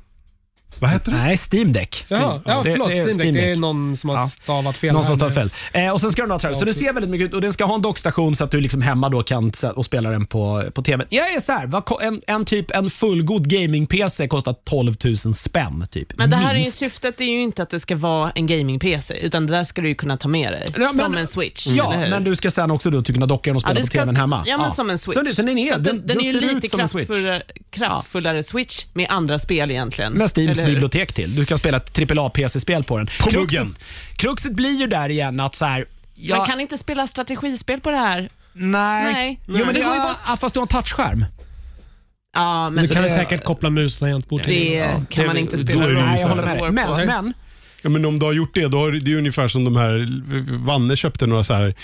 Vad 0.83 0.91
heter 0.91 1.11
det? 1.13 1.17
Nej, 1.19 1.39
Steam 1.53 1.73
Deck. 1.73 2.05
Ja, 2.11 2.41
ja 2.45 2.63
Det- 2.63 2.71
förlåt. 2.71 2.89
det 2.89 2.95
Steam 2.95 3.07
Deck. 3.09 3.17
Steam 3.17 3.35
Det 3.35 3.51
är 3.51 3.57
någon 3.57 3.97
som 3.97 4.11
har 4.11 4.17
Ja. 4.17 4.27
stavat 4.27 4.77
fel. 4.77 4.93
Någon 4.93 5.03
som 5.03 5.11
har 5.11 5.17
stavat 5.17 5.35
fel. 5.35 5.51
Eh, 5.73 5.89
och 5.91 6.01
sen 6.01 6.13
ska 6.13 6.23
den 6.23 6.31
ha 6.31 6.39
tröja. 6.39 6.55
Så 6.55 6.65
det 6.65 6.75
ser 6.75 6.93
väldigt 6.93 7.11
mycket 7.11 7.27
ut 7.29 7.35
och 7.35 7.41
den 7.41 7.53
ska 7.53 7.65
ha 7.65 7.75
en 7.75 7.83
dockstation 7.83 8.37
så 8.37 8.45
att 8.45 8.51
du 8.51 8.61
liksom 8.61 8.83
hemma 8.83 9.09
då 9.09 9.23
kan 9.23 9.53
och 9.75 9.85
spela 9.85 10.11
den 10.11 10.27
på, 10.27 10.65
på 10.75 10.83
TV. 10.83 11.05
Jag 11.09 11.33
är 11.35 11.41
så 11.41 11.53
här, 11.53 11.67
vad, 11.67 11.85
ko- 11.85 11.99
en, 12.03 12.23
en 12.27 12.45
typ 12.45 12.71
en 12.71 12.91
fullgod 12.91 13.47
gaming-PC 13.49 14.29
kostar 14.29 14.55
12 14.65 14.97
000 15.25 15.35
spänn. 15.35 15.87
Typ. 15.91 16.17
Men 16.17 16.31
det 16.31 16.37
här 16.37 16.55
är 16.55 16.59
ju, 16.59 16.71
syftet 16.71 17.21
är 17.21 17.25
ju 17.25 17.41
inte 17.41 17.63
att 17.63 17.71
det 17.71 17.81
ska 17.81 17.97
vara 17.97 18.31
en 18.31 18.47
gaming-PC, 18.47 19.15
utan 19.15 19.47
det 19.47 19.53
där 19.53 19.65
ska 19.65 19.83
du 19.83 19.89
ju 19.89 19.95
kunna 19.95 20.17
ta 20.17 20.29
med 20.29 20.53
dig. 20.53 20.69
Ja, 20.73 20.79
men- 20.79 20.93
som 20.93 21.17
en 21.17 21.27
switch, 21.27 21.67
Ja, 21.67 21.95
men 22.11 22.25
du 22.25 22.37
ska 22.37 22.51
sen 22.51 22.71
också 22.71 22.91
då 22.91 23.03
kunna 23.03 23.27
docka 23.27 23.51
den 23.51 23.57
och 23.57 23.63
spela 23.63 23.75
det 23.75 23.81
på 23.81 23.87
ska- 23.87 24.01
TVn 24.03 24.17
hemma. 24.17 24.45
Ja, 24.47 24.59
men 24.59 24.71
som 24.71 24.91
en 24.91 24.99
switch. 24.99 25.15
Så, 25.19 25.23
det, 25.23 25.35
så 25.35 25.43
den 25.43 25.59
är, 25.59 25.69
Så 25.69 25.75
att 25.75 25.85
den, 25.85 26.07
den 26.07 26.21
är 26.21 26.25
ju 26.25 26.41
lite 26.41 26.69
kraftfullare, 26.69 27.43
kraftfullare 27.71 28.43
switch 28.43 28.85
med 28.93 29.07
andra 29.11 29.39
spel 29.39 29.71
egentligen. 29.71 30.13
Med 30.13 30.31
hur? 30.37 30.72
Bibliotek 30.75 31.13
till. 31.13 31.35
Du 31.37 31.45
kan 31.45 31.59
spela 31.59 31.77
ett 31.77 31.99
AAA-PC-spel 31.99 32.85
på 32.85 32.99
den. 32.99 33.07
På 33.21 33.31
Kruxet-. 33.31 33.69
Kruxet 34.17 34.53
blir 34.53 34.81
ju 34.81 34.87
där 34.87 35.09
igen 35.09 35.41
att 35.41 35.55
så 35.55 35.65
här, 35.65 35.85
ja, 36.15 36.37
Man 36.37 36.47
kan 36.47 36.61
inte 36.61 36.79
spela 36.79 37.07
strategispel 37.07 37.81
på 37.81 37.91
det 37.91 37.97
här. 37.97 38.29
Nej. 38.53 39.13
Nej. 39.13 39.41
Jo, 39.47 39.65
men 39.67 39.75
det 39.75 39.81
Ja. 39.81 39.87
går 39.87 39.95
ju 39.97 40.03
bort. 40.03 40.17
Ja, 40.27 40.37
fast 40.37 40.55
du 40.55 40.61
har 40.61 40.65
en 40.65 40.69
touchskärm. 40.69 41.25
Ja, 42.37 42.71
men 42.71 42.83
Du 42.83 42.89
så 42.89 42.95
kan 42.95 43.03
det, 43.03 43.09
säkert 43.11 43.45
koppla 43.45 43.71
mus 43.71 43.95
och 43.95 44.01
tangentbord 44.01 44.43
till 44.43 44.55
det 44.55 44.81
den. 44.81 45.07
kan 45.07 45.23
det- 45.23 45.27
man 45.27 45.37
inte 45.37 45.57
då 45.57 45.63
spela 45.63 45.85
är 45.85 45.89
det 45.89 45.95
ju 45.95 46.01
Nej, 46.07 46.21
jag 46.21 46.29
håller 46.29 46.71
med 46.71 46.89
dig. 46.89 47.07
Men, 47.07 47.07
men 47.07 47.35
Ja, 47.83 47.91
men 47.91 48.05
om 48.05 48.19
du 48.19 48.27
har 48.27 48.33
gjort 48.33 48.55
det, 48.55 48.69
då 48.69 48.79
har, 48.79 48.93
det 48.93 48.99
är 48.99 49.13
ju 49.13 49.19
ungefär 49.19 49.49
som 49.49 49.65
de 49.65 49.77
här, 49.77 50.09
Vanne 50.67 50.97
köpte 50.97 51.27
några 51.27 51.45
så 51.45 51.55
här, 51.55 51.75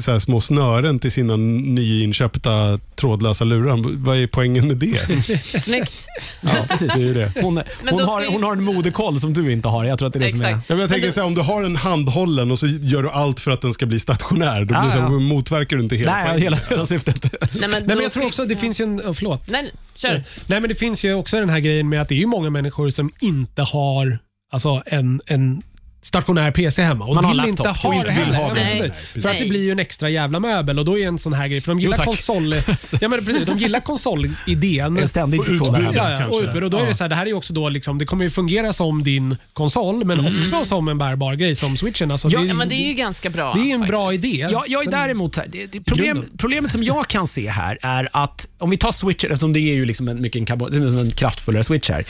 så 0.00 0.12
här 0.12 0.18
små 0.18 0.40
snören 0.40 0.98
till 0.98 1.10
sina 1.12 1.36
nyinköpta 1.36 2.78
trådlösa 2.94 3.44
lurar. 3.44 3.82
Vad 4.04 4.16
är 4.16 4.26
poängen 4.26 4.68
med 4.68 4.76
det? 4.76 5.24
snyggt. 5.62 6.06
ja, 6.40 6.66
precis. 6.68 6.92
det 6.94 7.00
är 7.00 7.04
ju 7.04 7.14
det. 7.14 7.32
Hon, 7.40 7.62
hon, 7.90 8.00
har, 8.00 8.32
hon 8.32 8.42
har 8.42 8.52
en 8.52 8.62
modekoll 8.64 9.20
som 9.20 9.34
du 9.34 9.52
inte 9.52 9.68
har. 9.68 9.84
Jag 9.84 9.98
tror 9.98 10.06
att 10.08 10.12
det 10.12 10.18
är 10.18 10.24
det 10.24 10.30
som 10.30 10.42
är... 10.42 10.48
Exakt. 10.48 10.64
Ja, 10.68 10.74
men 10.74 10.80
jag 10.80 10.90
tänker 10.90 11.06
du- 11.06 11.12
så 11.12 11.20
här, 11.20 11.26
om 11.26 11.34
du 11.34 11.40
har 11.40 11.62
en 11.62 11.76
handhållen 11.76 12.50
och 12.50 12.58
så 12.58 12.66
gör 12.66 13.02
du 13.02 13.10
allt 13.10 13.40
för 13.40 13.50
att 13.50 13.60
den 13.62 13.72
ska 13.72 13.86
bli 13.86 14.00
stationär, 14.00 14.60
då 14.60 14.66
blir 14.66 14.76
det 14.76 14.90
så, 14.90 14.98
här, 14.98 15.04
ja. 15.04 15.10
motverkar 15.10 15.76
du 15.76 15.82
inte 15.82 15.96
hela 15.96 16.12
Nej, 16.12 16.24
poängen. 16.24 16.42
hela, 16.42 16.56
hela 16.70 16.86
syftet. 16.86 17.22
Nej, 17.40 17.50
men, 17.60 17.70
Nej, 17.70 17.82
men 17.86 18.00
jag 18.00 18.12
tror 18.12 18.26
också 18.26 18.42
att 18.42 18.48
det 18.48 18.56
finns 18.56 18.80
ju 18.80 18.84
en... 18.84 19.00
oh, 19.00 19.12
Förlåt. 19.12 19.42
Nej, 19.50 19.72
kör. 19.96 20.22
Nej, 20.46 20.60
men 20.60 20.68
det 20.68 20.74
finns 20.74 21.04
ju 21.04 21.14
också 21.14 21.36
den 21.40 21.48
här 21.50 21.60
grejen 21.60 21.88
med 21.88 22.02
att 22.02 22.08
det 22.08 22.14
är 22.14 22.18
ju 22.18 22.26
många 22.26 22.50
människor 22.50 22.90
som 22.90 23.10
inte 23.20 23.62
har 23.62 24.18
alltså, 24.50 24.82
en, 24.86 25.20
en 25.26 25.62
stationär 26.02 26.50
PC 26.50 26.82
hemma 26.82 27.04
och 27.04 27.14
Man 27.14 27.24
har 27.24 27.30
vill 27.30 27.36
laptop 27.36 27.50
inte 27.66 27.70
och 27.70 27.76
ha 27.76 27.94
inte 27.94 28.06
det 28.06 28.14
vill 28.14 28.24
heller. 28.24 28.36
ha 28.38 28.48
Ja, 28.48 28.54
det. 28.54 28.60
Nej. 28.64 28.78
precis. 28.80 29.22
För 29.22 29.30
att 29.30 29.38
det 29.38 29.48
blir 29.48 29.60
ju 29.62 29.70
en 29.72 29.78
extra 29.78 30.10
jävla 30.10 30.40
möbel 30.40 30.78
och 30.78 30.84
då 30.84 30.98
är 30.98 31.06
en 31.08 31.18
sån 31.18 31.32
här 31.32 31.48
grej, 31.48 31.60
för 31.60 31.70
de 31.74 31.80
gillar 31.80 31.96
tack. 31.96 32.06
konsol... 32.06 32.54
ja, 33.00 33.08
men 33.08 33.24
precis, 33.24 33.46
de 33.46 33.58
gillar 33.58 33.80
konsolidén. 33.80 34.96
En 35.00 35.08
ständig 35.08 35.40
diskussion 35.40 35.74
här. 35.74 35.92
Ja, 35.94 36.10
ja, 36.20 36.26
och 36.26 36.42
utbud. 36.42 36.64
Och 36.64 36.70
då 36.70 36.78
är 36.78 36.86
det 36.86 36.94
så 36.94 37.04
här, 37.04 37.08
det 37.08 37.14
här 37.14 37.22
är 37.22 37.26
ju 37.26 37.34
också 37.34 37.52
då 37.52 37.68
liksom, 37.68 37.98
det 37.98 38.04
kommer 38.04 38.24
ju 38.24 38.30
fungera 38.30 38.72
som 38.72 39.02
din 39.02 39.36
konsol 39.52 40.04
men 40.04 40.40
också 40.40 40.64
som 40.64 40.88
en 40.88 40.98
bärbar 40.98 41.34
grej 41.34 41.54
som 41.56 41.76
switchen. 41.76 42.10
Alltså, 42.10 42.28
Ja, 42.28 42.40
det, 42.40 42.46
Ja, 42.46 42.54
men 42.54 42.68
det 42.68 42.74
är 42.74 42.86
ju 42.88 42.94
ganska 42.94 43.30
bra. 43.30 43.52
det 43.54 43.70
är 43.70 43.74
en 43.74 43.80
bra 43.80 44.06
faktiskt. 44.10 44.24
idé. 44.24 44.36
Jag, 44.50 44.62
jag 44.68 44.80
är 44.80 44.84
Sen- 44.84 44.92
däremot 44.92 45.36
här, 45.36 45.46
det, 45.48 45.66
det 45.66 45.80
problem. 45.80 46.24
Problemet 46.38 46.72
som 46.72 46.82
jag 46.82 47.06
kan 47.08 47.26
se 47.26 47.48
här 47.48 47.78
är 47.82 48.08
att 48.12 48.48
om 48.58 48.70
vi 48.70 48.76
tar 48.76 48.92
Switch, 48.92 49.24
eftersom 49.24 49.52
det 49.52 49.60
är 49.60 49.74
ju 49.74 49.84
liksom 49.84 50.08
en, 50.08 50.20
mycket 50.22 50.50
en, 50.50 50.98
en 50.98 51.10
kraftfullare 51.10 51.64
Switch 51.64 51.90
här. 51.90 52.04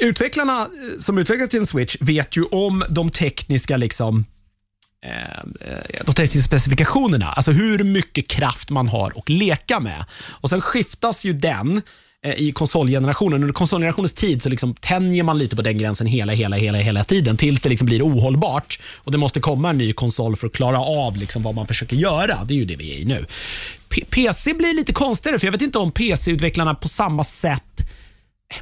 Utvecklarna 0.00 0.60
eh, 0.60 0.98
som 0.98 1.18
utvecklat 1.18 1.50
till 1.50 1.60
en 1.60 1.66
Switch 1.66 1.96
vet 2.00 2.36
ju 2.36 2.44
om 2.44 2.84
de 2.90 3.10
tekniska 3.10 3.76
liksom 3.76 4.24
eh, 5.04 5.70
eh, 5.70 6.04
de 6.06 6.14
tekniska 6.14 6.48
specifikationerna, 6.48 7.32
alltså 7.32 7.50
hur 7.52 7.84
mycket 7.84 8.28
kraft 8.28 8.70
man 8.70 8.88
har 8.88 9.12
att 9.16 9.28
leka 9.28 9.80
med. 9.80 10.04
Och 10.28 10.48
Sen 10.48 10.60
skiftas 10.60 11.24
ju 11.24 11.32
den 11.32 11.82
i 12.36 12.52
konsolgenerationen. 12.52 13.42
Under 13.42 13.54
konsolgenerationens 13.54 14.12
tid 14.12 14.42
så 14.42 14.48
liksom 14.48 14.74
tänjer 14.74 15.22
man 15.22 15.38
lite 15.38 15.56
på 15.56 15.62
den 15.62 15.78
gränsen 15.78 16.06
hela, 16.06 16.32
hela, 16.32 16.56
hela, 16.56 16.78
hela 16.78 17.04
tiden 17.04 17.36
tills 17.36 17.62
det 17.62 17.68
liksom 17.68 17.86
blir 17.86 18.02
ohållbart 18.02 18.80
och 18.96 19.12
det 19.12 19.18
måste 19.18 19.40
komma 19.40 19.70
en 19.70 19.78
ny 19.78 19.92
konsol 19.92 20.36
för 20.36 20.46
att 20.46 20.52
klara 20.52 20.80
av 20.80 21.16
liksom 21.16 21.42
vad 21.42 21.54
man 21.54 21.66
försöker 21.66 21.96
göra. 21.96 22.44
Det 22.44 22.54
är 22.54 22.58
ju 22.58 22.64
det 22.64 22.76
vi 22.76 22.94
är 22.94 22.98
i 22.98 23.04
nu. 23.04 23.26
P- 23.88 24.04
PC 24.10 24.54
blir 24.54 24.74
lite 24.74 24.92
konstigare 24.92 25.38
för 25.38 25.46
jag 25.46 25.52
vet 25.52 25.62
inte 25.62 25.78
om 25.78 25.92
PC-utvecklarna 25.92 26.74
på 26.74 26.88
samma 26.88 27.24
sätt 27.24 27.62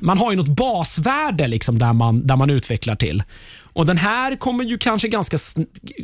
man 0.00 0.18
har 0.18 0.30
ju 0.30 0.36
något 0.36 0.48
basvärde 0.48 1.46
liksom 1.46 1.78
där, 1.78 1.92
man, 1.92 2.26
där 2.26 2.36
man 2.36 2.50
utvecklar 2.50 2.96
till. 2.96 3.22
Och 3.62 3.86
Den 3.86 3.98
här 3.98 4.36
kommer 4.36 4.64
ju 4.64 4.78
kanske 4.78 5.08
ganska 5.08 5.38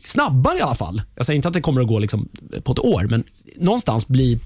snabbare 0.04 0.58
i 0.58 0.60
alla 0.60 0.74
fall. 0.74 1.02
Jag 1.14 1.26
säger 1.26 1.36
inte 1.36 1.48
att 1.48 1.54
det 1.54 1.60
kommer 1.60 1.80
att 1.80 1.88
gå 1.88 1.98
liksom 1.98 2.28
på 2.64 2.72
ett 2.72 2.78
år, 2.78 3.06
men 3.10 3.24
någonstans 3.56 4.08
bli 4.08 4.40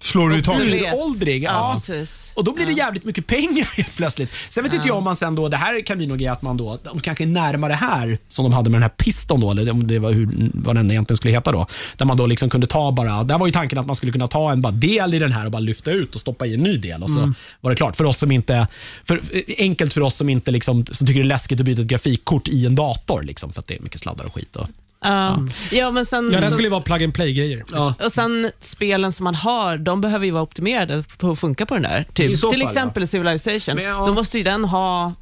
Slår 0.00 0.28
du 0.28 0.38
i 0.38 0.42
taket? 0.42 0.94
Uråldrig. 0.94 1.42
Ja, 1.42 1.50
Ja. 1.50 1.72
precis. 1.74 2.32
Och 2.36 2.44
då 2.44 2.52
blir 2.52 2.66
det 2.66 2.72
jävligt 2.72 3.04
mycket 3.04 3.26
pengar 3.26 3.68
helt 3.76 3.96
plötsligt. 3.96 4.30
Sen 4.48 4.64
vet 4.64 4.72
inte 4.72 4.88
jag 4.88 4.96
om 4.96 5.04
man 5.04 5.16
sen 5.16 5.34
då, 5.34 5.48
det 5.48 5.56
här 5.56 5.80
kan 5.86 5.98
bli 5.98 6.06
nog 6.06 6.18
grej 6.18 6.28
att 6.28 6.42
man 6.42 6.56
då, 6.56 6.78
de 6.84 7.00
kanske 7.00 7.24
är 7.24 7.28
närmare 7.28 7.72
här 7.72 8.18
som 8.28 8.44
de 8.44 8.52
hade 8.54 8.70
med 8.70 8.76
den 8.76 8.82
här 8.82 8.88
piston 9.04 9.40
då, 9.40 9.50
eller 9.50 9.70
om 9.70 9.86
det 9.86 9.98
var 9.98 10.12
hur, 10.12 10.50
vad 10.54 10.76
den 10.76 10.90
egentligen 10.90 11.16
skulle 11.16 11.34
heta 11.34 11.52
då. 11.52 11.66
Där 11.96 12.06
man 12.06 12.16
då 12.16 12.26
liksom 12.26 12.50
kunde 12.50 12.66
ta 12.66 12.92
bara, 12.92 13.24
där 13.24 13.38
var 13.38 13.46
ju 13.46 13.52
tanken 13.52 13.78
att 13.78 13.86
man 13.86 13.96
skulle 13.96 14.12
kunna 14.12 14.28
ta 14.28 14.52
en 14.52 14.62
bara 14.62 14.72
del 14.72 15.14
i 15.14 15.18
den 15.18 15.32
här 15.32 15.44
och 15.44 15.50
bara 15.52 15.60
lyfta 15.60 15.90
ut 15.90 16.14
och 16.14 16.20
stoppa 16.20 16.46
i 16.46 16.54
en 16.54 16.60
ny 16.60 16.76
del 16.76 17.02
och 17.02 17.10
så 17.10 17.32
var 17.60 17.70
det 17.70 17.76
klart. 17.76 17.96
För 17.96 18.04
oss 18.04 18.18
som 18.18 18.32
inte, 18.32 18.66
för, 19.04 19.20
enkelt 19.58 19.92
för 19.94 20.00
oss 20.00 20.14
som 20.16 20.28
inte 20.28 20.50
liksom, 20.50 20.86
som 20.90 21.06
tycker 21.06 21.20
det 21.20 21.26
är 21.26 21.28
läskigt 21.28 21.60
att 21.60 21.66
byta 21.66 21.80
ett 21.82 21.88
grafikkort 21.88 22.48
i 22.48 22.66
en 22.66 22.74
dator 22.74 23.22
liksom, 23.22 23.52
för 23.52 23.60
att 23.60 23.66
det 23.66 23.74
är 23.76 23.80
mycket 23.80 24.00
sladdar 24.00 24.24
och 24.24 24.34
skit. 24.34 24.56
Och, 24.56 24.68
Ja. 25.00 25.38
ja, 25.70 25.90
men 25.90 26.04
sen, 26.04 26.24
Ja, 26.32 26.38
det 26.38 26.44
här 26.44 26.50
skulle 26.50 26.66
ju 26.66 26.70
vara 26.72 26.80
plug 26.82 27.02
and 27.04 27.14
play-grejer. 27.14 27.64
ja. 27.72 27.94
Och 28.04 28.12
sen 28.12 28.50
spelen 28.60 29.12
som 29.12 29.24
man 29.24 29.34
har, 29.34 29.78
de 29.78 30.00
behöver 30.00 30.24
ju 30.26 30.30
vara 30.30 30.42
optimerade 30.42 31.04
på 31.18 31.30
att 31.30 31.38
funka 31.38 31.66
på 31.66 31.74
den 31.74 31.82
där. 31.82 32.00
I 32.10 32.12
Typ. 32.12 32.38
så 32.38 32.50
Till 32.50 32.60
fall, 32.60 32.66
exempel 32.68 33.06
Civilization. 33.06 33.74
Men, 33.74 33.84
ja. 33.84 34.06
Då 34.06 34.12
måste 34.14 34.38
ju 34.38 34.44
den 34.44 34.64
ha 34.64 35.14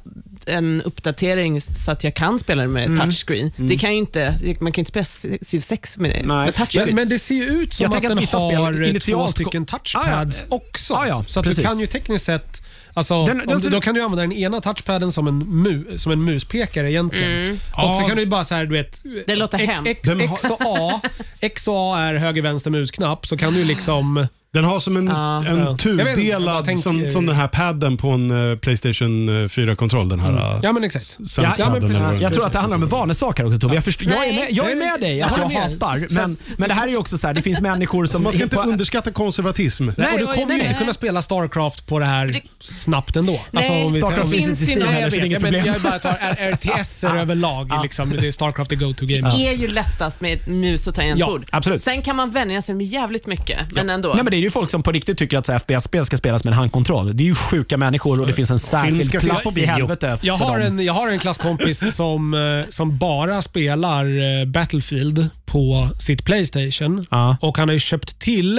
en 0.47 0.81
uppdatering 0.81 1.61
så 1.61 1.91
att 1.91 2.03
jag 2.03 2.13
kan 2.15 2.39
spela 2.39 2.61
den 2.61 2.71
med 2.71 2.99
touchscreen. 2.99 3.51
Det 3.57 3.77
kan 3.77 3.91
ju 3.91 3.97
inte, 3.97 4.37
man 4.59 4.71
kan 4.71 4.81
ju 4.83 4.87
inte 4.87 5.03
spela 5.05 5.37
Civ 5.41 5.59
6 5.59 5.97
med, 5.97 6.09
det, 6.11 6.15
Nej. 6.25 6.45
med 6.45 6.55
touchscreen. 6.55 6.85
Men, 6.85 6.95
men 6.95 7.09
det 7.09 7.19
ser 7.19 7.35
ju 7.35 7.43
ut 7.43 7.73
som 7.73 7.83
Jag 7.83 7.87
att 7.87 7.93
tänker 7.93 8.09
den 8.09 8.17
att 8.17 8.23
vissa 8.23 8.37
spel 8.39 8.55
har 8.61 8.73
två 8.73 8.79
initialt- 8.79 9.31
stycken 9.31 9.65
touchpads 9.65 10.45
också. 10.49 10.93
Ah, 10.93 11.07
ja, 11.07 11.23
så 11.27 11.39
att 11.39 11.45
precis. 11.45 11.63
du 11.63 11.67
kan 11.69 11.79
ju 11.79 11.87
tekniskt 11.87 12.25
sett 12.25 12.64
Alltså, 12.97 13.25
Den- 13.25 13.41
om 13.41 13.47
den 13.47 13.57
du, 13.57 13.63
ser- 13.63 13.69
då 13.69 13.81
kan 13.81 13.93
du 13.93 14.01
använda 14.01 14.21
den 14.21 14.31
ena 14.31 14.61
touchpaden 14.61 15.11
som 15.11 15.27
en, 15.27 15.37
mu, 15.37 15.97
som 15.97 16.11
en 16.11 16.23
muspekare 16.25 16.91
egentligen. 16.91 17.51
Och 17.51 17.57
Ja. 17.77 17.97
så 18.01 18.07
kan 18.07 18.15
du 18.15 18.23
ju 18.23 18.29
bara 18.29 18.45
så 18.45 18.55
här, 18.55 18.65
du 18.65 18.71
vet, 18.73 19.03
Det 19.27 19.35
låter 19.35 19.57
X, 19.59 19.67
hemskt. 19.73 19.89
X, 19.89 20.01
Den 20.01 20.19
har- 20.27 20.35
X 20.35 20.43
och 20.43 20.61
A. 20.61 21.01
X 21.39 21.67
och 21.67 21.95
A 21.95 21.99
är 21.99 22.15
höger, 22.15 22.41
vänster 22.41 22.71
musknapp. 22.71 23.27
Så 23.27 23.37
kan 23.37 23.53
du 23.53 23.59
ju 23.59 23.65
liksom... 23.65 24.27
Den 24.55 24.63
har 24.65 24.79
som 24.79 24.97
en, 24.97 25.07
Ja. 25.07 25.37
en 25.47 25.59
Ja. 25.59 25.77
Jag 25.83 25.95
vet 25.95 25.99
inte, 25.99 26.07
jag 26.07 26.15
tudelad, 26.15 26.65
tänker- 26.65 26.81
som, 26.81 27.09
som 27.09 27.25
den 27.25 27.35
här 27.35 27.47
padden 27.47 27.97
på 27.97 28.09
en 28.09 28.51
eh, 28.51 28.57
Playstation 28.57 29.29
eh, 29.29 29.31
4-kontroll. 29.47 30.09
Den 30.09 30.19
här 30.19 30.31
uh, 30.31 30.59
Ja, 30.63 30.73
men 30.73 30.83
exakt. 30.83 31.17
Ja, 31.19 31.25
ja, 31.37 31.43
men 31.43 31.57
padden 31.57 31.81
precis. 31.81 31.97
eller 32.01 32.11
vad 32.11 32.21
Jag 32.21 32.33
tror 32.33 32.45
att 32.45 32.53
det 32.53 32.59
handlar 32.59 32.77
om 32.77 32.83
en 32.83 32.89
vanesak 32.89 33.37
här 33.39 33.45
också 33.45 33.59
Tove. 33.59 33.75
Jag, 33.75 33.83
förstår, 33.83 34.09
jag, 34.11 34.27
är 34.27 34.33
med, 34.33 34.47
jag 34.51 34.71
är 34.71 34.75
med 34.75 34.99
dig 35.01 35.21
att 35.21 35.37
Jag 35.37 35.51
jag 35.51 35.59
hatar, 35.59 36.07
men, 36.15 36.37
men 36.57 36.69
det 36.69 36.75
här 36.75 36.87
är 36.87 36.91
ju 36.91 36.97
också 36.97 37.17
så 37.17 37.27
här, 37.27 37.33
det 37.33 37.41
finns 37.41 37.61
människor 37.61 38.05
Så 38.05 38.13
som... 38.13 38.23
man 38.23 38.33
ska 38.33 38.43
inte 38.43 38.55
på- 38.55 38.61
underskatta 38.61 39.11
konservatism. 39.11 39.89
Nej, 39.97 40.13
och 40.13 40.19
du 40.19 40.25
nej, 40.25 40.35
kommer 40.35 40.47
nej, 40.47 40.55
ju 40.57 40.61
inte 40.61 40.71
nej. 40.73 40.79
kunna 40.79 40.93
spela 40.93 41.21
Starcraft 41.21 41.87
på 41.87 41.99
det 41.99 42.05
här 42.05 42.27
det- 42.27 42.41
snabbt 42.59 43.15
ändå. 43.15 43.41
Nej, 43.51 43.85
om 43.85 43.93
vi- 43.93 43.99
Starcraft 43.99 44.23
om 44.23 44.29
vi- 44.29 44.37
finns 44.37 44.49
inte 44.49 44.63
i 44.63 44.65
Steam 44.75 44.79
Nej, 44.79 44.87
heller, 44.87 45.01
jag 45.01 45.11
så 45.11 45.15
det 45.17 45.21
är 45.21 45.25
inget 45.25 45.41
problem. 45.43 45.65
jag 45.65 45.81
bara 45.81 45.99
tar 45.99 46.11
RTS 46.55 47.03
överlag. 47.03 47.71
Liksom, 47.83 48.09
det 48.09 48.27
är 48.27 48.31
Starcraft 48.31 48.71
är 48.71 48.75
go-to-game. 48.75 49.27
är 49.47 49.51
ju 49.51 49.67
lättast 49.67 50.21
med 50.21 50.47
mus 50.47 50.87
och 50.87 50.95
tangentbord. 50.95 51.45
Ja, 51.51 51.57
absolut. 51.57 51.81
Sen 51.81 52.01
kan 52.01 52.15
man 52.15 52.31
vänja 52.31 52.61
sig 52.61 52.75
med 52.75 52.85
jävligt 52.85 53.27
mycket, 53.27 53.59
men 53.71 53.89
ändå. 53.89 54.09
Nej, 54.13 54.23
men 54.23 54.31
det 54.31 54.37
är 54.37 54.41
ju 54.45 54.51
folk 54.51 54.69
som 54.69 54.83
på 54.83 54.91
riktigt 54.91 55.17
tycker 55.17 55.37
att 55.37 55.61
FPS-spel 55.61 56.05
ska 56.05 56.17
spelas 56.17 56.43
med 56.43 56.51
en 56.51 56.57
handkontroll. 56.57 57.17
Det 57.17 57.23
är 57.23 57.25
ju 57.25 57.35
sjuka 57.35 57.77
människor 57.77 58.21
och 58.21 58.27
det 58.27 58.33
finns 58.33 58.51
en 58.51 58.59
särskild 58.59 59.05
ska 59.05 59.17
ses 59.17 59.41
på 59.41 59.51
i 59.59 59.65
helvete 59.65 60.17
Jag 60.21 60.37
har, 60.37 60.59
dem. 60.59 60.67
en, 60.67 60.85
jag 60.85 60.93
har 60.93 61.07
en 61.07 61.19
klasskompis 61.19 61.95
som, 61.95 62.33
eh, 62.33 62.69
som 62.69 62.97
bara 62.97 63.41
spelar 63.41 64.05
eh, 64.05 64.45
Battlefield 64.45 65.29
på 65.45 65.89
sitt 65.99 66.25
Playstation. 66.25 67.05
Ja. 67.11 67.37
Och 67.41 67.57
Han 67.57 67.67
har 67.69 67.73
ju 67.73 67.79
köpt 67.79 68.19
till 68.19 68.57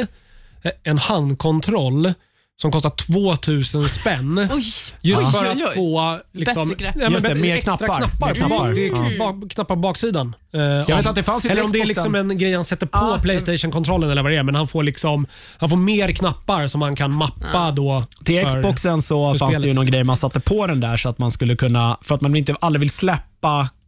eh, 0.62 0.70
en 0.82 0.98
handkontroll 0.98 2.12
som 2.62 2.72
kostar 2.72 2.90
2000 2.90 3.88
spänn. 3.88 4.38
Oj, 4.52 4.62
Just 5.00 5.22
oj, 5.22 5.32
för 5.32 5.42
oj, 5.44 5.48
att 5.48 5.56
oj. 5.68 5.74
få 5.74 6.18
liksom, 6.32 6.68
Bättre 6.68 6.84
grepp. 6.84 6.94
ja, 6.96 7.02
men 7.02 7.12
Just 7.12 7.22
det, 7.24 7.28
bättre- 7.28 7.40
mer 7.42 7.54
extra 7.54 7.76
knappar. 7.76 7.96
knappar. 8.00 8.26
Mer 8.26 8.34
på 8.34 8.40
knappar. 8.48 8.66
bak- 8.68 8.74
det 8.74 8.86
är 8.86 9.12
Ja. 9.18 9.32
ba- 9.32 9.48
knappar 9.48 9.74
på 9.74 9.80
baksidan. 9.80 10.36
eh, 10.54 10.60
jag 10.62 10.86
vet 10.96 11.06
att 11.06 11.14
det 11.14 11.22
fanns 11.22 11.44
ju 11.44 11.48
Eller 11.50 11.64
om 11.64 11.72
det 11.72 11.78
är 11.78 11.82
Xboxen. 11.86 12.12
liksom 12.12 12.30
en 12.30 12.38
grej 12.38 12.54
han 12.54 12.64
sätter 12.64 12.86
på 12.86 12.98
Ja. 12.98 13.18
Playstation-kontrollen 13.22 14.10
eller 14.10 14.22
vad 14.22 14.32
det 14.32 14.36
är. 14.36 14.42
Men 14.42 14.54
han 14.54 14.68
får, 14.68 14.82
liksom, 14.82 15.26
han 15.58 15.68
får 15.68 15.76
mer 15.76 16.12
knappar 16.12 16.66
som 16.66 16.82
han 16.82 16.96
kan 16.96 17.12
mappa 17.14 17.70
då. 17.70 18.04
Till 18.24 18.42
för- 18.48 18.62
Xboxen 18.62 19.02
så 19.02 19.32
för 19.32 19.38
fanns 19.38 19.50
det 19.50 19.54
spelet, 19.54 19.70
ju 19.70 19.74
någon 19.74 19.84
liksom. 19.84 19.92
grej 19.92 20.04
man 20.04 20.16
satte 20.16 20.40
på 20.40 20.66
den 20.66 20.80
där 20.80 20.96
så 20.96 21.08
att 21.08 21.18
man 21.18 21.30
skulle 21.30 21.56
kunna, 21.56 21.98
för 22.02 22.14
att 22.14 22.20
man 22.20 22.36
inte 22.36 22.54
aldrig 22.60 22.80
vill 22.80 22.90
släppa 22.90 23.22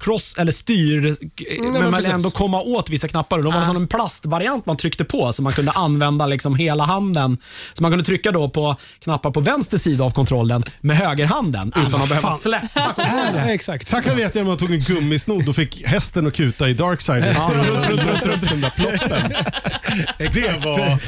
cross 0.01 0.35
eller 0.39 0.53
styr, 0.53 1.17
men, 1.61 1.73
men 1.73 1.83
man 1.83 1.93
precis. 1.93 2.13
ändå 2.13 2.31
komma 2.31 2.61
åt 2.61 2.91
vissa 2.91 3.09
knappar. 3.09 3.39
Och 3.39 3.45
då 3.45 3.51
var 3.51 3.65
som 3.65 3.77
en 3.77 3.89
plastvariant 3.89 4.67
man 4.67 4.77
tryckte 4.77 5.05
på 5.05 5.33
så 5.33 5.43
man 5.43 5.53
kunde 5.53 5.73
använda 5.73 6.27
liksom 6.27 6.57
hela 6.57 6.85
handen. 6.85 7.39
Så 7.75 7.83
man 7.83 7.93
kunde 7.93 8.05
trycka 8.05 8.33
då 8.33 8.49
på 8.49 8.77
knappar 8.99 9.31
på 9.31 9.41
vänster 9.41 9.79
sida 9.79 10.05
av 10.05 10.11
kontrollen 10.11 10.65
med 10.81 10.97
högerhanden 10.97 11.73
utan 11.87 12.03
att 12.03 12.09
behöva 12.09 12.33
släppa 12.33 12.93
kontrollen. 12.95 13.49
Exakt. 13.49 13.91
Tack 13.91 14.07
vet 14.07 14.19
jag 14.19 14.35
när 14.35 14.45
man 14.45 14.57
tog 14.57 14.73
en 14.73 14.81
gummisnodd 14.81 15.49
och 15.49 15.57
fick 15.57 15.87
hästen 15.87 16.27
att 16.27 16.35
kuta 16.35 16.69
i 16.69 16.75
Darksiders. 16.75 17.37
Ja, 17.37 17.51
Låsa 17.91 18.33
upp 18.33 18.49
den 18.49 18.61
där 18.61 18.71
ploppen. 18.71 19.33
Det 20.19 20.65
var 20.65 20.99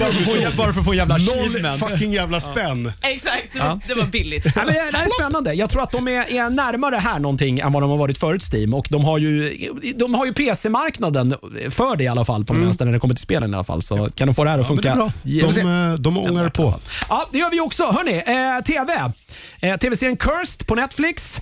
Bara 0.00 0.12
för 0.12 0.20
att 0.20 0.26
få- 0.26 0.56
Bara 0.56 0.72
för 0.72 0.80
att 0.80 0.84
få 0.84 0.90
en 0.92 0.96
jävla 0.98 1.16
noll 1.16 1.38
achievement. 1.38 1.80
fucking 1.88 2.12
jävla 2.12 2.40
spänn. 2.40 2.92
Exakt, 3.02 3.52
det 3.52 3.58
var, 3.58 3.80
det 3.88 3.94
var 3.94 4.04
billigt. 4.06 4.44
Nej, 4.44 4.52
men 4.56 4.66
det, 4.66 4.90
det 4.90 4.96
här 4.96 5.04
är 5.04 5.08
spännande. 5.20 5.52
Jag 5.54 5.70
tror 5.70 5.82
att 5.82 5.90
de 5.92 6.08
är, 6.08 6.32
är 6.32 6.50
närmare 6.50 6.96
här 6.96 7.18
någonting 7.18 7.58
än 7.58 7.72
vad 7.72 7.82
de 7.82 7.90
har 7.90 7.96
varit 7.96 8.18
förut 8.18 8.42
Steam. 8.52 8.74
Och 8.74 8.86
de 8.90 9.04
har 9.04 9.18
ju, 9.18 9.56
de 9.96 10.14
har 10.14 10.26
ju 10.26 10.32
PC-marknaden 10.32 11.34
för 11.70 11.96
det 11.96 12.04
i 12.04 12.08
alla 12.08 12.24
fall 12.24 12.44
på 12.44 12.52
den 12.54 12.62
vänster 12.64 12.84
när 12.84 12.92
det 12.92 12.98
kommer 12.98 13.14
till 13.14 13.22
spelen 13.22 13.50
i 13.50 13.54
alla 13.54 13.64
fall. 13.64 13.82
Så 13.82 14.10
kan 14.14 14.26
de 14.28 14.34
få 14.34 14.44
det 14.44 14.50
här 14.50 14.58
att 14.58 14.66
Ja, 14.68 14.74
men 14.74 14.76
det 14.76 14.82
funka. 14.82 15.52
är 15.52 15.52
bra. 15.54 15.62
De, 15.64 15.92
eh, 15.92 15.98
de 15.98 16.18
ångar 16.18 16.48
på. 16.48 16.80
Ja, 17.08 17.28
det 17.32 17.38
gör 17.38 17.50
vi 17.50 17.60
också. 17.60 17.84
Hörni, 17.90 18.12
eh, 18.58 18.64
TV. 18.64 19.12
Eh, 19.60 19.76
TV-serien 19.78 20.16
Cursed 20.16 20.66
på 20.66 20.74
Netflix. 20.74 21.36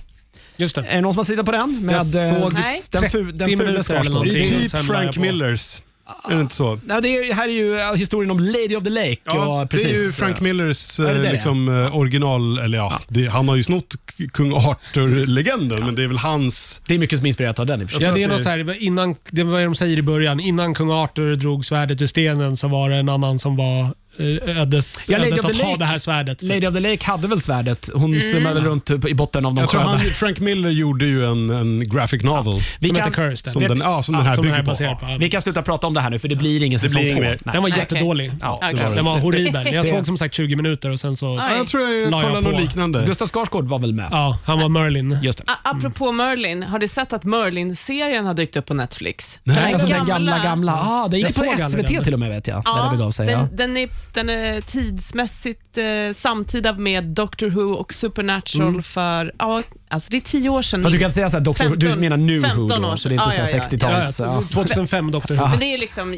Just 0.57 0.75
det. 0.75 0.81
Är 0.81 0.95
det 0.95 1.01
någon 1.01 1.13
som 1.13 1.17
har 1.19 1.25
tittat 1.25 1.45
på 1.45 1.51
den? 1.51 1.79
Med, 1.85 1.95
Jag 1.95 2.05
såg 2.05 2.17
eh, 2.43 2.49
Nej. 2.53 2.81
den, 2.91 3.09
fu, 3.09 3.31
den 3.31 3.37
30 3.49 3.57
fula 3.57 3.63
minuter 3.63 3.63
eller 3.67 3.83
Skarsgård. 3.83 4.13
någonting. 4.13 4.59
Typ 4.59 4.71
Frank 4.87 5.15
på. 5.15 5.21
Millers. 5.21 5.81
Är 6.29 6.35
det 6.35 6.41
inte 6.41 6.55
så? 6.55 6.79
Nej, 6.85 7.01
det 7.01 7.07
är, 7.07 7.33
här 7.33 7.47
är 7.47 7.51
ju 7.51 7.97
historien 7.97 8.31
om 8.31 8.39
Lady 8.39 8.75
of 8.75 8.83
the 8.83 8.89
Lake. 8.89 9.17
Ja, 9.23 9.47
och 9.47 9.57
det 9.57 9.61
är 9.61 9.65
precis, 9.65 9.97
ju 9.97 10.11
Frank 10.11 10.39
Millers 10.39 10.97
det 10.97 11.11
eh, 11.11 11.21
det? 11.21 11.31
liksom, 11.31 11.69
eh, 11.85 11.95
original, 11.97 12.57
eller 12.57 12.77
ja, 12.77 12.99
Det, 13.07 13.27
han 13.27 13.49
har 13.49 13.55
ju 13.55 13.63
snott 13.63 13.95
kung 14.31 14.53
Arthur-legenden, 14.53 15.85
men 15.85 15.95
det 15.95 16.03
är 16.03 16.07
väl 16.07 16.17
hans... 16.17 16.81
Det 16.87 16.93
är 16.93 16.99
mycket 16.99 17.17
som 17.17 17.25
är 17.25 17.27
inspirerat 17.27 17.59
av 17.59 17.65
den 17.65 17.81
i. 17.81 17.87
Ja, 17.99 18.11
det 18.11 18.23
är 18.23 18.27
något 18.27 18.37
det- 18.37 18.43
så 18.43 18.49
här, 18.49 18.83
innan, 18.83 19.15
det 19.29 19.43
var 19.43 19.51
vad 19.51 19.61
de 19.61 19.75
säger 19.75 19.97
i 19.97 20.01
början. 20.01 20.39
Innan 20.39 20.73
kung 20.73 20.91
Arthur 20.91 21.35
drog 21.35 21.65
svärdet 21.65 22.01
ur 22.01 22.07
stenen 22.07 22.57
så 22.57 22.67
var 22.67 22.89
det 22.89 22.95
en 22.95 23.09
annan 23.09 23.39
som 23.39 23.55
var 23.55 23.87
ödes, 24.19 25.09
Ja, 25.09 25.17
Lady 25.17 25.27
ödet 25.31 25.39
of 25.39 25.45
att 25.45 25.57
the 25.57 25.63
ha 25.63 25.69
Lake- 25.71 25.79
det 25.79 25.85
här 25.85 25.97
svärdet. 25.97 26.41
Lady 26.41 26.67
of 26.67 26.73
the 26.73 26.79
Lake 26.79 27.05
hade 27.05 27.27
väl 27.27 27.41
svärdet. 27.41 27.89
Hon 27.93 28.21
svämmade 28.21 28.55
väl 28.55 28.63
runt 28.63 28.89
i 28.89 29.13
botten 29.13 29.45
av 29.45 29.53
någon 29.53 29.67
tror 29.67 29.81
sjö 29.81 29.87
han, 29.87 29.99
där. 29.99 30.05
Frank 30.09 30.39
Miller 30.39 30.69
gjorde 30.69 31.05
ju 31.05 31.25
en, 31.25 31.49
en 31.49 31.89
graphic 31.89 32.23
novel. 32.23 32.61
Vi 32.79 32.87
som 32.87 32.97
kan- 32.97 33.05
heter 33.05 33.29
Cursed. 33.29 33.51
Som 33.53 33.61
den. 33.61 33.69
den, 33.69 33.79
ja, 33.87 34.03
som 34.03 34.15
den 34.15 34.25
här 34.25 34.33
som 34.35 34.41
den 34.43 34.51
bygger 34.51 34.55
här 34.55 34.63
på. 34.63 34.71
baserar 34.71 34.95
på. 34.95 35.05
Vi 35.19 35.29
kan 35.29 35.41
sluta 35.41 35.61
prata 35.61 35.87
om 35.87 35.93
det 35.93 35.99
här 36.01 36.09
nu 36.09 36.19
för 36.19 36.27
det 36.27 36.35
blir 36.35 36.63
ingen 36.63 36.79
säsong 36.79 37.01
blir 37.01 37.09
två. 37.11 37.17
inget 37.17 37.29
mer. 37.29 37.39
Nej. 37.45 37.53
Den 37.53 37.61
var 37.63 37.69
Nej, 37.69 37.79
jättedålig. 37.79 38.31
Ja, 38.41 38.53
Okej. 38.61 38.73
det 38.73 38.83
var 38.89 38.95
Den 38.95 39.05
var 39.05 39.19
horribel. 39.19 39.73
Jag 39.73 39.85
såg 39.85 40.05
som 40.05 40.17
sagt 40.17 40.33
20 40.35 40.55
minuter 40.55 40.89
och 40.89 40.99
sen 40.99 41.15
så... 41.15 41.31
Aj. 41.31 41.37
Ja, 41.51 41.57
jag 41.57 41.67
tror 41.67 41.89
jag 41.89 42.11
La 42.11 42.17
jag 42.17 42.27
kollade 42.27 42.43
på. 42.45 42.51
något 42.51 42.61
liknande. 42.61 43.03
Gustav 43.05 43.27
Skarsgård 43.27 43.65
var 43.67 43.79
väl 43.79 43.93
med? 43.93 44.07
Ja, 44.11 44.37
han 44.45 44.59
var 44.59 44.69
Merlin. 44.69 45.17
Just 45.21 45.37
det. 45.37 45.43
A- 45.47 45.55
apropå 45.63 46.11
Merlin, 46.11 46.63
har 46.63 46.79
du 46.79 46.87
sett 46.87 47.13
att 47.13 47.23
Merlin-serien 47.23 48.25
har 48.25 48.33
dykt 48.33 48.55
upp 48.57 48.65
på 48.65 48.73
Netflix? 48.73 49.39
Nej. 49.43 49.73
Alltså 49.73 49.87
den 49.87 50.05
gamla, 50.05 50.39
gamla. 50.43 50.73
Ah, 50.73 51.07
det 51.07 51.17
gick 51.17 51.35
på 51.35 51.43
SVT 51.69 51.87
den. 51.87 52.03
till 52.03 52.13
och 52.13 52.19
med 52.19 52.29
vet 52.29 52.47
jag. 52.47 52.61
Ja, 52.65 52.93
den, 53.17 53.27
Ja. 53.29 53.47
den, 53.53 53.77
är, 53.77 53.89
den 54.13 54.29
är 54.29 54.61
tidsmässigt 54.61 55.77
eh, 55.77 55.83
samtida 56.15 56.73
med 56.73 57.03
Doctor 57.03 57.47
Who 57.49 57.73
och 57.73 57.93
Supernatural 57.93 58.81
för, 58.81 59.31
ja, 59.39 59.63
alltså 59.89 60.11
det 60.11 60.17
är 60.17 60.21
tio 60.21 60.49
år 60.49 60.61
sedan. 60.61 60.79
Mm. 60.79 60.83
Fast 60.83 60.93
du 60.93 60.99
kan 60.99 61.05
minst. 61.05 61.15
säga 61.15 61.29
såhär, 61.29 61.43
Dr. 61.45 61.63
Who, 61.69 61.75
du 61.75 61.85
15 61.85 62.01
menar 62.01 62.17
New 62.17 62.41
Who 62.41 62.47
15 62.47 62.81
då, 62.81 62.87
år 62.87 62.95
så 62.95 63.09
det 63.09 63.15
är 63.15 63.23
inte 63.23 63.35
Ja, 63.37 63.47
ja, 63.51 63.57
ja. 63.57 63.77
60-tals. 63.77 64.19
Ja, 64.19 64.25
Ja. 64.25 64.43
2005 64.53 65.11
Doctor 65.11 65.35
Who. 65.35 65.47
Men 65.47 65.59
det 65.59 65.73
är 65.73 65.77
liksom, 65.77 66.15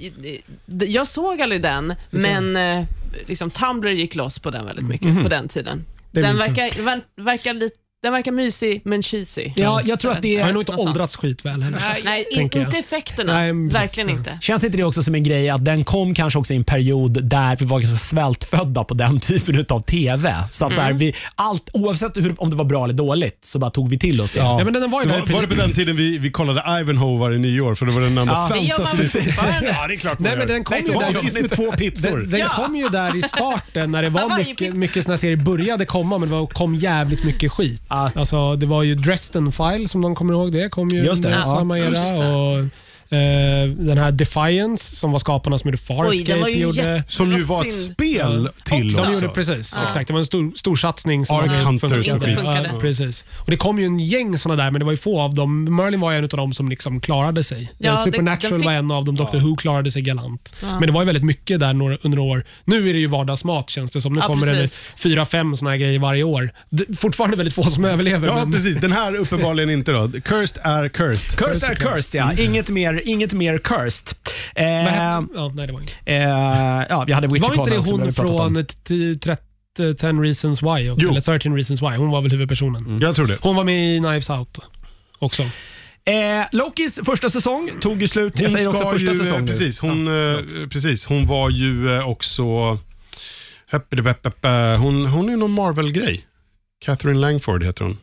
jag 0.66 1.08
såg 1.08 1.42
aldrig 1.42 1.62
den, 1.62 1.94
men 2.10 2.56
eh, 2.58 2.86
liksom 3.28 3.50
Tumblr 3.50 3.90
gick 3.92 4.16
loss 4.16 4.40
på 4.40 4.50
den 4.52 4.66
väldigt 4.66 4.86
mycket 4.88 5.08
Mhm. 5.08 5.24
på 5.24 5.30
den 5.30 5.48
tiden. 5.48 5.86
Det 6.12 6.22
Den 6.22 6.36
minns 6.36 6.48
jag. 6.48 6.56
verkar, 6.56 6.82
ver- 6.82 7.02
verkar 7.24 7.54
lite, 7.54 7.76
den 8.04 8.14
verkar 8.14 8.32
mysig 8.32 8.82
men 8.86 9.04
cheesy. 9.04 9.52
Ja, 9.56 9.82
jag 9.86 10.00
tror 10.00 10.12
att 10.12 10.22
det 10.22 10.36
Han 10.36 10.42
har 10.44 10.50
är... 10.50 10.54
nog 10.54 10.62
inte 10.62 10.72
åldrats 10.72 11.16
skitväl 11.16 11.62
heller. 11.64 12.02
Nej, 12.04 12.26
in, 12.32 12.38
tänker 12.38 12.60
jag. 12.60 12.68
inte 12.68 12.78
effekterna. 12.78 13.34
Nej. 13.34 13.54
Verkligen 13.54 14.10
inte. 14.10 14.38
Känns 14.42 14.64
inte 14.64 14.78
det 14.78 14.84
också 14.84 15.04
som 15.04 15.16
en 15.16 15.24
grej 15.24 15.50
att 15.50 15.66
den 15.66 15.84
kom 15.84 16.14
kanske 16.14 16.40
också 16.40 16.54
i 16.54 16.56
en 16.56 16.64
period 16.64 17.24
där 17.24 17.56
vi 17.60 17.66
var 17.66 17.80
ganska 17.80 17.98
svältfödda 17.98 18.84
på 18.84 18.94
den 18.94 19.20
typen 19.20 19.66
av 19.70 19.80
TV. 19.80 20.36
Så 20.52 20.66
att 20.66 20.74
så 20.76 20.82
här, 20.82 20.94
vi, 20.94 21.16
allt, 21.36 21.70
oavsett 21.74 22.18
hur, 22.18 22.36
om 22.38 22.50
det 22.50 22.56
var 22.56 22.66
bra 22.66 22.84
eller 22.84 22.94
dåligt 22.94 23.46
så 23.46 23.60
bara 23.60 23.72
tog 23.72 23.90
vi 23.90 24.00
till 24.00 24.22
oss 24.22 24.32
det. 24.32 24.40
Ja, 24.40 24.62
men 24.64 24.74
den 24.74 24.92
var 24.92 25.02
ju 25.02 25.06
Det 25.06 25.12
var, 25.12 25.18
väldigt 25.20 25.36
var 25.36 25.42
det 25.42 25.48
på 25.48 25.56
den 25.56 25.74
tiden 25.74 25.96
vi, 25.96 26.18
vi 26.18 26.32
kollade 26.32 26.80
Ivanhoe 26.82 27.20
varje 27.20 27.38
nyår? 27.38 27.76
För 27.76 27.86
det 27.86 27.92
var 27.92 28.02
den 28.02 28.18
enda 28.18 28.34
Ja. 28.34 28.50
Det 28.56 28.60
gör 28.60 28.78
man 28.78 28.88
fantasy... 28.88 29.22
fortfarande? 29.22 29.68
Ja, 29.78 29.88
det 29.88 29.94
är 29.94 29.98
klart 29.98 30.20
man 30.20 30.28
Nej, 30.30 30.38
men 30.38 30.48
den 30.48 30.64
kom 30.64 30.74
Nej, 30.78 30.84
ju 30.88 31.00
där- 31.00 31.14
Bakis 31.14 31.34
med 31.42 31.52
två 31.52 31.72
pizzor. 31.72 32.18
Den, 32.18 32.30
den 32.30 32.40
Ja. 32.40 32.48
kom 32.56 32.76
ju 32.76 32.90
där 32.90 33.16
i 33.16 33.22
starten 33.22 33.92
när 33.92 34.02
det 34.04 34.10
var 34.20 34.38
mycket, 34.38 34.76
mycket 34.76 35.04
såna 35.06 35.18
serier 35.18 35.36
började 35.38 35.86
komma, 35.86 36.18
men 36.18 36.30
det 36.30 36.36
var, 36.36 36.48
kom 36.48 36.76
jävligt 36.76 37.24
mycket 37.24 37.52
skit. 37.52 37.82
Ja. 37.96 38.12
Alltså, 38.16 38.56
det 38.56 38.66
var 38.66 38.84
ju 38.84 38.96
Dresden 38.96 39.52
File, 39.52 39.88
som 39.88 40.02
de 40.02 40.16
kommer 40.16 40.34
ihåg 40.34 40.52
det, 40.52 40.70
kom 40.70 40.90
ju 40.90 41.06
Just 41.06 41.24
det, 41.24 41.44
samma 41.44 41.80
Just 41.80 41.98
era. 41.98 42.28
det. 42.28 42.36
Och, 42.36 42.66
den 43.68 43.98
här 43.98 44.12
Defiance, 44.12 44.96
som 44.96 45.12
var 45.12 45.20
skaparna 45.20 45.58
som 45.58 45.68
gjorde 45.68 45.78
Oj, 45.90 46.18
Farscape, 46.18 46.50
ju 46.52 46.58
gjorde... 46.62 47.04
Som 47.08 47.32
ju 47.32 47.38
Det 47.38 47.44
var 47.46 47.66
ett 47.66 47.74
spel 47.74 48.50
till 48.64 48.86
Också. 48.86 49.04
De 49.04 49.14
gjorde 49.14 49.28
precis, 49.30 49.74
Ja. 49.78 49.84
exakt. 49.88 50.08
Det 50.08 50.14
var 50.14 50.20
en 50.20 50.26
stor, 50.26 50.52
stor 50.56 50.76
satsning. 50.76 51.26
Som 51.26 51.36
Ark 51.38 51.52
Hunters 51.64 51.92
skit. 51.92 52.08
funkade. 52.36 52.70
Ja, 52.74 52.80
precis. 52.80 53.26
Och 53.38 53.52
Det 53.52 53.58
kom 53.58 53.80
ju 53.80 53.86
en 53.86 54.00
gäng 54.00 54.38
såna 54.38 54.56
där, 54.56 54.72
men 54.72 54.80
det 54.80 54.86
var 54.86 54.92
ju 54.92 54.98
få 54.98 55.22
av 55.22 55.34
dem. 55.36 55.76
Merlin 55.76 56.00
var 56.00 56.12
ju 56.12 56.18
en 56.18 56.24
av 56.24 56.30
dem 56.30 56.54
som 56.54 56.70
liksom 56.70 57.00
klarade 57.00 57.44
sig. 57.44 57.72
Ja, 57.78 57.92
Eh, 57.92 57.98
det- 57.98 58.04
Supernatural 58.12 58.52
den 58.52 58.60
fick- 58.60 58.66
var 58.66 58.74
en 58.74 58.92
av 58.92 59.06
dem. 59.06 59.16
Doctor 59.16 59.40
Who 59.40 59.56
klarade 59.56 59.92
sig 59.92 60.02
galant. 60.02 60.54
Ja. 60.62 60.80
Men 60.80 60.88
det 60.88 60.92
var 60.94 61.02
ju 61.02 61.06
väldigt 61.06 61.24
mycket 61.24 61.60
där 61.60 61.74
några, 61.74 61.98
under 62.02 62.18
några 62.18 62.32
år. 62.32 62.46
Nu 62.66 62.90
är 62.90 62.94
det 62.94 63.00
ju 63.00 63.08
vardagsmat 63.08 63.70
känns 63.70 63.92
det 63.92 64.02
som. 64.02 64.14
Nu 64.14 64.20
Ja, 64.20 64.28
kommer 64.28 64.48
precis. 64.54 64.94
det 64.96 65.02
fyra, 65.02 65.26
fem 65.26 65.56
såna 65.56 65.70
här 65.72 65.78
grejer 65.78 66.00
varje 66.00 66.24
år. 66.24 66.52
Det, 66.70 66.98
fortfarande 66.98 67.38
väldigt 67.38 67.54
få 67.54 67.64
som 67.64 67.86
överlever. 67.94 68.28
Ja, 68.28 68.36
men, 68.36 68.52
precis. 68.52 68.78
Den 68.78 68.92
här 68.92 69.16
uppenbarligen 69.16 69.70
inte 69.70 69.92
då. 69.92 70.12
Cursed 70.24 70.60
är 70.64 70.90
cursed. 70.90 71.38
Cursed 71.38 71.70
är 71.70 71.76
cursed, 71.76 72.20
ja. 72.38 72.44
Inget 72.44 72.70
mer, 72.70 73.02
inget 73.06 73.34
mer 73.34 73.58
cursed. 73.58 74.18
Eh, 74.56 74.66
Vad 74.66 74.94
hette- 74.94 75.28
ja, 75.36 75.52
nej, 75.56 75.68
det 75.68 75.74
var 75.74 75.80
inte. 75.82 75.94
eh, 76.06 76.86
ja, 76.90 77.04
vi 77.08 77.14
hade 77.14 77.28
Witcher 77.28 77.48
Var 77.48 77.56
inte 77.56 77.70
det 77.72 77.78
också, 77.78 77.92
hon 77.96 78.14
från 78.14 78.66
t- 78.66 79.16
30, 79.16 79.96
10 80.00 80.22
Reasons 80.22 80.62
Why? 80.64 80.90
också. 80.90 81.08
Eller 81.10 81.22
13 81.22 81.56
Reasons 81.56 81.82
Why. 81.82 81.88
Hon 81.98 82.10
var 82.12 82.22
väl 82.22 82.32
huvudpersonen. 82.32 83.00
Jag 83.02 83.16
tror 83.16 83.28
det. 83.28 83.38
Hon 83.42 83.56
var 83.56 83.64
med 83.64 83.96
i 83.98 84.00
Knives 84.00 84.30
Out 84.30 84.60
också. 85.20 85.44
Eh, 86.06 86.46
Lokis 86.52 87.00
första 87.06 87.30
säsong 87.30 87.70
tog 87.82 88.02
ju 88.02 88.08
slut. 88.08 88.40
Jag 88.40 88.50
Hon 88.50 88.58
säger 88.58 88.70
också 88.70 88.90
första 88.92 89.12
ju, 89.12 89.20
säsong 89.20 89.48
precis, 89.48 89.80
hon, 89.80 90.08
eh, 90.08 90.40
precis, 90.70 91.06
hon 91.06 91.28
var 91.28 91.50
ju 91.50 91.96
eh, 91.98 92.08
också... 92.10 92.44
Hon, 94.80 95.06
hon 95.06 95.30
är 95.30 95.38
någon 95.38 95.52
Marvel-grej. 95.52 96.26
Catherine 96.86 97.20
Langford 97.20 97.64
heter 97.64 97.84
hon. 97.84 97.98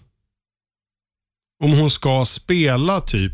Om 1.64 1.72
hon 1.72 1.90
ska 1.90 2.24
spela 2.24 3.00
typ... 3.00 3.32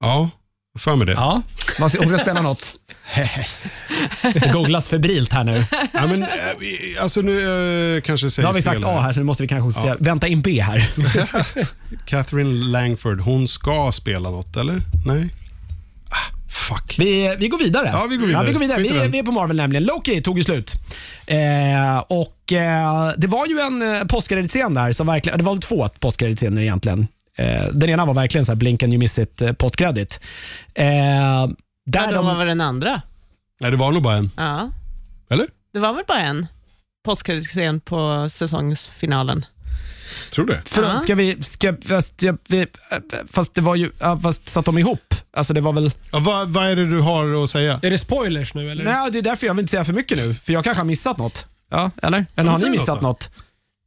Ja, 0.00 0.30
för 0.78 0.96
mig 0.96 1.06
det. 1.06 1.12
Ja, 1.12 1.42
man 1.80 1.90
ska- 1.90 1.98
hon 1.98 2.08
ska 2.08 2.18
spela 2.18 2.42
något. 2.42 2.74
Det 4.22 4.52
googlas 4.52 4.88
febrilt 4.88 5.32
här 5.32 5.44
nu. 5.44 5.64
Ja, 5.92 6.06
men, 6.06 6.22
eh, 6.22 6.28
alltså 7.00 7.20
nu 7.20 7.96
eh, 7.96 8.00
kanske 8.02 8.26
Nu 8.26 8.30
säger 8.30 8.46
har 8.46 8.54
vi 8.54 8.62
sagt 8.62 8.76
fel 8.80 8.84
A 8.88 9.00
här, 9.00 9.12
så 9.12 9.18
nu 9.20 9.24
måste 9.24 9.42
vi 9.42 9.48
kanske 9.48 9.80
säga, 9.80 9.96
vänta 10.00 10.28
in 10.28 10.40
B 10.40 10.60
här. 10.60 10.90
Catherine 12.06 12.64
Langford, 12.64 13.20
hon 13.20 13.48
ska 13.48 13.90
spela 13.92 14.30
något, 14.30 14.56
eller? 14.56 14.82
Nej? 15.06 15.28
Ah, 16.10 16.50
fuck. 16.50 16.96
Vi, 16.98 17.36
vi 17.38 17.48
går 17.48 17.58
vidare. 17.58 17.90
Ja, 17.92 18.06
vi 18.10 18.16
går 18.16 18.26
vidare. 18.26 18.42
Ja, 18.42 18.46
vi, 18.46 18.52
går 18.52 18.60
vidare. 18.60 18.78
Skit 18.82 18.90
i 18.90 18.94
Vi, 18.94 19.00
den. 19.00 19.10
vi 19.10 19.18
är 19.18 19.22
på 19.22 19.32
Marvel 19.32 19.56
nämligen. 19.56 19.84
Loki 19.84 20.22
tog 20.22 20.38
ju 20.38 20.44
slut. 20.44 20.72
Eh, 21.26 21.98
och 22.08 22.52
eh, 22.52 23.12
Det 23.16 23.26
var 23.26 23.46
ju 23.46 23.58
en 23.60 23.94
eh, 23.94 24.04
postkreditscen 24.04 24.74
där, 24.74 24.92
som 24.92 25.06
verkligen, 25.06 25.38
det 25.38 25.44
var 25.44 25.52
väl 25.52 25.62
två 25.62 25.88
postkreditscener 26.00 26.62
egentligen. 26.62 27.06
Eh, 27.40 27.66
den 27.72 27.90
ena 27.90 28.04
var 28.06 28.14
verkligen 28.14 28.44
så 28.44 28.52
här 28.52 28.56
blink 28.56 28.82
and 28.82 28.92
you 28.92 28.98
miss 28.98 29.18
it 29.18 29.42
eh, 29.42 29.52
postkredit. 29.52 30.20
Eh, 30.74 30.86
Ja, 31.84 32.00
där 32.00 32.06
då 32.06 32.14
de, 32.14 32.26
var 32.26 32.34
väl 32.34 32.46
den 32.46 32.60
andra? 32.60 33.02
Nej, 33.60 33.70
det 33.70 33.76
var 33.76 33.92
nog 33.92 34.02
bara 34.02 34.16
en. 34.16 34.30
Ja. 34.36 34.70
Eller? 35.30 35.46
Det 35.72 35.78
var 35.78 35.92
väl 35.94 36.04
bara 36.08 36.18
en 36.20 36.46
postkreditscen 37.04 37.80
på 37.80 38.28
säsongsfinalen? 38.30 39.44
Tror 40.32 40.46
det. 40.46 40.62
för, 40.64 40.82
Ja. 40.82 40.98
ska 40.98 41.14
vi, 41.14 41.42
ska, 41.42 41.74
fast, 41.88 42.22
ja, 42.22 42.36
vi, 42.48 42.66
fast 43.28 43.54
det 43.54 43.60
var 43.60 43.74
ju, 43.76 43.90
ja, 43.98 44.20
fast 44.20 44.48
satt 44.48 44.64
de 44.64 44.78
ihop? 44.78 45.14
Alltså 45.32 45.54
det 45.54 45.60
var 45.60 45.72
väl, 45.72 45.90
Ja, 46.12 46.18
vad, 46.18 46.48
vad 46.48 46.66
är 46.66 46.76
det 46.76 46.86
du 46.90 47.00
har 47.00 47.44
att 47.44 47.50
säga? 47.50 47.80
Är 47.82 47.90
det 47.90 47.98
spoilers 47.98 48.54
nu 48.54 48.70
eller? 48.70 48.84
nej 48.84 49.10
det 49.10 49.18
är 49.18 49.22
därför 49.22 49.46
jag 49.46 49.54
vill 49.54 49.60
inte 49.62 49.70
säga 49.70 49.84
för 49.84 49.92
mycket 49.92 50.18
nu, 50.18 50.34
för 50.34 50.52
jag 50.52 50.64
kanske 50.64 50.80
har 50.80 50.84
missat 50.86 51.18
något. 51.18 51.46
Ja, 51.70 51.90
eller? 52.02 52.26
Eller 52.36 52.50
har 52.50 52.58
säg 52.58 52.68
ni 52.70 52.76
något 52.76 52.80
missat 52.80 53.00
då. 53.00 53.06
något? 53.08 53.30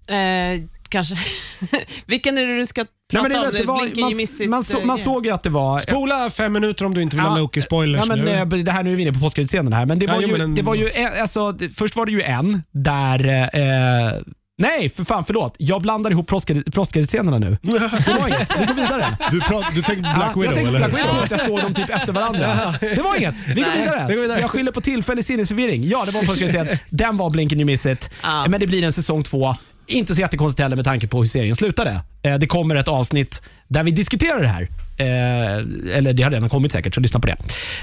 Eh, 0.08 0.68
kanske. 0.90 1.18
Vilken 2.06 2.38
är 2.38 2.46
det 2.46 2.58
du 2.58 2.66
ska 2.66 2.86
Nej, 3.14 3.22
men 3.22 3.32
det, 3.32 3.48
om? 3.48 3.54
det 3.54 3.64
var, 3.64 3.80
Blinken 3.82 4.02
man, 4.02 4.12
you 4.12 4.18
miss 4.18 4.42
it, 4.42 4.50
man, 4.50 4.64
så, 4.64 4.80
man 4.80 4.98
såg 4.98 5.26
ju 5.26 5.32
att 5.32 5.44
det 5.44 5.50
var... 5.50 5.80
Spola 5.80 6.30
fem 6.30 6.54
minuter 6.54 6.86
om 6.86 6.94
du 6.94 7.02
inte 7.02 7.16
vill 7.16 7.26
ha 7.26 7.38
Ja, 7.38 7.44
Loki-spoilers 7.44 7.98
Ja, 7.98 8.06
men, 8.06 8.20
nu. 8.20 8.32
eh, 8.32 8.46
det 8.46 8.72
här 8.72 8.84
nu 8.84 8.92
är 8.92 8.96
vi 8.96 9.02
inne 9.02 9.14
på 9.14 9.20
postkreditscenen 9.20 9.74
här, 9.74 9.86
men 9.86 10.00
det 10.00 10.06
Ja, 10.06 10.14
var 10.14 10.22
jo, 10.22 10.28
ju, 10.28 10.32
men 10.34 10.42
en- 10.42 10.56
det 10.56 10.62
var 10.62 10.76
ju 10.76 10.90
alltså, 11.22 11.54
först 11.76 11.96
var 11.96 12.06
det 12.06 12.12
ju 12.12 12.22
en 12.22 12.64
där 12.72 13.28
eh, 13.54 14.22
Nej, 14.58 14.90
för 14.90 15.04
fan 15.04 15.26
förlåt. 15.26 15.56
Jag 15.58 15.82
blandar 15.82 16.12
ihop 16.12 16.28
postkreditscenerna 16.74 17.40
nu. 17.40 17.58
Det 17.62 18.14
var 18.20 18.28
inget. 18.28 18.60
Vi 18.62 18.66
går 18.66 18.74
vidare. 18.74 19.18
Du, 19.32 19.42
prat, 19.42 19.66
du 19.76 19.82
tänkte 19.82 20.12
Black 20.16 20.32
Ja, 20.36 20.42
Widow, 20.42 20.46
jag 20.46 20.54
tänkte 20.54 20.70
eller? 20.78 20.90
Black 20.90 20.94
Widow 21.02 21.16
för 21.16 21.24
att 21.24 21.32
jag 21.32 21.46
såg 21.46 21.60
dem 21.62 21.74
typ 21.74 21.90
efter 21.96 22.14
varandra. 22.14 22.76
Det 22.80 23.02
var 23.02 23.18
inget. 23.18 23.48
Vi 23.48 23.62
går 23.62 23.68
Nej. 23.70 23.80
vidare. 23.80 24.06
Vi 24.10 24.16
går 24.16 24.22
vidare. 24.22 24.40
Jag 24.40 24.50
skyller 24.50 24.72
på 24.72 24.82
tillfällig 24.82 25.26
sinnesförvirring. 25.26 25.84
Ja, 25.88 26.06
det 26.06 26.12
var 26.12 26.56
en. 26.56 26.68
Den 26.90 27.18
var 27.18 27.30
Blink 27.30 27.52
and 27.52 27.62
you 27.62 27.66
miss 27.66 27.86
it. 27.86 28.10
Ja. 28.24 28.46
Men 28.48 28.60
det 28.60 28.68
blir 28.68 28.84
en 28.84 28.94
säsong 28.94 29.24
två. 29.24 29.56
Inte 29.94 30.16
så 30.16 30.22
jättekonstigt 30.22 30.62
heller 30.64 30.76
med 30.76 30.86
tanke 30.86 31.08
på 31.08 31.20
hur 31.20 31.26
serien 31.26 31.56
slutade. 31.56 32.02
Eh, 32.24 32.36
Det 32.36 32.48
kommer 32.48 32.76
ett 32.76 32.88
avsnitt 32.88 33.42
där 33.68 33.84
vi 33.84 33.92
diskuterar 33.92 34.42
det 34.42 34.48
här. 34.48 34.68
Eh, 34.98 35.98
Eller 35.98 36.14
det 36.14 36.24
har 36.24 36.32
redan 36.32 36.50
kommit 36.50 36.72
säkert, 36.72 36.96
så 36.96 37.02
lyssna 37.02 37.20
på 37.20 37.28
det. 37.28 37.36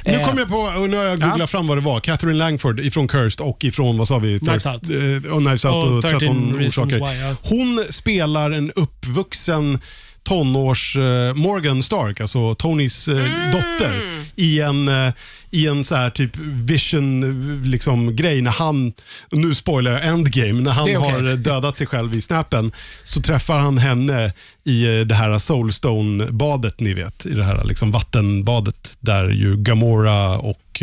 Nu 0.05 0.13
Eh, 0.13 0.29
kom 0.29 0.39
jag 0.39 0.49
på, 0.49 0.57
och 0.59 0.91
nu 0.91 0.97
har 0.97 1.05
jag 1.05 1.21
googlat 1.21 1.39
Ja. 1.39 1.47
fram 1.47 1.67
vad 1.67 1.77
det 1.77 1.81
var. 1.81 2.01
Catherine 2.01 2.39
Langford 2.39 2.81
ifrån 2.81 3.09
Cursed 3.09 3.47
och 3.47 3.65
ifrån, 3.65 3.99
vad 3.99 4.09
sa 4.09 4.19
vi? 4.19 4.39
Knives 4.41 4.67
Out. 4.67 4.83
Eh, 4.91 5.33
och 5.33 5.41
Knives 5.43 5.65
Out 5.65 5.85
och, 5.85 5.97
Och 5.97 6.03
13 6.03 6.19
13 6.21 6.59
Reasons 6.59 6.79
orsaker. 6.93 7.13
Why, 7.13 7.21
ja. 7.21 7.37
Hon 7.43 7.85
spelar 7.91 8.51
en 8.51 8.71
uppvuxen 8.71 9.79
tonårs 10.23 10.97
eh, 10.97 11.35
Morgan 11.35 11.83
Stark, 11.83 12.21
alltså 12.21 12.55
Tonys 12.55 13.09
eh, 13.09 13.17
Mm. 13.17 13.51
dotter, 13.51 14.03
i 14.37 14.61
en, 14.61 14.89
eh, 14.89 15.13
i 15.51 15.67
en 15.67 15.85
så 15.85 15.95
här 15.95 16.11
typ 16.11 16.37
vision 16.37 17.23
eh, 17.23 17.69
liksom, 17.71 18.17
grej 18.17 18.43
när 18.43 18.51
han, 18.51 18.93
nu 19.31 19.55
spoilar 19.55 19.93
jag 19.93 20.05
Endgame, 20.07 20.53
när 20.63 20.71
han 20.71 20.83
okej. 20.83 20.95
har 20.95 21.37
dödat 21.37 21.77
sig 21.77 21.87
själv 21.87 22.17
i 22.17 22.21
snappen 22.23 22.73
så 23.05 23.21
träffar 23.21 23.59
han 23.59 23.79
henne 23.79 24.33
i 24.65 24.85
eh, 24.99 25.07
det 25.07 25.15
här 25.15 25.39
Soulstone-badet 25.39 26.81
ni 26.81 26.95
vet, 26.95 27.27
i 27.27 27.35
det 27.35 27.45
här 27.45 27.65
liksom 27.65 27.91
vattenbadet 27.91 28.97
där 29.01 29.31
ju 29.31 29.57
Gamora 29.57 30.39
och 30.39 30.83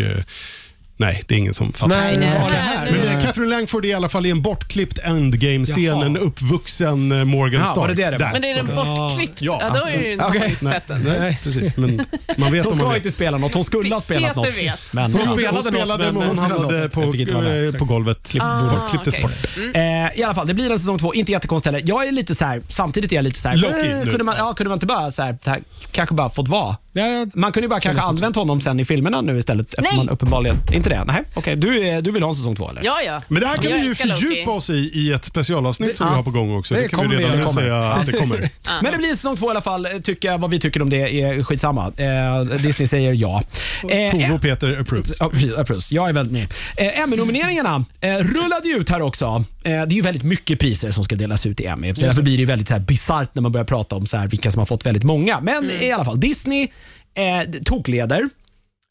Nej, 1.00 1.24
det 1.28 1.36
är 1.36 1.40
ingen 1.40 1.54
som 1.54 1.74
fattar. 1.74 1.88
Nej, 1.98 2.18
Nej, 2.18 2.30
nej, 2.30 2.60
här? 2.60 2.92
Men 2.92 3.00
nej. 3.06 3.16
eh, 3.16 3.22
Catherine 3.24 3.50
Langford 3.56 3.86
är 3.86 3.90
i 3.90 3.94
alla 3.94 4.10
fall 4.10 4.26
i 4.26 4.30
en 4.30 4.42
bortklippt 4.42 5.00
endgame-scen, 5.00 5.84
Jaha. 5.84 6.06
en 6.06 6.18
uppvuxen 6.18 7.12
eh, 7.12 7.24
Morgan 7.26 7.62
Ja, 7.62 7.66
Stark. 7.66 7.78
var 7.78 7.88
det 7.88 7.94
det 7.94 8.04
det 8.06 8.12
var? 8.12 8.18
Där. 8.20 8.32
Men 8.34 8.44
är 8.44 8.56
den 8.56 8.76
bortklippt? 8.76 9.42
Ja. 9.42 9.58
Ja, 9.62 9.80
då 9.80 9.86
det 9.86 9.92
ju 9.92 10.20
Okej. 10.22 10.38
okay. 10.40 10.56
sett 10.56 10.88
den. 10.88 11.02
Nej, 11.02 11.40
precis. 11.44 11.78
Men 11.78 12.06
man 12.38 12.52
vet 12.52 12.64
Så 12.64 12.70
hon 12.70 12.74
om 12.74 12.78
man 12.78 12.88
ska 12.88 12.88
vet. 12.88 12.96
inte 12.98 13.12
spela 13.12 13.38
något. 13.38 13.54
Hon 13.54 13.64
skulle 13.64 13.96
ha 13.96 14.02
spelat 14.02 14.24
Peter 14.36 14.36
något. 14.50 14.58
vet. 14.58 14.94
Men, 14.94 15.12
Hon 15.14 15.22
ja. 15.26 15.32
spelade 15.34 15.48
Hon 15.48 15.56
något, 15.56 15.66
spelade 15.74 16.06
men 16.06 16.16
men- 16.16 16.28
hon 16.28 16.38
hamnade 16.40 16.78
Jag 16.82 16.92
på, 16.92 17.12
fick 17.12 17.22
inte 17.22 17.34
vara 17.34 17.44
med. 17.44 17.66
eh, 17.68 17.74
på 17.80 17.86
golvet. 17.86 18.30
Klipp, 18.32 18.44
Ah, 18.44 18.70
bortklipptes 18.70 19.14
okej. 19.16 19.22
bort. 19.24 19.76
Eh, 19.76 20.20
I 20.20 20.24
alla 20.24 20.34
fall, 20.34 20.48
det 20.48 20.54
blir 20.54 20.72
en 20.72 20.80
säsong 20.80 21.00
två. 21.00 21.14
Inte 21.14 21.32
jättekonstigt 21.32 21.74
heller. 21.76 21.88
Jag 21.90 22.08
är 22.08 22.12
lite 22.12 22.36
så 22.36 22.46
här, 22.46 22.62
samtidigt 22.70 23.12
är 23.12 23.16
jag 23.16 23.24
lite 23.24 23.40
så 23.40 23.50
här, 23.50 23.58
Loki 23.58 23.92
eh, 23.92 23.98
nu. 23.98 24.06
kunde, 24.10 24.24
man, 24.24 24.36
ja, 24.38 24.54
kunde 24.54 24.70
man 24.70 24.76
inte 24.76 24.86
bara 24.86 25.12
så 25.12 25.24
här, 25.24 25.38
det 25.44 25.50
här, 25.50 25.60
kanske 25.92 26.16
bara 26.16 26.30
fått 26.30 26.48
vara? 26.48 26.78
Ja, 26.94 27.08
ja. 27.08 27.26
Man 27.34 27.52
kunde 27.52 27.66
ju 27.66 27.70
bara 27.70 27.80
kanske 27.80 28.02
använt 28.04 28.36
honom 28.36 28.62
sen 28.62 28.80
i 28.80 28.86
filmerna 28.86 29.22
nu 29.22 29.38
istället. 29.38 29.74
Eftersom 29.74 29.98
Nej. 29.98 30.06
man 30.06 30.14
uppenbarligen, 30.14 30.58
inte 30.74 30.87
det? 30.90 31.04
Nej, 31.04 31.24
okej. 31.34 31.56
Du, 31.56 31.88
är- 31.88 32.02
du 32.02 32.12
vill 32.12 32.24
ha 32.24 32.30
en 32.30 32.36
säsong 32.36 32.56
två 32.56 32.70
eller? 32.70 32.82
Ja, 32.86 32.98
ja. 33.06 33.22
Men 33.28 33.42
det 33.42 33.48
här 33.48 33.56
kan 33.56 33.72
Jag 33.72 33.78
vi 33.78 33.84
ju 33.84 33.90
älskar 33.90 34.06
Loki. 34.08 34.22
fördjupa 34.22 34.52
oss 34.52 34.70
i 34.70 34.74
i 34.94 35.14
ett 35.14 35.26
specialavsnitt 35.26 35.98
som 35.98 36.06
Det- 36.08 36.12
vi 36.14 36.16
har 36.18 36.24
på 36.24 36.32
gång 36.32 36.58
också. 36.58 36.74
det 36.74 36.82
Det, 36.82 36.88
kan 36.88 37.00
vi 37.00 37.04
kommer 37.06 37.16
vi 37.18 37.24
redan 37.24 37.38
göra. 37.40 37.48
nu 37.48 37.54
säga 37.54 37.78
att 37.78 38.06
det 38.06 38.12
kommer. 38.12 38.50
Men 38.84 38.92
det 38.92 38.98
blir 38.98 39.14
säsong 39.14 39.38
två 39.38 39.48
i 39.48 39.50
alla 39.50 39.62
fall. 39.62 39.88
Tycker, 40.04 40.38
vad 40.38 40.50
vi 40.50 40.60
tycker 40.60 40.82
om 40.82 40.90
det 40.90 41.22
är 41.22 41.44
skitsamma. 41.44 41.92
Eh, 41.98 42.58
Disney 42.58 42.88
säger 42.88 43.14
ja. 43.14 43.44
Eh, 43.90 44.12
Tove 44.12 44.32
och 44.32 44.42
Peter 44.42 44.80
approves. 44.82 45.12
Ja, 45.20 45.30
precis, 45.30 45.54
approves. 45.54 45.92
Jag 45.92 46.10
är 46.10 46.14
väldigt 46.14 46.34
med. 46.34 46.54
Eh, 46.78 47.00
Emmy-nomineringarna 47.00 47.86
eh, 48.02 48.18
rullade 48.18 48.68
ju 48.68 48.76
ut 48.78 48.90
här 48.90 49.02
också. 49.02 49.26
Eh, 49.26 49.44
det 49.64 49.70
är 49.72 49.88
ju 49.92 50.02
väldigt 50.02 50.24
mycket 50.24 50.60
priser 50.60 50.92
som 50.92 51.04
ska 51.04 51.16
delas 51.16 51.46
ut 51.46 51.60
i 51.60 51.66
Emmy. 51.66 51.96
Så 51.96 52.06
därför 52.06 52.22
blir 52.22 52.38
det 52.38 52.40
ju 52.42 52.46
väldigt 52.46 52.68
så 52.68 52.74
här 52.74 52.82
bisarrt 52.82 53.36
när 53.36 53.42
man 53.42 53.52
börjar 53.52 53.66
prata 53.66 53.96
om 53.96 54.06
så 54.06 54.18
här, 54.18 54.28
vilka 54.28 54.52
som 54.52 54.60
har 54.60 54.66
fått 54.66 54.86
väldigt 54.86 55.04
många. 55.04 55.40
Men 55.42 55.72
i 55.82 55.92
alla 55.92 56.06
fall, 56.06 56.20
Disney 56.20 56.68
eh, 57.14 57.52
tokleder. 57.66 58.30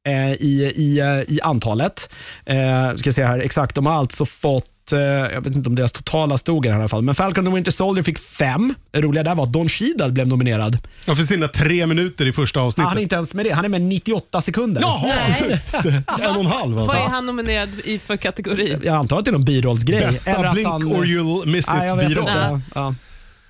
Eh, 0.06 0.32
I, 0.32 0.72
i, 0.76 1.00
eh, 1.00 1.34
i 1.34 1.40
antalet. 1.42 2.08
Eh, 2.46 2.96
ska 2.96 3.12
se 3.12 3.24
här 3.24 3.38
exakt, 3.38 3.74
de 3.74 3.86
har 3.86 3.92
alltså 3.94 4.26
fått 4.26 4.92
eh, 4.92 4.98
jag 4.98 5.40
vet 5.40 5.54
inte 5.54 5.68
om 5.68 5.74
deras 5.74 5.92
totala 5.92 6.38
stod 6.38 6.66
i 6.66 6.68
alla 6.68 6.88
fall, 6.88 7.02
men 7.02 7.14
Falcon 7.14 7.46
and 7.46 7.54
Winter 7.54 7.72
Soldier 7.72 8.02
fick 8.02 8.18
fem. 8.18 8.74
Det 8.90 9.00
roliga 9.00 9.22
där 9.22 9.34
var 9.34 9.44
att 9.44 9.52
Don 9.52 9.68
Cheadle 9.68 10.08
blev 10.12 10.26
nominerad. 10.28 10.78
Ja, 11.04 11.14
för 11.16 11.22
sina 11.22 11.48
tre 11.48 11.86
minuter 11.86 12.26
i 12.26 12.32
första 12.32 12.60
avsnittet. 12.60 12.88
han 12.88 12.98
är 12.98 13.02
inte 13.02 13.14
ens 13.16 13.34
med 13.34 13.46
det, 13.46 13.50
han 13.50 13.64
är 13.64 13.68
med 13.68 13.82
98 13.82 14.40
sekunder. 14.40 14.80
Jaha. 14.80 15.10
En 16.20 16.36
och 16.36 16.40
en 16.40 16.46
halv 16.46 16.74
Vad 16.76 16.82
alltså. 16.82 16.96
är 16.96 17.08
han 17.08 17.26
nominerad 17.26 17.68
i 17.84 17.98
för 17.98 18.16
kategori? 18.16 18.76
Jag 18.84 18.96
antar 18.96 19.18
att 19.18 19.24
det 19.24 19.30
är 19.30 19.32
någon 19.32 19.44
birollsgrej. 19.44 20.00
Bästa 20.00 20.52
Blink 20.52 20.68
han- 20.68 20.82
or 20.86 21.04
you'll 21.04 21.46
miss 21.46 21.68
Nej, 21.72 21.86
jag 21.88 21.96
vet 21.96 22.10
it-biroll. 22.10 22.60
Ja. 22.74 22.94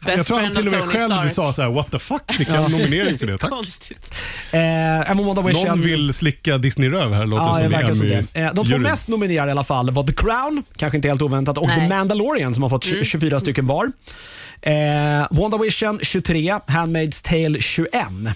Best 0.06 0.16
Jag 0.16 0.26
tror 0.26 0.38
han 0.40 0.52
till 0.52 0.66
och 0.66 0.72
med 0.72 0.80
Tony 0.80 0.92
själv 0.92 1.08
Stark. 1.10 1.32
sa 1.32 1.52
så 1.52 1.62
här: 1.62 1.68
what 1.70 1.90
the 1.90 1.98
fuck, 1.98 2.32
fick 2.32 2.48
jag 2.48 2.64
en 2.64 2.70
nominering 2.72 3.18
för 3.18 3.26
det? 3.26 3.38
Tack. 3.38 3.50
Konstigt. 3.50 4.14
Eh, 4.52 5.10
Emma 5.10 5.22
Wanda 5.22 5.42
Någon 5.42 5.82
vill 5.82 6.12
slicka 6.12 6.58
Disney-röv 6.58 7.12
här, 7.14 7.26
låter 7.26 7.44
Ja, 7.44 7.52
det 7.52 7.58
det 7.58 7.62
som 7.64 7.72
verkar 7.72 7.94
som 7.94 8.06
i 8.06 8.08
det. 8.32 8.40
Eh, 8.40 8.54
De 8.54 8.66
två 8.66 8.78
mest 8.78 9.08
nominerade 9.08 9.48
i 9.48 9.52
alla 9.52 9.64
fall 9.64 9.90
var 9.90 10.04
The 10.04 10.12
Crown, 10.12 10.62
kanske 10.76 10.96
inte 10.96 11.08
helt 11.08 11.22
oväntat, 11.22 11.58
och 11.58 11.66
Nej. 11.68 11.76
The 11.80 11.88
Mandalorian 11.88 12.54
som 12.54 12.62
har 12.62 12.70
fått 12.70 12.86
Mm. 12.86 13.04
24 13.04 13.40
stycken 13.40 13.66
var. 13.66 13.92
Eh, 14.62 14.72
WandaVision 15.30 15.98
23, 16.02 16.52
Handmaid's 16.66 17.24
Tale 17.24 17.60
21. 17.60 18.34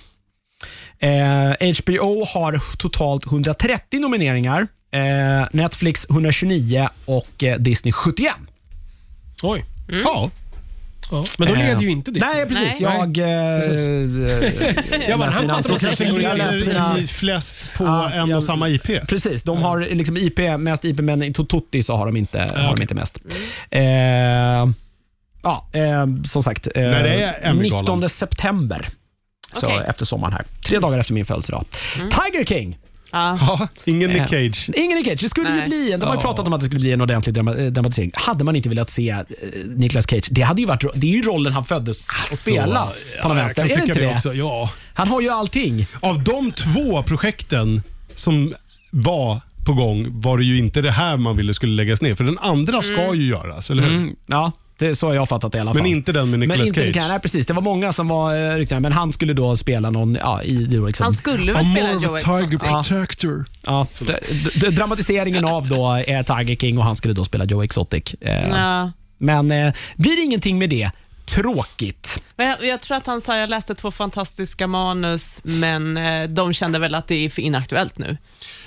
Eh, 0.99 1.75
HBO 1.85 2.25
har 2.25 2.77
totalt 2.77 3.27
130 3.27 4.01
nomineringar, 4.01 4.67
eh, 4.93 5.49
Netflix 5.53 6.07
129 6.11 6.89
och 7.05 7.45
eh, 7.45 7.59
Disney 7.59 7.93
71. 7.93 8.33
Oj. 9.43 9.65
Ja, 10.05 10.31
Ja. 11.11 11.25
Men 11.39 11.49
då 11.49 11.55
Eh, 11.55 11.61
leder 11.61 11.81
ju 11.81 11.91
inte 11.91 12.11
Disney. 12.11 12.35
Nej, 12.35 12.47
precis. 12.47 12.81
Nej. 12.81 12.97
Jag... 12.97 13.19
eh, 13.19 15.09
Jag 15.09 15.19
bara, 15.19 15.27
läste 15.27 15.37
han 15.37 15.47
mina 15.47 15.55
pratar 15.55 15.73
om 15.73 15.79
kategorier. 15.79 16.99
I 16.99 17.07
flest 17.07 17.57
på 17.77 17.85
Ja, 17.85 18.11
en 18.11 18.29
jag- 18.29 18.37
och 18.37 18.45
samma 18.45 18.69
IP. 18.69 19.07
Precis, 19.09 19.43
de 19.43 19.63
har 19.63 19.81
liksom 19.81 20.17
IP, 20.17 20.39
mest 20.59 20.85
IP, 20.85 20.99
men 21.01 21.23
i 21.23 21.33
Tototti 21.33 21.83
så 21.83 21.97
har 21.97 22.07
de 22.07 22.17
inte, 22.17 22.39
har 22.57 22.77
de 22.77 22.83
inte 22.83 22.95
mest. 22.95 23.19
Eh, 23.71 23.83
ja, 25.43 25.67
eh, 25.73 26.07
som 26.25 26.43
sagt. 26.43 26.67
Eh, 26.75 26.83
När 26.83 27.03
det 27.03 27.23
är 27.23 27.39
Emmy-galan? 27.51 27.83
19 28.01 28.09
september. 28.09 28.89
Så 29.61 29.67
Okej. 29.67 29.81
efter 29.89 30.05
sommaren 30.05 30.33
här. 30.33 30.45
Tre 30.65 30.79
dagar 30.79 30.99
efter 30.99 31.15
min 31.15 31.25
födelsedag. 31.25 31.65
Tiger 31.95 32.45
King. 32.45 32.79
Ja. 33.13 33.39
Ja, 33.41 33.69
ingen 33.85 34.11
Eh, 34.11 34.17
Nick 34.21 34.29
Cage. 34.31 34.71
Ingen 34.77 34.97
Nick 34.99 35.07
Cage. 35.07 35.21
Det 35.21 35.29
skulle 35.29 35.51
ju 35.51 35.57
Nej. 35.57 35.69
bli, 35.69 35.91
de 36.01 36.03
har 36.07 36.15
ju 36.15 36.19
Ja. 36.19 36.21
pratat 36.21 36.47
om 36.47 36.53
att 36.53 36.61
det 36.61 36.67
skulle 36.67 36.81
bli 36.81 36.93
en 36.93 37.01
ordentlig 37.01 37.35
drama, 37.35 37.55
eh, 37.57 37.67
dramatisering. 37.67 38.11
Hade 38.15 38.45
man 38.45 38.57
inte 38.57 38.69
velat 38.69 38.91
se 38.91 39.11
eh, 39.11 39.19
Nicolas 39.67 40.07
Cage, 40.11 40.29
det, 40.31 40.43
hade 40.43 40.61
ju 40.61 40.67
varit, 40.67 40.85
det 40.95 41.07
är 41.07 41.17
ju 41.17 41.23
rollen 41.23 41.53
han 41.53 41.65
föddes 41.65 42.07
att 42.33 42.39
spela 42.39 42.87
på 43.23 43.29
jag 43.29 43.35
vänster. 43.35 43.55
kan 43.55 43.65
Är 43.65 43.69
det 43.69 43.75
tycka 43.75 43.87
inte 43.87 44.01
det 44.01 44.07
det? 44.07 44.13
också. 44.15 44.35
Ja. 44.35 44.71
Han 44.95 45.09
har 45.09 45.21
ju 45.21 45.29
allting. 45.29 45.87
Av 46.01 46.25
de 46.25 46.53
två 46.53 47.03
projekten 47.03 47.83
som 48.15 48.55
var 48.91 49.41
på 49.67 49.73
gång 49.73 50.21
var 50.21 50.39
det 50.39 50.45
ju 50.45 50.59
inte 50.59 50.81
det 50.83 50.91
här 50.91 51.17
man 51.17 51.37
ville 51.37 51.55
skulle 51.55 51.73
läggas 51.73 52.03
ner. 52.03 52.15
För 52.15 52.25
den 52.25 52.39
andra 52.39 52.83
ska 52.83 53.15
ju 53.15 53.27
göras, 53.29 53.71
eller 53.71 53.83
hur? 53.83 53.91
Mm, 53.95 54.17
ja, 54.27 54.53
det, 54.81 54.97
så 54.97 55.07
har 55.07 55.15
jag 55.15 55.29
fattat 55.29 55.53
det 55.53 55.59
i 55.59 55.61
alla 55.61 55.71
fall. 55.75 55.83
Men 55.83 55.91
inte 55.91 56.13
den 56.13 56.31
med 56.31 56.39
Men 56.39 56.49
Nicolas 56.49 56.69
inte 56.69 56.81
Cage. 56.81 56.95
Cage. 56.95 57.09
Nej, 57.09 57.21
precis. 57.21 57.47
Det 57.47 57.53
var 57.55 57.63
många 57.63 57.93
som 57.93 58.09
var 58.09 58.37
uh, 58.37 58.57
ryktade, 58.57 58.81
men 58.81 58.93
han 58.93 59.13
skulle 59.13 59.33
då 59.33 59.57
spela 59.57 59.91
någon 59.91 60.15
ja, 60.21 60.43
i 60.43 60.53
liksom, 60.53 61.05
Han 61.05 61.13
skulle 61.13 61.53
väl 61.53 61.67
spela 61.67 61.93
Joe 61.93 62.17
Exotic? 62.17 62.61
protector. 62.61 63.45
ja, 63.67 63.87
d- 63.99 64.15
d- 64.61 64.71
dramatiseringen 64.71 65.45
av 65.45 65.69
då 65.69 65.89
är 66.07 66.23
Tiger 66.23 66.57
King 66.57 66.79
och 66.79 66.85
han 66.85 66.97
skulle 66.97 67.15
då 67.15 67.25
spela 67.25 67.45
Joe 67.45 67.63
Exotic. 67.65 68.15
Eh, 68.21 68.49
Ja. 68.51 68.93
Men 69.23 69.51
eh, 69.51 69.73
blir 69.97 70.17
det 70.17 70.23
ingenting 70.23 70.59
med 70.59 70.71
det, 70.71 70.91
tråkigt. 71.35 72.23
Jag, 72.37 72.65
jag 72.65 72.81
tror 72.81 72.97
att 72.97 73.07
han 73.07 73.21
sa, 73.21 73.37
jag 73.37 73.51
läste 73.51 73.75
två 73.75 73.91
fantastiska 73.91 74.67
manus, 74.67 75.41
men 75.43 75.97
eh, 75.97 76.29
de 76.29 76.53
kände 76.53 76.79
väl 76.79 76.95
att 76.95 77.09
det 77.09 77.25
är 77.25 77.31
för 77.31 77.43
inaktuellt 77.43 77.99
nu. 77.99 78.17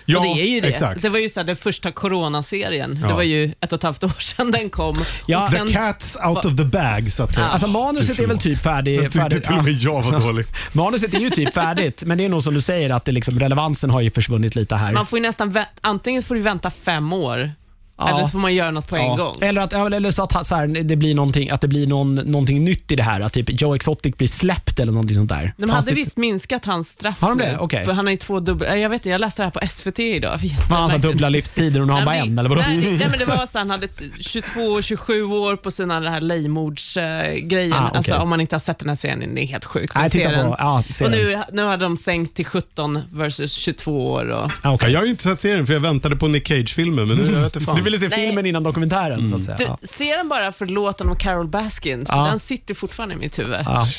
Ja, 0.05 0.19
och 0.19 0.35
det 0.35 0.41
är 0.41 0.47
ju 0.47 0.61
det. 0.61 0.67
exakt. 0.67 1.01
Det 1.01 1.09
var 1.09 1.19
ju 1.19 1.29
så 1.29 1.39
här, 1.39 1.47
den 1.47 1.55
första 1.55 1.91
coronaserien. 1.91 2.99
Ja. 3.01 3.07
Det 3.07 3.13
var 3.13 3.23
ju 3.23 3.53
ett 3.59 3.73
och 3.73 3.77
ett 3.77 3.83
halvt 3.83 4.03
år 4.03 4.19
sedan 4.19 4.51
den 4.51 4.69
kom. 4.69 4.95
Ja, 5.25 5.43
och 5.43 5.51
The 5.51 5.57
sen, 5.57 5.67
cat's 5.67 6.29
out 6.29 6.45
of 6.45 6.57
the 6.57 6.63
bag, 6.63 7.11
så 7.11 7.23
att 7.23 7.33
säga. 7.33 7.47
Alltså 7.47 7.67
manuset 7.67 8.19
är 8.19 8.27
väl 8.27 8.37
typ 8.37 8.61
färdigt. 8.61 9.01
tyckte 9.01 9.19
färdigt 9.19 9.43
till 9.43 9.57
och 9.57 9.63
med 9.63 9.73
jag 9.73 10.01
var 10.01 10.19
dålig. 10.19 10.45
Manuset 10.73 11.13
är 11.13 11.19
ju 11.19 11.29
typ 11.29 11.53
färdigt, 11.53 12.03
men 12.05 12.17
det 12.17 12.25
är 12.25 12.29
nog 12.29 12.43
som 12.43 12.53
du 12.53 12.61
säger 12.61 12.89
att 12.89 13.05
det 13.05 13.11
liksom, 13.11 13.39
relevansen 13.39 13.89
har 13.89 14.01
ju 14.01 14.09
försvunnit 14.09 14.55
lite 14.55 14.75
här. 14.75 14.91
man 14.91 15.05
får 15.05 15.19
ju 15.19 15.23
nästan, 15.23 15.59
antingen 15.81 16.23
får 16.23 16.35
du 16.35 16.41
vänta 16.41 16.71
fem 16.71 17.13
år, 17.13 17.51
Ja. 17.97 18.09
eller 18.09 18.23
så 18.25 18.31
får 18.31 18.39
man 18.39 18.55
göra 18.55 18.71
något 18.71 18.87
på 18.87 18.95
en 18.95 19.05
Ja. 19.05 19.15
gång. 19.15 19.35
Eller, 19.41 19.61
att, 19.61 19.71
ja, 19.71 19.85
eller 19.95 20.11
så 20.11 20.23
att 20.23 20.47
så 20.47 20.55
här, 20.55 20.67
det 20.67 20.95
blir 20.95 21.15
någonting, 21.15 21.49
att 21.49 21.61
det 21.61 21.67
blir 21.67 21.87
någon, 21.87 22.15
någonting 22.15 22.63
nytt 22.63 22.91
i 22.91 22.95
det 22.95 23.03
här. 23.03 23.21
Att 23.21 23.33
typ 23.33 23.61
Joe 23.61 23.75
Exotic 23.75 24.15
blir 24.17 24.27
släppt 24.27 24.79
eller 24.79 24.91
någonting 24.91 25.15
sånt 25.17 25.29
där. 25.29 25.53
De 25.57 25.67
Fanns 25.67 25.73
hade 25.85 25.91
det- 25.91 25.95
visst 25.95 26.17
minskat 26.17 26.65
hans 26.65 26.87
straff 26.89 27.21
Har 27.21 27.29
de 27.29 27.37
det? 27.37 27.51
nu. 27.51 27.57
Okej. 27.57 27.85
För 27.85 27.91
Han 27.93 28.05
har 28.05 28.11
ju 28.11 28.17
två 28.17 28.39
dubbla, 28.39 28.77
jag 28.77 28.89
vet 28.89 28.99
inte, 28.99 29.09
jag 29.09 29.21
läste 29.21 29.41
det 29.41 29.45
här 29.45 29.51
på 29.51 29.67
SVT 29.69 29.99
idag. 29.99 30.39
Man 30.69 30.77
har 30.77 30.83
alltså 30.83 30.97
dubbla 30.97 31.29
livstider 31.29 31.81
och 31.81 31.87
nu 31.87 31.93
har 31.93 31.99
han 31.99 32.05
bara 32.05 32.15
en, 32.15 32.39
eller 32.39 32.49
vadå? 32.49 32.61
Nej, 32.67 32.77
det- 32.77 32.91
nej, 32.91 33.07
men 33.09 33.19
det 33.19 33.25
var 33.25 33.45
så 33.45 33.57
han 33.59 33.69
hade 33.69 33.87
22 34.19 34.61
och 34.61 34.83
27 34.83 35.23
år 35.23 35.55
på 35.55 35.71
sina 35.71 35.99
det 35.99 36.09
här 36.09 36.21
Lejmords-grejen. 36.21 37.73
Ah, 37.73 37.85
okej. 37.87 37.97
alltså, 37.97 38.15
om 38.15 38.29
man 38.29 38.41
inte 38.41 38.55
har 38.55 38.59
sett 38.59 38.79
den 38.79 38.89
här 38.89 38.95
serien, 38.95 39.35
det 39.35 39.41
är 39.43 39.45
helt 39.47 39.65
sjukt. 39.65 39.93
Nej, 39.95 40.03
Men 40.03 40.09
titta 40.09 40.29
se 40.29 40.35
den. 40.35 40.47
på, 40.49 40.55
ja, 40.59 40.83
se 40.91 41.05
och 41.05 41.11
den. 41.11 41.19
nu, 41.19 41.39
nu 41.51 41.63
har 41.63 41.77
de 41.77 41.97
sänkt 41.97 42.35
till 42.35 42.45
17 42.45 42.99
versus 43.13 43.53
22 43.53 44.11
år. 44.11 44.25
Och, 44.29 44.51
Ah, 44.61 44.71
okej. 44.73 44.91
Jag 44.91 44.99
har 44.99 45.05
ju 45.05 45.11
inte 45.11 45.23
sett 45.23 45.41
serien 45.41 45.67
för 45.67 45.73
jag 45.73 45.79
väntade 45.81 46.15
på 46.15 46.27
Nick 46.27 46.47
Cage-filmen, 46.47 47.07
men 47.07 47.17
nu 47.17 47.23
jag 47.23 47.31
vet 47.31 47.55
inte 47.55 47.59
fan. 47.65 47.82
Du 47.83 47.91
ville 47.91 47.99
se 47.99 48.07
Nej. 48.17 48.25
filmen 48.27 48.45
innan 48.45 48.63
dokumentären 48.63 49.27
så 49.27 49.35
att 49.35 49.43
säga. 49.43 49.57
du, 49.57 49.63
Ja. 49.63 49.77
Se 49.83 50.15
den 50.17 50.29
bara 50.29 50.51
för 50.51 50.65
låten 50.65 51.09
om 51.09 51.15
Carol 51.15 51.47
Baskin. 51.47 52.05
Ja. 52.09 52.25
Den 52.25 52.39
sitter 52.39 52.73
fortfarande 52.73 53.15
i 53.15 53.17
mitt 53.17 53.39
huvud. 53.39 53.59
Ja. 53.65 53.87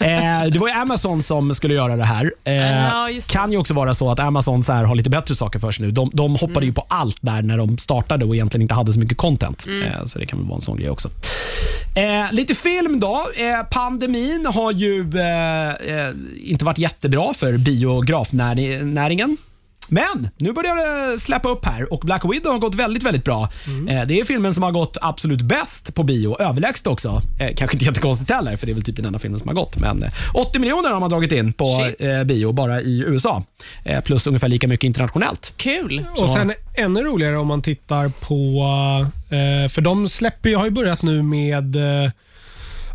Eh, 0.00 0.44
det 0.52 0.58
var 0.58 0.68
ju 0.68 0.74
Amazon 0.74 1.22
som 1.22 1.54
skulle 1.54 1.74
göra 1.74 1.96
det 1.96 2.04
här. 2.04 2.32
Eh, 2.44 2.54
Ja, 2.54 3.10
just 3.10 3.28
det. 3.28 3.32
kan 3.32 3.52
ju 3.52 3.58
också 3.58 3.74
vara 3.74 3.94
så 3.94 4.10
att 4.12 4.18
Amazon 4.18 4.62
så 4.62 4.72
här 4.72 4.84
har 4.84 4.94
lite 4.94 5.10
bättre 5.10 5.34
saker 5.34 5.58
för 5.58 5.70
sig 5.70 5.86
nu. 5.86 5.90
De, 5.90 6.10
de 6.14 6.32
hoppade 6.32 6.52
Mm. 6.52 6.64
ju 6.66 6.72
på 6.72 6.86
allt 6.88 7.16
där 7.20 7.42
när 7.42 7.58
de 7.58 7.78
startade 7.78 8.24
och 8.24 8.34
egentligen 8.34 8.62
inte 8.62 8.74
hade 8.74 8.92
så 8.92 8.98
mycket 9.00 9.18
content. 9.18 9.66
Mm. 9.66 9.82
Eh, 9.82 10.06
så 10.06 10.18
det 10.18 10.26
kan 10.26 10.38
väl 10.38 10.48
vara 10.48 10.56
en 10.56 10.60
sån 10.62 10.76
grej 10.76 10.90
också. 10.90 11.08
Eh, 11.96 12.32
lite 12.32 12.54
film 12.54 13.00
då. 13.00 13.26
Eh, 13.36 13.66
pandemin 13.70 14.46
har 14.54 14.72
ju 14.72 15.00
eh, 15.18 15.68
eh, 15.96 16.10
inte 16.36 16.64
varit 16.64 16.78
jättebra 16.78 17.34
för 17.34 17.56
biografnäringen. 17.58 19.36
Men 19.90 20.28
nu 20.36 20.52
börjar 20.52 20.76
det 21.12 21.18
släppa 21.18 21.48
upp 21.48 21.64
här 21.64 21.92
och 21.92 22.00
Black 22.00 22.24
Widow 22.24 22.52
har 22.52 22.58
gått 22.58 22.74
väldigt, 22.74 23.02
väldigt 23.02 23.24
bra. 23.24 23.48
Mm. 23.66 23.88
Eh, 23.88 24.06
det 24.06 24.20
är 24.20 24.24
filmen 24.24 24.54
som 24.54 24.62
har 24.62 24.70
gått 24.70 24.96
absolut 25.00 25.42
bäst 25.42 25.94
på 25.94 26.02
bio, 26.02 26.42
överlägset 26.42 26.86
också. 26.86 27.22
Eh, 27.40 27.54
kanske 27.56 27.74
inte 27.76 27.84
jättekonstigt 27.84 28.30
heller, 28.30 28.56
för 28.56 28.66
det 28.66 28.72
är 28.72 28.74
väl 28.74 28.82
typ 28.82 28.96
den 28.96 29.04
enda 29.04 29.18
filmen 29.18 29.40
som 29.40 29.48
har 29.48 29.54
gått. 29.54 29.78
Men 29.78 30.02
eh, 30.02 30.10
80 30.34 30.58
miljoner 30.58 30.90
har 30.90 31.00
man 31.00 31.10
dragit 31.10 31.32
in 31.32 31.52
på 31.52 31.64
Shit. 31.66 32.00
eh, 32.00 32.24
bio 32.24 32.52
bara 32.52 32.80
i 32.80 32.98
USA. 33.06 33.44
Eh, 33.84 34.00
plus 34.00 34.26
ungefär 34.26 34.48
lika 34.48 34.68
mycket 34.68 34.84
internationellt. 34.84 35.52
Kul. 35.56 36.04
Och 36.16 36.30
sen 36.30 36.52
ännu 36.74 37.02
roligare 37.02 37.36
om 37.38 37.46
man 37.46 37.62
tittar 37.62 38.08
på, 38.08 38.62
eh, 39.36 39.68
för 39.68 39.80
de 39.80 40.08
släpper 40.08 40.56
har 40.56 40.64
ju 40.64 40.70
börjat 40.70 41.02
nu 41.02 41.22
med 41.22 41.76
eh, 41.76 42.10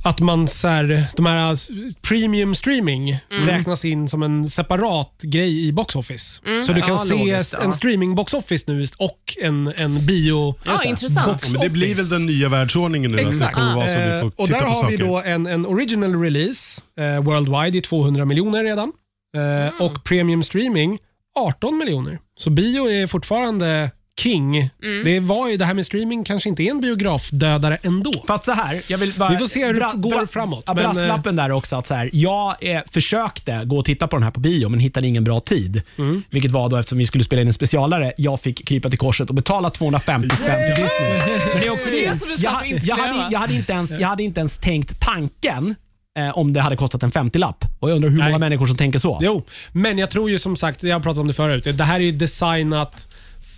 att 0.06 0.20
man 0.20 0.48
så 0.48 0.68
här, 0.68 1.04
de 1.16 1.26
här 1.26 1.52
eh, 1.52 1.58
premium 2.02 2.56
streaming 2.56 3.18
räknas 3.30 3.86
in 3.86 4.08
som 4.08 4.24
en 4.24 4.50
separat 4.50 5.22
grej 5.22 5.68
i 5.68 5.74
box 5.74 5.96
office. 5.96 6.42
Så 6.66 6.74
du 6.74 6.82
kan 6.82 6.90
Ja, 6.90 6.98
se 6.98 7.10
logiskt, 7.10 7.54
ja. 7.58 7.64
en 7.64 7.74
streaming 7.74 8.16
box 8.16 8.34
office 8.34 8.72
nu 8.72 8.86
och 8.98 9.38
en, 9.42 9.74
en 9.78 10.06
bio 10.06 10.56
Ja, 10.66 10.84
intressant. 10.84 11.28
box 11.32 11.50
Men 11.52 11.62
det 11.62 11.70
blir 11.70 11.96
väl 11.96 12.10
den 12.10 12.26
nya 12.26 12.50
världsordningen 12.50 13.12
nu. 13.12 13.18
att 13.18 13.24
Det 13.24 13.30
Exakt. 13.30 13.54
kommer 13.56 13.76
vara 13.76 13.88
så 13.88 13.94
Eh, 13.94 14.14
vi 14.16 14.20
får 14.22 14.32
och 14.42 14.48
titta 14.48 14.60
där 14.60 14.66
på 14.66 14.72
har 14.72 14.90
vi 14.90 14.98
saker. 14.98 15.06
då 15.08 15.22
en, 15.26 15.48
en 15.48 15.66
original 15.66 16.22
release 16.22 16.82
eh, 17.00 17.24
worldwide 17.24 17.78
i 17.78 17.82
200 17.82 18.26
miljoner 18.26 18.64
redan. 18.64 18.92
Eh, 19.38 19.82
Och 19.86 20.04
premium 20.04 20.44
streaming 20.44 21.00
18 21.40 21.78
miljoner. 21.78 22.20
Så 22.38 22.50
bio 22.50 22.90
är 22.92 23.08
fortfarande 23.08 23.92
king. 24.20 24.70
Det, 25.06 25.20
var 25.20 25.50
ju, 25.50 25.58
det 25.58 25.66
här 25.66 25.74
med 25.74 25.86
streaming 25.86 26.24
kanske 26.24 26.50
inte 26.50 26.64
är 26.64 26.72
en 26.72 26.82
biografdödare 26.82 27.78
ändå. 27.84 28.14
Fast 28.28 28.46
så 28.46 28.52
här, 28.52 28.82
jag 28.88 28.98
vill 28.98 29.14
bara... 29.18 29.30
Vi 29.30 29.38
får 29.38 29.46
se 29.46 29.66
hur 29.66 29.74
det 29.74 29.92
går 29.96 30.10
bra- 30.10 30.28
framåt, 30.28 30.64
Ja, 30.68 30.74
men, 30.74 30.84
brasklappen 30.84 31.36
där 31.36 31.52
också 31.52 31.76
att 31.76 31.88
så 31.88 31.94
här, 31.94 32.10
jag 32.14 32.56
eh, 32.62 32.82
försökte 32.92 33.62
gå 33.66 33.78
och 33.78 33.86
titta 33.86 34.08
på 34.08 34.16
den 34.16 34.24
här 34.24 34.32
på 34.32 34.40
bio 34.40 34.70
men 34.70 34.80
hittade 34.80 35.08
ingen 35.08 35.24
bra 35.24 35.40
tid. 35.40 35.82
Mm. 35.98 36.24
Vilket 36.30 36.52
var 36.52 36.70
då 36.70 36.78
eftersom 36.78 36.98
vi 36.98 37.06
skulle 37.06 37.24
spela 37.24 37.42
in 37.42 37.48
en 37.48 37.54
specialare. 37.54 38.14
Jag 38.18 38.40
fick 38.42 38.68
krypa 38.68 38.90
till 38.90 38.98
korset 39.00 39.30
och 39.30 39.36
betala 39.36 39.70
250 39.70 40.36
spänn 40.36 40.76
till 40.76 40.84
Disney. 40.84 41.10
Men 41.54 41.62
det 41.62 41.68
är 41.68 41.72
också 41.72 41.90
Det 41.90 42.06
är 42.06 42.10
det. 42.12 42.20
du 42.38 42.44
Jag, 42.44 42.80
jag, 42.84 42.96
hade, 42.96 43.28
jag, 43.32 43.40
hade 43.40 43.54
inte 43.54 43.74
ens, 43.74 44.00
jag 44.00 44.08
hade 44.08 44.24
inte 44.24 44.40
ens 44.40 44.58
tänkt 44.58 45.00
tanken 45.02 45.76
eh, 46.20 46.38
om 46.38 46.54
det 46.54 46.62
hade 46.62 46.76
kostat 46.76 47.04
en 47.04 47.12
50-lapp. 47.12 47.66
Och 47.80 47.90
jag 47.90 47.96
undrar 47.96 48.10
hur 48.10 48.18
Nej. 48.18 48.28
många 48.28 48.38
människor 48.40 48.66
som 48.66 48.78
tänker 48.78 49.00
så. 49.00 49.20
Jo, 49.22 49.44
men 49.72 49.98
jag 49.98 50.12
tror 50.12 50.30
ju 50.30 50.40
som 50.40 50.58
sagt, 50.58 50.84
jag 50.84 50.96
har 50.96 51.00
pratat 51.00 51.20
om 51.20 51.28
det 51.28 51.34
förut, 51.34 51.78
det 51.78 51.84
här 51.84 51.96
är 51.96 52.04
ju 52.04 52.12
designat 52.12 53.08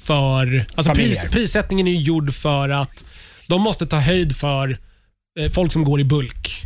för... 0.08 0.66
Alltså 0.76 0.92
Familjer. 0.92 1.22
pris, 1.22 1.32
prissättningen 1.32 1.88
är 1.88 1.92
ju 1.92 1.98
gjord 1.98 2.34
för 2.34 2.70
att 2.70 3.06
de 3.48 3.62
måste 3.62 3.86
ta 3.86 3.98
höjd 3.98 4.36
för 4.36 4.78
eh, 5.40 5.52
folk 5.52 5.72
som 5.72 5.84
går 5.84 6.00
i 6.00 6.04
bulk. 6.04 6.64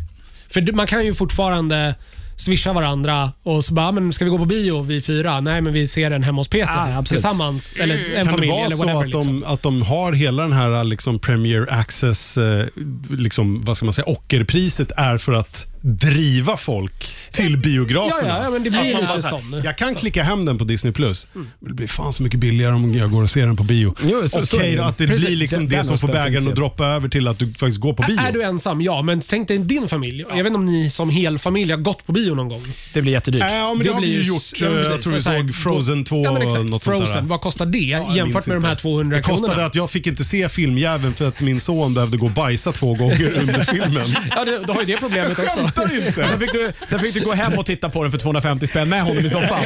För 0.49 0.61
du- 0.61 0.71
man 0.73 0.87
kan 0.87 1.05
ju 1.05 1.13
fortfarande 1.13 1.95
swisha 2.35 2.73
varandra 2.73 3.31
och 3.43 3.65
så 3.65 3.73
bara, 3.73 3.87
"Ah, 3.87 3.91
men 3.91 4.13
ska 4.13 4.25
vi 4.25 4.31
gå 4.31 4.37
på 4.37 4.45
bio 4.45 4.81
vi 4.81 5.01
fyra? 5.01 5.39
Nej, 5.41 5.61
men 5.61 5.73
vi 5.73 5.87
ser 5.87 6.09
den 6.09 6.23
hemma 6.23 6.39
hos 6.39 6.47
Peter 6.47 6.71
absolut. 6.91 7.07
tillsammans. 7.07 7.73
Eller 7.79 7.95
en 7.95 8.15
Kan 8.15 8.25
det 8.25 8.31
familj 8.31 8.51
vara 8.51 8.65
eller 8.65 8.75
så 8.75 8.83
whatever. 8.85 9.05
att 9.05 9.11
de, 9.11 9.17
liksom. 9.17 9.43
att 9.43 9.61
de 9.61 9.81
har 9.81 10.11
hela 10.13 10.43
den 10.43 10.53
här 10.53 10.83
liksom 10.83 11.19
Premier 11.19 11.67
Access, 11.73 12.37
eh, 12.37 12.65
liksom, 13.09 13.63
vad 13.65 13.77
ska 13.77 13.85
man 13.85 13.93
säga, 13.93 14.05
ockerpriset 14.05 14.91
är 14.97 15.17
för 15.17 15.33
att 15.33 15.67
driva 15.81 16.57
folk 16.57 17.15
till 17.31 17.57
biograferna? 17.57 18.27
Ja, 18.27 18.37
ja, 18.37 18.43
ja, 18.43 18.49
men 18.49 18.63
det 18.63 18.69
blir 18.69 18.83
lite 18.83 19.01
bara 19.07 19.19
så 19.19 19.27
här, 19.27 19.29
sån. 19.51 19.61
Jag 19.65 19.77
kan 19.77 19.95
klicka 19.95 20.23
hem 20.23 20.45
den 20.45 20.57
på 20.57 20.63
Disney+. 20.63 20.93
Plus. 20.93 21.27
Men 21.33 21.47
det 21.59 21.73
blir 21.73 21.87
fan 21.87 22.13
så 22.13 22.23
mycket 22.23 22.39
billigare 22.39 22.73
om 22.75 22.93
jag 22.95 23.11
går 23.11 23.23
och 23.23 23.29
ser 23.29 23.45
den 23.47 23.55
på 23.55 23.63
bio. 23.63 23.95
Jo, 24.03 24.21
så- 24.27 24.45
så 24.45 24.55
är 24.55 24.59
Okej 24.59 24.71
det. 24.71 24.77
då, 24.77 24.83
att 24.83 24.97
det 24.97 25.07
Precis. 25.07 25.27
blir 25.27 25.37
liksom 25.37 25.67
det 25.69 25.75
den 25.75 25.83
som 25.83 25.97
får 25.97 26.07
aspekten 26.07 26.23
bägaren 26.25 26.43
ser 26.43 26.49
att 26.49 26.55
droppa 26.55 26.85
över 26.87 27.09
till 27.09 27.27
att 27.27 27.39
du 27.39 27.47
faktiskt 27.53 27.79
går 27.79 27.93
på 27.93 28.03
bio. 28.03 28.19
Är 28.19 28.31
du 28.31 28.43
ensam? 28.43 28.81
Ja, 28.81 29.01
men 29.01 29.21
tänk 29.21 29.47
dig 29.47 29.57
din 29.57 29.87
familj. 29.87 30.23
Jag 30.29 30.35
vet 30.37 30.45
inte 30.45 30.57
om 30.57 30.65
ni 30.65 30.89
som 30.89 31.09
hel 31.09 31.39
familj 31.39 31.71
har 31.71 31.77
gått 31.79 32.05
på 32.05 32.11
bio 32.11 32.35
någon 32.35 32.49
gång. 32.49 32.61
Det 32.93 33.01
blir 33.01 33.11
jättedyrt. 33.13 33.41
Ja, 33.49 33.67
men 33.69 33.77
det, 33.77 33.83
Det 33.83 33.89
har 33.93 34.01
vi 34.01 34.07
blir 34.07 34.15
ju 34.15 34.21
ju- 34.21 34.27
gjort. 34.27 34.41
ja, 34.55 34.67
Eh, 34.67 34.73
precis. 34.73 34.91
jag 34.91 35.01
tror 35.01 35.13
vi 35.13 35.21
Så 35.21 35.29
här, 35.29 35.37
såg 35.39 35.55
Frozen 35.55 36.03
2 36.03 36.23
Ja, 36.23 36.33
men 36.33 36.41
exakt. 36.41 36.63
något 36.65 36.83
sånt 36.83 36.97
Frozen, 36.99 37.23
där. 37.23 37.29
vad 37.29 37.41
kostar 37.41 37.65
det 37.65 37.77
Ja, 37.77 37.97
jag 37.97 38.15
jämfört 38.15 38.33
minns 38.35 38.47
med 38.47 38.57
de 38.57 38.63
här 38.63 38.71
inte. 38.71 38.81
200 38.81 39.17
Det 39.17 39.23
kostade 39.23 39.47
kronorna? 39.51 39.67
att 39.67 39.75
jag 39.75 39.91
fick 39.91 40.07
inte 40.07 40.23
se 40.23 40.49
filmjäveln 40.49 41.13
för 41.13 41.27
att 41.27 41.41
min 41.41 41.61
son 41.61 41.93
behövde 41.93 42.17
gå 42.17 42.25
och 42.25 42.31
bajsa 42.31 42.71
två 42.71 42.93
gånger 42.93 43.31
under 43.41 43.59
filmen. 43.59 44.07
Ja, 44.29 44.45
du, 44.45 44.59
du 44.65 44.71
har 44.73 44.79
ju 44.79 44.85
det 44.85 44.97
problemet 44.97 45.39
också. 45.39 45.70
Skämtar 45.75 45.95
inte. 46.07 46.27
Sen 46.27 46.39
fick, 46.39 46.51
du, 46.51 46.71
sen 46.87 46.99
fick 46.99 47.13
du 47.13 47.21
gå 47.25 47.33
hem 47.33 47.53
och 47.53 47.65
titta 47.65 47.89
på 47.89 48.03
den 48.03 48.11
för 48.11 48.17
250 48.19 48.67
spänn 48.67 48.89
med 48.89 49.01
honom 49.01 49.25
i 49.25 49.29
soffan. 49.29 49.59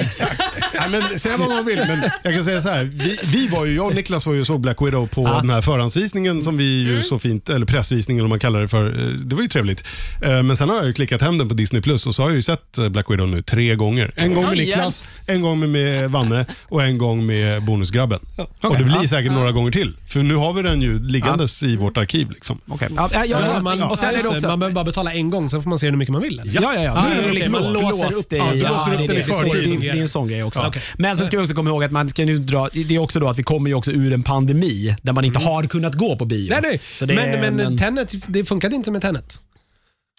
Nej, 0.73 0.89
men 0.89 1.19
säga 1.19 1.37
vad 1.37 1.49
man 1.49 1.65
vill, 1.65 1.77
men 1.87 2.01
jag 2.23 2.33
kan 2.33 2.43
säga 2.43 2.61
så 2.61 2.69
här. 2.69 2.83
Vi, 2.83 3.19
vi 3.23 3.47
var 3.47 3.65
ju, 3.65 3.75
jag 3.75 3.85
och 3.87 3.95
Niklas 3.95 4.25
var 4.25 4.33
ju 4.33 4.45
såg 4.45 4.59
Black 4.61 4.81
Widow 4.81 5.07
på 5.07 5.27
den 5.27 5.49
här 5.49 5.61
förhandsvisningen 5.61 6.41
som 6.41 6.57
vi 6.57 6.63
ju 6.81 7.03
så 7.03 7.19
fint, 7.19 7.49
eller 7.49 7.65
pressvisningen 7.65 8.23
om 8.23 8.29
man 8.29 8.39
kallar 8.39 8.61
det 8.61 8.67
för. 8.67 8.85
Eh, 8.87 9.07
Det 9.09 9.35
var 9.35 9.41
ju 9.41 9.47
trevligt. 9.47 9.83
Eh, 10.23 10.43
Men 10.43 10.55
sen 10.57 10.69
har 10.69 10.75
jag 10.75 10.85
ju 10.85 10.93
klickat 10.93 11.21
hem 11.21 11.37
den 11.37 11.47
på 11.49 11.53
Disney 11.53 11.81
Plus 11.81 12.07
och 12.07 12.15
så 12.15 12.21
har 12.21 12.29
jag 12.29 12.35
ju 12.35 12.41
sett 12.41 12.77
eh, 12.77 12.89
Black 12.89 13.09
Widow 13.09 13.27
nu 13.27 13.41
tre 13.41 13.75
gånger. 13.75 14.11
En 14.15 14.33
gång 14.33 14.43
med 14.43 14.51
Oj, 14.51 14.57
Niklas, 14.57 15.05
en 15.27 15.41
gång 15.41 15.59
med, 15.59 15.69
med 15.69 16.11
Vanne 16.11 16.45
och 16.63 16.83
en 16.83 16.97
gång 16.97 17.25
med 17.25 17.63
Bonusgrabben. 17.63 18.19
och 18.63 18.77
det 18.77 18.83
blir 18.83 19.07
säkert 19.07 19.31
några 19.31 19.51
gånger 19.51 19.71
till. 19.71 19.95
För 20.07 20.23
nu 20.23 20.35
har 20.35 20.53
vi 20.53 20.61
den 20.61 20.81
ju 20.81 20.99
liggandes 21.07 21.63
i 21.63 21.75
vårt 21.75 21.97
arkiv. 21.97 22.31
Liksom. 22.31 22.59
Okej. 22.67 22.87
Ja, 22.95 23.09
ja, 23.13 23.23
ja, 23.25 23.89
och 23.89 23.97
sen 23.97 24.09
är 24.15 24.21
det 24.23 24.27
också... 24.29 24.47
man 24.47 24.59
behöver 24.59 24.73
bara 24.75 24.85
betala 24.85 25.13
en 25.13 25.29
gång, 25.29 25.49
sen 25.49 25.63
får 25.63 25.69
man 25.69 25.79
se 25.79 25.91
hur 25.95 25.99
mycket 25.99 26.13
man 26.13 26.21
vill. 26.21 26.39
Eller? 26.39 26.61
Ja, 26.61 26.73
ja, 26.75 26.83
ja. 26.83 26.91
Ah, 26.91 27.03
Nu 27.09 27.11
är 27.11 27.15
det 27.15 27.21
okej, 27.21 27.33
liksom 27.33 27.51
man 27.51 27.73
låst 27.73 27.83
låser 27.83 28.17
upp- 28.17 28.29
det. 28.29 28.37
ja, 28.37 28.51
du 28.53 28.57
Ja, 28.59 28.69
låser 28.69 28.91
upp 28.91 28.97
det 28.97 29.03
är 29.03 29.07
den 29.07 29.17
i 29.19 29.23
förtid. 29.23 29.79
det 29.79 29.87
är- 29.87 29.93
det 29.93 29.97
är 29.99 30.01
en 30.01 30.07
sån 30.07 30.27
grej 30.27 30.43
också. 30.43 30.59
Ja, 30.59 30.67
okej. 30.67 30.81
Men 30.97 31.17
sen 31.17 31.27
ska 31.27 31.37
vi 31.37 31.43
också 31.43 31.53
komma 31.55 31.69
ihåg 31.69 31.83
att 31.83 31.91
man 31.91 32.09
ska 32.09 32.25
nu 32.25 32.37
dra, 32.37 32.69
det 32.73 32.95
är 32.95 32.99
också 32.99 33.19
då 33.19 33.29
att 33.29 33.39
vi 33.39 33.43
kommer 33.43 33.69
ju 33.69 33.73
också 33.75 33.91
ur 33.91 34.13
en 34.13 34.23
pandemi 34.23 34.95
där 35.01 35.13
man 35.13 35.25
inte 35.25 35.39
har 35.39 35.63
kunnat 35.63 35.93
gå 35.95 36.15
på 36.17 36.25
bio. 36.25 36.49
Nej, 36.49 36.59
nej. 36.63 36.79
Så 36.93 37.05
det 37.05 37.15
men 37.15 37.39
men 37.55 37.59
en- 37.59 37.77
Tenet, 37.77 38.13
det 38.27 38.45
funkade 38.45 38.75
inte 38.75 38.91
med 38.91 39.01
Tenet. 39.01 39.39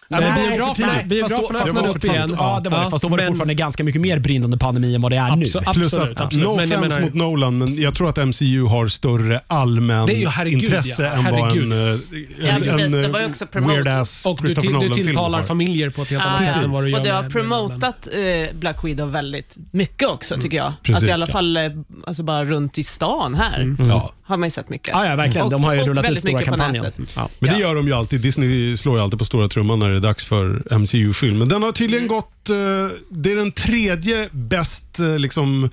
Nej, 0.09 0.21
var 0.21 0.35
biograferna- 0.49 1.03
biograferna 1.07 1.59
öppnade 1.59 1.87
upp 1.87 1.93
fast- 1.93 2.05
igen. 2.05 2.35
Ja, 2.37 2.59
det 2.63 2.69
var 2.69 2.77
det. 2.77 2.83
Ja, 2.83 2.89
Fast 2.89 3.01
då 3.03 3.07
var 3.07 3.17
det 3.17 3.23
men- 3.23 3.31
fortfarande 3.31 3.53
ganska 3.53 3.83
mycket 3.83 4.01
mer 4.01 4.19
brinnande 4.19 4.57
pandemi 4.57 4.95
än 4.95 5.01
vad 5.01 5.11
det 5.11 5.15
är 5.17 5.35
nu. 5.35 5.45
Abso- 5.45 5.73
Plus 5.73 5.93
Absolut, 5.93 6.17
att, 6.17 6.23
absolut. 6.23 6.47
no 6.47 6.55
Men 6.55 6.69
menar- 6.69 7.01
mot 7.01 7.13
Nolan, 7.13 7.57
men 7.57 7.81
jag 7.81 7.93
tror 7.93 8.09
att 8.09 8.17
MCU 8.17 8.63
har 8.63 8.87
större 8.87 9.41
allmän 9.47 10.05
Det 10.05 10.13
är 10.15 10.19
ju 10.19 10.27
herregud, 10.27 10.63
intresse 10.63 11.03
ja. 11.03 11.09
än 11.11 11.23
vad 11.39 11.57
en, 11.57 11.71
eh, 11.71 11.77
Ja, 11.77 12.47
en, 12.47 12.61
precis. 12.61 12.81
en 12.81 12.91
Det 12.91 13.03
eh, 13.05 13.09
var 13.11 13.19
ju 13.19 13.25
också 13.25 13.45
promote. 13.45 13.73
weird-ass 13.73 14.25
Och 14.25 14.35
du, 14.41 14.41
Christopher 14.49 14.79
till, 14.79 14.89
du 14.89 14.95
tilltalar 14.95 15.43
familjer 15.43 15.89
på 15.89 16.01
ett 16.01 16.09
helt 16.09 16.23
Ja, 16.23 16.29
annat 16.29 16.43
sätt 16.43 16.53
ja. 16.55 16.63
än 16.63 16.71
vad 16.71 16.83
du 16.83 16.89
gör 16.91 16.97
Och 16.99 17.03
det 17.05 17.09
har 17.11 17.29
promotat 17.29 18.07
eh, 18.13 18.55
Black 18.59 18.83
Widow 18.83 19.11
väldigt 19.11 19.57
mycket 19.71 20.07
också 20.09 20.37
tycker 20.41 20.57
jag. 20.57 20.73
precis, 20.83 20.95
alltså 20.95 21.09
i 21.09 21.13
alla 21.13 21.25
ja. 21.25 21.31
fall 21.31 21.57
eh, 21.57 21.63
alltså 22.07 22.23
bara 22.23 22.45
runt 22.45 22.77
i 22.77 22.83
stan 22.83 23.35
här 23.35 23.75
Ja. 23.89 24.11
har 24.23 24.37
man 24.37 24.47
ju 24.47 24.51
sett 24.51 24.69
mycket. 24.69 24.89
Ja, 24.93 25.05
ja, 25.09 25.15
verkligen. 25.15 25.45
Och- 25.45 25.51
De 25.51 25.63
har 25.63 25.73
ju 25.73 25.81
rullat 25.81 26.09
ut 26.09 26.19
stora 26.21 26.41
kampanjen. 26.41 26.85
Ja. 27.15 27.29
Men 27.39 27.49
det 27.53 27.59
Ja. 27.59 27.67
gör 27.67 27.75
de 27.75 27.87
ju 27.87 27.93
alltid. 27.93 28.21
Disney 28.21 28.77
slår 28.77 28.97
ju 28.97 29.03
alltid 29.03 29.19
på 29.19 29.25
stora 29.25 29.47
trumman 29.47 29.79
när 29.79 29.96
det 29.99 30.07
dags 30.07 30.23
för 30.25 30.77
MCU-film. 30.79 31.47
Den 31.49 31.63
har 31.63 31.71
tydligen 31.71 32.05
Mm. 32.05 32.15
gått... 32.15 32.49
eh, 32.49 32.97
det 33.09 33.31
är 33.31 33.35
den 33.35 33.51
tredje 33.51 34.29
bäst 34.31 34.99
eh, 34.99 35.19
liksom 35.19 35.69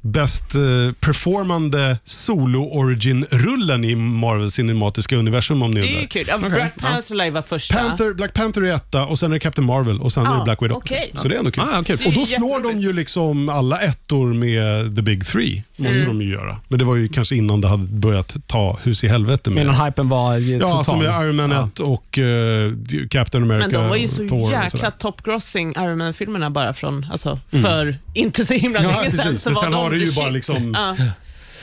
bäst 0.00 0.54
eh, 0.54 0.92
performande 1.00 1.98
solo-origin-rullen 2.04 3.84
i 3.84 3.94
Marvel 3.94 4.50
cinematiska 4.50 5.16
universum 5.16 5.62
om 5.62 5.70
ni 5.70 5.80
Det 5.80 5.86
är 5.86 5.90
ju 5.90 5.96
undrar. 5.96 6.08
kul. 6.08 6.24
Ja, 6.28 6.38
Black 6.38 6.76
Panther 6.76 7.30
vara 7.30 7.42
första. 7.42 7.74
Panther, 7.74 8.12
Black 8.14 8.34
Panther 8.34 8.62
är 8.62 8.74
etta 8.74 9.04
och 9.06 9.18
sen 9.18 9.30
är 9.30 9.34
det 9.34 9.40
Captain 9.40 9.66
Marvel 9.66 10.00
och 10.00 10.12
sen 10.12 10.26
är 10.26 10.30
Ah, 10.34 10.38
det 10.38 10.44
Black 10.44 10.62
Widow. 10.62 10.76
okej. 10.76 11.10
Så 11.18 11.28
det 11.28 11.34
är 11.34 11.38
ändå 11.38 11.50
kul. 11.50 11.64
Ah, 11.72 11.82
kul. 11.82 12.00
Är 12.00 12.06
Och 12.06 12.12
då 12.14 12.24
slår 12.26 12.48
de 12.48 12.54
jätteroligt. 12.56 12.84
ju 12.84 12.92
liksom 12.92 13.48
alla 13.48 13.80
ettor 13.80 14.34
med 14.34 14.96
the 14.96 15.02
big 15.02 15.26
three. 15.26 15.62
Måste 15.78 16.00
Mm. 16.00 16.18
de 16.18 16.24
ju 16.24 16.30
göra. 16.32 16.56
Men 16.68 16.78
det 16.78 16.84
var 16.84 16.96
ju 16.96 17.08
kanske 17.08 17.36
innan 17.36 17.60
det 17.60 17.68
hade 17.68 17.82
börjat 17.88 18.36
ta 18.46 18.78
hus 18.84 19.04
i 19.04 19.08
helvete 19.08 19.50
med. 19.50 19.66
Medan 19.66 19.84
hypen 19.86 20.08
var 20.08 20.36
ju 20.38 20.56
Ja, 20.56 20.68
total. 20.68 20.84
som 20.84 21.00
är 21.00 21.24
Iron 21.24 21.36
Man 21.36 21.50
Ja. 21.50 21.68
1 21.74 21.80
och 21.80 22.18
eh, 22.18 22.72
Captain 23.10 23.44
America. 23.44 23.68
Men 23.68 23.80
de 23.82 23.88
var 23.88 23.96
ju 23.96 24.08
så 24.08 24.28
Thor 24.28 24.52
jäkla 24.52 24.90
top-grossing, 24.90 25.84
Iron 25.84 25.98
Man-filmerna 25.98 26.50
bara 26.50 26.72
från, 26.74 27.06
alltså, 27.12 27.40
för 27.62 27.96
inte 28.14 28.44
så 28.44 28.54
himla 28.54 28.82
Ja, 28.82 28.88
länge 29.00 29.10
sedan. 29.10 29.38
Så 29.38 29.48
Men 29.50 29.54
var 29.54 29.62
sen 29.62 29.70
de 29.72 29.76
har 29.76 29.90
det 29.90 29.96
ju 29.96 30.06
the 30.06 30.14
bara 30.16 30.24
shit. 30.26 30.34
liksom- 30.34 30.74
Ja. 30.74 30.96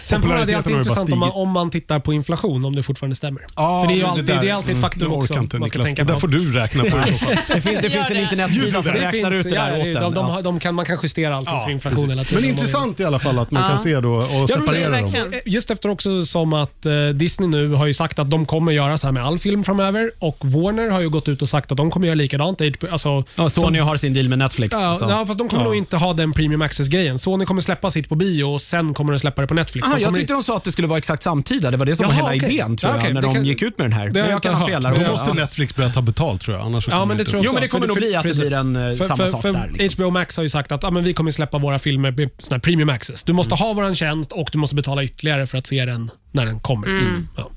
Sen 0.06 0.22
får 0.22 0.30
man, 0.30 0.48
det 0.48 0.54
är 0.54 0.58
alltid 0.58 0.76
intressant 0.78 1.12
om 1.14 1.20
man, 1.20 1.32
om 1.34 1.50
man 1.50 1.70
tittar 1.70 2.00
på 2.00 2.14
inflation, 2.14 2.66
om 2.66 2.76
det 2.76 2.84
fortfarande 2.84 3.16
stämmer. 3.16 3.42
Ja, 3.56 3.82
För 3.82 3.88
det 3.88 3.94
är 3.94 3.98
ju 3.98 4.04
alltid, 4.04 4.26
där- 4.26 4.42
det 4.42 4.50
är 4.50 4.54
alltid 4.54 4.76
ett 4.76 4.82
faktum 4.82 5.02
Jag 5.12 5.14
också. 5.14 5.34
inte 5.40 5.60
man 5.60 5.70
ska 5.70 5.80
Niklas. 5.80 5.88
tänka 5.88 6.04
Det 6.04 6.08
där 6.08 6.14
på. 6.14 6.20
får 6.20 6.28
du 6.28 6.54
räkna 6.54 6.82
på 6.84 6.88
i 6.88 6.90
så 6.92 6.98
fall. 6.98 7.10
Det 7.48 7.62
finns, 7.62 7.82
det 7.82 7.90
finns 7.90 8.08
en 8.10 8.14
det. 8.16 8.22
internetsida 8.22 8.84
som 8.84 8.94
Det 8.94 9.00
räknar 9.02 9.32
ut 9.32 9.44
det 9.44 9.50
där 9.50 9.78
åt 9.78 9.84
de, 9.84 9.90
en. 10.06 10.14
de, 10.14 10.14
de, 10.14 10.42
de 10.44 10.60
kan, 10.60 10.76
man 10.76 10.86
kan 10.86 10.98
justera 11.04 11.36
allting 11.36 11.54
Ja, 11.54 11.64
för 11.66 11.72
inflation 11.72 12.10
hela 12.10 12.24
tiden. 12.24 12.42
Men 12.42 12.50
intressant 12.50 13.00
i 13.00 13.06
alla 13.06 13.20
fall 13.20 13.40
att 13.40 13.52
man 13.52 13.70
kan 13.70 13.80
se 13.80 14.00
då 14.00 14.12
och 14.14 14.50
separera 14.50 15.02
dem. 15.02 15.14
Eh, 15.34 15.40
Just 15.46 15.72
efter 15.72 15.90
också 15.90 16.26
som 16.26 16.54
att 16.54 16.86
eh, 16.86 17.08
Disney 17.14 17.50
nu 17.50 17.70
har 17.70 17.86
ju 17.86 17.94
sagt 17.94 18.20
att 18.20 18.30
de 18.30 18.46
kommer 18.46 18.72
göra 18.72 18.98
så 18.98 19.08
här 19.08 19.12
med 19.12 19.26
all 19.26 19.40
film 19.40 19.64
framöver 19.64 20.12
och 20.20 20.38
Warner 20.42 20.90
har 20.90 21.02
ju 21.02 21.10
gått 21.10 21.28
ut 21.28 21.42
och 21.42 21.50
sagt 21.50 21.72
att 21.72 21.78
de 21.78 21.92
kommer 21.92 22.08
göra 22.08 22.16
likadant. 22.16 22.62
Alltså, 22.92 23.24
Ja, 23.36 23.50
Sony 23.50 23.80
som- 23.80 23.88
har 23.88 23.98
sin 23.98 24.14
deal 24.14 24.30
med 24.30 24.38
Netflix. 24.40 24.74
Ja, 24.80 24.96
så. 25.00 25.06
ja, 25.10 25.26
fast 25.26 25.40
de 25.40 25.50
kommer 25.50 25.62
Ja. 25.64 25.68
nog 25.68 25.76
inte 25.76 25.98
ha 25.98 26.14
den 26.14 26.32
premium 26.34 26.62
access-grejen. 26.62 27.20
Sony 27.20 27.46
kommer 27.46 27.62
släppa 27.62 27.92
sitt 27.92 28.10
på 28.10 28.16
bio 28.16 28.44
och 28.44 28.62
sen 28.62 28.94
kommer 28.94 29.14
de 29.14 29.20
släppa 29.20 29.42
det 29.42 29.48
på 29.48 29.54
Netflix. 29.54 29.88
Aha, 29.94 30.00
De 30.00 30.04
jag 30.04 30.14
tyckte 30.14 30.34
de 30.34 30.44
sa 30.44 30.58
att 30.58 30.64
det 30.64 30.72
skulle 30.72 30.88
vara 30.88 30.98
exakt 30.98 31.24
samtida. 31.24 31.72
Det 31.72 31.78
var 31.78 31.86
det 31.86 31.96
som 31.96 32.06
var 32.06 32.14
Jaha, 32.14 32.30
hela 32.32 32.38
okej. 32.46 32.54
idén 32.54 32.78
tror 32.78 32.90
Ja, 32.92 32.96
jag, 32.96 33.02
okej, 33.02 33.14
när 33.14 33.22
det 33.22 33.28
de 33.28 33.34
kan- 33.34 33.46
gick 33.46 33.62
ut 33.62 33.78
med 33.78 33.86
den 33.86 33.94
här. 33.94 34.10
det 34.10 34.20
har 34.20 34.26
Men 34.28 34.32
jag 34.32 34.44
kan 34.44 34.54
ha 34.54 34.68
fel 34.68 34.82
där 34.82 34.90
Då 34.92 34.96
också. 34.98 35.12
måste. 35.12 35.34
Netflix 35.34 35.76
börja 35.76 35.90
ta 35.90 36.02
betalt 36.02 36.42
tror 36.42 36.58
jag. 36.58 36.66
Annars 36.66 36.84
så 36.86 36.92
Ja, 36.92 37.06
men 37.06 37.18
det 37.18 37.22
inte- 37.22 37.32
tror 37.32 37.38
jag 37.40 37.44
Jo, 37.46 37.50
också. 37.50 37.54
men 37.54 37.62
det 37.62 37.68
kommer 37.68 37.88
För- 37.88 37.94
nog 37.94 37.98
bli 37.98 38.16
att 38.16 38.24
det 38.24 38.38
blir 38.38 38.54
en, 38.54 38.76
eh, 38.92 38.98
för, 38.98 39.06
samma 39.06 39.18
för, 39.18 39.26
sak 39.28 39.42
för 39.42 39.54
där, 39.54 39.70
liksom. 39.78 40.04
HBO 40.06 40.12
Max 40.12 40.38
har 40.38 40.44
ju 40.44 40.50
sagt 40.50 40.72
att 40.72 40.84
ah, 40.84 40.92
men 40.92 41.04
vi 41.04 41.14
kommer 41.14 41.32
släppa 41.32 41.58
våra 41.58 41.80
filmer 41.80 42.12
med 42.12 42.30
sån 42.40 42.54
här 42.56 42.60
premium 42.60 42.90
access. 42.90 43.24
Du 43.24 43.34
måste 43.34 43.56
ha 43.56 43.74
våran 43.74 43.96
tjänst 43.96 44.32
och 44.32 44.50
du 44.52 44.58
måste 44.58 44.76
betala 44.76 45.04
ytterligare 45.04 45.48
för 45.48 45.58
att 45.58 45.68
se 45.68 45.86
den 45.86 46.12
när 46.32 46.46
den 46.46 46.60
kommer. 46.60 46.88
liksom. 46.88 47.28
Ja. 47.38 47.50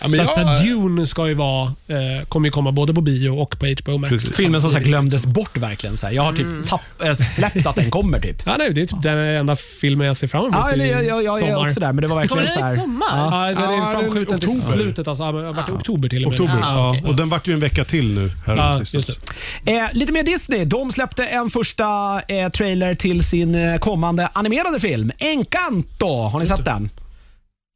Ja, 0.00 0.08
men 0.08 0.16
så 0.16 0.22
jag- 0.22 0.28
att, 0.28 0.34
så 0.34 0.40
att 0.40 0.62
Dune 0.64 1.06
ska 1.06 1.28
ju 1.28 1.34
vara, 1.34 1.72
eh, 1.88 2.26
kommer 2.28 2.48
ju 2.48 2.52
komma 2.52 2.72
både 2.72 2.94
på 2.94 3.00
bio 3.00 3.28
och 3.28 3.58
på 3.58 3.66
HBO 3.66 3.98
Max. 3.98 4.08
Precis. 4.12 4.32
Filmen 4.36 4.60
som 4.60 4.70
sagt 4.70 4.72
samtidigt, 4.72 4.88
glömdes 4.90 5.26
bort 5.26 5.56
verkligen. 5.56 5.96
Så 5.96 6.06
här. 6.06 6.14
Jag 6.14 6.22
har 6.22 6.32
typ 6.32 6.46
tapp, 6.66 6.80
äh, 7.04 7.12
släppt 7.14 7.66
att 7.66 7.74
den 7.76 7.90
kommer 7.90 8.20
typ. 8.20 8.42
Ja, 8.46 8.54
nej, 8.58 8.70
det 8.74 8.82
är 8.82 8.86
typ 8.86 9.02
den 9.02 9.18
enda 9.18 9.56
filmen 9.56 10.06
jag 10.06 10.16
ser 10.16 10.26
fram 10.26 10.42
emot 10.44 10.54
Ja, 10.58 10.70
eller, 10.70 10.84
i 10.84 10.90
jag, 10.90 11.04
jag, 11.04 11.24
jag 11.24 11.36
är 11.36 11.40
sommar. 11.40 11.66
också 11.66 11.80
där, 11.80 11.92
men 11.92 12.02
det 12.02 12.08
var 12.08 12.16
verkligen 12.16 12.46
Kommer 12.46 12.54
så 12.54 12.60
den 12.60 12.68
i 12.68 12.76
här. 12.76 12.80
sommar? 12.82 13.06
Ja. 13.10 13.48
Ja, 13.50 13.54
den 13.54 13.64
är 13.70 13.76
Ja, 13.76 13.90
framskjuten 14.00 14.40
till 14.40 14.62
slutet. 14.62 15.08
Alltså, 15.08 15.32
varit 15.32 15.68
i 15.68 15.72
oktober 15.72 16.08
till 16.08 16.24
och 16.26 16.32
med. 16.32 16.40
Oktober, 16.40 16.62
Ah, 16.62 16.74
ja. 16.74 16.90
okej. 16.90 17.04
Och 17.10 17.16
den 17.16 17.28
vart 17.28 17.48
ju 17.48 17.52
en 17.52 17.60
vecka 17.60 17.84
till 17.84 18.14
nu. 18.14 18.30
Här 18.46 18.56
Ja, 18.56 18.78
sistens. 18.78 19.08
just 19.08 19.20
det. 19.64 19.72
Eh, 19.78 19.84
lite 19.92 20.12
mer 20.12 20.22
Disney. 20.22 20.64
De 20.64 20.92
släppte 20.92 21.24
en 21.26 21.50
första 21.50 22.20
eh, 22.28 22.48
trailer 22.48 22.94
till 22.94 23.24
sin 23.24 23.54
eh, 23.54 23.76
kommande 23.78 24.28
animerade 24.32 24.80
film, 24.80 25.12
Encanto. 25.18 26.06
Har 26.28 26.40
ni 26.40 26.46
sett 26.46 26.64
den? 26.64 26.90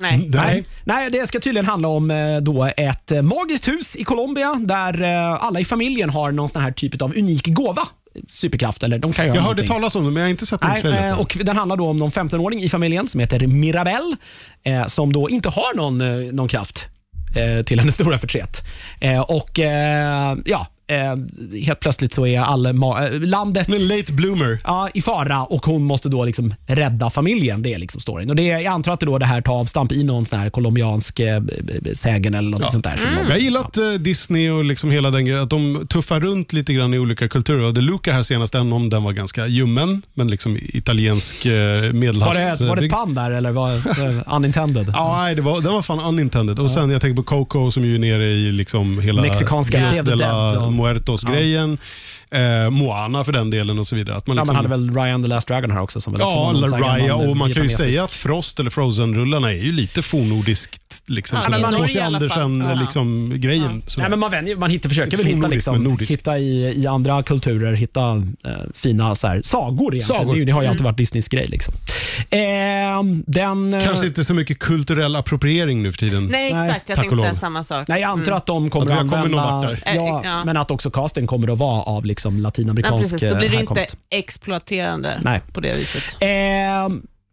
Nej. 0.03 0.31
Nej. 0.33 0.65
Nej, 0.85 1.11
det 1.11 1.27
ska 1.27 1.41
tydligen 1.41 1.67
handla 1.67 1.89
om 1.89 2.11
eh, 2.11 2.37
då 2.37 2.71
ett 2.77 3.13
eh, 3.13 3.23
magiskt 3.23 3.69
hus 3.69 3.97
i 3.97 4.05
Colombia 4.05 4.55
där 4.55 5.03
eh, 5.03 5.45
alla 5.45 5.61
i 5.61 5.65
familjen 5.65 6.11
har 6.11 6.33
någon 6.33 6.49
sån 6.49 6.63
här 6.63 6.73
typ 6.73 7.03
av 7.03 7.17
unik 7.17 7.47
gåva. 7.47 7.89
Superkraft, 8.29 8.83
eller 8.83 8.99
de 8.99 9.13
kan 9.13 9.27
göra 9.27 9.37
Jag 9.37 9.43
hörde 9.43 9.55
någonting. 9.63 9.69
talas 9.77 9.95
om 9.97 10.05
det, 10.05 10.11
men 10.11 10.21
jag 10.21 10.27
har 10.27 10.31
inte 10.31 10.47
sett 10.47 10.63
någon 10.63 10.71
Nej, 10.83 11.13
och 11.13 11.37
den 11.45 11.57
handlar 11.57 11.77
då 11.77 11.89
om 11.89 11.99
någon 11.99 12.11
15-åring 12.11 12.63
i 12.63 12.69
familjen 12.69 13.09
som 13.09 13.21
heter 13.21 13.47
Mirabelle 13.47 14.17
eh, 14.63 14.87
som 14.87 15.13
då 15.13 15.31
inte 15.31 15.49
har 15.49 15.77
någon, 15.77 16.27
någon 16.37 16.49
kraft 16.49 16.87
eh, 17.37 17.65
till 17.65 17.79
hennes 17.79 17.95
stora 17.95 18.19
förtret. 18.19 18.63
Eh, 19.01 19.21
och 19.21 19.59
ja, 20.45 20.67
eh, 20.89 21.61
helt 21.65 21.81
plötsligt 21.81 22.13
så 22.13 22.27
är 22.27 22.41
all 22.41 22.67
ma- 22.67 23.15
eh, 23.15 23.21
landet. 23.21 23.69
Men 23.69 23.89
late 23.89 24.13
bloomer. 24.13 24.59
ja, 24.65 24.89
i 24.95 25.03
fara 25.03 25.45
och 25.45 25.67
hon 25.67 25.83
måste 25.85 26.09
då 26.09 26.25
liksom 26.25 26.55
rädda 26.67 27.11
familjen. 27.11 27.63
Det 27.63 27.75
är 27.75 27.79
liksom 27.79 28.01
storyn. 28.01 28.31
Och 28.31 28.37
det, 28.37 28.43
jag 28.43 28.67
antar 28.67 28.93
att 28.93 29.01
det, 29.01 29.07
då 29.07 29.19
det 29.19 29.27
här 29.27 29.41
tar 29.41 29.53
avstamp 29.61 29.93
i 29.93 30.05
någon 30.05 30.25
sån 30.27 30.39
här 30.39 30.51
colombiansk 30.51 31.21
eh, 31.21 31.41
b- 31.41 31.53
b- 31.83 31.95
sägen 31.95 32.35
eller 32.35 32.51
något 32.51 32.73
sånt 32.73 32.85
där. 32.85 32.97
som 32.97 33.05
de- 33.15 33.21
Jag 33.23 33.31
har 33.31 33.37
gillat 33.37 33.77
eh, 33.77 33.91
Disney 33.93 34.51
och 34.51 34.65
liksom 34.65 34.91
hela 34.91 35.11
den 35.11 35.25
grejen, 35.25 35.43
att 35.43 35.51
de 35.51 35.87
tuffar 35.89 36.21
runt 36.21 36.53
lite 36.53 36.73
grann 36.75 36.95
i 36.95 36.99
olika 36.99 37.29
kulturer. 37.29 37.63
Och 37.63 37.75
The 37.75 37.81
Luca 37.81 38.13
här 38.13 38.23
senast, 38.23 38.55
även 38.55 38.73
om 38.73 38.89
den 38.91 39.03
var 39.03 39.13
ganska 39.13 39.47
ljummen, 39.47 40.03
men 40.15 40.29
liksom 40.29 40.59
italiensk 40.63 41.47
eh, 41.47 41.53
Var 41.53 41.93
medelhavs... 41.93 42.59
det, 42.59 42.67
var 42.69 42.77
det 42.77 42.87
ett 42.87 42.93
pan 42.93 43.15
där 43.15 43.31
eller 43.31 43.51
var 43.51 43.71
det 43.71 44.25
unintended? 44.37 44.93
Ja, 44.95 45.17
nej, 45.23 45.35
det 45.35 45.43
var, 45.43 45.61
den 45.61 45.73
var 45.73 45.83
fan 45.83 46.01
unintended. 46.01 46.59
Och 46.59 46.71
sen 46.71 46.91
jag 46.91 47.01
tänker 47.01 47.17
på 47.17 47.23
Coco 47.23 47.71
som 47.71 47.85
ju 47.85 47.95
är 47.95 47.99
nere 47.99 48.25
i 48.27 48.53
liksom 48.53 49.01
hela 49.01 49.23
Mexikanska 49.23 49.79
Dead 49.79 50.19
Dead 50.19 50.57
och- 50.57 50.73
Muertos-grejen. 50.83 51.79
Eh, 52.31 52.71
Moana 52.71 53.25
för 53.25 53.33
den 53.33 53.51
delen 53.51 53.79
och 53.79 53.87
så 53.87 53.97
vidare. 53.97 54.17
Att 54.17 54.27
man 54.27 54.37
Ja, 54.37 54.43
liksom, 54.43 54.57
man 54.57 54.65
hade 54.65 54.77
väl 54.79 54.95
Ryan 54.95 55.23
the 55.23 55.29
Last 55.29 55.49
Dragon 55.49 55.71
här 55.71 55.81
också. 55.81 56.01
Som 56.01 56.13
väl 56.13 56.21
Ja, 56.23 56.53
här 56.53 56.79
Raya 56.81 57.15
och 57.15 57.37
man 57.37 57.53
kan 57.53 57.63
ju 57.63 57.71
säga 57.71 58.05
att 58.05 58.15
Frost 58.15 58.61
eller 58.61 58.71
Frozen-rullarna 58.71 59.53
är 59.53 59.65
ju 59.65 59.73
lite 59.73 60.03
fornnordiskt. 60.95 61.09
Liksom, 61.11 61.39
Ja, 61.39 61.45
sådär. 61.45 61.59
men 61.59 61.69
i 61.69 61.73
Norge 61.73 61.83
H.C. 61.83 61.99
i 61.99 62.03
alla 62.03 62.21
fall. 62.29 62.43
Andersen 62.43 62.77
Ja. 62.77 62.81
liksom, 62.83 63.33
grejen. 63.37 63.83
sådär. 63.87 64.03
Nej, 64.03 64.11
men 64.11 64.19
man, 64.19 64.31
vänjer, 64.31 64.57
man 64.57 64.71
hittar, 64.71 64.89
försöker 64.89 65.17
väl 65.17 65.27
Inte 65.27 65.37
hitta, 65.37 65.49
liksom, 65.49 65.99
hitta 66.09 66.39
i, 66.39 66.83
i 66.83 66.87
andra 66.87 67.23
kulturer, 67.23 67.73
hitta 67.73 68.23
eh, 68.45 68.53
fina 68.75 69.15
så 69.15 69.27
här, 69.29 69.43
sagor 69.43 69.95
egentligen. 69.95 70.03
Sagor. 70.21 70.23
Mm. 70.35 70.39
Det, 70.39 70.45
det 70.45 70.53
har 70.53 70.63
ju 70.63 70.69
alltid 70.69 70.85
varit 70.85 70.97
Disneys 70.97 71.29
grej. 71.29 71.47
Liksom. 71.49 71.75
Eh, 72.31 72.39
den, 73.27 73.75
eh, 73.75 73.85
Kanske 73.85 74.07
inte 74.07 74.25
så 74.25 74.35
mycket 74.35 74.59
kulturell 74.59 75.17
appropriering 75.17 75.83
nu 75.83 75.93
för 75.93 75.99
tiden. 75.99 76.25
Nej, 76.33 76.53
Nej, 76.53 76.69
exakt. 76.69 76.89
Jag 76.89 76.99
tänkte 76.99 77.17
säga 77.17 77.35
samma 77.35 77.65
sak. 77.65 77.89
Nej, 77.89 78.01
jag 78.01 78.11
antar 78.11 78.33
att 78.33 78.47
de 78.47 78.71
kommer 78.71 78.87
Att 78.87 78.93
att 78.93 78.99
använda... 79.13 79.61
där. 79.61 79.83
Ja, 79.87 79.91
Eh, 79.93 80.31
ja. 80.31 80.45
Men 80.45 80.57
att 80.57 80.71
också 80.71 80.91
casten 80.91 81.27
kommer 81.27 81.53
att 81.53 81.59
vara 81.59 81.83
av 81.83 82.05
liksom 82.05 82.37
Ja, 82.37 82.43
latinamerikansk 82.43 83.11
precis. 83.11 83.31
Då 83.31 83.37
blir 83.37 83.49
det 83.49 83.55
eh, 83.57 83.61
inte 83.61 83.75
härkomst. 83.81 83.97
exploaterande 84.11 85.21
Nej. 85.23 85.41
på 85.53 85.61
det 85.61 85.77
viset. 85.77 86.17
Eh, 86.21 86.29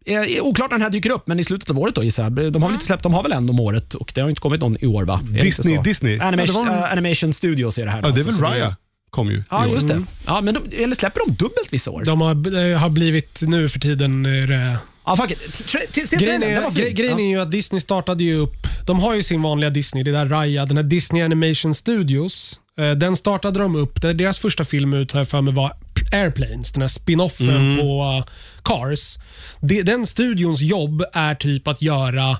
eh, 0.06 0.42
oklart 0.42 0.70
när 0.70 0.78
den 0.78 0.82
här 0.82 0.90
dyker 0.90 1.10
upp, 1.10 1.26
men 1.26 1.40
i 1.40 1.44
slutet 1.44 1.70
av 1.70 1.78
året 1.78 1.94
då 1.94 2.02
gissar 2.02 2.22
jag. 2.22 2.32
De 2.32 2.38
har 2.42 2.50
väl 2.52 2.56
Mm. 2.62 2.72
inte 2.72 2.86
släppt, 2.86 3.02
de 3.02 3.14
har 3.14 3.22
väl 3.22 3.32
en 3.32 3.50
om 3.50 3.60
året 3.60 3.94
och 3.94 4.12
det 4.14 4.20
har 4.20 4.28
inte 4.28 4.40
kommit 4.40 4.60
någon 4.60 4.76
i 4.80 4.86
år 4.86 5.04
va? 5.04 5.20
Är 5.28 5.32
det 5.34 5.40
Disney, 5.40 5.72
inte 5.74 5.84
så? 5.84 5.88
Disney. 5.88 6.18
Animation, 6.20 6.54
Ja, 6.66 6.72
det 6.72 6.76
var- 6.80 6.86
eh, 6.86 6.92
Animation 6.92 7.32
Studios 7.32 7.78
är 7.78 7.84
det 7.84 7.90
här. 7.90 7.98
Ja, 7.98 8.08
då, 8.08 8.14
det 8.14 8.20
är 8.20 8.26
alltså, 8.26 8.42
väl 8.42 8.50
så 8.50 8.56
Raya 8.56 8.76
kom 9.10 9.28
ju. 9.30 9.42
Ja, 9.50 9.64
i 9.66 9.68
år. 9.68 9.74
just 9.74 9.88
det. 9.88 9.94
Mm. 9.94 10.06
Ja, 10.26 10.40
men 10.40 10.54
de, 10.54 10.82
eller 10.82 10.96
släpper 10.96 11.20
de 11.26 11.34
dubbelt 11.34 11.68
vissa 11.72 11.90
år? 11.90 12.02
De 12.04 12.20
har, 12.20 12.70
eh, 12.70 12.78
har 12.78 12.88
blivit 12.88 13.38
nu 13.42 13.68
för 13.68 13.80
tiden... 13.80 14.26
är 14.26 14.46
det- 14.46 14.76
Ja, 15.08 15.16
fuck 15.16 15.30
it. 15.30 15.38
Tra- 15.38 15.62
se 16.06 16.16
Grejen, 16.16 16.18
trailern, 16.18 16.40
den 16.40 16.50
är, 16.50 16.60
var 16.62 16.70
fin. 16.70 16.84
gre, 16.84 16.90
grejen 16.92 17.18
ja. 17.18 17.24
är 17.24 17.28
ju 17.28 17.40
att 17.40 17.50
Disney 17.50 17.80
startade 17.80 18.24
ju 18.24 18.34
upp... 18.36 18.66
De 18.86 18.98
har 19.00 19.14
ju 19.14 19.22
sin 19.22 19.42
vanliga 19.42 19.70
Disney, 19.70 20.04
det 20.04 20.10
där 20.12 20.26
Raya, 20.26 20.66
den 20.66 20.76
här 20.76 20.84
Disney 20.84 21.22
Animation 21.22 21.74
Studios 21.74 22.60
Eh, 22.78 22.90
Den 22.90 23.16
startade 23.16 23.58
de 23.58 23.76
upp. 23.76 24.02
Det- 24.02 24.12
Deras 24.12 24.38
första 24.38 24.64
film 24.64 24.94
ut 24.94 25.12
har 25.12 25.20
jag 25.20 25.28
för 25.28 25.40
mig 25.40 25.54
var 25.54 25.72
Airplanes, 26.12 26.72
den 26.72 26.80
här 26.82 26.88
spin-offen 26.88 27.78
på 27.80 28.02
uh, 28.18 28.24
Cars. 28.66 29.18
Det- 29.60 29.82
Den 29.82 30.06
studions 30.06 30.60
jobb 30.60 31.04
är 31.12 31.34
typ 31.34 31.68
att 31.68 31.82
göra 31.82 32.30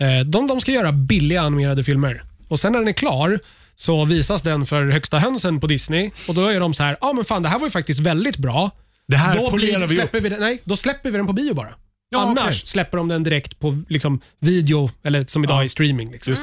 eh, 0.00 0.20
de, 0.26 0.46
de 0.46 0.60
ska 0.60 0.72
göra 0.72 0.92
billiga 0.92 1.42
animerade 1.42 1.84
filmer. 1.84 2.22
Och 2.48 2.60
Sen 2.60 2.72
när 2.72 2.78
den 2.78 2.88
är 2.88 2.92
klar 2.92 3.38
så 3.74 4.04
visas 4.04 4.42
den 4.42 4.66
för 4.66 4.86
högsta 4.90 5.18
hönsen 5.18 5.60
på 5.60 5.66
Disney 5.66 6.10
och 6.28 6.34
då 6.34 6.46
är 6.46 6.60
de 6.60 6.74
så 6.74 6.82
här, 6.82 6.96
ja 7.00 7.08
ah, 7.08 7.12
men 7.12 7.24
fan 7.24 7.42
det 7.42 7.48
här 7.48 7.58
var 7.58 7.66
ju 7.66 7.70
faktiskt 7.70 8.00
väldigt 8.00 8.36
bra. 8.36 8.70
Det 9.08 9.16
här 9.16 9.36
Då, 9.36 9.50
polerar 9.50 9.78
blir, 9.78 9.86
vi 9.86 9.94
släpper 9.94 10.20
vi 10.20 10.28
den, 10.28 10.40
nej, 10.40 10.60
då 10.64 10.76
släpper 10.76 11.10
vi 11.10 11.16
den 11.16 11.26
på 11.26 11.32
bio 11.32 11.54
bara. 11.54 11.68
Ja, 12.10 12.20
Annars 12.20 12.44
okej. 12.44 12.62
släpper 12.64 12.96
de 12.98 13.08
den 13.08 13.22
direkt 13.22 13.58
på 13.58 13.82
liksom, 13.88 14.20
video, 14.40 14.90
eller 15.02 15.24
som 15.24 15.44
idag 15.44 15.56
Ja. 15.60 15.64
i 15.64 15.68
streaming. 15.68 16.12
Liksom. 16.12 16.36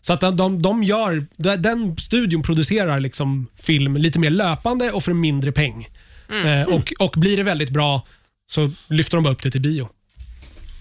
Så 0.00 0.12
att 0.12 0.20
de, 0.20 0.62
de, 0.62 0.82
gör, 0.82 1.24
de- 1.36 1.56
den 1.56 1.96
studion 1.96 2.42
producerar 2.42 3.00
liksom 3.00 3.46
film 3.56 3.96
lite 3.96 4.18
mer 4.18 4.30
löpande 4.30 4.90
och 4.90 5.04
för 5.04 5.12
mindre 5.12 5.52
peng. 5.52 5.88
Eh, 6.44 6.68
och, 6.68 6.92
och 6.98 7.14
blir 7.16 7.36
det 7.36 7.42
väldigt 7.42 7.70
bra 7.70 8.06
så 8.50 8.70
lyfter 8.88 9.16
de 9.16 9.24
bara 9.24 9.32
upp 9.32 9.42
det 9.42 9.50
till 9.50 9.60
bio. 9.60 9.88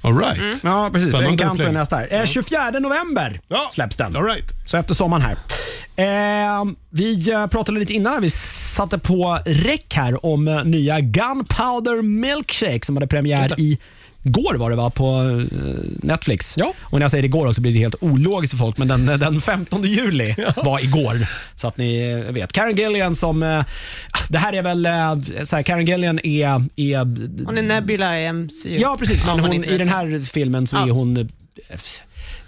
All 0.02 0.18
right. 0.18 0.60
Ja, 0.64 0.90
precis. 0.94 1.10
Spännande 1.10 1.30
Encanto 1.30 1.64
är 1.64 1.72
nästa. 1.72 1.96
här. 1.96 2.08
Eh, 2.14 2.26
24 2.26 2.70
november 2.80 3.40
Ja. 3.48 3.70
släpps 3.74 3.96
den. 3.96 4.16
All 4.16 4.24
right. 4.26 4.54
Så 4.66 4.78
efter 4.78 4.94
sommaren 4.96 5.22
här. 5.24 5.38
Eh, 5.96 6.66
vi 6.90 7.32
eh, 7.32 7.48
pratade 7.48 7.80
lite 7.80 7.94
innan 7.94 8.14
när 8.14 8.22
vi 8.22 8.30
satte 8.30 8.98
på 8.98 9.40
räck 9.46 9.94
här 9.94 10.26
om 10.26 10.48
eh, 10.48 10.64
nya 10.64 11.00
Gunpowder 11.00 12.02
Milkshake 12.02 12.86
som 12.86 12.96
hade 12.96 13.08
premiär 13.08 13.60
i 13.60 13.78
Går 14.32 14.56
var 14.56 14.70
det 14.70 14.76
va, 14.76 14.90
på 14.90 15.06
eh, 15.22 15.60
Netflix. 16.08 16.54
Ja. 16.58 16.74
Och 16.82 17.00
när 17.00 17.04
jag 17.04 17.12
säger 17.12 17.26
igår 17.26 17.48
också 17.48 17.62
blir 17.62 17.74
det 17.74 17.80
helt 17.80 17.96
ologiskt 18.00 18.52
för 18.52 18.58
folk, 18.58 18.78
men 18.78 18.88
den, 18.88 19.06
den 19.06 19.42
15 19.42 19.84
juli 19.84 20.36
var 20.56 20.84
igår. 20.84 21.28
Så 21.56 21.68
att 21.68 21.78
ni 21.78 22.12
eh, 22.28 22.34
vet. 22.34 22.52
Karen 22.54 22.76
Gillian 22.76 23.16
som... 23.16 23.44
Eh, 23.44 23.64
det 24.30 24.38
här 24.38 24.54
är 24.54 24.62
väl... 24.62 24.88
Så 25.48 25.56
här, 25.56 25.64
Karen 25.64 25.86
Gillian 25.86 26.20
är... 26.24 26.64
är 26.76 26.98
Hon 27.46 27.58
är 27.58 27.62
Nebula 27.62 28.20
i 28.22 28.34
MCU. 28.34 28.78
ja, 28.80 28.96
precis. 29.00 29.26
Men 29.26 29.40
hon, 29.40 29.54
i 29.64 29.78
den 29.78 29.90
här 29.90 30.24
filmen 30.34 30.68
så 30.68 30.76
Ja. 30.76 30.86
är 30.88 30.90
hon... 30.90 31.30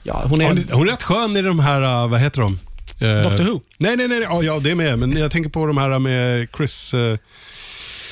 Ja, 0.03 0.23
hon 0.27 0.41
är... 0.41 0.47
Hon, 0.47 0.57
är- 0.57 0.73
hon 0.73 0.87
är 0.87 0.91
rätt 0.91 1.03
skön 1.03 1.37
i 1.37 1.41
de 1.41 1.59
här, 1.59 2.07
vad 2.07 2.19
heter 2.19 2.41
de? 2.41 2.59
Doctor 3.23 3.43
Who? 3.43 3.61
Nej, 3.77 3.97
nej, 3.97 4.07
nej. 4.07 4.27
Ja, 4.43 4.59
det 4.59 4.71
är 4.71 4.75
med. 4.75 4.99
Men 4.99 5.17
jag 5.17 5.31
tänker 5.31 5.49
på 5.49 5.65
de 5.65 5.77
här 5.77 5.99
med 5.99 6.47
Chris... 6.57 6.93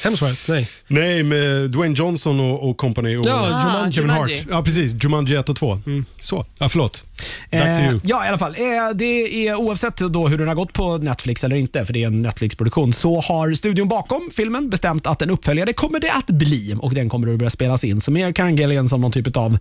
eh, 0.08 0.12
Hemsworth? 0.12 0.42
Nej. 0.52 0.68
nej, 0.88 1.24
med 1.24 1.70
Dwayne 1.72 1.96
Johnson 1.98 2.40
och, 2.40 2.70
och 2.70 2.78
company. 2.78 3.16
Och 3.18 3.26
Ja, 3.28 3.34
Ah, 3.34 3.60
Jumanji. 3.68 3.94
Kevin 3.94 4.10
Jumanji. 4.10 4.36
Hart. 4.38 4.48
Ja, 4.52 4.64
precis. 4.64 5.04
Jumanji 5.04 5.36
1 5.36 5.50
och 5.50 5.56
2. 5.56 5.80
Så. 6.20 6.46
Ja, 6.60 6.70
förlåt. 6.70 7.04
Back 7.52 7.62
to 7.62 7.68
Eh, 7.68 7.90
you. 7.90 8.00
ja, 8.04 8.26
i 8.26 8.28
alla 8.28 8.38
fall. 8.38 8.52
Eh, 8.58 8.96
det 8.96 9.48
är, 9.48 9.56
oavsett 9.56 9.98
då 9.98 10.28
hur 10.28 10.38
den 10.38 10.48
har 10.48 10.56
gått 10.56 10.74
på 10.74 10.98
Netflix 10.98 11.44
eller 11.44 11.56
inte, 11.56 11.86
för 11.86 11.94
det 11.94 12.04
är 12.04 12.08
en 12.08 12.22
Netflix-produktion, 12.22 12.94
så 12.94 13.22
har 13.22 13.54
studion 13.54 13.88
bakom 13.88 14.30
filmen 14.36 14.70
bestämt 14.70 15.08
att 15.08 15.22
en 15.22 15.30
uppföljare 15.30 15.74
kommer 15.74 16.00
det 16.00 16.12
att 16.12 16.28
bli 16.28 16.76
och 16.80 16.94
den 16.94 17.10
kommer 17.10 17.34
att 17.34 17.40
börja 17.40 17.50
spelas 17.50 17.84
in. 17.84 18.02
Så 18.02 18.12
mer 18.12 18.32
Karen 18.32 18.56
Gillian 18.58 18.90
som 18.90 19.02
någon 19.02 19.12
typ 19.12 19.38
av, 19.38 19.58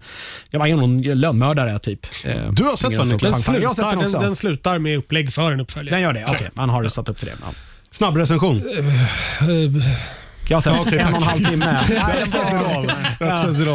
jag 0.51 0.59
var 0.59 0.67
någon 0.69 1.03
lönnmördare 1.03 1.79
typ. 1.79 2.07
Eh, 2.25 2.51
Du 2.53 2.65
har 2.65 2.77
sett 2.77 2.91
den, 2.91 3.09
Niklas? 3.09 3.45
Den 3.45 3.63
Jag 3.63 3.69
har 3.69 3.75
sett 3.75 3.77
slutar, 3.77 3.91
den 3.91 3.99
den, 3.99 4.07
också. 4.07 4.19
den 4.19 4.37
slutar 4.37 4.79
med 4.79 4.99
upplägg 4.99 5.33
för 5.33 5.53
en 5.53 5.61
uppföljare. 5.61 5.95
den 5.97 6.03
gör 6.03 6.13
det? 6.13 6.25
Okej, 6.29 6.51
man 6.55 6.69
har 6.71 6.89
satt 6.89 7.09
upp 7.09 7.19
för 7.19 7.27
det. 7.27 7.33
Ja. 7.41 7.47
Snabb 7.91 8.17
recension. 8.17 8.63
Jag 10.49 10.57
har 10.57 10.61
sett 10.61 10.93
en 10.93 11.15
och 11.15 11.17
en 11.17 11.23
halv 11.23 11.45
timme. 11.45 11.79
Nej. 11.89 12.25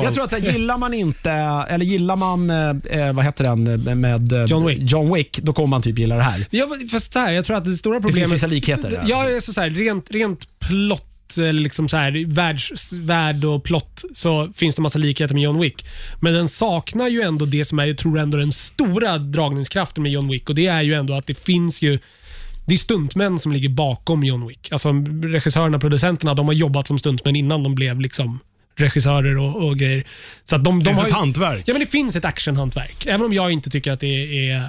Jag 0.04 0.14
tror 0.14 0.24
att 0.24 0.30
så 0.30 0.38
här, 0.38 0.52
gillar 0.52 0.78
man 0.78 0.94
inte, 0.94 1.32
eller 1.70 1.86
gillar 1.86 2.16
man, 2.16 2.50
eh, 2.50 3.14
vad 3.14 3.26
heter 3.26 3.44
den, 3.44 3.88
eh, 3.88 3.96
med 3.96 4.34
eh, 4.34 4.46
John 4.46 4.66
Wick. 4.66 4.80
John 4.82 5.14
Wick, 5.14 5.40
då 5.40 5.54
kommer 5.54 5.68
man 5.68 5.82
typ 5.82 6.00
gilla 6.00 6.16
det 6.16 6.22
här. 6.22 6.46
Ja, 6.50 6.68
fast 6.92 7.14
så 7.14 7.20
här, 7.20 7.32
jag 7.32 7.46
tror 7.46 7.58
att 7.58 7.66
det 7.66 7.74
stora 7.74 7.96
Det 7.96 8.02
problemet... 8.02 8.30
finns 8.30 8.40
vissa 8.40 8.48
likheter. 8.48 9.04
Ja, 9.08 9.36
alltså 9.36 9.54
så 9.54 9.62
här, 9.62 9.70
rent, 9.70 10.12
rent 10.12 10.60
plott 10.60 11.08
eller 11.38 11.62
liksom 11.62 11.90
så 11.90 11.98
här, 11.98 12.26
världs, 12.28 12.94
värld 12.94 13.46
och 13.46 13.64
plott 13.64 14.04
så 14.14 14.52
finns 14.56 14.76
det 14.76 14.82
massa 14.82 15.00
likheter 15.00 15.34
med 15.34 15.44
John 15.44 15.60
Wick. 15.60 15.86
Men 16.20 16.34
den 16.34 16.50
saknar 16.50 17.08
ju 17.08 17.22
ändå 17.22 17.46
det 17.46 17.66
som 17.66 17.80
är, 17.80 17.86
jag 17.86 17.98
tror 17.98 18.20
ändå 18.20 18.38
den 18.38 18.52
stora 18.52 19.18
dragningskraften 19.18 20.04
med 20.04 20.12
John 20.12 20.30
Wick 20.30 20.50
och 20.50 20.56
det 20.56 20.68
är 20.68 20.82
ju 20.82 20.94
ändå 20.94 21.14
att 21.14 21.28
det 21.28 21.34
finns 21.34 21.82
ju 21.82 22.00
det 22.72 22.76
är 22.76 22.78
stuntmän 22.78 23.40
som 23.40 23.52
ligger 23.52 23.70
bakom 23.70 24.24
John 24.24 24.48
Wick. 24.48 24.72
Alltså 24.72 24.92
regissörerna, 25.24 25.80
producenterna, 25.80 26.34
de 26.34 26.46
har 26.48 26.54
jobbat 26.54 26.88
som 26.88 27.00
stuntmän 27.00 27.36
innan 27.36 27.64
de 27.64 27.76
blev 27.76 28.00
liksom 28.00 28.40
regissörer 28.76 29.38
och, 29.38 29.68
och 29.68 29.78
grejer. 29.78 30.08
Så 30.44 30.58
de, 30.58 30.80
Det 30.80 30.86
de 30.86 30.86
finns 30.86 30.98
har 30.98 31.08
ett 31.08 31.14
hantverk. 31.14 31.64
Ja, 31.66 31.74
men 31.74 31.80
det 31.80 31.86
finns 31.86 32.16
ett 32.16 32.26
actionhantverk. 32.26 33.06
Även 33.06 33.26
om 33.26 33.34
jag 33.34 33.52
inte 33.52 33.70
tycker 33.70 33.92
att 33.92 34.00
det 34.00 34.50
är 34.50 34.66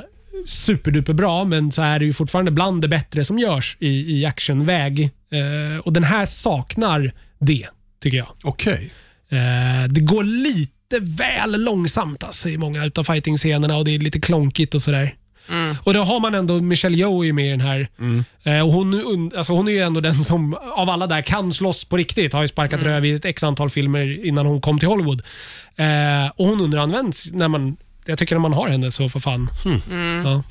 superduper 0.46 1.12
bra, 1.12 1.44
men 1.44 1.72
så 1.72 1.82
är 1.82 1.98
det 1.98 2.04
ju 2.04 2.12
fortfarande 2.12 2.50
bland 2.50 2.82
det 2.82 2.88
bättre 2.88 3.24
som 3.24 3.38
görs 3.38 3.76
i, 3.80 4.18
i 4.18 4.26
actionväg. 4.26 5.02
Eh, 5.02 5.78
och 5.78 5.92
den 5.92 6.04
här 6.04 6.26
saknar 6.26 7.12
det, 7.38 7.66
tycker 8.00 8.18
jag. 8.18 8.28
Okej. 8.42 8.90
Eh, 9.28 9.88
det 9.88 10.00
går 10.00 10.24
lite 10.24 10.98
väl 11.00 11.64
långsamt 11.64 12.24
alltså, 12.24 12.48
i 12.48 12.56
många 12.56 12.84
utav 12.84 13.04
fighting-scenerna 13.04 13.76
och 13.76 13.84
det 13.84 13.94
är 13.94 13.98
lite 13.98 14.20
klonkigt 14.20 14.74
och 14.74 14.82
sådär. 14.82 15.14
Och 15.82 15.94
då 15.94 16.04
har 16.04 16.20
man 16.20 16.34
ändå 16.34 16.60
Michelle 16.60 16.96
Yeoh 16.96 17.32
med 17.32 17.46
i 17.46 17.50
den 17.50 17.60
här. 17.60 17.88
Eh, 18.42 18.66
och 18.66 18.72
hon, 18.72 18.94
und- 18.94 19.36
alltså 19.36 19.52
hon 19.52 19.68
är 19.68 19.72
ju 19.72 19.78
ändå 19.78 20.00
den 20.00 20.24
som 20.24 20.54
av 20.54 20.90
alla 20.90 21.06
där 21.06 21.22
kan 21.22 21.52
slåss 21.52 21.84
på 21.84 21.96
riktigt. 21.96 22.32
Har 22.32 22.42
ju 22.42 22.48
sparkat 22.48 22.82
röv 22.82 23.04
i 23.04 23.12
ett 23.14 23.24
x 23.24 23.42
antal 23.42 23.70
filmer 23.70 24.26
innan 24.26 24.46
hon 24.46 24.60
kom 24.60 24.78
till 24.78 24.88
Hollywood. 24.88 25.22
Eh, 25.76 26.30
och 26.36 26.46
hon 26.46 26.60
underanvänds 26.60 27.28
när 27.32 27.48
man, 27.48 27.76
jag 28.04 28.18
tycker 28.18 28.34
när 28.34 28.40
man 28.40 28.52
har 28.52 28.68
henne 28.68 28.90
så 28.90 29.08
för 29.08 29.20
fan. 29.20 29.50
Ja. 30.24 30.42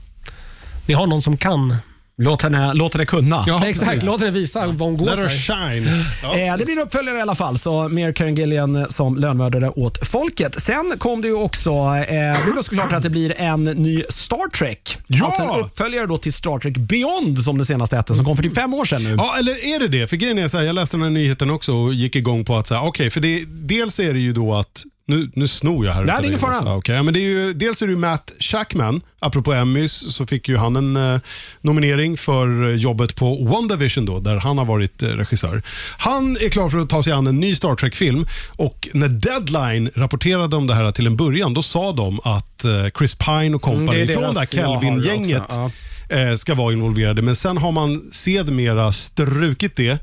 Ni 0.85 0.93
har 0.93 1.07
någon 1.07 1.21
som 1.21 1.37
kan. 1.37 1.75
Låt 2.23 2.41
henne, 2.41 2.73
låt 2.73 2.93
henne 2.93 3.05
kunna. 3.05 3.43
Ja, 3.47 3.65
Exakt, 3.67 4.03
låt 4.03 4.19
henne 4.19 4.31
visa 4.31 4.67
vad 4.67 4.75
hon 4.79 4.97
går 4.97 5.05
Let 5.05 5.19
her 5.19 5.27
för. 5.27 5.37
shine. 5.37 6.05
Ja, 6.23 6.37
Eh, 6.37 6.57
det 6.57 6.65
blir 6.65 6.77
en 6.77 6.83
uppföljare 6.83 7.17
i 7.17 7.21
alla 7.21 7.35
fall, 7.35 7.57
så 7.57 7.87
mer 7.87 8.13
Karen 8.13 8.35
Gillian 8.35 8.85
som 8.89 9.15
lönnmördare 9.15 9.69
åt 9.69 10.07
folket. 10.07 10.61
Sen 10.61 10.93
kom 10.97 11.21
det 11.21 11.27
ju 11.27 11.33
också, 11.33 11.69
eh, 11.71 12.01
det 12.07 12.15
är 12.15 12.55
då 12.55 12.63
såklart 12.63 12.93
att 12.93 13.03
det 13.03 13.09
blir 13.09 13.33
en 13.37 13.63
ny 13.63 14.03
Star 14.09 14.49
Trek. 14.49 14.97
Ja! 15.07 15.25
Alltså 15.25 15.41
en 15.43 15.65
uppföljare 15.65 16.05
då 16.05 16.17
till 16.17 16.33
Star 16.33 16.59
Trek 16.59 16.77
Beyond 16.77 17.39
som 17.39 17.57
det 17.57 17.65
senaste 17.65 17.95
hette, 17.95 18.13
som 18.15 18.25
kom 18.25 18.35
för 18.35 18.43
typ 18.43 18.55
fem 18.55 18.73
år 18.73 18.85
sedan 18.85 19.03
nu. 19.03 19.15
Ja, 19.17 19.35
eller 19.39 19.75
är 19.75 19.79
det 19.79 19.87
det? 19.87 20.07
För 20.07 20.15
grejen 20.17 20.37
är 20.37 20.47
så 20.47 20.57
här, 20.57 20.63
jag 20.65 20.75
läste 20.75 20.97
den 20.97 21.03
här 21.03 21.09
nyheten 21.09 21.49
också 21.49 21.73
och 21.73 21.93
gick 21.93 22.15
igång 22.15 22.45
på 22.45 22.55
att, 22.55 22.67
så 22.67 22.75
här, 22.75 22.83
okej, 22.87 23.09
för 23.09 23.19
det, 23.21 23.43
dels 23.47 23.99
är 23.99 24.13
det 24.13 24.19
ju 24.19 24.33
då 24.33 24.53
att, 24.53 24.83
nu, 25.05 25.31
nu 25.33 25.47
snor 25.47 25.85
jag 25.85 25.93
här. 25.93 26.05
Nej, 26.05 26.15
det 26.19 26.23
är 26.23 26.27
ingen 26.27 26.39
fara. 26.39 26.81
ja, 26.85 27.03
men 27.03 27.13
det 27.13 27.19
är 27.19 27.27
ju, 27.29 27.53
dels 27.53 27.81
är 27.81 27.87
det 27.87 27.91
ju 27.91 27.97
Matt 27.97 28.33
Shackman, 28.39 29.01
apropå 29.19 29.53
Emmys, 29.53 30.15
så 30.15 30.25
fick 30.25 30.49
ju 30.49 30.57
han 30.57 30.75
en 30.75 30.95
eh, 30.95 31.19
nominering 31.61 32.17
för 32.17 32.69
jobbet 32.69 33.15
på 33.15 33.45
WandaVision 33.45 34.05
då, 34.05 34.19
där 34.19 34.37
han 34.37 34.57
har 34.57 34.65
varit 34.65 35.03
eh, 35.03 35.07
regissör. 35.07 35.63
Han 35.97 36.37
är 36.37 36.49
klar 36.49 36.69
för 36.69 36.77
att 36.77 36.89
ta 36.89 37.03
sig 37.03 37.13
an 37.13 37.27
en 37.27 37.39
ny 37.39 37.55
Star 37.55 37.75
Trek-film 37.75 38.27
och 38.47 38.89
när 38.93 39.09
Deadline 39.09 39.89
rapporterade 39.95 40.55
om 40.55 40.67
det 40.67 40.73
här 40.73 40.91
till 40.91 41.07
en 41.07 41.15
början, 41.15 41.53
då 41.53 41.61
sa 41.61 41.91
de 41.91 42.19
att 42.23 42.65
eh, 42.65 42.71
Chris 42.97 43.15
Pine 43.15 43.55
och 43.55 43.61
company 43.61 44.01
Mm, 44.01 44.07
det 44.07 44.13
från 44.13 44.33
det 44.33 44.39
här 44.39 44.45
Kelvin-gänget 44.45 45.41
också, 45.41 45.71
eh, 46.09 46.35
ska 46.35 46.55
vara 46.55 46.73
involverade. 46.73 47.21
Men 47.21 47.35
sen 47.35 47.57
har 47.57 47.71
man 47.71 48.11
sedermera 48.11 48.91
strukit 48.91 49.75
det 49.75 49.97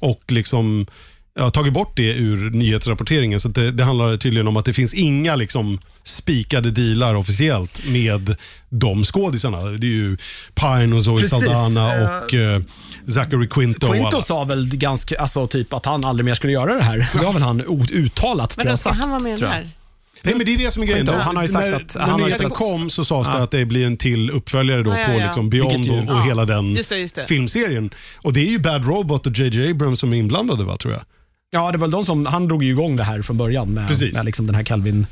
och 0.00 0.22
liksom 0.28 0.86
ja, 1.40 1.50
tagit 1.50 1.72
bort 1.72 1.92
det 1.96 2.12
ur 2.14 2.50
nyhetsrapporteringen. 2.50 3.40
Så 3.40 3.48
att 3.48 3.54
det, 3.54 3.70
det 3.70 3.84
handlar 3.84 4.16
tydligen 4.16 4.48
om 4.48 4.56
att 4.56 4.64
det 4.64 4.72
finns 4.72 4.94
inga 4.94 5.36
liksom, 5.36 5.78
spikade 6.04 6.70
dealar 6.70 7.14
officiellt 7.14 7.82
med 7.88 8.36
de 8.68 9.04
skådisarna. 9.04 9.62
Det 9.64 9.86
är 9.86 9.88
ju 9.90 10.16
Pine 10.54 10.96
och 10.96 11.04
Zoe 11.04 11.16
Precis, 11.18 11.30
Saldana 11.30 11.94
eh, 11.96 12.18
och 12.22 12.34
eh, 12.34 12.60
Zachary 13.06 13.48
Quinto. 13.48 13.86
och 13.86 13.92
Quinto 13.94 14.20
sa 14.22 14.44
väl 14.44 14.76
ganska, 14.76 15.18
alltså 15.20 15.46
typ 15.46 15.72
att 15.72 15.86
han 15.86 16.04
aldrig 16.04 16.24
mer 16.24 16.34
skulle 16.34 16.52
göra 16.52 16.74
det 16.74 16.82
här. 16.82 17.08
Det 17.12 17.18
har 17.26 17.32
väl 17.32 17.42
han 17.42 17.60
uttalat, 17.92 18.56
Men 18.56 18.66
då 18.66 18.72
jag 18.72 18.78
ska 18.78 18.90
sagt. 18.90 19.00
han 19.00 19.10
vara 19.10 19.20
med 19.20 19.38
i 19.38 19.40
den 19.40 19.50
här? 19.50 19.70
Nej, 20.22 20.34
men 20.34 20.46
det 20.46 20.54
är 20.54 20.58
det 20.58 20.70
som 20.70 20.82
är 20.82 20.86
grejen. 20.86 21.06
Quinto, 21.06 21.22
han 21.22 21.36
har 21.36 21.42
ju 21.42 21.48
sagt 21.48 21.66
när, 21.66 21.72
att- 21.72 21.94
när 21.94 22.02
han 22.02 22.20
nyheten 22.20 22.50
kom 22.50 22.90
så 22.90 23.04
sades 23.04 23.28
Ja. 23.28 23.36
det 23.36 23.42
att 23.42 23.50
det 23.50 23.64
blir 23.64 23.86
en 23.86 23.96
till 23.96 24.30
uppföljare 24.30 24.82
då 24.82 24.90
Ja, 24.90 24.98
ja, 24.98 25.06
på 25.06 25.12
liksom 25.18 25.50
Beyond 25.50 25.84
ju- 25.84 25.90
och, 25.92 25.98
och 25.98 26.04
Ja. 26.20 26.22
hela 26.22 26.44
den 26.44 26.74
Just 26.76 26.88
det, 26.90 26.98
just 26.98 27.14
det. 27.14 27.26
filmserien. 27.26 27.90
Och 28.16 28.32
det 28.32 28.40
är 28.40 28.50
ju 28.50 28.58
Bad 28.58 28.86
Robot 28.86 29.26
och 29.26 29.38
JJ 29.38 29.70
Abrams 29.70 30.00
som 30.00 30.12
är 30.12 30.16
inblandade 30.16 30.64
va, 30.64 30.76
tror 30.76 30.94
jag. 30.94 31.02
Ja, 31.52 31.72
det 31.72 31.78
var 31.78 31.86
väl 31.86 31.90
de 31.90 32.04
som, 32.04 32.26
han 32.26 32.48
drog 32.48 32.64
ju 32.64 32.70
igång 32.70 32.96
det 32.96 33.02
här 33.04 33.22
från 33.22 33.36
början 33.36 33.68
med, 33.74 33.88
Precis. 33.88 34.14
med 34.14 34.24
liksom 34.24 34.46
den 34.46 34.54
här 34.54 34.62
Calvin. 34.62 35.06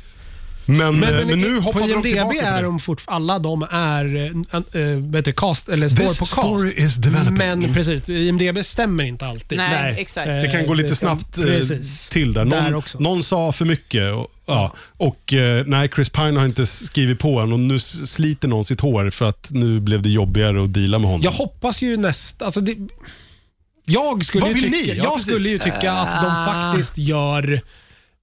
Men, 0.65 0.99
men, 0.99 1.27
men 1.27 1.39
nu 1.39 1.55
på 1.55 1.61
hoppade 1.61 1.85
de 1.87 1.91
IMDB 1.93 2.03
tillbaka 2.05 2.39
på 2.41 2.45
är 2.47 2.61
det. 2.61 2.61
de 2.67 2.79
fortfarande, 2.79 3.33
alla 3.33 3.39
de 3.39 3.63
är, 3.71 4.15
äh, 4.15 4.81
äh, 4.81 4.97
vet 4.97 5.25
du, 5.25 5.31
cast, 5.33 5.69
eller 5.69 5.89
står 5.89 6.03
This 6.03 6.17
på 6.19 6.25
cast. 6.25 6.31
story 6.31 6.73
is 6.77 6.95
developing. 6.95 7.37
Men 7.37 7.73
precis, 7.73 8.09
IMDB 8.09 8.65
stämmer 8.65 9.03
inte 9.03 9.25
alltid. 9.25 9.57
Nej, 9.57 9.95
exakt. 9.97 10.27
Eh, 10.27 10.35
Det 10.35 10.47
kan 10.51 10.67
gå 10.67 10.73
lite 10.73 10.95
snabbt 10.95 11.37
eh, 11.37 11.43
Precis. 11.43 12.09
till 12.09 12.33
där. 12.33 12.45
Där 12.45 12.61
Någon, 12.61 12.73
också. 12.75 12.99
någon 12.99 13.23
sa 13.23 13.51
för 13.51 13.65
mycket. 13.65 14.13
Och, 14.13 14.31
ja. 14.45 14.73
och 14.97 15.33
eh, 15.33 15.65
nej, 15.67 15.89
Chris 15.95 16.09
Pine 16.09 16.39
har 16.39 16.45
inte 16.45 16.65
skrivit 16.65 17.19
på 17.19 17.39
än 17.39 17.53
och 17.53 17.59
nu 17.59 17.79
sliter 17.79 18.47
någon 18.47 18.65
sitt 18.65 18.81
hår 18.81 19.09
för 19.09 19.25
att 19.25 19.49
nu 19.51 19.79
blev 19.79 20.01
det 20.01 20.09
jobbigare 20.09 20.63
att 20.63 20.73
deala 20.73 20.99
med 20.99 21.07
honom. 21.07 21.21
Jag 21.23 21.31
hoppas 21.31 21.81
ju 21.81 21.97
näst... 21.97 22.41
Alltså 22.41 22.61
det, 22.61 22.75
jag 23.89 24.25
skulle 24.25 24.41
Vad 24.45 24.55
ju 24.55 24.61
vill 24.61 24.73
tycka, 24.73 24.93
ni? 24.93 24.97
Ja, 24.97 25.03
jag 25.03 25.13
precis. 25.13 25.29
skulle 25.33 25.49
ju 25.49 25.59
tycka 25.59 25.91
att 25.91 26.23
de 26.23 26.45
faktiskt 26.45 26.97
gör 26.97 27.61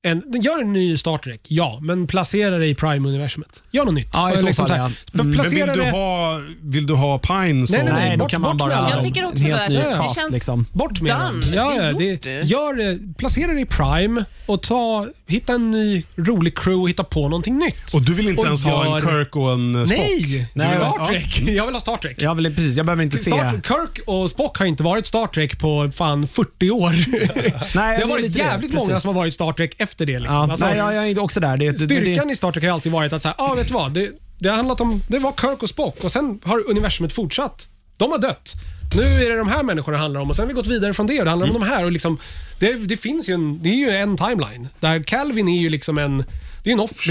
en, 0.07 0.43
gör 0.43 0.61
en 0.61 0.73
ny 0.73 0.97
Star 0.99 1.19
Trek, 1.19 1.41
ja, 1.49 1.79
men 1.83 2.07
placera 2.07 2.59
det 2.59 2.67
i 2.67 2.75
Prime-universumet. 2.75 3.63
Gör 3.71 3.85
något 3.85 3.95
nytt. 3.95 4.09
Ja, 4.13 4.31
i 4.31 4.35
Eller 4.39 4.53
så 4.53 4.67
fall, 4.67 4.71
här, 4.71 4.79
ja. 4.79 4.89
men 4.89 4.95
Men 5.13 5.31
vill 5.31 5.41
Placera 5.41 5.75
du, 5.75 5.81
det... 5.83 5.91
ha, 5.91 6.41
vill 6.63 6.87
du 6.87 6.95
ha 6.95 7.19
Pine 7.19 7.67
som... 7.67 7.77
Nej, 7.77 7.85
nej, 7.85 7.93
Nej, 8.09 8.17
då 8.17 8.25
bort- 8.25 8.31
kan 8.31 8.41
man 8.41 8.57
bara... 8.57 8.91
Jag 8.91 9.03
tycker 9.05 9.25
också 9.25 9.45
helt 9.45 9.71
det 9.71 9.77
där- 9.77 10.09
det 10.09 10.15
känns- 10.15 10.33
liksom. 10.33 10.67
Bort 10.73 11.01
med 11.01 11.17
Done. 11.17 11.47
Ja, 11.57 11.75
ja, 11.77 11.93
det, 11.93 12.23
det. 12.23 12.41
gör 12.43 12.75
det. 12.75 12.99
Placera 13.19 13.53
det 13.53 13.61
i 13.61 13.67
Prime 13.67 14.25
och 14.47 14.63
ta, 14.63 15.07
hitta 15.27 15.53
en 15.55 15.71
ny 15.71 16.03
rolig 16.17 16.57
crew 16.59 16.83
och 16.83 16.89
hitta 16.89 17.05
på 17.05 17.23
någonting 17.29 17.59
nytt. 17.59 17.95
Och 17.95 18.03
du 18.03 18.15
vill 18.15 18.29
inte 18.29 18.41
Och 18.41 18.47
ens 18.47 18.65
ha 18.65 18.85
en 18.85 18.91
gör- 18.91 19.01
Kirk 19.01 19.37
och 19.37 19.53
en 19.53 19.75
eh, 19.75 19.85
Spock? 19.87 19.99
Nej! 19.99 20.49
Nej, 20.55 20.75
Star 20.75 20.93
ja. 20.99 21.07
Trek. 21.09 21.41
Jag 21.49 21.67
vill 21.67 21.75
ha 21.75 21.81
Star 21.81 21.97
Trek. 21.97 22.23
Jag 22.23 22.35
vill, 22.35 22.55
precis, 22.55 22.77
jag 22.77 22.87
behöver 22.87 23.03
inte 23.03 23.17
se... 23.19 23.31
Star, 23.31 23.61
Kirk 23.65 24.01
och 24.07 24.31
Spock 24.31 24.59
har 24.59 24.67
inte 24.67 24.83
varit 24.83 25.07
Star 25.07 25.27
Trek 25.27 25.59
på 25.59 25.91
fan 25.97 26.29
40 26.29 26.71
år. 26.71 26.91
Nej, 26.91 27.53
det 27.75 27.79
har 27.81 27.95
är 28.03 28.07
varit 28.07 28.37
jävligt 28.37 28.73
många 28.75 29.01
som 29.01 29.09
har 29.09 29.15
varit 29.15 29.35
Star 29.35 29.53
Trek 29.53 29.75
efter 29.79 29.96
det. 30.05 30.19
Liksom. 30.19 30.35
Ja, 30.35 30.43
Alltså, 30.51 30.67
nej, 30.67 30.77
jag, 30.77 30.95
jag 30.95 31.09
är 31.11 31.19
också 31.19 31.41
där. 31.41 31.57
Det, 31.57 31.71
det, 31.71 31.79
styrkan 31.79 32.27
det, 32.27 32.33
i 32.33 32.37
Star 32.37 32.53
Trek 32.53 32.65
har 32.65 32.71
alltid 32.71 32.93
varit 32.93 33.13
att 33.13 33.23
så 33.23 33.29
här, 33.29 33.35
ah, 33.39 33.55
vet 33.55 33.69
du 33.69 33.75
vad? 33.75 33.93
Det, 33.93 34.11
det 34.39 34.49
har 34.49 34.57
handlat 34.57 34.81
om, 34.81 35.03
det 35.09 35.19
var 35.19 35.33
Kirk 35.41 35.63
och 35.63 35.69
Spock 35.69 36.05
och 36.05 36.13
sen 36.13 36.41
har 36.45 36.71
universumet 36.71 37.13
fortsatt. 37.13 37.69
De 37.97 38.11
har 38.11 38.19
dött. 38.19 38.53
Nu 38.97 39.03
är 39.03 39.31
det 39.31 39.37
de 39.39 39.49
här 39.49 39.63
människorna 39.63 39.97
det 39.97 40.03
handlar 40.03 40.21
om 40.21 40.31
och 40.31 40.37
sen 40.37 40.43
har 40.43 40.49
vi 40.49 40.55
gått 40.55 40.67
vidare 40.67 40.95
från 40.95 41.07
det 41.07 41.19
och 41.19 41.25
det 41.25 41.31
handlar 41.31 41.47
om 41.47 41.57
Mm. 41.57 41.63
de 41.69 41.75
här. 41.75 41.85
Och 41.85 41.93
liksom, 41.93 42.19
det, 42.59 42.73
det 42.75 42.97
finns 42.97 43.29
ju 43.29 43.35
en, 43.35 43.63
det 43.63 43.69
är 43.69 43.75
ju 43.75 43.91
en 43.91 44.17
timeline. 44.17 44.69
Där 44.81 45.03
Calvin 45.03 45.49
är 45.49 45.61
ju 45.61 45.69
liksom 45.69 45.99
en, 45.99 46.25
det 46.67 46.71
är 46.71 46.73
en 46.73 46.79
det 46.79 46.83
är 46.83 46.85
offshoot 46.85 47.11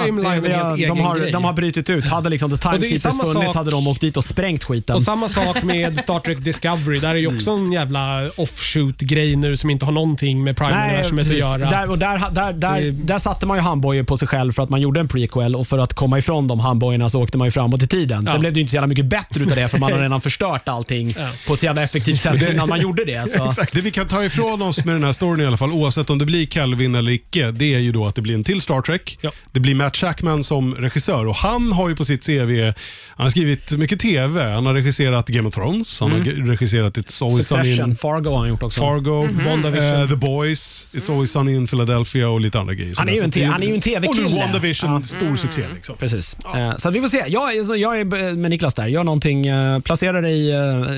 ju 0.00 0.06
timeline, 0.06 0.42
det- 0.42 0.48
en 0.52 0.60
helt 0.60 0.76
de, 0.78 0.82
egen 0.84 0.98
har, 1.04 1.14
grej. 1.16 1.32
de 1.32 1.44
har 1.44 1.52
brutit 1.52 1.90
ut. 1.90 2.08
Hade 2.08 2.28
liksom 2.30 2.50
The 2.50 2.54
Och 2.54 2.60
det 2.60 2.68
är 2.68 2.78
Timekeepers 2.78 3.02
samma 3.02 3.24
funnits 3.24 3.46
sak- 3.46 3.56
hade 3.56 3.70
de 3.70 3.88
åkt 3.88 4.00
dit 4.00 4.16
och 4.16 4.24
sprängt 4.24 4.64
skiten. 4.64 4.96
Och 4.96 5.02
samma 5.02 5.28
sak 5.28 5.62
med 5.62 5.98
Star 5.98 6.20
Trek 6.20 6.38
Discovery. 6.38 6.98
Där 6.98 7.08
är 7.10 7.14
ju 7.14 7.26
också 7.36 7.50
en 7.50 7.72
jävla 7.72 8.30
offshoot-grej 8.36 9.36
nu 9.36 9.56
som 9.56 9.70
inte 9.70 9.84
har 9.84 9.92
någonting 9.92 10.44
med 10.44 10.56
Prime-universumet 10.56 11.22
att 11.22 11.28
precis. 11.28 11.38
göra. 11.40 11.70
Där, 11.70 11.90
och 11.90 11.98
där, 11.98 12.30
där, 12.30 12.52
där, 12.52 12.80
Det- 12.80 12.90
där 12.90 13.18
satte 13.18 13.46
man 13.46 13.56
ju 13.56 13.62
handbojor 13.62 14.02
på 14.04 14.16
sig 14.16 14.28
själv 14.28 14.52
för 14.52 14.62
att 14.62 14.70
man 14.70 14.80
gjorde 14.80 15.00
en 15.00 15.08
prequel 15.08 15.56
och 15.56 15.66
för 15.68 15.78
att 15.78 15.94
komma 15.94 16.18
ifrån 16.18 16.48
de 16.48 16.60
handbojorna 16.60 17.08
så 17.08 17.22
åkte 17.22 17.38
man 17.38 17.46
ju 17.46 17.50
framåt 17.50 17.82
i 17.82 17.86
tiden. 17.86 18.22
Sen 18.22 18.32
Ja. 18.32 18.38
blev 18.38 18.52
det 18.52 18.58
ju 18.58 18.60
inte 18.62 18.70
så 18.70 18.76
jävla 18.76 18.86
mycket 18.86 19.06
bättre 19.06 19.42
utav 19.44 19.56
det 19.56 19.68
för 19.68 19.78
man 19.78 19.92
har 19.92 20.00
redan 20.00 20.20
förstört 20.26 20.68
allting 20.68 21.14
Ja. 21.18 21.28
på 21.46 21.54
ett 21.54 21.60
så 21.60 21.66
jävla 21.66 21.82
effektivt 21.82 22.20
sätt 22.20 22.50
innan 22.52 22.68
man 22.68 22.80
gjorde 22.80 23.04
det. 23.04 23.28
Så. 23.30 23.52
Det 23.72 23.80
vi 23.80 23.90
kan 23.90 24.08
ta 24.08 24.24
ifrån 24.24 24.62
oss 24.62 24.84
med 24.84 24.94
den 24.94 25.04
här 25.04 25.12
storyn 25.12 25.44
i 25.44 25.46
alla 25.46 25.56
fall, 25.56 25.72
oavsett 25.72 26.10
om 26.10 26.18
det 26.18 26.24
blir 26.24 26.46
Kelvin 26.46 26.94
eller 26.94 27.12
icke, 27.12 27.50
det 27.50 27.74
är 27.74 27.78
ju 27.78 27.92
då 27.92 28.06
att 28.06 28.14
det 28.14 28.22
blir 28.22 28.34
en 28.34 28.44
till 28.44 28.60
Star 28.60 28.82
Trek. 28.86 29.18
Ja. 29.20 29.30
Det 29.52 29.60
blir 29.60 29.74
Matt 29.74 29.96
Shackman 29.96 30.44
som 30.44 30.74
regissör 30.74 31.26
och 31.26 31.34
han 31.36 31.72
har 31.72 31.88
ju 31.88 31.96
på 31.96 32.04
sitt 32.04 32.26
CV, 32.26 32.72
han 33.08 33.24
har 33.24 33.30
skrivit 33.30 33.72
mycket 33.72 34.00
TV. 34.00 34.50
Han 34.50 34.66
har 34.66 34.74
regisserat 34.74 35.28
Game 35.28 35.48
of 35.48 35.54
Thrones, 35.54 36.00
han 36.00 36.10
har 36.12 36.18
ge- 36.18 36.32
regisserat 36.32 36.96
It's 36.98 37.24
Always 37.24 37.46
Sunny 37.46 37.62
Succession, 37.64 37.90
in 37.90 37.96
Fargo 37.96 38.30
har 38.30 38.38
han 38.38 38.48
gjort 38.48 38.62
också. 38.62 38.80
Fargo, 38.80 39.28
WandaVision. 39.46 40.02
eh, 40.02 40.08
The 40.08 40.16
Boys, 40.16 40.88
It's 40.92 41.12
Always 41.12 41.30
Sunny 41.30 41.54
in 41.54 41.66
Philadelphia 41.66 42.28
och 42.28 42.40
lite 42.40 42.58
andra 42.60 42.74
grejer. 42.74 42.94
Han 42.98 43.08
är 43.08 43.12
ju 43.16 43.22
en 43.22 43.30
te- 43.30 43.44
han 43.44 43.62
är 43.62 43.66
ju 43.66 43.74
en 43.74 43.80
TV-kille. 43.80 44.24
Och 44.26 44.30
nu 44.32 44.36
WandaVision, 44.38 44.90
Ja. 44.90 45.02
stor 45.06 45.36
succé. 45.36 45.62
Liksom. 45.74 45.96
Precis. 45.96 46.36
Eh, 46.56 46.76
Så 46.76 46.90
vi 46.90 47.00
får 47.00 47.08
se. 47.08 47.24
Jag, 47.28 47.54
jag 47.78 48.00
är 48.00 48.34
med 48.34 48.50
Niklas 48.50 48.74
där. 48.74 48.86
Gör 48.86 49.04
någonting, 49.04 49.46
eh, 49.46 49.78
placera 49.80 50.20
dig 50.20 50.48
i 50.48 50.50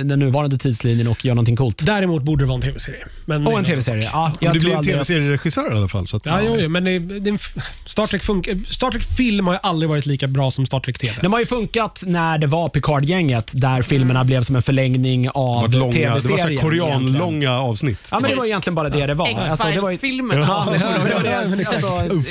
den 0.05 0.19
nuvarande 0.19 0.59
tidslinjen 0.59 1.09
och 1.09 1.25
gör 1.25 1.35
någonting 1.35 1.57
coolt. 1.57 1.87
Däremot 1.87 2.23
borde 2.23 2.43
det 2.45 2.49
vara 2.49 2.57
en 2.57 2.63
tv-serie. 2.63 3.07
Men 3.25 3.47
Och 3.47 3.59
en 3.59 3.65
tv-serie. 3.65 4.09
Ja, 4.13 4.33
jag 4.41 4.55
det 4.55 4.59
blir 4.61 4.71
en 4.71 4.77
aldrig 4.79 4.95
att- 4.97 5.07
tv-serieregissör 5.07 5.73
i 5.75 5.77
alla 5.77 5.89
fall. 5.89 6.07
Så 6.07 6.17
att, 6.17 6.27
Ja, 6.27 6.41
jo, 6.45 6.57
jo, 6.61 6.69
men 6.69 6.85
det, 6.85 6.99
det, 6.99 7.39
Star 7.87 8.07
Trek 8.07 8.23
Star 8.69 8.91
Trek 8.91 9.03
film 9.17 9.47
har 9.47 9.55
ju 9.55 9.61
aldrig 9.63 9.89
varit 9.91 10.07
lika 10.07 10.27
bra 10.27 10.51
som 10.51 10.67
Star 10.67 10.81
Trek 10.81 10.99
TV. 10.99 11.15
De 11.23 11.33
har 11.33 11.41
ju 11.41 11.47
funkat 11.47 12.03
när 12.07 12.39
det 12.39 12.47
var 12.47 12.69
Picard-gänget 12.69 13.51
där 13.55 13.83
filmerna 13.83 14.25
blev 14.25 14.43
som 14.43 14.57
en 14.57 14.63
förlängning 14.63 15.23
det 15.23 15.31
av 15.31 15.63
var 15.63 15.69
långa, 15.69 15.93
det 15.93 16.09
var 16.09 16.21
så 16.21 16.29
tv-serien. 16.29 16.41
här 16.41 16.51
egentligen. 16.51 16.89
koreanlånga 16.89 17.53
avsnitt. 17.61 18.09
Ja, 18.11 18.21
men 18.21 18.31
det 18.31 18.37
var 18.37 18.45
egentligen 18.47 18.75
bara 18.75 18.89
det 18.89 19.07
det 19.07 19.15
var. 19.15 19.29
Alltså, 19.29 19.67
det 19.67 19.81
var 19.81 19.91
ju- 19.91 19.95
X-Files-filmerna. 19.95 20.41
Ja, 20.49 20.67
men 20.71 21.05
det 21.05 21.15
var. 21.15 21.33
Alltså, 21.33 22.23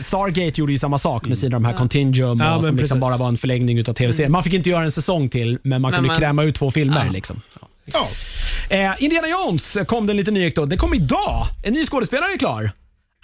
Stargate 0.00 0.60
gjorde 0.60 0.72
ju 0.72 0.78
samma 0.78 0.98
sak 0.98 1.24
med 1.26 1.38
sina 1.38 1.50
de 1.56 1.64
här 1.64 1.72
Contingum 1.72 2.40
Ja, 2.40 2.56
och 2.56 2.62
som 2.62 2.68
men 2.74 2.76
liksom 2.82 3.00
precis. 3.00 3.00
bara 3.00 3.16
var 3.16 3.28
en 3.28 3.36
förlängning 3.36 3.78
utav 3.78 3.92
tv-serien. 3.94 4.32
Man 4.32 4.42
fick 4.44 4.54
inte 4.54 4.70
göra 4.70 4.84
en 4.84 4.90
säsong 4.90 5.28
till, 5.28 5.58
men 5.62 5.82
man 5.82 5.90
Men 5.90 5.98
kunde 5.98 6.08
man- 6.08 6.18
kräma 6.18 6.42
ut 6.44 6.54
två 6.54 6.70
filmer. 6.70 7.04
Ja. 7.06 7.12
Liksom. 7.12 7.40
Ja. 7.92 8.08
Eh, 8.68 8.92
Indiana 8.98 9.28
Jones 9.28 9.76
kom 9.86 10.06
det 10.06 10.12
en 10.12 10.16
liten 10.16 10.34
nyhet 10.34 10.56
då. 10.56 10.66
Det 10.66 10.76
kom 10.76 10.94
idag. 10.94 11.46
En 11.62 11.72
ny 11.72 11.84
skådespelare 11.84 12.32
är 12.32 12.38
klar. 12.38 12.70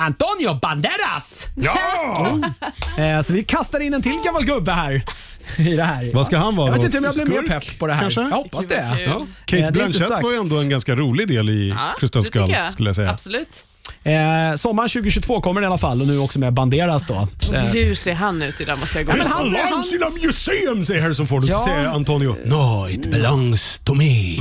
Antonio 0.07 0.55
Banderas! 0.63 1.47
ja! 1.57 2.39
Eh, 2.99 3.23
så 3.23 3.33
vi 3.33 3.45
kastar 3.45 3.81
in 3.81 3.95
en 3.95 4.03
till 4.03 4.19
gammal 4.25 4.45
gubbe 4.45 4.73
här. 4.73 5.03
I 5.59 5.77
det 5.77 5.83
här. 5.83 6.11
Vad 6.15 6.27
ska 6.27 6.37
han 6.37 6.57
vara 6.57 6.67
Jag 6.67 6.73
vet 6.73 6.81
då? 6.81 6.87
inte 6.87 6.99
om 6.99 7.05
jag 7.05 7.15
blir 7.15 7.25
mer 7.25 7.37
Skurk, 7.49 7.49
pepp 7.71 7.79
på 7.79 7.87
det 7.87 7.93
här. 7.95 8.01
kanske? 8.01 8.21
Jag 8.21 8.29
hoppas 8.31 8.67
det. 8.67 8.89
Kul, 8.97 8.99
kul. 8.99 9.09
Ja. 9.09 9.13
Eh, 9.13 9.19
det 9.21 9.27
Kate 9.47 9.57
är 9.57 9.61
inte 9.67 9.73
Blanchett 9.73 10.09
sagt. 10.09 10.23
var 10.23 10.31
ju 10.33 10.37
ändå 10.39 10.59
en 10.59 10.69
ganska 10.69 10.95
rolig 10.95 11.29
del 11.29 11.51
i 11.51 11.69
Ja, 11.69 11.77
det 12.01 12.09
tycker 12.09 12.41
jag. 12.49 12.73
skulle 12.73 12.89
jag 12.89 12.97
säga. 12.97 13.11
Absolut. 13.11 13.65
Eh, 14.05 14.55
sommaren 14.57 14.89
2022 14.89 15.41
kommer 15.41 15.61
den 15.61 15.69
i 15.69 15.71
alla 15.71 15.79
fall 15.79 16.01
och 16.01 16.07
nu 16.07 16.19
också 16.19 16.39
med 16.39 16.53
Banderas 16.53 17.03
då. 17.07 17.29
Eh, 17.55 17.61
Hur 17.65 17.95
ser 17.95 18.15
han 18.15 18.43
ut 18.43 18.61
idag 18.61 18.79
måste 18.79 18.99
jag 18.99 19.07
gå 19.07 19.13
Ja, 19.13 19.17
men 19.17 19.27
han- 19.27 19.53
belongs 19.53 19.93
in 19.93 20.03
a 20.03 20.07
museum, 20.27 20.85
säger 20.85 21.03
Harrison 21.03 21.27
Ford. 21.27 21.39
Och 21.43 21.49
så 21.49 21.53
Ja. 21.53 21.65
säger 21.65 21.87
Antonio, 21.89 22.37
no 22.45 22.89
it 22.91 23.11
belongs 23.11 23.81
to 23.85 23.95
me. 23.95 24.37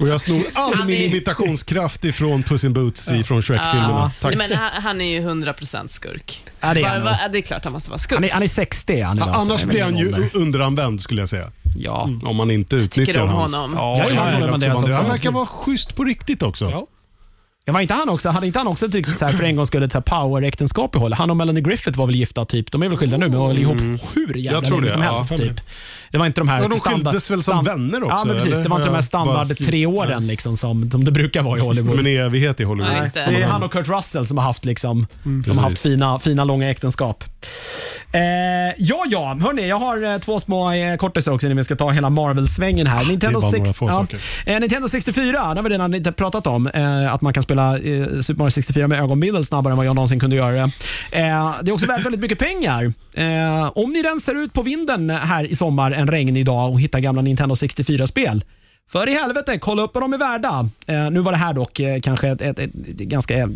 och 0.00 0.08
jag 0.08 0.20
snor 0.20 0.42
all 0.54 0.74
Han 0.74 0.86
min 0.86 0.96
är- 1.02 1.06
imitationskraft 1.06 2.04
ifrån 2.04 2.42
Puss 2.42 2.64
in 2.64 2.72
Boots 2.72 3.08
ifrån 3.08 3.42
Shrek-filmerna. 3.42 4.10
Tack. 4.20 4.36
Nej, 4.36 4.48
men 4.48 4.58
han, 4.58 4.82
han 4.82 5.00
är 5.00 5.10
ju 5.10 5.20
100% 5.20 5.88
skurk. 5.88 6.42
Ja, 6.60 6.74
det 6.74 6.80
är 6.80 6.84
han 6.88 7.04
va- 7.04 7.18
nog. 7.22 7.32
det 7.32 7.38
är 7.38 7.42
klart 7.42 7.64
han 7.64 7.72
måste 7.72 7.90
vara 7.90 7.98
skurk. 7.98 8.16
han, 8.18 8.24
är, 8.24 8.30
han 8.32 8.42
är 8.42 8.48
60 8.48 9.00
han 9.00 9.16
idag, 9.16 9.28
så 9.28 9.40
annars 9.40 9.60
det 9.60 9.64
är 9.64 9.66
blir 9.68 9.84
väl 9.84 10.14
han 10.14 10.22
ju 10.22 10.30
underanvänd 10.34 11.00
skulle 11.00 11.22
jag 11.22 11.28
säga. 11.28 11.50
Ja. 11.78 12.10
Om 12.24 12.36
man 12.36 12.50
inte 12.50 12.76
utnyttjar 12.76 13.22
om 13.22 13.28
hans... 13.28 13.54
honom. 13.54 13.74
Ja, 13.76 13.98
Jag 13.98 14.08
gillar 14.10 14.24
jag 14.24 14.34
Antonio 14.34 14.44
också 14.44 14.50
Banderas 14.52 14.74
Banderas. 14.74 14.96
Han 14.96 15.04
också. 15.06 15.12
verkar 15.12 15.30
vara 15.32 15.46
schysst 15.46 15.96
på 15.96 16.04
riktigt 16.04 16.42
också. 16.42 16.75
Ja. 17.66 17.72
Ja, 17.72 17.72
var 17.72 17.80
inte 17.80 17.94
han 17.94 18.08
också, 18.08 18.28
hade 18.28 18.46
inte 18.46 18.58
han 18.58 18.66
också 18.68 18.86
ett 18.86 18.94
riktigt 18.94 19.18
så 19.18 19.24
här, 19.24 19.32
för 19.32 19.44
en 19.44 19.56
gång 19.56 19.66
skulle 19.66 19.88
power-äktenskap 19.88 20.96
i 20.96 20.98
håll? 20.98 21.12
Han 21.12 21.30
och 21.30 21.36
Melanie 21.36 21.62
Griffith 21.62 21.98
var 21.98 22.06
väl 22.06 22.14
gifta 22.14 22.44
typ. 22.44 22.72
De 22.72 22.82
är 22.82 22.88
väl 22.88 22.98
skilda 22.98 23.16
nu, 23.16 23.28
men 23.28 23.38
var 23.38 23.48
väl 23.48 23.58
ihop 23.58 23.80
hur 24.14 24.36
jävla 24.36 24.60
länge 24.60 24.80
det, 24.80 24.90
som 24.90 25.02
helst. 25.02 25.36
Typ. 25.36 25.60
Det 26.10 26.18
var 26.18 26.26
inte 26.26 26.40
de 26.40 26.48
här 26.48 26.62
Ja, 26.62 26.68
de 26.68 26.78
standard- 26.78 26.94
skildes 27.04 27.30
väl 27.30 27.42
som 27.42 27.52
stand- 27.64 27.68
vänner 27.68 28.02
också, 28.04 28.16
Ja, 28.16 28.24
men 28.24 28.34
precis. 28.36 28.52
eller? 28.52 28.62
Det 28.62 28.68
var 28.68 28.76
inte 28.76 28.88
de 28.88 28.94
här 28.94 29.02
standard 29.02 29.58
tre 29.58 29.86
åren 29.86 30.26
liksom, 30.26 30.56
som, 30.56 30.90
som 30.90 31.04
det 31.04 31.10
brukar 31.12 31.42
vara 31.42 31.58
i 31.58 31.60
Hollywood. 31.60 31.90
Som 31.90 31.98
en 31.98 32.06
evighet 32.06 32.60
i 32.60 32.64
Hollywood. 32.64 32.96
Just 33.02 33.14
det. 33.14 33.30
Det 33.30 33.42
är 33.42 33.46
han 33.46 33.62
och 33.62 33.72
Kurt 33.72 33.88
Russell 33.88 34.26
som 34.26 34.38
har 34.38 34.44
haft, 34.44 34.64
liksom, 34.64 35.06
de 35.22 35.58
har 35.58 35.62
haft 35.64 35.78
fina, 35.78 36.18
fina 36.18 36.44
långa 36.44 36.70
äktenskap. 36.70 37.24
Eh, 38.12 38.20
ja, 38.78 39.04
ja. 39.08 39.38
Hörni, 39.42 39.68
jag 39.68 39.76
har 39.78 40.02
eh, 40.12 40.18
två 40.18 40.40
små 40.40 40.72
eh, 40.72 40.96
kortisar 40.96 41.32
också 41.32 41.46
innan 41.46 41.56
vi 41.56 41.64
ska 41.64 41.76
ta 41.76 41.90
hela 41.90 42.10
Marvel-svängen 42.10 42.86
här. 42.86 43.04
Nintendo, 43.04 43.40
bara 43.40 43.50
några 43.50 43.66
sex- 43.66 43.78
ja, 44.46 44.52
eh, 44.52 44.60
Nintendo 44.60 44.88
64, 44.88 45.32
det 45.32 45.38
har 45.38 45.62
vi 45.62 45.68
redan 45.68 45.90
lite 45.90 46.12
pratat 46.12 46.46
om. 46.46 46.66
Eh, 46.66 47.12
att 47.14 47.20
man 47.20 47.32
kan 47.32 47.42
spela 47.42 47.78
eh, 47.78 48.06
Super 48.20 48.38
Mario 48.38 48.50
64 48.50 48.88
med 48.88 49.00
ögonbindel 49.00 49.44
snabbare 49.44 49.72
än 49.72 49.76
vad 49.76 49.86
jag 49.86 49.94
någonsin 49.94 50.20
kunde 50.20 50.36
göra 50.36 50.52
det. 50.52 50.58
Eh, 51.12 51.54
det 51.62 51.70
är 51.70 51.72
också 51.72 51.86
värt 51.86 52.04
väldigt 52.04 52.20
mycket 52.20 52.38
pengar. 52.38 52.92
Eh, 53.14 53.70
om 53.74 53.90
ni 53.92 54.02
rensar 54.02 54.34
ut 54.34 54.52
på 54.52 54.62
vinden 54.62 55.10
här 55.10 55.44
i 55.44 55.54
sommar 55.56 55.90
en 55.96 56.08
regnig 56.08 56.46
dag 56.46 56.70
och 56.70 56.80
hittar 56.80 57.00
gamla 57.00 57.22
Nintendo 57.22 57.54
64-spel, 57.54 58.44
för 58.88 59.08
i 59.08 59.14
helvete, 59.14 59.58
kolla 59.58 59.82
upp 59.82 59.94
vad 59.94 60.02
de 60.02 60.12
är 60.12 60.18
värda. 60.18 60.68
Eh, 60.86 61.10
nu 61.10 61.20
var 61.20 61.32
det 61.32 61.38
här 61.38 61.52
dock 61.52 61.80
eh, 61.80 62.00
kanske 62.00 62.28
ett, 62.28 62.40
ett, 62.40 62.58
ett, 62.58 62.72
ganska 62.86 63.38
eh, 63.38 63.46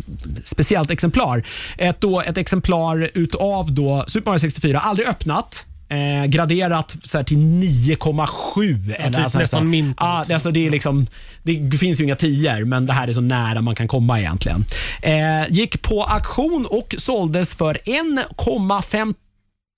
speciellt 0.43 0.91
exemplar. 0.91 1.43
Ett, 1.77 2.01
då, 2.01 2.21
ett 2.21 2.37
exemplar 2.37 3.09
utav 3.13 3.73
då 3.73 4.05
Super 4.07 4.31
Mario 4.31 4.39
64, 4.39 4.79
aldrig 4.79 5.07
öppnat. 5.07 5.65
Eh, 5.89 6.25
graderat 6.25 6.95
så 7.03 7.17
här 7.17 7.23
till 7.23 7.37
9,7. 7.37 8.95
eller 8.95 9.09
typ 9.09 9.23
alltså 9.23 9.39
nästan 9.39 9.69
mint, 9.69 9.97
Ja, 9.99 10.25
alltså. 10.33 10.51
det, 10.51 10.67
är 10.67 10.69
liksom, 10.69 11.07
det 11.43 11.77
finns 11.77 11.99
ju 11.99 12.03
inga 12.03 12.15
tior, 12.15 12.65
men 12.65 12.85
det 12.85 12.93
här 12.93 13.07
är 13.07 13.13
så 13.13 13.21
nära 13.21 13.61
man 13.61 13.75
kan 13.75 13.87
komma 13.87 14.19
egentligen. 14.19 14.65
Eh, 15.01 15.51
gick 15.51 15.81
på 15.81 16.03
auktion 16.03 16.65
och 16.65 16.95
såldes 16.97 17.55
för 17.55 17.73
1,5 17.85 19.07
eh, 19.07 19.13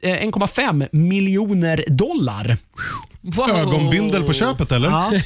1,5 0.04 0.88
miljoner 0.92 1.86
dollar. 1.88 2.58
Wow. 3.22 3.50
Ögonbindel 3.50 4.24
på 4.24 4.34
köpet 4.34 4.72
eller? 4.72 4.90
Ja. 4.90 5.12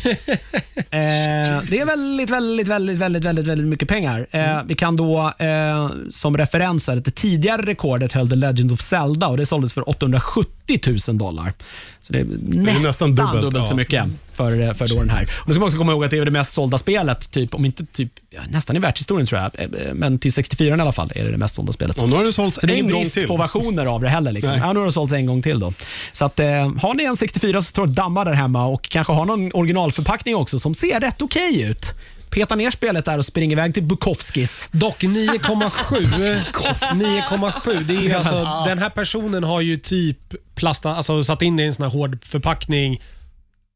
Eh, 0.89 1.61
det 1.69 1.79
är 1.79 1.85
väldigt, 1.85 2.29
väldigt, 2.29 2.67
väldigt, 2.67 2.97
väldigt, 2.97 3.25
väldigt, 3.25 3.47
väldigt 3.47 3.67
mycket 3.67 3.87
pengar. 3.87 4.27
Eh, 4.31 4.63
vi 4.65 4.75
kan 4.75 4.95
då 4.95 5.33
eh, 5.39 5.89
som 6.09 6.37
referens 6.37 6.87
här, 6.87 6.97
att 6.97 7.05
det 7.05 7.11
tidigare 7.11 7.61
rekordet 7.61 8.13
höll 8.13 8.29
The 8.29 8.35
Legend 8.35 8.71
of 8.71 8.81
Zelda 8.81 9.27
och 9.27 9.37
det 9.37 9.45
såldes 9.45 9.73
för 9.73 9.89
870 9.89 10.79
000 11.07 11.17
dollar. 11.17 11.53
Så 12.01 12.13
det 12.13 12.19
är 12.19 12.25
nästan, 12.25 12.81
nästan 12.83 13.15
dubbelt, 13.15 13.41
dubbelt, 13.41 13.67
så 13.67 13.71
ja. 13.71 13.75
mycket 13.75 14.05
för, 14.37 14.61
eh, 14.61 14.73
för 14.73 14.87
då 14.87 14.95
den 14.95 15.09
här. 15.09 15.21
Och 15.21 15.47
då 15.47 15.53
ska 15.53 15.59
man 15.59 15.67
också 15.67 15.77
komma 15.77 15.91
ihåg 15.91 16.03
att 16.05 16.11
det 16.11 16.17
är 16.17 16.25
det 16.25 16.31
mest 16.31 16.53
sålda 16.53 16.77
spelet, 16.77 17.31
typ, 17.31 17.55
om 17.55 17.65
inte 17.65 17.85
typ, 17.85 18.11
nästan 18.49 18.75
i 18.75 18.79
världshistorien 18.79 19.27
tror 19.27 19.41
jag, 19.41 19.51
Eh, 19.57 19.63
eh, 19.63 19.93
men 19.93 20.19
till 20.19 20.33
64 20.33 20.77
i 20.77 20.81
alla 20.81 20.91
fall 20.91 21.11
är 21.15 21.25
det 21.25 21.31
det 21.31 21.37
mest 21.37 21.55
sålda 21.55 21.73
spelet. 21.73 21.99
Och 21.99 22.09
nu 22.09 22.15
har 22.15 22.23
det 22.23 22.33
sålts 22.33 22.59
Så 22.61 22.67
det 22.67 22.73
är 22.73 22.77
en 22.77 22.85
ingen 22.85 22.99
brist 22.99 23.13
till. 23.13 23.27
på 23.27 23.37
versioner 23.37 23.85
av 23.85 24.01
det 24.01 24.09
heller. 24.09 24.31
Liksom. 24.31 24.55
Ja, 24.57 24.73
nu 24.73 24.79
har 24.79 24.85
det 24.85 24.91
sålts 24.91 25.13
en 25.13 25.25
gång 25.25 25.41
till. 25.41 25.59
Då. 25.59 25.73
Så 26.13 26.25
att, 26.25 26.39
eh, 26.39 26.47
har 26.81 26.93
ni 26.93 27.03
en 27.03 27.15
64 27.15 27.61
så 27.61 27.69
står 27.69 27.81
och 27.81 27.89
dammar 27.89 28.25
där 28.25 28.33
hemma 28.33 28.65
och 28.65 28.81
kanske 28.81 29.13
har 29.13 29.25
någon 29.25 29.51
originalförpackning 29.53 30.35
också 30.35 30.59
som 30.59 30.75
ser 30.75 30.99
rätt 30.99 31.21
okej 31.21 31.61
ut. 31.61 31.85
Peta 32.29 32.55
ner 32.55 32.71
spelet 32.71 33.05
där 33.05 33.17
och 33.17 33.25
spring 33.25 33.51
iväg 33.51 33.73
till 33.73 33.83
Bukowskis. 33.83 34.67
Dock 34.71 35.03
9,7. 35.03 36.05
9,7. 36.53 37.83
Det 37.87 37.93
är 37.93 38.01
ju 38.01 38.13
alltså, 38.13 38.63
den 38.67 38.79
här 38.79 38.89
personen 38.89 39.43
har 39.43 39.61
ju 39.61 39.77
typ 39.77 40.17
plastat, 40.55 40.97
alltså 40.97 41.23
satt 41.23 41.41
in 41.41 41.57
det 41.57 41.63
i 41.63 41.67
en 41.67 41.73
sån 41.73 41.83
här 41.83 41.91
hård 41.91 42.17
förpackning 42.23 43.01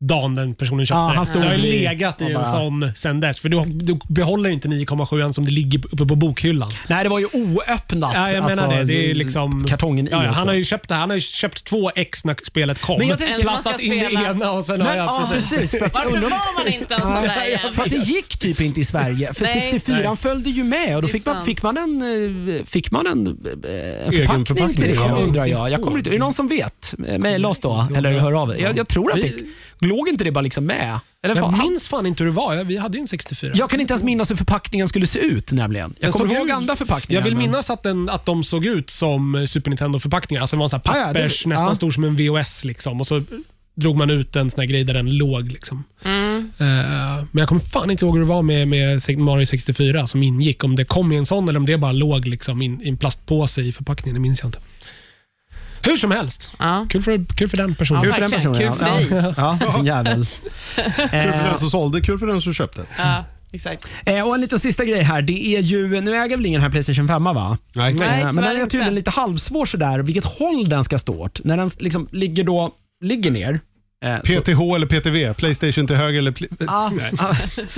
dagen 0.03 0.35
den 0.35 0.55
personen 0.55 0.85
köpte 0.85 0.97
Ja, 0.99 1.07
han 1.07 1.17
det. 1.17 1.25
stod 1.25 1.41
Det 1.41 1.47
har 1.47 1.55
ju 1.55 1.65
i- 1.67 1.83
legat 1.83 2.21
i 2.21 2.31
en 2.31 2.45
sån 2.45 2.91
sen 2.95 3.19
dess. 3.19 3.39
För 3.39 3.49
du, 3.49 3.63
du 3.65 3.99
behåller 4.07 4.49
inte 4.49 4.67
9,7 4.67 5.31
som 5.33 5.45
det 5.45 5.51
ligger 5.51 5.79
uppe 5.85 6.05
på 6.05 6.15
bokhyllan. 6.15 6.69
Nej, 6.87 7.03
det 7.03 7.09
var 7.09 7.19
ju 7.19 7.27
oöppnat. 7.33 8.11
Ja, 8.13 8.31
jag 8.31 8.43
menar 8.43 8.63
alltså, 8.63 8.77
det. 8.77 8.83
Det 8.83 9.11
är 9.11 9.13
liksom... 9.13 9.65
Kartongen 9.69 10.07
i 10.07 10.11
ja, 10.11 10.23
ja, 10.23 10.29
också. 10.29 10.39
Han 10.39 10.47
har 10.47 10.55
ju 10.55 10.63
köpt 10.65 10.89
det. 10.89 10.95
Han 10.95 11.09
har 11.09 11.15
ju 11.17 11.21
köpt 11.21 11.63
två 11.65 11.91
ex 11.95 12.25
när 12.25 12.35
spelet 12.47 12.81
kom. 12.81 12.97
Men 12.97 13.07
jag 13.07 13.19
tänker- 13.19 13.41
Plastat 13.41 13.81
in 13.81 13.99
det 13.99 14.05
spela. 14.05 14.29
ena 14.29 14.51
och 14.51 14.65
sen 14.65 14.77
Men, 14.77 14.87
har 14.87 14.95
jag... 14.95 15.05
ja, 15.05 15.27
precis. 15.33 15.71
För 15.71 15.85
att, 15.85 15.93
Varför 16.01 16.21
var 16.21 16.63
man 16.63 16.73
inte 16.73 16.95
en 16.95 17.01
sån 17.07 17.13
där 17.13 17.45
jävel? 17.45 17.71
För 17.73 17.83
att 17.83 17.89
det 17.89 17.95
gick 17.97 18.37
typ 18.39 18.61
inte 18.61 18.79
i 18.81 18.85
Sverige. 18.85 19.33
För 19.33 19.43
Nej. 19.45 19.69
64 19.71 19.97
Nej. 20.07 20.15
följde 20.17 20.49
ju 20.49 20.63
med 20.63 20.95
och 20.95 21.01
då 21.01 21.07
Det 21.07 21.11
är 21.11 21.11
fick 21.11 21.25
man, 21.25 21.35
sant. 21.35 21.45
fick 21.45 21.63
man 21.63 21.77
en, 21.77 22.01
eh, 22.59 22.63
fick 22.65 22.91
man 22.91 23.07
en, 23.07 23.27
eh, 23.27 23.33
en 24.07 24.11
förpackning, 24.13 24.45
förpackning, 24.45 24.75
till 24.75 24.87
det 24.87 24.93
ja. 24.93 25.15
undrar 25.17 25.45
jag. 25.45 25.71
jag 25.71 25.81
kommer 25.81 25.97
inte, 25.97 26.09
är 26.09 26.11
det 26.11 26.19
någon 26.19 26.33
som 26.33 26.47
vet? 26.47 26.93
Eh, 27.07 27.17
Mejla 27.19 27.47
oss 27.47 27.59
då 27.59 27.87
eller 27.95 28.19
hör 28.19 28.31
av 28.41 28.49
er. 28.51 28.55
Jag, 28.61 28.77
jag 28.77 28.87
tror 28.87 29.11
att 29.11 29.21
det 29.21 29.33
låg 29.95 30.09
inte 30.09 30.23
det 30.23 30.31
bara 30.31 30.41
liksom 30.41 30.65
med. 30.65 30.99
Eller 31.23 31.35
Jag 31.35 31.51
fan, 31.51 31.59
minns 31.69 31.87
fan 31.87 32.05
inte 32.05 32.23
hur 32.23 32.31
det 32.31 32.35
var. 32.35 32.63
Vi 32.63 32.77
hade 32.77 32.97
ju 32.97 33.01
en 33.01 33.07
64. 33.07 33.51
jag 33.55 33.69
kan 33.69 33.79
inte 33.79 33.93
ens 33.93 34.03
minnas 34.03 34.31
hur 34.31 34.35
förpackningen 34.35 34.87
skulle 34.87 35.07
se 35.07 35.19
ut 35.19 35.51
nämligen. 35.51 35.93
Jag 35.99 36.07
Den 36.07 36.11
kommer 36.11 36.29
såg 36.29 36.37
ihåg 36.37 36.47
ut- 36.47 36.53
andra 36.53 36.75
förpackningar. 36.75 37.19
Jag 37.21 37.23
vill 37.25 37.35
men- 37.35 37.43
minnas 37.45 37.69
att, 37.69 37.83
den, 37.83 38.09
att 38.09 38.25
de 38.25 38.43
såg 38.43 38.65
ut 38.65 38.89
som 38.89 39.45
Super 39.47 39.69
Nintendo-förpackningar. 39.71 40.41
Alltså 40.41 40.55
det 40.55 40.57
var 40.59 40.65
en 40.65 40.69
sån 40.69 40.81
här 40.85 40.93
Ah, 40.93 40.97
ja, 40.99 41.07
det- 41.07 41.13
pappers, 41.19 41.45
nästan 41.45 41.67
ja. 41.67 41.75
stor 41.75 41.91
som 41.91 42.03
en 42.03 42.15
VHS. 42.15 42.63
Liksom. 42.65 43.01
Och 43.01 43.07
så 43.07 43.23
drog 43.75 43.97
man 43.97 44.09
ut 44.09 44.35
en 44.35 44.49
sån 44.51 44.59
här 44.59 44.67
grej 44.67 44.83
där 44.83 44.93
den 44.93 45.17
låg. 45.17 45.51
Liksom. 45.51 45.83
Mm. 46.05 46.51
Eh, 46.57 46.65
men 47.31 47.39
jag 47.41 47.47
kommer 47.47 47.61
fan 47.61 47.91
inte 47.91 48.05
ihåg 48.05 48.13
hur 48.15 48.21
det 48.21 48.27
var 48.29 48.41
med, 48.41 48.67
med 48.67 49.01
Mario 49.17 49.45
64 49.45 50.07
som 50.07 50.23
ingick. 50.23 50.63
Om 50.63 50.75
det 50.75 50.85
kom 50.85 51.11
i 51.11 51.15
en 51.17 51.25
sån 51.25 51.49
eller 51.49 51.59
om 51.59 51.65
det 51.65 51.77
bara 51.77 51.91
låg 51.91 52.27
liksom 52.27 52.61
i 52.61 52.79
en 52.83 52.97
plastpåse 52.97 53.61
i 53.61 53.71
förpackningen. 53.71 54.13
Det 54.13 54.19
minns 54.19 54.39
jag 54.41 54.47
inte. 54.47 54.59
Hur 55.83 55.97
som 55.97 56.11
helst. 56.11 56.51
Ja. 56.59 56.85
Kul 56.89 57.03
för, 57.03 57.35
kul 57.37 57.49
för 57.49 57.57
den 57.57 57.75
personen. 57.75 58.03
Ja, 58.03 58.05
Kul 58.05 58.13
för 58.13 58.21
den 58.21 58.31
personen. 58.31 58.59
Kul 58.59 58.71
för 58.71 58.87
ja. 58.87 58.95
dig. 58.95 59.33
Ja, 59.37 59.57
ja, 59.61 59.85
jävel. 59.85 60.25
Kul 60.75 61.09
för 61.09 61.49
den 61.49 61.57
som 61.57 61.69
sålde, 61.69 62.01
kul 62.01 62.19
för 62.19 62.27
den 62.27 62.41
som 62.41 62.53
köpte. 62.53 62.81
Ja, 62.97 63.25
exakt. 63.51 63.87
Eh, 64.05 64.27
och 64.27 64.35
en 64.35 64.41
liten 64.41 64.59
sista 64.59 64.85
grej 64.85 65.01
här. 65.01 65.21
Det 65.21 65.55
är 65.55 65.61
ju, 65.61 66.01
nu 66.01 66.15
äger 66.15 66.37
väl 66.37 66.45
ingen 66.45 66.61
här 66.61 66.69
Playstation 66.69 67.07
5 67.07 67.23
va? 67.23 67.57
Nej. 67.75 67.93
Nej. 67.93 68.21
Eh, 68.21 68.25
men 68.33 68.43
den 68.43 68.61
är 68.61 68.65
tydligen 68.65 68.95
lite 68.95 69.09
halvsvår 69.11 69.65
sådär, 69.65 69.99
vilket 69.99 70.25
håll 70.25 70.69
den 70.69 70.83
ska 70.83 70.99
stå 70.99 71.15
åt. 71.21 71.43
När 71.43 71.57
den 71.57 71.71
liksom 71.79 72.07
ligger, 72.11 72.43
då, 72.43 72.71
ligger 73.03 73.31
ner. 73.31 73.59
eh, 74.05 74.15
så- 74.17 74.41
PTH 74.41 74.61
eller 74.75 74.87
PTV? 74.87 75.33
Playstation 75.33 75.87
till 75.87 75.95
höger 75.95 76.19
eller... 76.19 76.33
Ah, 76.67 76.91
ah, 77.17 77.35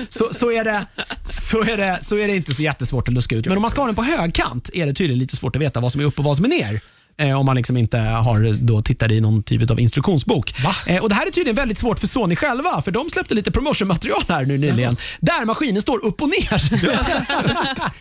så, 0.09 0.29
så, 0.33 0.51
är 0.51 0.63
det, 0.63 0.85
så, 1.29 1.61
är 1.63 1.77
det, 1.77 1.99
så 2.01 2.17
är 2.17 2.27
det 2.27 2.35
inte 2.35 2.53
så 2.53 2.61
jättesvårt 2.63 3.07
att 3.07 3.13
luska 3.13 3.35
ut. 3.35 3.45
Men 3.47 3.57
om 3.57 3.61
man 3.61 3.71
ska 3.71 3.81
ha 3.81 3.85
den 3.85 3.95
på 3.95 4.03
högkant 4.03 4.69
är 4.73 4.85
det 4.85 4.93
tydligen 4.93 5.19
lite 5.19 5.35
svårt 5.35 5.55
att 5.55 5.61
veta 5.61 5.79
vad 5.79 5.91
som 5.91 6.01
är 6.01 6.05
upp 6.05 6.19
och 6.19 6.25
vad 6.25 6.35
som 6.35 6.45
är 6.45 6.49
ner. 6.49 6.79
Eh, 7.17 7.39
om 7.39 7.45
man 7.45 7.55
liksom 7.55 7.77
inte 7.77 7.97
har 7.97 8.53
då 8.61 8.81
tittar 8.81 9.11
i 9.11 9.21
någon 9.21 9.43
typ 9.43 9.71
av 9.71 9.79
instruktionsbok. 9.79 10.53
Eh, 10.87 11.01
och 11.03 11.09
Det 11.09 11.15
här 11.15 11.27
är 11.27 11.31
tydligen 11.31 11.55
väldigt 11.55 11.77
svårt 11.77 11.99
för 11.99 12.07
Sony 12.07 12.35
själva, 12.35 12.81
för 12.81 12.91
de 12.91 13.09
släppte 13.09 13.33
lite 13.33 13.51
promotionmaterial 13.51 14.23
här 14.27 14.45
nu 14.45 14.57
nyligen, 14.57 14.97
där 15.19 15.45
maskinen 15.45 15.81
står 15.81 16.05
upp 16.05 16.21
och 16.21 16.29
ner. 16.29 16.63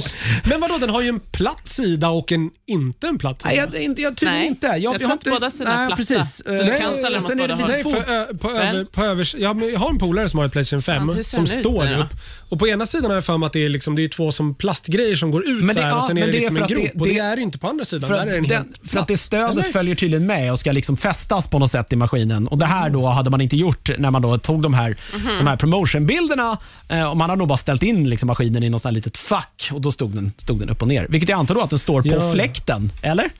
Men 0.48 0.60
vadå, 0.60 0.78
den 0.78 0.90
har 0.90 1.02
ju 1.02 1.08
en 1.08 1.20
platt 1.20 1.68
sida 1.68 2.08
och 2.08 2.32
en 2.32 2.50
inte 2.66 3.06
en 3.08 3.18
platt 3.18 3.42
sida. 3.42 3.54
Nej, 3.54 3.68
jag, 3.72 3.82
inte, 3.82 4.02
jag 4.02 4.16
tydligen 4.16 4.38
Nej, 4.38 4.48
inte. 4.48 4.66
Jag, 4.66 4.78
jag 4.82 4.94
tror 4.98 5.08
har 5.08 5.14
att 5.14 5.24
båda 5.24 5.50
sidorna 5.50 5.74
är 5.74 5.78
nej, 5.78 5.86
platta. 5.86 5.96
Precis. 5.96 6.36
Så 6.44 6.50
du 6.50 6.72
Eh, 6.72 6.78
kan 6.78 6.92
ställa 6.92 7.10
dem 7.10 7.20
sen 7.28 7.40
åt 7.40 7.44
är 7.44 7.48
det 7.48 7.54
båda 7.56 7.66
lite 7.76 7.88
Nej, 7.88 7.94
två- 7.94 8.02
för, 8.02 8.12
ö, 8.12 8.26
på 8.40 8.48
Väl? 8.48 8.76
över, 8.76 8.84
på 8.84 9.02
övers, 9.04 9.34
ja, 9.38 9.54
men 9.54 9.72
jag 9.72 9.78
har 9.80 9.90
en 9.90 9.98
polare 9.98 10.28
som 10.28 10.38
har 10.38 10.46
ett 10.46 10.52
Playstation 10.52 10.82
5 10.82 11.12
Ja, 11.16 11.22
som 11.22 11.46
står 11.46 11.92
upp. 11.98 12.06
Och 12.48 12.58
På 12.58 12.68
ena 12.68 12.86
sidan 12.86 13.04
har 13.10 13.14
jag 13.14 13.24
för 13.24 13.38
mig 13.38 13.46
att 13.46 13.52
det 13.52 13.64
är, 13.64 13.68
liksom, 13.68 13.94
det 13.96 14.04
är 14.04 14.08
två 14.08 14.32
som 14.32 14.54
plastgrejer 14.54 15.16
som 15.16 15.30
går 15.30 15.48
ut 15.48 15.58
Men 15.58 15.66
det- 15.66 15.74
så 15.74 15.80
här, 15.80 15.88
ja, 15.88 15.98
och 15.98 16.04
sen 16.04 16.18
är 16.18 16.26
det 16.26 16.32
det 16.32 16.38
är 16.38 16.40
liksom 16.40 16.56
för 16.56 16.62
en 16.62 16.68
grop. 16.68 16.82
det- 16.94 17.00
och 17.00 17.06
det 17.06 17.12
det- 17.12 17.18
är 17.18 17.36
ju 17.36 17.42
inte 17.42 17.58
på 17.58 17.68
andra 17.68 17.84
sidan. 17.84 18.10
Där 18.10 18.26
är 18.26 18.32
den 18.40 18.44
den, 18.50 18.62
helt 18.64 18.90
för 18.90 18.98
att 18.98 19.08
det 19.08 19.16
stödet 19.16 19.50
Eller? 19.50 19.62
följer 19.62 19.94
tydligen 19.94 20.26
med 20.26 20.52
och 20.52 20.58
ska 20.58 20.72
liksom 20.72 20.96
fästas 20.96 21.48
på 21.50 21.58
något 21.58 21.70
sätt 21.70 21.92
i 21.92 21.96
maskinen. 21.96 22.48
Och 22.48 22.58
Det 22.58 22.66
här 22.66 22.90
då 22.90 23.06
hade 23.06 23.30
man 23.30 23.40
inte 23.40 23.56
gjort 23.56 23.90
när 23.98 24.10
man 24.10 24.22
då 24.22 24.38
tog 24.38 24.62
de 24.62 24.74
här, 24.74 24.96
de 25.38 25.46
här 25.46 25.56
promotionbilderna. 25.56 26.58
Eh, 26.88 27.10
och 27.10 27.16
man 27.16 27.30
hade 27.30 27.38
nog 27.38 27.48
bara 27.48 27.58
ställt 27.58 27.82
in 27.82 28.10
liksom 28.10 28.26
maskinen 28.26 28.62
i 28.62 28.70
något 28.70 28.82
sånt 28.82 28.90
här 28.90 28.94
litet 28.94 29.16
fack 29.16 29.70
och 29.72 29.80
då 29.80 29.92
stod 29.92 30.10
den, 30.14 30.32
stod 30.36 30.58
den 30.60 30.70
upp 30.70 30.82
och 30.82 30.88
ner. 30.88 31.06
Vilket 31.08 31.28
jag 31.28 31.38
antar 31.38 31.54
då 31.54 31.60
att 31.60 31.70
den 31.70 31.78
står 31.78 32.02
på 32.02 32.08
Ja. 32.08 32.32
fläkten, 32.32 32.92
eller? 33.02 33.30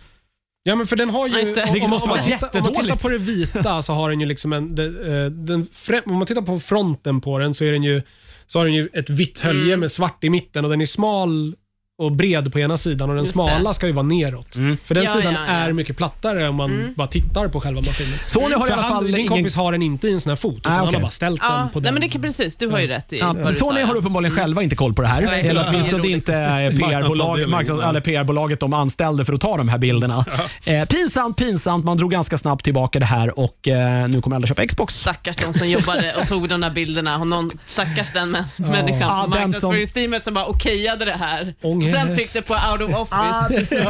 Ja, 0.63 0.75
men 0.75 0.87
för 0.87 0.97
den 0.97 1.11
har 1.11 1.29
ju... 1.29 1.33
Det. 1.35 1.41
om- 1.65 1.73
Vilket 1.73 1.85
om- 1.85 1.91
måste 1.91 2.09
vara 2.09 2.23
tittar- 2.23 2.37
Om 2.37 2.41
man 2.43 2.51
tittar 2.51 2.71
jättedåligt. 2.71 3.03
på 3.03 3.09
det 3.09 3.19
vita 3.19 3.83
så 3.83 3.93
har 3.95 4.11
den 4.11 4.21
ju 4.21 4.27
liksom 4.27 4.53
en... 4.53 4.75
Den, 4.75 4.87
eh, 5.25 5.31
den, 5.31 5.65
frä- 5.67 6.03
om 6.07 6.15
man 6.15 6.27
tittar 6.27 6.43
på 6.43 6.61
fronten 6.61 7.21
på 7.21 7.39
den 7.39 7.55
så 7.55 7.65
är 7.65 7.73
den 7.73 7.83
ju 7.83 8.03
så 8.47 8.59
har 8.59 8.67
den 8.67 8.75
ju 8.75 8.89
ett 8.93 9.11
vitt 9.11 9.39
hölje 9.39 9.65
Mm. 9.67 9.81
med 9.81 9.93
svart 9.93 10.25
i 10.25 10.31
mitten 10.31 10.65
och 10.65 10.71
den 10.71 10.81
är 10.81 10.87
smal 10.87 11.55
och 12.01 12.13
bred 12.13 12.53
på 12.53 12.59
ena 12.61 12.77
sidan 12.77 13.09
och 13.11 13.15
den 13.17 13.25
Just 13.25 13.35
smala 13.35 13.69
det. 13.69 13.75
ska 13.75 13.87
ju 13.87 13.93
vara 13.93 14.07
neråt. 14.07 14.53
För 14.85 14.95
den 14.95 15.05
Ja, 15.05 15.13
sidan 15.15 15.33
ja, 15.35 15.41
ja. 15.47 15.53
är 15.53 15.73
mycket 15.73 15.97
plattare 15.97 16.49
om 16.49 16.57
man 16.57 16.95
bara 16.97 17.07
tittar 17.07 17.49
på 17.49 17.61
själva 17.61 17.81
maskinen. 17.81 18.19
Sony 18.27 18.55
har 18.55 18.67
i 18.67 18.69
För 18.69 18.73
alla 18.75 18.83
han, 18.83 18.93
fall 18.93 19.05
min 19.05 19.15
ingen... 19.17 19.29
kompis 19.29 19.55
har 19.55 19.73
den 19.73 19.83
inte 19.83 20.09
i 20.09 20.13
en 20.13 20.21
sån 20.21 20.31
här 20.31 20.37
fot, 20.37 20.57
utan 20.57 20.73
Ah, 20.73 20.77
han 20.77 20.85
okej. 20.85 20.95
har 20.95 21.03
bara 21.03 21.11
ställt 21.11 21.41
Ja, 21.43 21.49
den 21.59 21.69
på 21.69 21.79
nej, 21.81 21.85
den. 21.85 21.95
men 21.95 22.01
det 22.01 22.09
kan 22.09 22.23
precis. 22.23 22.57
Du 22.57 22.69
har 22.69 22.79
ju 22.79 22.87
rätt 22.87 23.13
i 23.13 23.19
Ja, 23.19 23.27
vad 23.27 23.37
du 23.53 23.59
Sony 23.59 23.81
sa. 23.81 23.87
har 23.87 23.95
ja. 23.95 23.99
uppenbarligen 23.99 24.37
själva 24.37 24.63
inte 24.63 24.77
koll 24.77 24.95
på 24.95 25.03
det 25.03 25.09
här. 25.09 25.23
Nej, 25.23 25.41
Eller 25.41 25.55
det 25.55 25.67
är 25.67 25.71
åtminstone 25.71 26.03
roligt. 26.03 26.13
inte 26.15 26.35
eh, 26.35 26.41
PR-bolag, 26.41 26.91
Marknadsavdelning. 26.91 27.51
marknads, 27.51 27.83
eller 27.85 28.01
PR-bolaget 28.01 28.61
de 28.61 28.75
anställde 28.75 29.25
för 29.25 29.33
att 29.33 29.41
ta 29.41 29.57
de 29.57 29.69
här 29.69 29.79
bilderna. 29.79 30.25
Eh, 30.65 30.85
pinsamt, 30.85 31.37
pinsamt. 31.37 31.85
Man 31.85 31.97
drog 31.97 32.11
ganska 32.11 32.39
snabbt 32.39 32.65
tillbaka 32.65 32.99
det 32.99 33.07
här 33.07 33.39
och 33.39 33.69
eh, 33.69 34.09
nu 34.09 34.21
kommer 34.23 34.37
alla 34.37 34.47
köpa 34.47 34.67
Xbox. 34.67 34.95
Stackars 35.01 35.37
de 35.37 35.55
som 35.55 35.69
jobbade 35.69 36.15
och 36.23 36.29
tog 36.29 36.49
de 36.49 36.61
där 36.61 36.71
bilderna. 36.71 37.19
Och 37.19 37.27
någon, 37.27 37.51
stackars 37.67 38.13
den 38.13 38.37
mä- 38.37 38.45
människan 38.57 39.01
Ja, 39.01 39.21
på 39.25 39.31
marknadsföringsteamet 39.31 40.23
som 40.25 40.35
bara 40.35 40.47
okejade 40.47 41.05
det 41.05 41.17
här. 41.17 41.55
Ångest. 41.63 41.90
Sen 41.93 42.15
tryckte 42.15 42.43
på 42.43 42.55
out 42.55 42.83
of 42.95 43.09
Ah, 43.11 43.45
office. 43.47 43.77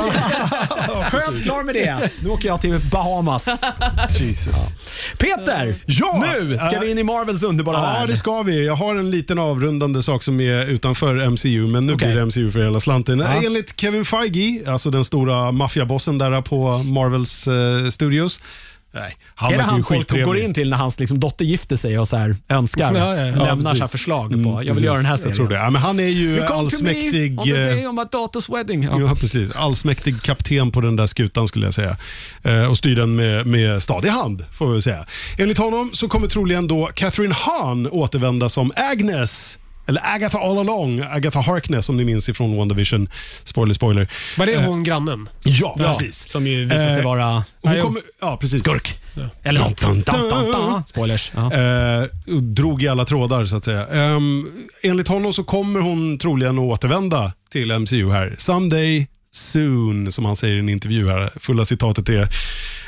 Skönt, 1.10 1.42
klar 1.44 1.62
med 1.62 1.74
det. 1.74 2.10
Nu 2.22 2.28
åker 2.30 2.48
jag 2.48 2.60
till 2.60 2.80
Bahamas. 2.92 3.48
Jesus. 4.20 4.56
Peter, 5.18 5.74
Ja, 5.86 6.24
nu 6.40 6.58
ska 6.58 6.80
vi 6.80 6.90
in 6.90 6.98
i 6.98 7.02
Marvels 7.02 7.42
underbara 7.42 7.76
Ja, 7.76 7.82
värld. 7.82 8.08
det 8.08 8.16
ska 8.16 8.42
vi. 8.42 8.66
Jag 8.66 8.74
har 8.74 8.96
en 8.96 9.10
liten 9.10 9.38
avrundande 9.38 10.02
sak 10.02 10.22
som 10.22 10.40
är 10.40 10.66
utanför 10.66 11.30
MCU, 11.30 11.66
men 11.66 11.86
nu 11.86 11.94
Okej. 11.94 12.08
blir 12.08 12.16
det 12.16 12.26
MCU 12.26 12.50
för 12.50 12.60
hela 12.60 12.80
slanten. 12.80 13.18
Ja. 13.20 13.42
Enligt 13.44 13.80
Kevin 13.80 14.04
Feige, 14.04 14.62
alltså 14.70 14.90
den 14.90 15.04
stora 15.04 15.52
maffiabossen 15.52 16.18
där 16.18 16.42
på 16.42 16.78
Marvels 16.78 17.46
eh, 17.48 17.90
Studios. 17.90 18.40
Nej, 18.92 19.16
han 19.34 19.52
är 19.52 19.56
det 19.56 19.62
han 19.62 19.84
folk 19.84 20.10
går 20.10 20.38
in 20.38 20.54
till 20.54 20.70
när 20.70 20.76
hans 20.76 21.00
liksom, 21.00 21.20
dotter 21.20 21.44
gifter 21.44 21.76
sig 21.76 21.98
och 21.98 22.08
så 22.08 22.16
här 22.16 22.36
önskar, 22.48 22.94
Ja, 22.94 23.16
ja, 23.16 23.26
ja. 23.26 23.44
Lämnar 23.44 23.74
så 23.74 23.88
förslag 23.88 24.30
på, 24.30 24.34
Mm, 24.34 24.46
jag 24.52 24.58
vill 24.58 24.66
precis. 24.68 24.84
göra 24.84 24.96
den 24.96 25.04
här 25.06 25.16
serien. 25.16 25.28
Jag 25.30 25.36
tror 25.36 25.48
det. 25.48 25.54
Ja, 25.54 25.70
men 25.70 25.82
han 25.82 26.00
är 26.00 26.06
ju 26.06 26.28
me 26.40 26.46
allsmäktig... 26.46 27.38
on 27.40 27.44
the 27.44 27.50
eh, 27.50 27.66
day 27.66 27.86
of 27.86 27.94
my 27.94 28.02
daughter's 28.02 28.56
wedding. 28.56 28.82
Ja. 28.82 29.00
Ja, 29.00 29.14
precis. 29.14 29.50
Allsmäktig 29.50 30.22
kapten 30.22 30.70
på 30.70 30.80
den 30.80 30.96
där 30.96 31.06
skutan 31.06 31.48
skulle 31.48 31.66
jag 31.66 31.74
säga. 31.74 31.96
Eh, 32.42 32.64
och 32.64 32.76
styr 32.78 32.96
den 32.96 33.14
med, 33.16 33.46
med 33.46 33.82
stadig 33.82 34.08
hand, 34.08 34.44
får 34.52 34.66
vi 34.66 34.72
väl 34.72 34.82
säga. 34.82 35.06
Enligt 35.38 35.58
honom 35.58 35.90
så 35.92 36.08
kommer 36.08 36.26
troligen 36.26 36.68
då 36.68 36.86
Catherine 36.94 37.34
Hahn 37.34 37.86
återvända 37.86 38.48
som 38.48 38.72
Agnes. 38.76 39.58
Eller 39.90 40.14
Agatha 40.14 40.38
all 40.38 40.58
along. 40.58 41.00
Agatha 41.10 41.40
Harkness 41.40 41.88
om 41.88 41.96
ni 41.96 42.04
minns 42.04 42.28
ifrån 42.28 42.56
WandaVision. 42.56 43.08
Spoiler, 43.44 43.74
spoiler. 43.74 44.08
Var 44.38 44.46
det 44.46 44.56
hon 44.56 44.84
grannen? 44.84 45.28
Ja, 45.44 45.74
Ja, 45.78 45.86
precis. 45.86 46.28
Som 46.30 46.46
ju 46.46 46.64
visar 46.64 46.88
sig 46.88 46.98
Eh, 46.98 47.04
vara 47.04 47.44
Hon 47.62 47.74
Ja, 47.76 47.82
kommer, 47.82 48.02
ja, 48.20 48.36
precis. 48.36 48.60
skurk. 48.60 48.94
Eller 49.42 49.60
något. 49.60 49.80
Dun, 49.80 50.02
Dun, 50.02 50.28
dun, 50.30 50.52
dun. 50.52 50.82
Spoilers. 50.86 51.32
Ja. 51.34 51.52
Eh, 51.54 52.02
och 52.34 52.42
drog 52.42 52.82
i 52.82 52.88
alla 52.88 53.04
trådar 53.04 53.44
så 53.46 53.56
att 53.56 53.64
säga. 53.64 53.86
Ehm, 53.86 54.48
enligt 54.82 55.08
honom 55.08 55.32
så 55.32 55.44
kommer 55.44 55.80
hon 55.80 56.18
troligen 56.18 56.58
att 56.58 56.62
återvända 56.64 57.32
till 57.52 57.72
MCU 57.72 58.10
här. 58.10 58.34
Someday 58.38 59.06
soon, 59.32 60.12
som 60.12 60.24
han 60.24 60.36
säger 60.36 60.56
i 60.56 60.58
en 60.58 60.68
intervju 60.68 61.08
här. 61.08 61.30
Fulla 61.36 61.64
citatet 61.64 62.08
är 62.08 62.28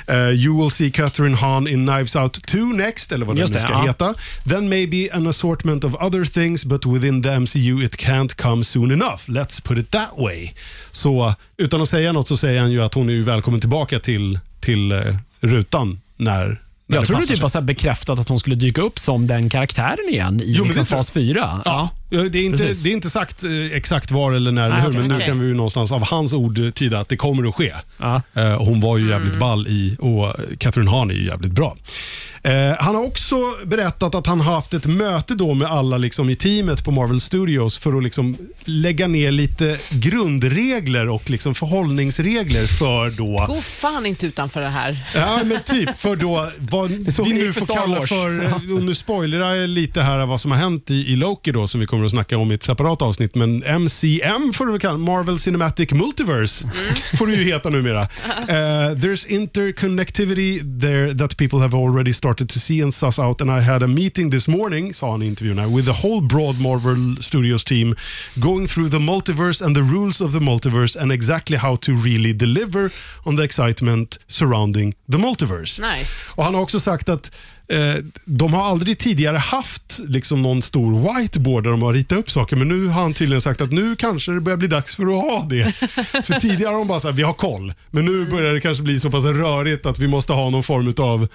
eh, 0.07 0.16
You 0.16 0.62
will 0.62 0.70
see 0.70 0.91
Catherine 0.91 1.37
Hahn 1.37 1.66
in 1.66 1.87
Knives 1.87 2.16
Out 2.16 2.47
2 2.47 2.59
next, 2.59 3.12
eller 3.12 3.27
vad 3.27 3.39
Just 3.39 3.53
den 3.53 3.62
nu 3.62 3.69
det, 3.69 3.74
ska 3.74 3.85
ja. 3.85 3.87
heta. 3.87 4.15
Then 4.45 4.69
maybe 4.69 5.09
an 5.12 5.27
assortment 5.27 5.85
of 5.85 5.95
other 5.95 6.24
things, 6.24 6.65
but 6.65 6.87
within 6.87 7.23
the 7.23 7.29
MCU 7.29 7.85
it 7.85 7.97
can't 7.97 8.37
come 8.37 8.65
soon 8.65 8.91
enough. 8.91 9.20
Let's 9.27 9.62
put 9.62 9.79
it 9.79 9.91
that 9.91 10.11
way. 10.19 10.51
Så 10.91 11.35
utan 11.57 11.83
att 11.83 11.89
säga 11.89 12.12
något 12.12 12.29
så 12.29 12.37
säger 12.37 12.61
han 12.61 12.73
ju 12.73 12.83
att 12.83 12.95
hon 12.95 13.11
är 13.11 13.20
välkommen 13.20 13.61
tillbaka 13.61 13.99
till, 13.99 14.39
till 14.61 14.93
eh, 14.93 14.99
rutan 15.41 16.01
när 16.16 16.61
när 16.87 16.97
Jag 16.97 17.03
det 17.03 17.07
trodde 17.07 17.20
passar 17.20 17.35
typ 17.35 17.43
var 17.43 17.49
så 17.49 17.61
bekräftat 17.61 18.19
att 18.19 18.29
hon 18.29 18.39
skulle 18.39 18.57
dyka 18.57 18.83
upp 18.83 18.99
som 18.99 19.27
den 19.27 19.49
karaktären 19.49 20.09
igen 20.09 20.41
i 20.41 20.45
Jo, 20.47 20.65
liksom 20.65 20.83
det 20.83 20.89
fas 20.89 21.11
4. 21.11 21.39
Ja. 21.41 21.62
Ja, 21.65 21.89
Det 22.13 22.39
är, 22.39 22.43
inte, 22.45 22.59
Precis. 22.59 22.83
det 22.83 22.91
är 22.91 22.93
inte 22.93 23.11
sagt 23.11 23.45
eh, 23.45 23.51
exakt 23.73 24.11
var 24.11 24.33
eller 24.33 24.53
när, 24.53 24.65
eller 24.65 24.75
Nej, 24.75 24.83
hur, 24.83 24.89
okej. 24.89 25.01
men 25.01 25.09
nu 25.09 25.15
Okej. 25.15 25.27
kan 25.27 25.41
vi 25.41 25.47
ju 25.47 25.55
någonstans 25.55 25.93
av 25.93 26.05
hans 26.07 26.33
ord 26.33 26.59
eh, 26.59 26.71
tyda 26.71 26.99
att 26.99 27.09
det 27.09 27.17
kommer 27.17 27.49
att 27.49 27.55
ske. 27.55 27.73
Ja. 27.99 28.23
Eh, 28.35 28.57
hon 28.65 28.81
var 28.81 28.99
ju 28.99 29.09
jävligt 29.11 29.39
ball 29.39 29.67
i 29.69 29.97
och 30.01 30.35
Catherine 30.59 30.91
Hahn 30.91 31.11
är 31.11 31.15
ju 31.15 31.27
jävligt 31.27 31.53
bra. 31.53 31.77
Eh, 32.45 32.77
han 32.79 32.95
har 32.95 33.03
också 33.05 33.37
berättat 33.65 34.15
att 34.15 34.27
han 34.27 34.41
har 34.41 34.55
haft 34.55 34.75
ett 34.75 34.87
möte 34.87 35.35
då 35.35 35.55
med 35.55 35.69
alla 35.69 35.99
liksom 35.99 36.31
i 36.31 36.37
teamet 36.37 36.85
på 36.85 36.91
Marvel 36.91 37.21
Studios 37.21 37.79
för 37.79 37.97
att 37.97 38.03
liksom 38.03 38.37
lägga 38.65 39.07
ner 39.07 39.31
lite 39.31 39.77
grundregler 39.91 41.09
och 41.09 41.31
liksom 41.31 41.55
förhållningsregler 41.55 42.67
för 42.67 43.11
då 43.11 43.45
Gå 43.55 43.61
fan 43.61 44.07
inte 44.07 44.27
utanför 44.27 44.61
det 44.61 44.69
här. 44.69 44.99
Ja, 45.15 45.41
men 45.45 45.63
typ 45.65 45.97
för 45.97 46.17
då 46.17 46.51
vad 46.59 46.91
vi 46.91 47.33
nu 47.33 47.53
får 47.53 47.61
Star 47.61 47.75
kalla 47.75 47.99
Wars. 47.99 48.09
för, 48.09 48.55
och 48.77 48.83
nu 48.83 48.95
spoilerar 48.95 49.55
jag 49.55 49.71
lite 49.71 50.03
här 50.03 50.27
vad 50.27 50.41
som 50.41 50.51
har 50.51 50.59
hänt 50.59 50.91
i, 50.91 50.95
i 50.95 51.17
Loki 51.17 51.53
då, 51.53 51.69
som 51.69 51.81
vi 51.81 51.87
kommer 51.87 52.02
kommer 52.03 52.07
att 52.07 52.11
snacka 52.11 52.39
om 52.39 52.53
i 52.53 52.55
ett 52.55 52.62
separat 52.62 53.03
avsnitt, 53.03 53.35
men 53.35 53.62
MCM 53.62 54.53
får 54.53 54.66
du 54.66 54.73
väl 54.73 54.81
kalla 54.81 54.99
Marvel 54.99 55.39
Cinematic 55.39 55.91
Multiverse. 55.91 56.65
får 57.19 57.27
du 57.27 57.35
ju 57.35 57.45
heta 57.45 57.70
numera. 57.70 58.03
Uh, 58.03 58.09
there's 59.03 59.27
interconnectivity 59.27 60.81
there 60.81 61.15
that 61.15 61.37
people 61.37 61.59
have 61.59 61.74
already 61.74 62.12
started 62.12 62.49
to 62.49 62.59
see 62.59 62.83
and 62.83 62.95
suss 62.95 63.19
out 63.19 63.41
and 63.41 63.51
I 63.51 63.61
had 63.61 63.83
a 63.83 63.87
meeting 63.87 64.31
this 64.31 64.49
morning, 64.49 64.95
sa 64.95 65.11
han 65.11 65.23
i 65.23 65.27
intervjun 65.27 65.59
här, 65.59 65.77
with 65.77 65.87
the 65.87 66.07
whole 66.07 66.20
broad 66.20 66.61
Marvel 66.61 67.23
Studios 67.23 67.65
team 67.65 67.97
going 68.35 68.69
through 68.69 68.91
the 68.91 68.99
multiverse 68.99 69.65
and 69.65 69.77
the 69.77 69.83
rules 69.83 70.20
of 70.20 70.33
the 70.33 70.41
multiverse 70.41 71.03
and 71.03 71.12
exactly 71.12 71.57
how 71.57 71.77
to 71.77 71.93
really 71.93 72.33
deliver 72.33 72.91
on 73.24 73.37
the 73.37 73.45
excitement 73.45 74.19
surrounding 74.29 74.95
the 75.12 75.19
multiverse. 75.19 75.83
Nice. 75.97 76.33
Och 76.37 76.45
Han 76.45 76.55
har 76.55 76.62
också 76.62 76.81
sagt 76.81 77.09
att 77.09 77.31
eh, 77.73 78.05
de 78.24 78.53
har 78.53 78.65
aldrig 78.65 78.99
tidigare 78.99 79.36
haft 79.36 80.01
liksom, 80.07 80.43
någon 80.43 80.62
stor 80.62 81.15
whiteboard 81.15 81.65
där 81.65 81.70
de 81.70 81.82
har 81.82 81.93
ritat 81.93 82.19
upp 82.19 82.31
saker, 82.31 82.57
men 82.57 82.69
nu 82.69 82.86
har 82.86 83.03
han 83.03 83.15
tydligen 83.15 83.40
sagt 83.40 83.61
att 83.61 83.73
nu 83.73 83.97
kanske 83.97 84.32
det 84.32 84.40
börjar 84.40 84.57
bli 84.57 84.69
dags 84.69 84.97
för 84.97 85.03
att 85.03 85.23
ha 85.23 85.47
det. 85.51 85.73
för 86.24 86.40
tidigare 86.40 86.70
har 86.70 86.78
de 86.78 86.89
bara 86.89 87.01
sagt 87.01 87.15
vi 87.15 87.23
har 87.23 87.32
koll, 87.32 87.74
men 87.90 88.05
nu 88.05 88.31
börjar 88.31 88.53
det 88.53 88.61
kanske 88.61 88.82
bli 88.82 89.01
så 89.01 89.11
pass 89.11 89.24
rörigt 89.24 89.86
att 89.86 89.99
vi 89.99 90.09
måste 90.09 90.32
ha 90.32 90.51
någon 90.51 90.62
form 90.62 90.94
av 90.99 91.28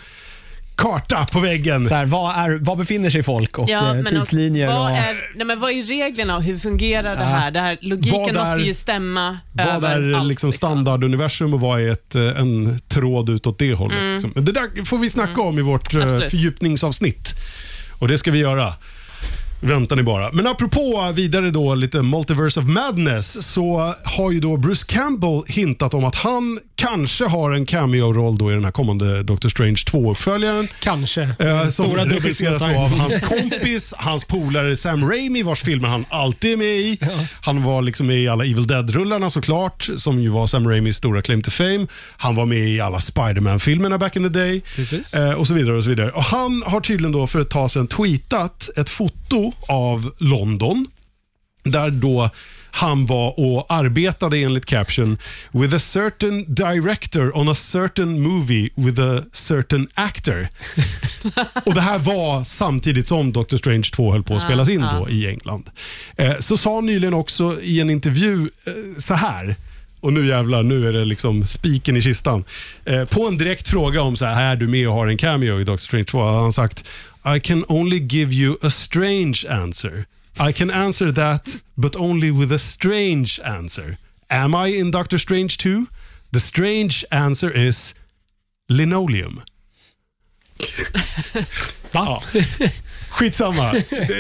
karta 0.77 1.25
på 1.31 1.39
väggen. 1.39 1.85
Så 1.85 1.95
här, 1.95 2.05
vad, 2.05 2.35
är, 2.35 2.57
vad 2.61 2.77
befinner 2.77 3.09
sig 3.09 3.23
folk 3.23 3.57
och 3.59 3.69
Ja, 3.69 3.87
eh, 3.87 3.93
men 3.93 4.05
och, 4.05 4.11
tidslinjer? 4.11 4.67
vad, 4.67 4.91
och, 4.91 4.97
är, 4.97 5.15
nej, 5.35 5.45
men 5.47 5.59
vad 5.59 5.71
är 5.71 5.83
reglerna 5.83 6.35
och 6.35 6.43
hur 6.43 6.57
fungerar 6.59 7.15
det 7.15 7.23
här? 7.25 7.51
Det 7.51 7.59
här 7.59 7.77
logiken 7.81 8.35
är- 8.37 8.45
måste 8.45 8.61
ju 8.67 8.73
stämma 8.73 9.37
Vad 9.53 9.67
över 9.67 9.99
är 10.01 10.13
allt, 10.13 10.27
liksom 10.27 10.51
standarduniversum 10.51 11.53
och 11.53 11.59
vad 11.61 11.81
är 11.81 11.91
ett, 11.91 12.15
eh, 12.15 12.39
en 12.39 12.79
tråd 12.87 13.29
utåt 13.29 13.59
det 13.59 13.73
hållet? 13.73 14.11
Liksom. 14.13 14.31
Men 14.35 14.45
Det 14.45 14.51
där 14.51 14.85
får 14.85 14.97
vi 14.97 15.09
snacka 15.09 15.41
om 15.41 15.59
i 15.59 15.61
vårt 15.61 15.93
eh, 15.93 16.03
Absolut. 16.03 16.31
fördjupningsavsnitt. 16.31 17.33
Och 17.99 18.07
det 18.07 18.17
ska 18.17 18.31
vi 18.31 18.39
göra. 18.39 18.73
Väntar 19.61 19.95
ni 19.95 20.03
bara. 20.03 20.31
Men 20.31 20.47
apropå 20.47 21.11
vidare 21.15 21.51
då 21.51 21.75
lite 21.75 22.01
Multiverse 22.01 22.59
of 22.59 22.65
Madness 22.65 23.47
så 23.53 23.93
har 24.05 24.31
ju 24.31 24.39
då 24.39 24.57
Bruce 24.57 24.85
Campbell 24.87 25.43
hintat 25.47 25.93
om 25.93 26.05
att 26.05 26.15
han 26.15 26.59
kanske 26.77 27.25
har 27.25 27.51
en 27.51 27.65
cameo-roll 27.65 28.37
då 28.37 28.51
i 28.51 28.53
den 28.53 28.65
här 28.65 28.71
kommande 28.71 29.23
Doctor 29.23 29.49
Strange 29.49 29.83
2-uppföljaren. 29.91 30.67
Kanske. 30.79 31.21
Eh, 31.21 31.61
som 31.63 31.71
Stora 31.71 32.05
regisseras 32.05 32.61
då 32.61 32.67
av 32.67 32.89
hans 32.89 33.19
kompis, 33.27 33.93
hans 33.97 34.25
polare 34.25 34.77
Sam 34.77 35.09
Raimi, 35.09 35.43
vars 35.43 35.61
filmer 35.61 35.87
han 35.87 36.05
alltid 36.09 36.53
är 36.53 36.57
med 36.57 36.67
i. 36.67 36.99
Han 37.41 37.63
var 37.63 37.81
liksom 37.81 38.07
med 38.07 38.17
i 38.17 38.27
alla 38.27 38.45
Evil 38.45 38.67
Dead-rullarna 38.67 39.29
såklart, 39.29 39.89
som 39.97 40.21
ju 40.21 40.29
var 40.29 40.47
Sam 40.47 40.67
Raimis 40.69 40.97
stora 40.97 41.21
claim 41.21 41.41
to 41.41 41.51
fame. 41.51 41.87
Han 42.17 42.35
var 42.35 42.45
med 42.45 42.69
i 42.69 42.79
alla 42.79 42.99
Spider-Man-filmerna 42.99 43.97
back 43.97 44.15
in 44.15 44.23
the 44.23 44.29
day. 44.39 44.61
Precis. 44.75 45.13
Eh, 45.13 45.33
och 45.33 45.47
så 45.47 45.53
vidare. 45.53 45.77
och 45.77 45.83
så 45.83 45.89
vidare. 45.89 46.11
Och 46.11 46.23
Han 46.23 46.63
har 46.65 46.81
tydligen 46.81 47.11
då 47.11 47.27
för 47.27 47.41
ett 47.41 47.49
tag 47.49 47.71
sedan 47.71 47.87
tweetat 47.87 48.69
ett 48.75 48.89
foto 48.89 49.53
av 49.67 50.11
London, 50.17 50.87
där 51.63 51.89
då 51.89 52.29
han 52.77 53.05
var 53.05 53.39
och 53.39 53.65
arbetade 53.69 54.37
enligt 54.37 54.65
caption 54.65 55.17
with 55.51 55.75
a 55.75 55.79
certain 55.79 56.53
director 56.53 57.37
on 57.37 57.49
a 57.49 57.55
certain 57.55 58.21
movie 58.21 58.69
with 58.75 59.01
a 59.01 59.21
certain 59.33 59.87
actor. 59.93 60.47
och 61.65 61.73
Det 61.73 61.81
här 61.81 61.99
var 61.99 62.43
samtidigt 62.43 63.07
som 63.07 63.31
Doctor 63.31 63.57
Strange 63.57 63.89
2 63.93 64.11
höll 64.11 64.23
på 64.23 64.35
att 64.35 64.41
spelas 64.41 64.69
in 64.69 64.81
då 64.81 65.09
i 65.09 65.27
England. 65.27 65.69
Eh, 66.15 66.39
så 66.39 66.57
sa 66.57 66.75
han 66.75 66.85
nyligen 66.85 67.13
också 67.13 67.61
i 67.61 67.79
en 67.79 67.89
intervju 67.89 68.49
eh, 68.65 68.73
så 68.97 69.13
här. 69.13 69.55
Och 69.99 70.13
nu 70.13 70.27
jävlar, 70.27 70.63
nu 70.63 70.87
är 70.87 70.93
det 70.93 71.05
liksom 71.05 71.45
spiken 71.45 71.97
i 71.97 72.01
kistan. 72.01 72.43
Eh, 72.85 73.05
på 73.05 73.27
en 73.27 73.37
direkt 73.37 73.67
fråga 73.67 74.01
om 74.01 74.17
så 74.17 74.25
här, 74.25 74.51
är 74.51 74.55
du 74.55 74.67
med 74.67 74.87
och 74.87 74.93
har 74.93 75.07
en 75.07 75.17
cameo 75.17 75.61
i 75.61 75.63
Doctor 75.63 75.85
Strange 75.85 76.05
2 76.05 76.21
har 76.21 76.41
han 76.41 76.53
sagt 76.53 76.89
I 77.35 77.39
can 77.39 77.65
only 77.67 77.97
give 77.97 78.33
you 78.33 78.57
a 78.61 78.69
strange 78.69 79.43
answer. 79.49 80.05
I 80.39 80.53
can 80.53 80.71
answer 80.71 81.11
that, 81.11 81.57
but 81.75 81.95
only 81.95 82.31
with 82.31 82.53
a 82.53 82.59
strange 82.59 83.39
answer. 83.43 83.97
Am 84.29 84.55
I 84.67 84.77
in 84.79 84.91
Doctor 84.91 85.17
Strange 85.17 85.57
2? 85.57 85.85
The 86.33 86.39
strange 86.39 87.03
answer 87.11 87.67
is 87.67 87.95
linoleum. 88.69 89.41
ja. 91.91 92.23
Skitsamma. 93.09 93.73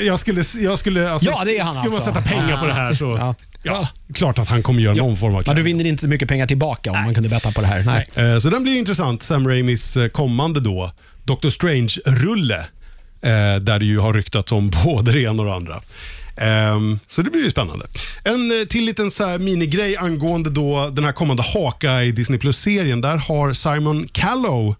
Jag 0.05 0.19
skulle, 0.19 0.43
jag 0.59 0.79
skulle, 0.79 1.11
alltså, 1.11 1.29
Ja, 1.29 1.41
det 1.45 1.57
är 1.57 1.63
han 1.63 1.73
skulle 1.73 1.89
man 1.89 1.95
alltså. 1.95 2.13
sätta 2.13 2.21
pengar 2.21 2.59
på 2.59 2.65
det 2.65 2.73
här 2.73 2.93
så... 2.93 3.05
Ja. 3.05 3.35
Ja, 3.63 3.87
klart 4.13 4.39
att 4.39 4.47
han 4.49 4.63
kommer 4.63 4.81
göra 4.81 4.95
någon 4.95 5.17
form 5.17 5.35
av 5.35 5.43
Men 5.45 5.55
du 5.55 5.61
vinner 5.61 5.85
inte 5.85 6.01
så 6.03 6.09
mycket 6.09 6.27
pengar 6.27 6.47
tillbaka 6.47 6.91
om 6.91 7.03
man 7.03 7.13
kunde 7.13 7.29
betta 7.29 7.51
på 7.51 7.61
det 7.61 7.67
här. 7.67 7.83
Nej. 7.83 8.05
Eh, 8.15 8.37
Så 8.39 8.49
den 8.49 8.63
blir 8.63 8.77
intressant, 8.77 9.23
Sam 9.23 9.47
Raimis 9.47 9.97
eh, 9.97 10.07
kommande 10.09 10.59
då, 10.59 10.91
Doctor 11.23 11.49
Strange-rulle. 11.49 12.65
Eh, 13.21 13.55
Där 13.61 13.79
det 13.79 13.85
ju 13.85 13.99
har 13.99 14.13
ryktats 14.13 14.51
om 14.51 14.71
både 14.85 15.11
det 15.11 15.21
ena 15.21 15.41
och 15.43 15.45
det 15.49 15.53
andra. 15.55 15.81
Ehm, 16.37 16.99
Så 17.07 17.21
det 17.21 17.29
blir 17.31 17.43
ju 17.43 17.51
spännande. 17.51 17.85
En 18.23 18.61
eh, 18.61 18.65
till 18.67 18.85
liten 18.85 19.11
så 19.11 19.25
här 19.25 19.37
minigrej 19.37 19.97
angående 19.97 20.49
då 20.49 20.89
den 20.93 21.05
här 21.05 21.11
kommande 21.11 21.43
Hawkeye 21.53 22.11
Disney 22.11 22.39
Plus-serien. 22.39 23.01
Där 23.01 23.17
har 23.17 23.53
Simon 23.53 24.07
Callow, 24.11 24.75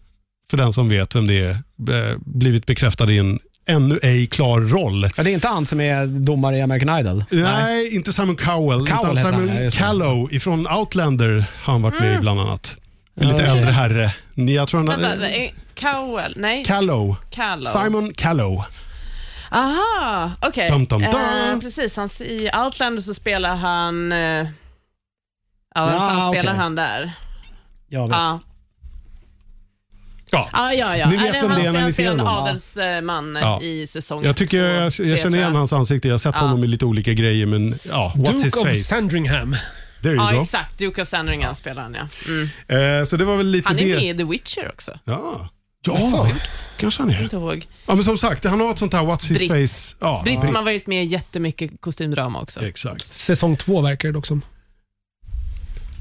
för 0.50 0.58
den 0.58 0.74
som 0.74 0.90
vet 0.90 1.16
vem 1.16 1.28
det 1.28 1.40
är, 1.40 1.50
eh, 1.50 2.18
blivit 2.26 2.66
bekräftad 2.66 3.12
i 3.12 3.18
en 3.18 3.40
ännu 3.70 4.00
ej 4.04 4.28
klar 4.28 4.62
roll. 4.62 5.10
Ja, 5.18 5.24
det 5.24 5.32
är 5.32 5.34
inte 5.34 5.48
han 5.48 5.66
som 5.66 5.82
är 5.82 6.06
domare 6.08 6.58
i 6.58 6.62
American 6.62 7.00
Idol? 7.00 7.24
Nej, 7.32 7.96
inte 7.96 8.14
Simon 8.14 8.36
Cowell, 8.36 8.88
Cowell 8.88 9.18
utan 9.18 9.34
han, 9.34 9.48
Simon 9.48 9.48
det. 9.56 9.76
Callow 9.78 10.34
ifrån 10.34 10.68
Outlander 10.68 11.46
har 11.62 11.74
han 11.74 11.82
varit 11.82 12.00
med 12.00 12.18
i 12.18 12.20
bland 12.20 12.40
annat. 12.40 12.78
En 13.20 13.28
lite 13.28 13.44
okej. 13.44 13.58
äldre 13.58 13.72
herre. 13.72 14.14
Jag 14.46 14.68
tror 14.68 14.78
han, 14.80 15.02
Vänta, 15.02 15.30
eh, 15.30 15.50
Cowell? 15.76 16.34
Nej, 16.38 16.66
Callow. 16.66 17.16
Callow. 17.30 17.64
Simon 17.64 18.14
Callow. 18.14 18.64
Aha, 19.52 20.32
okej. 20.42 20.70
Dum. 20.90 21.04
Eh, 21.04 21.60
precis, 21.60 21.98
han, 21.98 22.08
i 22.22 22.50
Outlander 22.66 23.02
så 23.02 23.14
spelar 23.14 23.56
han... 23.56 24.12
Eh, 24.12 24.18
ja, 25.76 25.86
vem 25.86 25.94
Ja, 25.94 26.00
fan 26.00 26.34
spelar 26.34 26.54
han 26.54 26.76
där? 26.76 27.12
Jag 27.90 28.08
vet. 28.08 28.18
Ja, 28.18 28.40
Ja. 30.32 30.50
ja, 30.54 30.74
ja. 30.74 30.98
ja. 30.98 31.10
Ni 31.10 31.18
vet 31.18 31.36
Eh, 31.36 31.42
vem 31.42 31.52
han 31.52 31.60
det 31.62 31.68
är 31.68 31.72
när 31.72 31.86
ni 31.86 31.92
spelar 31.94 32.10
ser 32.12 32.20
en 32.20 32.20
honom. 32.20 32.44
adelsman 32.44 33.36
eh, 33.36 33.42
Ja. 33.42 33.62
i 33.62 33.88
säsong 33.88 34.24
Jag 34.24 34.38
tycker 34.38 34.64
jag, 34.64 34.84
jag 34.86 34.94
tre, 34.94 35.18
känner 35.18 35.38
igen 35.38 35.56
hans 35.56 35.74
ansikte. 35.74 36.08
Jag 36.08 36.14
har 36.14 36.20
sett 36.20 36.36
Ja. 36.36 36.42
honom 36.42 36.64
i 36.64 36.68
lite 36.68 36.86
olika 36.86 37.14
grejer, 37.14 37.46
men 37.46 37.80
ja, 37.90 38.14
what's 38.16 38.32
his 38.34 38.44
Duke 38.44 38.60
of 38.60 38.68
face? 38.68 38.84
Sandringham. 38.84 39.56
There 40.02 40.14
you 40.16 40.26
Ja, 40.26 40.36
go. 40.36 40.42
exakt. 40.42 40.78
Duke 40.78 41.02
of 41.02 41.08
Sandringham 41.08 41.56
spelar 41.56 41.82
han, 41.84 41.94
ja. 41.94 42.08
Mm. 42.28 43.00
Eh, 43.00 43.04
så 43.06 43.18
det 43.18 43.26
var 43.26 43.38
väl 43.38 43.48
lite 43.48 43.68
Han 43.68 43.80
är 43.80 43.86
det. 43.90 43.96
med 43.96 44.04
i 44.16 44.18
The 44.18 44.24
Witcher 44.24 44.70
också. 44.74 45.00
Ja, 45.04 45.50
ja 45.86 46.28
kanske 46.78 47.02
han 47.02 47.12
är. 47.12 47.24
Inte 47.24 47.36
ihåg. 47.36 47.68
Ja, 47.86 47.96
men 47.96 48.04
som 48.04 48.18
sagt, 48.18 48.44
han 48.46 48.60
har 48.62 48.72
ett 48.72 48.78
sånt 48.78 48.94
här 48.94 49.02
what's 49.04 49.28
his 49.28 49.50
Britt. 49.50 49.72
face. 49.72 49.96
Ja, 50.00 50.22
Britt 50.26 50.46
som 50.46 50.56
har 50.56 50.64
varit 50.64 50.88
med 50.88 51.04
i 51.04 51.08
jättemycket 51.08 51.72
kostymdrama 51.80 52.42
också. 52.42 52.66
Exakt. 52.66 53.06
Säsong 53.06 53.58
två 53.58 53.82
verkar 53.82 54.08
det 54.10 54.14
dock 54.14 54.26
som. 54.26 54.42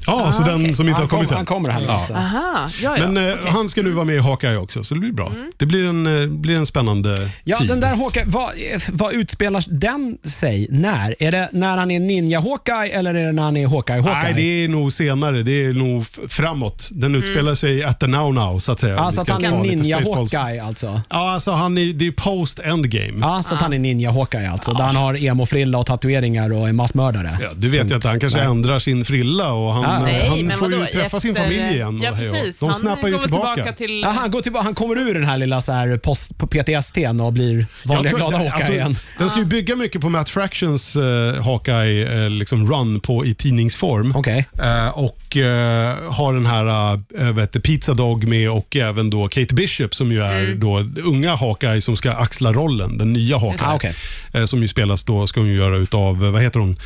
Ja, 0.07 0.31
så 0.31 0.41
Ah, 0.43 0.45
den 0.45 0.61
okej. 0.61 0.73
som 0.73 0.87
inte 0.87 0.95
han, 0.95 1.01
har 1.01 1.09
kommit 1.09 1.27
kom, 1.27 1.33
än. 1.33 1.37
han 1.37 1.45
kommer 1.45 1.69
här 1.69 1.81
Ja. 1.87 1.91
alltså. 1.97 2.13
Aha, 2.13 2.69
ja, 2.81 2.97
ja. 2.97 3.07
Men 3.07 3.29
eh, 3.29 3.35
han 3.47 3.69
ska 3.69 3.81
nu 3.81 3.91
vara 3.91 4.05
med 4.05 4.15
i 4.15 4.19
Hawkeye 4.19 4.57
också, 4.57 4.83
så 4.83 4.93
det 4.93 4.99
blir 4.99 5.11
bra. 5.11 5.31
Det 5.57 5.65
blir 5.65 5.85
en, 5.85 6.21
eh, 6.21 6.27
blir 6.27 6.55
en 6.55 6.65
spännande 6.65 7.15
Ja, 7.43 7.57
tid. 7.57 7.67
den 7.67 7.79
där 7.79 7.95
Hawkeye, 7.95 8.25
vad, 8.27 8.51
vad 8.91 9.13
utspelar 9.13 9.63
den 9.67 10.17
sig 10.23 10.67
när? 10.71 11.15
Är 11.19 11.31
det 11.31 11.49
när 11.51 11.77
han 11.77 11.91
är 11.91 11.99
Ninja 11.99 12.39
Hawkeye 12.41 12.89
eller 12.99 13.15
är 13.15 13.25
det 13.25 13.31
när 13.31 13.43
han 13.43 13.57
är 13.57 13.67
Hawkeye 13.67 14.01
Hawkeye? 14.01 14.23
Nej, 14.23 14.33
det 14.33 14.63
är 14.63 14.67
nog 14.67 14.93
senare. 14.93 15.43
Det 15.43 15.65
är 15.65 15.73
nog 15.73 16.01
f- 16.01 16.19
framåt. 16.29 16.89
Den 16.91 17.15
utspelar 17.15 17.55
sig 17.55 17.83
at 17.83 17.99
the 17.99 18.07
now 18.07 18.33
now, 18.33 18.59
så 18.59 18.71
att 18.71 18.79
säga. 18.79 18.99
Alltså 18.99 19.17
Vi 19.19 19.21
att 19.21 19.27
ska 19.27 19.33
han 19.33 19.41
ta 19.41 19.59
är 19.59 19.63
lite 19.63 19.75
Ninja 19.75 19.97
Spaceballs. 19.97 20.33
Hawkeye 20.33 20.63
alltså? 20.63 21.01
Ja, 21.09 21.31
alltså 21.31 21.51
han 21.51 21.77
är, 21.77 21.93
det 21.93 22.07
är 22.07 22.11
post 22.11 22.59
endgame. 22.59 23.13
Ja, 23.21 23.43
så 23.43 23.55
att 23.55 23.61
han 23.61 23.73
är 23.73 23.79
Ninja 23.79 24.11
Hawkeye 24.11 24.49
alltså. 24.51 24.73
Där 24.73 24.83
han 24.83 24.95
har 24.95 25.13
emo-frilla 25.25 25.77
och 25.77 25.85
tatueringar 25.85 26.53
och 26.53 26.69
är 26.69 26.73
massmördare. 26.73 27.37
Ja, 27.41 27.47
det 27.55 27.67
vet 27.67 27.79
Punkt. 27.79 27.91
jag 27.91 27.97
inte. 27.97 28.07
Han 28.07 28.19
kanske 28.19 28.39
Nej. 28.39 28.47
ändrar 28.47 28.79
sin 28.79 29.05
frilla 29.05 29.51
och 29.51 29.73
han, 29.73 29.83
Ah, 29.97 30.05
Nej, 30.05 30.29
han 30.29 30.45
men 30.45 30.57
får 30.57 30.65
vadå? 30.65 30.77
ju 30.79 30.85
träffa 30.85 31.19
sin 31.19 31.31
Efter- 31.31 31.43
familj 31.43 31.63
igen. 31.75 31.99
Ja, 32.01 32.11
och 32.11 32.17
hej 32.17 32.29
och 32.29 32.35
hå. 32.35 32.41
precis. 32.41 32.59
De 32.59 32.65
han 32.65 32.79
snappar 32.79 33.07
ju 33.07 33.13
väl 33.13 33.23
tillbaka. 33.23 33.73
till... 33.73 34.01
Ja, 34.01 34.09
han, 34.09 34.31
går 34.31 34.41
tillbaka, 34.41 34.63
han 34.63 34.75
kommer 34.75 34.97
ur 34.97 35.13
den 35.13 35.23
här 35.25 35.37
lilla 35.37 35.61
så 35.61 35.71
här 35.71 35.97
post, 35.97 36.37
på 36.37 36.47
PTSD 36.47 36.97
och 37.21 37.33
blir 37.33 37.65
vanliga 37.85 38.11
Jag 38.11 38.19
tror- 38.19 38.29
glada 38.29 38.37
Hawkeye 38.37 38.51
alltså, 38.53 38.71
igen. 38.73 38.97
Den 39.19 39.29
ska 39.29 39.39
ju 39.39 39.45
bygga 39.45 39.75
mycket 39.75 40.01
på 40.01 40.09
Matt 40.09 40.29
Fractions 40.29 40.95
uh, 40.95 41.41
Hawkeye 41.41 42.23
uh, 42.23 42.29
liksom 42.29 42.71
run 42.73 42.99
på, 42.99 43.25
i 43.25 43.33
tidningsform. 43.33 44.13
Okej. 44.15 44.45
Eh, 44.59 44.87
och 44.97 45.37
eh, 45.37 45.95
har 46.11 46.33
den 46.33 46.45
här 46.45 46.93
uh, 47.21 47.31
vet 47.31 47.53
du, 47.53 47.59
Pizza 47.61 47.93
Dog 47.93 48.27
med 48.27 48.49
och 48.51 48.75
även 48.75 49.09
då 49.09 49.27
Kate 49.27 49.55
Bishop 49.55 49.95
som 49.95 50.11
ju 50.11 50.23
är 50.23 50.37
Mm. 50.37 50.59
då 50.59 50.85
unga 51.05 51.35
Hawkeye 51.35 51.81
som 51.81 51.97
ska 51.97 52.11
axla 52.11 52.53
rollen, 52.53 52.97
den 52.97 53.13
nya 53.13 53.37
Hawkeye. 53.37 53.67
Ah, 53.69 53.75
okej. 53.75 53.93
Eh, 54.33 54.45
som 54.45 54.61
ju 54.61 54.67
spelas 54.67 55.03
då, 55.03 55.27
ska 55.27 55.39
hon 55.39 55.49
ju 55.49 55.55
göra 55.55 55.77
utav, 55.77 56.25
eh, 56.25 56.31
vad 56.31 56.41
heter 56.41 56.59
hon, 56.59 56.77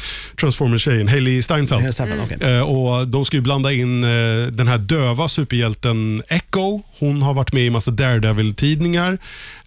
Transformers-tjejen, 0.41 1.07
Hailey 1.07 1.41
Steinfeld. 1.41 1.81
Helt 1.81 1.95
säkert, 1.95 2.15
okej. 2.25 2.37
Eh, 2.55 2.61
och 2.61 3.00
de 3.05 3.25
ska 3.25 3.37
ju 3.37 3.41
blanda 3.41 3.71
in 3.71 4.03
eh, 4.03 4.47
den 4.51 4.67
här 4.67 4.77
döva 4.77 5.27
superhjälten 5.27 6.23
Echo. 6.27 6.81
Hon 6.99 7.21
har 7.21 7.33
varit 7.33 7.53
med 7.53 7.63
i 7.63 7.69
massa 7.69 7.91
Daredevil-tidningar. 7.91 9.17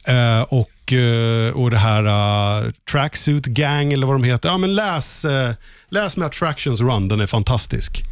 Eh, 0.04 0.42
och, 0.42 0.92
eh, 0.92 1.50
och 1.50 1.70
det 1.70 1.78
här 1.78 2.04
uh, 2.64 2.70
Tracksuit 2.92 3.46
Gang, 3.46 3.92
eller 3.92 4.06
vad 4.06 4.14
de 4.14 4.24
heter. 4.24 4.48
Ja, 4.48 4.58
men 4.58 4.74
läs, 4.74 5.24
eh, 5.24 5.54
läs 5.88 6.16
med 6.16 6.26
Attractions 6.26 6.80
run, 6.80 7.08
den 7.08 7.20
är 7.20 7.26
fantastisk. 7.26 8.02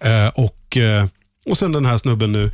Eh, 0.00 0.28
och 0.28 0.76
eh, 0.76 1.06
och 1.46 1.58
sen 1.58 1.72
den 1.72 1.86
här 1.86 1.98
snubben 1.98 2.32
nu. 2.32 2.50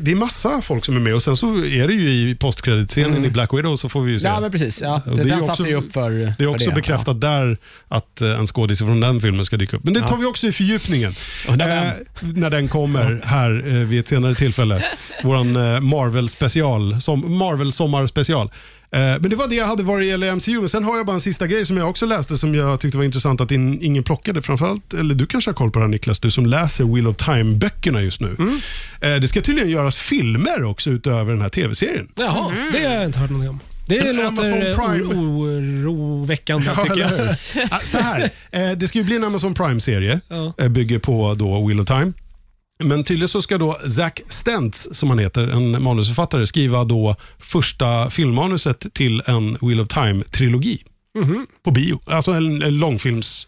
Det 0.00 0.10
är 0.10 0.14
massa 0.14 0.62
folk 0.62 0.84
som 0.84 0.96
är 0.96 1.00
med 1.00 1.14
och 1.14 1.22
sen 1.22 1.36
så 1.36 1.46
är 1.56 1.88
det 1.88 1.94
ju 1.94 2.30
i 2.30 2.34
postkreditscenen 2.34 3.24
i 3.24 3.30
Black 3.30 3.54
Widow 3.54 3.76
så 3.76 3.88
får 3.88 4.00
vi 4.02 4.12
ju 4.12 4.18
se. 4.18 4.26
Mm. 4.26 4.34
Ja, 4.34 4.40
men 4.40 4.50
precis. 4.50 4.82
Ja, 4.82 5.02
det, 5.06 5.24
den 5.24 5.40
satte 5.40 5.52
också- 5.52 5.66
ju 5.66 5.74
upp 5.74 5.92
för 5.92 6.10
Det 6.10 6.24
är 6.24 6.34
för 6.36 6.46
också 6.46 6.68
det, 6.68 6.74
bekräftat 6.74 7.20
där 7.20 7.58
att 7.88 8.20
eh, 8.20 8.38
en 8.38 8.46
skådis 8.46 8.78
från 8.78 9.00
den 9.00 9.20
filmen 9.20 9.44
ska 9.46 9.56
dyka 9.56 9.76
upp. 9.76 9.84
Men 9.84 9.94
det 9.94 10.00
tar 10.00 10.16
vi 10.16 10.24
också 10.24 10.46
i 10.46 10.52
fördjupningen. 10.52 11.12
Eh, 11.48 11.54
när 12.20 12.50
den 12.50 12.68
kommer 12.68 13.22
här 13.24 13.64
eh, 13.66 13.72
vid 13.74 14.00
ett 14.00 14.08
senare 14.08 14.34
tillfälle. 14.34 14.84
Våran 15.22 15.56
eh, 15.56 15.80
Marvel 15.80 16.28
special, 16.28 17.00
som 17.00 17.38
Marvel 17.38 17.72
sommarspecial. 17.72 18.46
Eh, 18.46 18.50
men 18.98 19.30
det 19.30 19.36
var 19.36 19.48
det 19.48 19.54
jag 19.54 19.66
hade 19.66 19.82
varit 19.82 20.08
gäller 20.08 20.36
MCU. 20.36 20.58
Men 20.58 20.68
sen 20.68 20.84
har 20.84 20.96
jag 20.96 21.06
bara 21.06 21.14
en 21.14 21.20
sista 21.20 21.46
grej 21.46 21.66
som 21.66 21.76
jag 21.76 21.90
också 21.90 22.06
läste 22.06 22.38
som 22.38 22.54
jag 22.54 22.80
tyckte 22.80 22.98
var 22.98 23.04
intressant 23.04 23.40
att 23.40 23.50
in, 23.50 23.82
ingen 23.82 24.02
plockade. 24.02 24.42
Framförallt, 24.42 24.94
eller 24.94 25.14
du 25.14 25.26
kanske 25.26 25.50
har 25.50 25.54
koll 25.54 25.70
på 25.70 25.78
det 25.78 25.84
här 25.84 25.90
Niklas, 25.90 26.20
du 26.20 26.30
som 26.30 26.46
läser 26.46 26.84
Wheel 26.84 27.06
of 27.06 27.16
Time-böckerna 27.16 28.02
just 28.02 28.20
nu. 28.20 28.36
Mm. 28.38 28.60
Eh, 29.00 29.16
det 29.16 29.28
ska 29.28 29.40
tydligen 29.40 29.70
göras 29.70 29.96
filmer 29.96 30.64
också 30.64 30.90
utöver 30.90 31.32
den 31.32 31.42
här 31.42 31.48
tv-serien. 31.48 32.08
Jaha, 32.14 32.52
det 32.72 32.84
har 32.86 32.94
jag 32.94 33.04
inte 33.04 33.18
hört 33.18 33.30
någonting 33.30 33.50
om. 33.50 33.60
Det 33.86 34.26
Amazon 34.26 34.60
låter 34.60 34.70
eh, 34.70 35.18
oroväckande 35.18 36.66
Ja, 36.66 36.82
tycker 36.82 37.00
jag. 37.00 37.82
Så 37.86 37.98
här, 37.98 38.30
eh, 38.50 38.70
det 38.70 38.88
ska 38.88 38.98
ju 38.98 39.04
bli 39.04 39.16
en 39.16 39.24
Amazon 39.24 39.54
Prime-serie. 39.54 40.20
Ja. 40.28 40.54
Eh, 40.58 40.68
Bygger 40.68 40.98
på 40.98 41.34
då 41.34 41.66
Wheel 41.66 41.80
of 41.80 41.86
Time. 41.86 42.12
Men 42.78 43.04
tydligen 43.04 43.28
så 43.28 43.42
ska 43.42 43.58
då 43.58 43.80
Zack 43.88 44.20
Stentz, 44.28 44.88
som 44.92 45.10
han 45.10 45.18
heter, 45.18 45.42
en 45.42 45.82
manusförfattare, 45.82 46.46
skriva 46.46 46.84
då 46.84 47.16
första 47.38 48.10
filmmanuset 48.10 48.94
till 48.94 49.22
en 49.26 49.56
Wheel 49.60 49.80
of 49.80 49.88
Time-trilogi. 49.88 50.78
På 51.62 51.70
bio. 51.70 52.00
Alltså 52.06 52.30
en, 52.30 52.62
en 52.62 52.78
långfilms... 52.78 53.46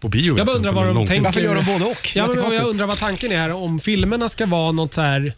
På 0.00 0.08
bio. 0.08 0.38
Jag 0.38 0.46
bara 0.46 0.56
undrar 0.56 0.72
vad 0.72 0.86
de 0.86 1.06
tänker. 1.06 1.24
Varför 1.24 1.40
gör 1.40 1.54
de 1.54 1.64
både 1.64 1.84
och? 1.84 2.16
Ja, 2.16 2.26
men 2.26 2.52
jag 2.52 2.68
undrar 2.68 2.86
vad 2.86 2.98
tanken 2.98 3.32
är 3.32 3.36
här. 3.36 3.52
Om 3.52 3.80
filmerna 3.80 4.28
ska 4.28 4.46
vara 4.46 4.72
något 4.72 4.94
så 4.94 5.00
här 5.00 5.34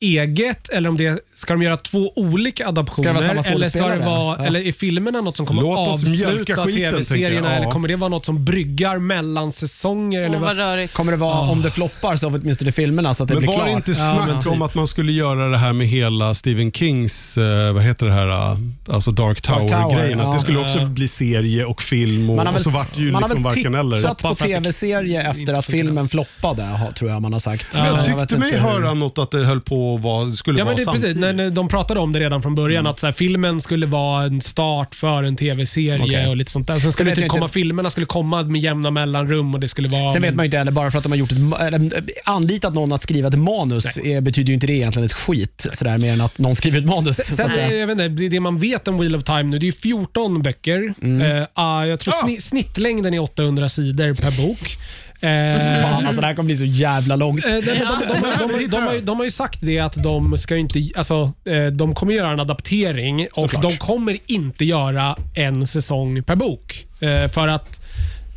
eget 0.00 0.68
eller 0.68 0.88
om 0.88 0.96
det 0.96 1.20
ska 1.34 1.52
de 1.52 1.62
göra 1.62 1.76
två 1.76 2.12
olika 2.16 2.68
adaptioner. 2.68 3.04
Ska 3.14 3.22
det 3.22 3.32
vara 3.34 3.42
samma 3.42 3.54
eller, 3.54 3.68
ska 3.70 3.78
det 3.78 3.84
skådespelare? 3.84 4.16
vara, 4.24 4.36
Ja. 4.38 4.46
eller 4.46 4.60
är 4.66 4.72
filmerna 4.72 5.20
något 5.20 5.36
som 5.36 5.46
kommer 5.46 5.62
Låt 5.62 5.78
att 5.88 5.94
oss 5.94 6.04
mjölka 6.04 6.30
avsluta 6.52 6.64
skiten, 6.64 6.64
tänker 6.66 6.82
jag. 6.84 6.92
tv-serierna? 6.92 7.48
Ja. 7.50 7.56
Eller 7.56 7.70
kommer 7.70 7.88
det 7.88 7.96
vara 7.96 8.08
något 8.08 8.24
som 8.26 8.44
bryggar 8.44 8.98
mellan 8.98 9.52
säsonger? 9.52 10.22
Eller 10.22 10.34
Åh, 10.36 10.40
vad? 10.42 10.56
vad 10.56 10.66
rörigt. 10.66 10.92
Kommer 10.94 11.12
det 11.12 11.18
vara, 11.18 11.40
om 11.40 11.62
det 11.62 11.70
floppar, 11.70 12.16
så 12.16 12.28
åtminstone 12.28 12.72
filmerna 12.72 13.14
så 13.14 13.22
att 13.22 13.28
det 13.28 13.34
Men 13.34 13.40
blir 13.40 13.48
var 13.48 13.54
klart. 13.56 13.66
det 13.66 13.72
inte 13.72 13.94
snack 13.94 14.26
men 14.28 14.40
typ. 14.40 14.52
om 14.52 14.62
att 14.62 14.74
man 14.74 14.86
skulle 14.86 15.12
göra 15.12 15.48
det 15.48 15.58
här 15.58 15.72
med 15.72 15.86
hela 15.86 16.34
Stephen 16.34 16.72
Kings, 16.72 17.38
eh, 17.38 17.72
vad 17.72 17.82
heter 17.82 18.06
det 18.06 18.12
här, 18.12 18.28
eh, 18.52 18.58
alltså 18.94 19.10
Dark 19.10 19.40
Tower, 19.40 19.68
Tower-grejen? 19.68 20.20
att 20.20 20.26
ja. 20.26 20.32
det 20.32 20.38
skulle 20.38 20.58
också 20.58 20.86
bli 20.86 21.08
serie 21.08 21.64
och 21.64 21.82
film 21.82 22.30
och, 22.30 22.54
och 22.54 22.60
så 22.60 22.70
vart 22.70 22.94
det 22.96 23.00
ju 23.02 23.12
man 23.12 23.22
har 23.22 23.28
liksom 23.28 23.42
väl 23.42 23.52
varken 23.54 23.74
eller. 23.74 23.96
tittat 23.96 24.22
på 24.22 24.28
Bara 24.28 24.34
för 24.34 24.44
att 24.44 24.50
det 24.50 24.54
tv-serie 24.72 25.22
efter 25.22 25.40
inte 25.40 25.58
att 25.58 25.66
filmen 25.66 26.08
floppade, 26.08 26.62
ha- 26.62 26.92
tror 26.92 27.10
jag 27.10 27.22
man 27.22 27.32
har 27.32 27.40
sagt. 27.40 27.66
Men 27.74 27.84
jag 27.86 27.94
vet 27.96 28.04
tyckte 28.04 28.38
mig 28.38 28.48
inte 28.48 28.60
hur- 28.60 28.68
höra 28.68 28.94
något 28.94 29.18
att 29.18 29.30
det 29.30 29.44
höll 29.44 29.60
på 29.60 29.89
vara, 29.96 30.30
skulle 30.32 30.58
Ja, 30.58 30.64
vara 30.64 30.74
men 30.76 30.84
det, 30.84 30.90
är 30.90 30.92
precis, 30.92 31.02
samtidigt. 31.02 31.20
när 31.20 31.32
när 31.32 31.50
de 31.50 31.68
pratade 31.68 32.00
om 32.00 32.12
det 32.12 32.20
redan 32.20 32.42
från 32.42 32.54
början, 32.54 32.86
att 32.86 32.98
så 32.98 33.06
här, 33.06 33.12
filmen 33.12 33.60
skulle 33.60 33.86
vara 33.86 34.24
en 34.24 34.40
start 34.40 34.94
för 34.94 35.22
en 35.22 35.36
tv-serie 35.36 36.00
Okej. 36.02 36.26
och 36.26 36.36
lite 36.36 36.50
sånt 36.50 36.66
där. 36.66 36.78
Sen 36.78 36.92
skulle 36.92 37.10
vet 37.10 37.14
det 37.16 37.20
jag 37.20 37.26
typ 37.26 37.30
komma, 37.32 37.44
inte- 37.44 37.52
filmerna 37.52 37.90
skulle 37.90 38.06
komma 38.06 38.42
med 38.42 38.60
jämna 38.60 38.90
mellanrum 38.90 39.54
och 39.54 39.60
det 39.60 39.68
skulle 39.68 39.88
vara... 39.88 40.12
Sen 40.12 40.22
vet 40.22 40.34
man 40.34 40.44
ju 40.44 40.46
inte 40.46 40.58
heller, 40.58 40.72
bara 40.72 40.90
för 40.90 40.98
att 40.98 41.04
de 41.04 41.12
har 41.12 41.16
gjort 41.16 41.32
ett, 41.32 41.38
ma- 41.38 41.60
eller, 41.66 41.78
äh, 41.78 41.90
anlitat 42.24 42.74
någon 42.74 42.92
att 42.92 43.02
skriva 43.02 43.28
ett 43.28 43.38
manus 43.38 43.96
eh, 43.96 44.20
betyder 44.20 44.48
ju 44.48 44.54
inte 44.54 44.66
det 44.66 44.72
egentligen 44.72 45.06
ett 45.06 45.12
skit. 45.12 45.66
Sådär, 45.72 45.98
mer 45.98 46.12
än 46.12 46.20
att 46.20 46.38
någon 46.38 46.56
skriver 46.56 46.78
ett 46.78 46.84
manus. 46.84 47.16
så 47.16 47.22
Sen, 47.36 47.46
att 47.46 47.54
säga. 47.54 47.66
eh, 47.70 47.74
jag 47.76 47.86
vet 47.86 47.92
inte, 47.92 48.08
det- 48.08 48.28
det 48.28 48.40
man 48.40 48.58
vet 48.58 48.88
om 48.88 48.98
Wheel 48.98 49.16
of 49.16 49.24
Time 49.24 49.42
nu, 49.42 49.58
det 49.58 49.68
är 49.68 49.72
14 49.72 50.42
böcker. 50.42 50.94
Eh, 51.02 51.46
ah, 51.54 51.84
jag 51.84 52.00
tror 52.00 52.14
Ah. 52.14 52.26
sni, 52.26 52.40
snittlängden 52.40 53.14
är 53.14 53.18
800 53.18 53.68
sidor 53.68 54.14
per 54.14 54.46
bok. 54.46 54.76
Eh, 55.22 55.82
Fan, 55.82 56.06
alltså, 56.06 56.20
det 56.20 56.26
här 56.26 56.34
kommer 56.34 56.46
bli 56.46 56.56
så 56.56 56.64
jävla 56.64 57.16
långt. 57.16 57.44
Eh, 57.46 57.50
de, 57.52 57.60
de, 57.60 57.72
de, 57.72 57.74
de, 57.78 58.20
de, 58.38 58.58
de, 58.58 58.66
de, 58.66 58.82
har 58.82 58.92
ju- 58.94 59.00
de 59.00 59.16
har 59.18 59.24
ju 59.24 59.30
sagt 59.30 59.58
det 59.62 59.78
att 59.78 60.02
de 60.02 60.38
ska 60.38 60.54
ju 60.54 60.60
inte, 60.60 60.88
alltså, 60.96 61.32
eh, 61.44 61.66
de 61.66 61.94
kommer 61.94 62.14
göra 62.14 62.30
en 62.30 62.40
adaptering 62.40 63.22
och 63.32 63.50
Såklart. 63.50 63.62
de 63.62 63.76
kommer 63.76 64.18
inte 64.26 64.64
göra 64.64 65.16
en 65.34 65.66
säsong 65.66 66.22
per 66.22 66.36
bok. 66.36 66.86
Eh, 67.00 67.28
För 67.28 67.48
att 67.48 67.80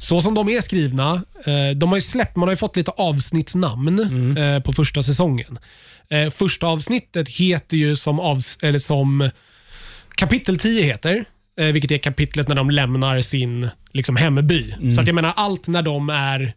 så 0.01 0.21
som 0.21 0.33
de 0.33 0.49
är 0.49 0.61
skrivna, 0.61 1.21
eh, 1.45 1.75
de 1.75 1.89
har 1.89 1.95
ju 1.97 2.01
släppt, 2.01 2.35
man 2.35 2.47
har 2.47 2.53
ju 2.53 2.57
fått 2.57 2.75
lite 2.75 2.91
avsnittsnamn 2.91 4.37
eh, 4.37 4.59
på 4.59 4.73
första 4.73 5.03
säsongen. 5.03 5.59
Eh, 6.09 6.29
Första 6.29 6.67
avsnittet 6.67 7.29
heter 7.29 7.77
ju 7.77 7.95
som, 7.95 8.19
avs, 8.19 8.57
eller 8.61 8.79
som 8.79 9.29
kapitel 10.15 10.57
10 10.59 10.83
heter, 10.83 11.25
eh, 11.59 11.65
vilket 11.65 11.91
är 11.91 11.97
kapitlet 11.97 12.47
när 12.47 12.55
de 12.55 12.69
lämnar 12.69 13.21
sin 13.21 13.69
liksom, 13.93 14.15
hemby. 14.15 14.73
Så 14.95 15.01
att 15.01 15.07
jag 15.07 15.13
menar, 15.15 15.33
allt 15.35 15.67
när 15.67 15.81
de 15.81 16.09
är 16.09 16.53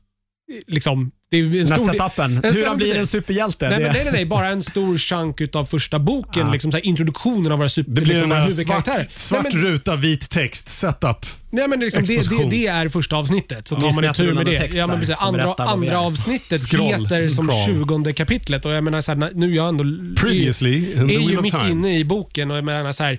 liksom, 0.66 1.10
det 1.31 1.36
är 1.36 1.60
en 1.60 1.66
stor 1.66 1.93
setupen. 1.93 2.36
En 2.36 2.43
Hur 2.44 2.52
stor- 2.52 2.66
han 2.66 2.77
blir 2.77 2.86
en 2.90 2.94
precis. 2.94 3.10
superhjälte. 3.10 3.68
Nej, 3.68 3.78
det- 3.78 3.85
men 3.85 3.93
nej, 3.93 4.05
nej, 4.05 4.12
nej, 4.12 4.24
bara 4.24 4.48
en 4.48 4.62
stor 4.62 4.98
chunk 4.98 5.40
utav 5.40 5.64
första 5.64 5.98
boken. 5.98 6.51
Liksom 6.51 6.73
så 6.73 6.78
här, 6.78 6.86
introduktionen 6.86 7.52
av 7.52 7.59
våra 7.59 7.68
super, 7.68 7.90
Det 7.93 8.01
blir 8.01 8.06
liksom, 8.06 8.24
en 8.24 8.28
våra 8.31 8.39
här 8.39 8.51
svart, 8.51 8.52
huvudkaraktärer. 8.59 9.09
svart 9.14 9.43
nej, 9.44 9.52
men, 9.55 9.62
ruta, 9.62 9.97
vit 9.97 10.31
text, 10.31 10.68
setup. 10.68 11.27
nej, 11.51 11.68
men 11.68 11.81
liksom, 11.81 12.05
det, 12.05 12.28
det, 12.31 12.44
det 12.51 12.66
är 12.66 12.89
första 12.89 13.16
avsnittet. 13.16 13.68
Så 13.68 13.74
Ja. 13.74 13.81
tar 13.81 13.90
man 13.94 14.05
en 14.05 14.14
tur 14.14 14.35
med 14.35 14.47
det. 14.47 14.59
text 14.60 14.78
Ja, 14.78 14.86
men 14.86 14.98
precis, 15.01 15.14
andra 15.23 15.55
andra 15.59 15.93
är. 15.93 15.97
avsnittet 15.97 16.60
Scroll, 16.60 16.82
heter 17.05 17.28
som. 17.28 17.51
20 17.66 18.12
kapitlet. 18.12 18.64
Och 18.64 18.73
jag 18.73 18.85
menar, 18.85 19.01
så 19.01 19.12
här, 19.14 19.31
nu 19.35 19.52
är 19.52 19.56
jag 19.56 19.68
ändå 19.68 19.85
Previously 20.20 20.93
är 20.93 21.05
Wheel 21.05 21.31
ju 21.31 21.40
mitt 21.40 21.52
Time. 21.52 21.70
inne 21.70 21.98
i 21.98 22.05
boken 22.05 22.51
och 22.51 22.56
jag 22.56 22.64
menar 22.64 22.93
så 22.93 23.05
här, 23.05 23.18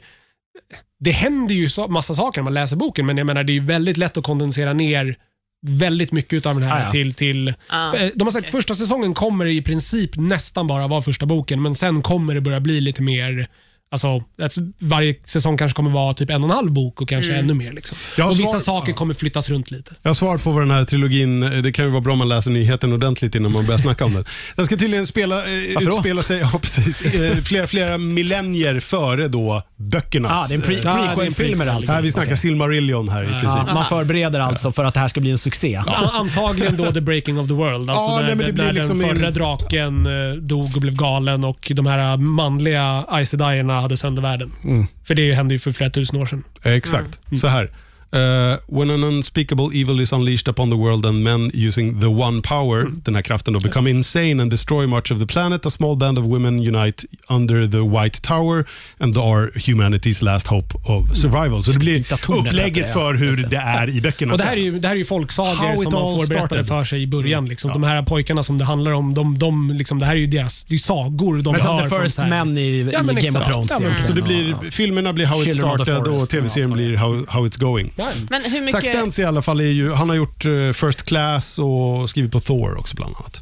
det 1.00 1.12
händer 1.12 1.56
ju 1.56 1.70
så, 1.70 1.88
massa 1.88 2.14
saker 2.16 2.42
när 2.42 2.44
man 2.44 2.54
läser 2.54 2.76
boken, 2.76 3.06
men 3.06 3.18
jag 3.18 3.28
menar 3.28 3.44
det 3.44 3.52
är 3.52 3.54
ju 3.54 3.66
väldigt 3.66 3.98
lätt 3.98 4.18
att 4.18 4.24
kondensera 4.24 4.74
ner 4.74 5.18
väldigt 5.62 6.12
mycket 6.12 6.46
av 6.46 6.60
den 6.60 6.70
här 6.70 6.80
Ah, 6.82 6.84
ja. 6.84 6.90
till... 6.92 7.14
till 7.14 7.54
Ah, 7.70 7.92
för, 7.92 8.04
eh, 8.04 8.10
De 8.16 8.24
har 8.28 8.32
sagt 8.32 8.46
att 8.46 8.52
första 8.52 8.76
säsongen 8.76 9.14
kommer 9.14 9.46
i 9.46 9.62
princip 9.62 10.16
nästan 10.16 10.68
bara 10.68 10.88
vara 10.88 11.02
första 11.02 11.26
boken, 11.26 11.62
men 11.62 11.76
sen 11.76 12.02
kommer 12.02 12.36
det 12.36 12.42
börja 12.42 12.60
bli 12.60 12.82
lite 12.82 13.02
mer 13.02 13.48
Alltså, 13.92 14.18
att 14.42 14.56
varje 14.80 15.16
säsong 15.26 15.58
kanske 15.58 15.76
kommer 15.76 15.92
vara 15.92 16.14
typ 16.14 16.30
en 16.30 16.44
och 16.44 16.50
en 16.50 16.56
halv 16.56 16.72
bok 16.72 17.02
och 17.02 17.10
kanske 17.10 17.36
ännu 17.36 17.54
mer. 17.54 17.72
Liksom. 17.72 17.98
Och 18.30 18.40
vissa 18.40 18.60
saker 18.60 18.92
ja. 18.92 18.96
kommer 18.96 19.14
flyttas 19.14 19.50
runt 19.50 19.72
lite. 19.72 19.92
Jag 20.02 20.10
har 20.10 20.16
svar 20.16 20.38
på 20.38 20.52
vad 20.52 20.62
den 20.62 20.72
här 20.72 20.84
trilogin, 20.84 21.44
eh, 21.44 21.50
det 21.52 21.72
kan 21.72 21.86
ju 21.86 21.92
vara 21.92 22.02
bra 22.02 22.14
om 22.14 22.20
man 22.20 22.30
läser 22.30 22.52
nyheten 22.52 22.94
ordentligt 22.94 23.36
innan 23.36 23.52
man 23.52 23.66
börjar 23.66 23.78
snacka 23.78 24.06
om 24.06 24.14
den. 24.14 24.26
Den 24.56 24.66
ska 24.66 24.78
tydligen 24.78 25.06
spela, 25.06 25.36
eh, 25.36 25.44
Varför 25.76 25.90
då? 25.92 25.98
utspela 25.98 26.24
sig 26.24 26.38
ja, 26.54 26.60
precis, 26.62 27.02
eh, 27.02 27.36
flera, 27.38 27.68
flera 27.68 27.98
millennier 27.98 28.80
före 28.80 29.28
då 29.28 29.62
böckernas. 29.76 30.32
Ah, 30.32 30.48
det 30.48 30.54
är 30.54 30.58
en 30.58 30.64
pre- 30.64 30.72
eh, 30.72 30.80
Ja, 30.84 30.94
det 30.96 31.00
är 31.00 31.10
en 31.10 31.16
prequel-filmer 31.16 31.58
prequel. 31.66 31.70
alltså. 31.76 31.94
här 31.94 32.02
vi 32.02 32.12
snackar 32.12 32.28
Okej. 32.28 32.38
Silmarillion 32.38 33.10
här 33.10 33.24
i 33.24 33.28
princip. 33.28 33.62
Ja, 33.68 33.74
man 33.74 33.86
förbereder 33.90 34.40
alltså 34.40 34.72
för 34.72 34.84
att 34.86 34.94
det 34.94 35.00
här 35.00 35.08
ska 35.08 35.22
bli 35.22 35.32
en 35.32 35.38
succé. 35.38 35.76
A- 35.88 36.12
Antagligen 36.14 36.78
då 36.78 36.92
The 36.92 37.02
Breaking 37.02 37.40
of 37.40 37.48
the 37.48 37.54
World. 37.54 37.90
Alltså 37.90 38.10
Ja, 38.12 38.16
när, 38.18 38.24
nej, 38.26 38.36
men 38.36 38.46
det 38.48 38.54
blir 38.54 38.64
när 38.66 38.74
liksom 38.74 39.00
den 39.00 39.16
förra 39.16 39.28
en- 39.28 39.34
draken 39.34 40.08
dog 40.48 40.76
och 40.76 40.82
blev 40.82 40.96
galen 40.96 41.44
och 41.44 41.72
de 41.76 41.86
här 41.86 42.18
manliga 42.18 42.84
Aes 43.08 43.34
Sedai'erna 43.34 43.77
hade 43.82 43.98
sönder 43.98 44.22
världen. 44.22 44.52
Mm. 44.64 44.88
För 45.04 45.16
det 45.16 45.34
hände 45.34 45.54
ju 45.54 45.60
för 45.60 45.72
flera 45.72 45.90
tusen 45.90 46.22
år 46.22 46.26
sedan. 46.26 46.44
Exakt. 46.64 47.20
Så 47.40 47.48
här. 47.48 47.72
Eh, 48.12 48.58
when 48.68 48.90
an 48.90 49.04
unspeakable 49.04 49.70
evil 49.74 50.00
is 50.00 50.14
unleashed 50.14 50.48
upon 50.48 50.70
the 50.70 50.78
world 50.78 51.06
and 51.06 51.24
men 51.24 51.52
using 51.54 52.00
the 52.00 52.08
one 52.08 52.42
power, 52.42 52.86
den 53.04 53.16
här 53.16 53.22
kraften 53.22 53.54
då, 53.54 53.60
become 53.60 53.90
insane 53.90 54.42
and 54.42 54.52
destroy 54.52 54.88
much 54.88 55.12
of 55.12 55.20
the 55.20 55.26
planet, 55.26 55.66
a 55.66 55.70
small 55.70 55.98
band 55.98 56.20
of 56.20 56.26
women 56.26 56.60
unite 56.60 57.08
under 57.30 57.68
the 57.68 57.82
White 57.82 58.22
Tower 58.22 58.66
and 59.00 59.18
are 59.18 59.52
humanity's 59.56 60.24
last 60.24 60.48
hope 60.48 60.76
of 60.86 61.16
survival. 61.16 61.64
Så 61.64 61.72
det 61.72 61.80
blir 61.80 62.06
upplägget 62.28 62.86
ja. 62.88 62.94
för 62.94 63.14
hur 63.14 63.38
det. 63.38 63.48
det. 63.48 63.58
är 63.58 63.90
i 63.90 64.02
böckerna. 64.02 64.34
Och 64.34 64.38
det 64.38 64.44
här 64.44 64.54
är 64.54 64.62
ju, 64.62 64.80
det 64.80 64.88
här 64.88 64.96
är 64.96 65.00
ju 65.00 65.06
folksagor 65.06 65.84
som 65.84 65.94
man 65.94 66.20
får 66.20 66.28
berättade 66.28 66.66
för 66.66 66.84
sig 66.84 67.04
i 67.04 67.08
början. 67.08 67.46
Liksom. 67.46 67.72
De 67.72 67.84
här 67.84 68.04
pojkarna 68.04 68.44
som 68.44 68.58
det 68.58 68.66
handlar 68.66 68.92
om, 68.92 69.14
de, 69.14 69.38
de, 69.38 69.72
liksom, 69.72 70.00
det 70.00 70.06
här 70.06 70.16
är 70.16 70.20
ju 70.20 70.28
deras 70.28 70.64
det 70.64 70.76
är 70.76 70.80
sagor 70.80 71.42
de 71.42 71.52
Men 71.52 71.60
som 71.60 71.90
The 71.90 72.02
First 72.02 72.18
Men 72.18 72.58
i, 72.58 72.90
Ja, 72.94 73.00
i 73.00 73.26
Game 73.26 73.40
of. 73.40 73.46
Thrones. 73.46 73.68
Ja, 73.70 73.80
men. 73.80 73.98
Så 73.98 74.14
det 74.14 74.22
blir, 74.22 74.50
Ja. 74.50 74.72
filmerna 74.72 75.14
blir 75.14 75.26
how 75.26 75.44
it 75.44 75.54
started 75.54 75.98
och 76.08 76.30
tv-serien 76.30 76.70
ja. 76.70 76.76
blir 76.76 76.98
how, 76.98 77.26
how 77.30 77.48
it's 77.48 77.60
going. 77.60 77.92
Ja. 77.98 78.10
Men 78.30 78.42
hur 78.42 78.68
Zack 78.68 78.84
mycket... 78.84 78.96
Stentz 78.98 79.20
i 79.20 79.24
alla 79.24 79.42
fall 79.42 79.60
är 79.60 79.64
ju, 79.66 79.92
han 79.94 80.10
har 80.10 80.16
gjort 80.16 80.46
eh, 80.46 80.72
First 80.74 81.04
Class 81.04 81.60
och 81.60 82.10
skrivit 82.10 82.32
på 82.32 82.40
Thor 82.40 82.78
också 82.78 82.96
bland 82.96 83.16
annat. 83.16 83.42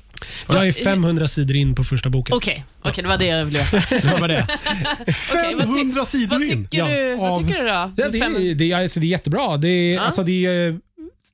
Jag 0.50 0.68
är 0.68 0.72
500 0.72 1.28
sidor 1.28 1.56
in 1.56 1.76
på 1.76 1.84
första 1.84 2.10
boken. 2.10 2.36
Okej, 2.36 2.64
okej, 2.82 3.02
det 3.04 3.10
var 3.10 3.18
det 3.18 3.26
jag 3.26 3.46
ville 3.46 3.60
veta. 3.72 4.08
Det 4.16 4.22
var 4.22 4.28
det. 4.28 4.48
Okej, 5.32 5.56
vad 5.56 5.64
ty- 5.66 5.68
500 5.68 6.06
sidor 6.06 6.36
Vad 6.40 6.44
in! 6.48 6.64
tycker, 6.66 6.78
Ja, 6.78 6.88
du, 7.10 7.16
vad 7.16 7.30
av- 7.32 7.40
tycker 7.42 7.54
du 7.54 7.62
då? 7.62 7.68
Ja, 7.68 7.92
det, 7.96 8.04
är, 8.04 8.56
det, 8.56 8.72
är, 8.72 8.82
alltså, 8.84 9.00
det 9.00 9.06
är 9.06 9.10
jättebra. 9.10 9.58
Det 9.58 9.68
är, 9.68 9.94
Ja. 9.96 10.02
alltså, 10.02 10.24
det 10.24 10.46
är, 10.46 10.70
om 10.70 10.80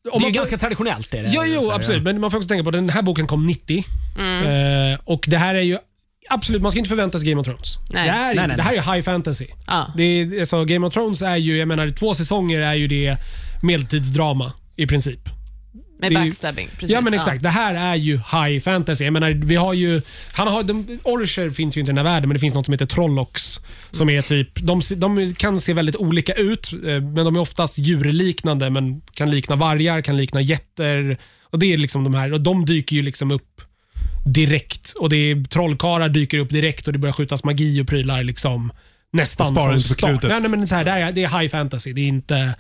Det 0.04 0.10
är 0.18 0.20
ju 0.20 0.26
får- 0.26 0.32
ganska 0.32 0.58
traditionellt. 0.58 1.14
Är 1.14 1.24
det, 1.24 1.30
Ja, 1.30 1.42
Så 1.44 1.48
jo, 1.50 1.70
här, 1.70 1.76
absolut. 1.76 2.04
Men 2.04 2.20
man 2.22 2.32
får 2.32 2.38
också 2.38 2.50
tänka 2.50 2.64
på 2.64 2.70
att 2.70 2.74
den 2.74 2.90
här 2.90 3.02
boken 3.02 3.28
kom 3.28 3.46
90. 3.46 3.84
Mm. 4.20 4.94
Eh, 4.94 5.00
och 5.04 5.26
det 5.28 5.38
här 5.38 5.56
är 5.56 5.62
ju 5.62 5.78
Absolut, 6.34 6.62
man 6.62 6.72
ska 6.72 6.80
inte 6.80 6.90
förvänta 6.90 7.20
sig 7.20 7.30
Game 7.30 7.42
of 7.42 7.48
Thrones. 7.48 7.78
Nej. 7.90 8.06
Det, 8.06 8.12
här, 8.12 8.32
är- 8.32 8.36
Nej, 8.36 8.48
nej, 8.48 8.58
det 8.58 8.64
här 8.64 8.74
är 8.74 8.94
high 8.96 9.02
fantasy. 9.04 9.48
Ja. 9.68 9.88
Det 9.98 10.04
är, 10.04 10.40
alltså, 10.40 10.66
Game 10.66 10.88
of 10.88 10.94
Thrones 10.94 11.22
är 11.22 11.36
ju, 11.36 11.58
jag 11.58 11.68
menar, 11.68 11.90
två 11.90 12.14
säsonger 12.16 12.60
är 12.60 12.74
ju 12.74 12.88
det 12.88 13.18
medeltidsdrama 13.64 14.54
i 14.76 14.88
princip. 14.88 15.20
Med 16.00 16.14
backstabbing. 16.14 16.70
Precis. 16.74 16.90
ja, 16.90 17.02
men 17.02 17.14
exakt. 17.14 17.44
Det 17.44 17.50
här 17.50 17.76
är 17.76 17.96
ju 17.96 18.12
high 18.18 18.60
fantasy. 18.60 19.04
Jag 19.04 19.14
menar, 19.14 19.30
vi 19.32 19.56
har 19.56 19.74
ju... 19.74 20.02
Han 20.34 20.48
har, 20.48 20.64
de, 20.64 21.00
Orcher 21.04 21.50
finns 21.50 21.78
ju 21.78 21.80
inte 21.80 21.90
i 21.90 21.94
den 21.96 22.06
här 22.06 22.14
världen, 22.14 22.30
men 22.30 22.34
det 22.34 22.40
finns 22.40 22.54
något 22.54 22.66
som 22.66 22.72
heter 22.72 22.86
Trollocs. 22.86 23.60
Som 23.92 24.10
är 24.10 24.22
typ, 24.22 24.50
de, 24.56 24.82
de 24.96 25.34
kan 25.34 25.60
se 25.62 25.74
väldigt 25.74 25.96
olika 25.96 26.34
ut, 26.34 26.74
eh, 26.74 26.80
men 26.84 27.14
de 27.16 27.36
är 27.36 27.40
oftast 27.40 27.78
djurliknande, 27.78 28.70
men 28.70 29.02
kan 29.14 29.30
likna 29.32 29.56
vargar, 29.56 30.02
kan 30.02 30.18
likna 30.18 30.42
getter. 30.42 31.18
Och 31.44 31.60
det 31.60 31.74
är 31.74 31.78
liksom 31.78 32.04
de 32.04 32.14
här, 32.14 32.34
och 32.34 32.42
de 32.42 32.66
dyker 32.66 32.96
ju 32.96 33.02
liksom 33.02 33.32
upp 33.32 33.62
direkt. 34.26 34.92
Och 34.92 35.10
det 35.10 35.16
är 35.16 35.44
Trollkarlar 35.44 36.10
dyker 36.10 36.38
upp 36.38 36.50
direkt 36.50 36.88
och 36.88 36.94
det 36.94 37.00
börjar 37.00 37.14
skjutas 37.14 37.44
magi 37.44 37.82
och 37.82 37.88
prylar 37.88 38.24
liksom 38.24 38.72
nästan 39.14 39.46
sparar 39.48 39.66
från 39.66 39.78
inte 39.78 39.88
på 39.88 39.94
start. 39.94 40.10
krutet. 40.12 40.30
Nej, 40.30 40.40
nej, 40.42 40.50
men 40.50 40.68
så 40.68 40.76
här, 40.76 40.86
det, 40.86 40.92
är, 40.92 41.12
det 41.12 41.24
är 41.24 41.40
high 41.40 41.52
fantasy. 41.52 41.94
Det 41.94 42.02
är 42.02 42.08
inte, 42.08 42.56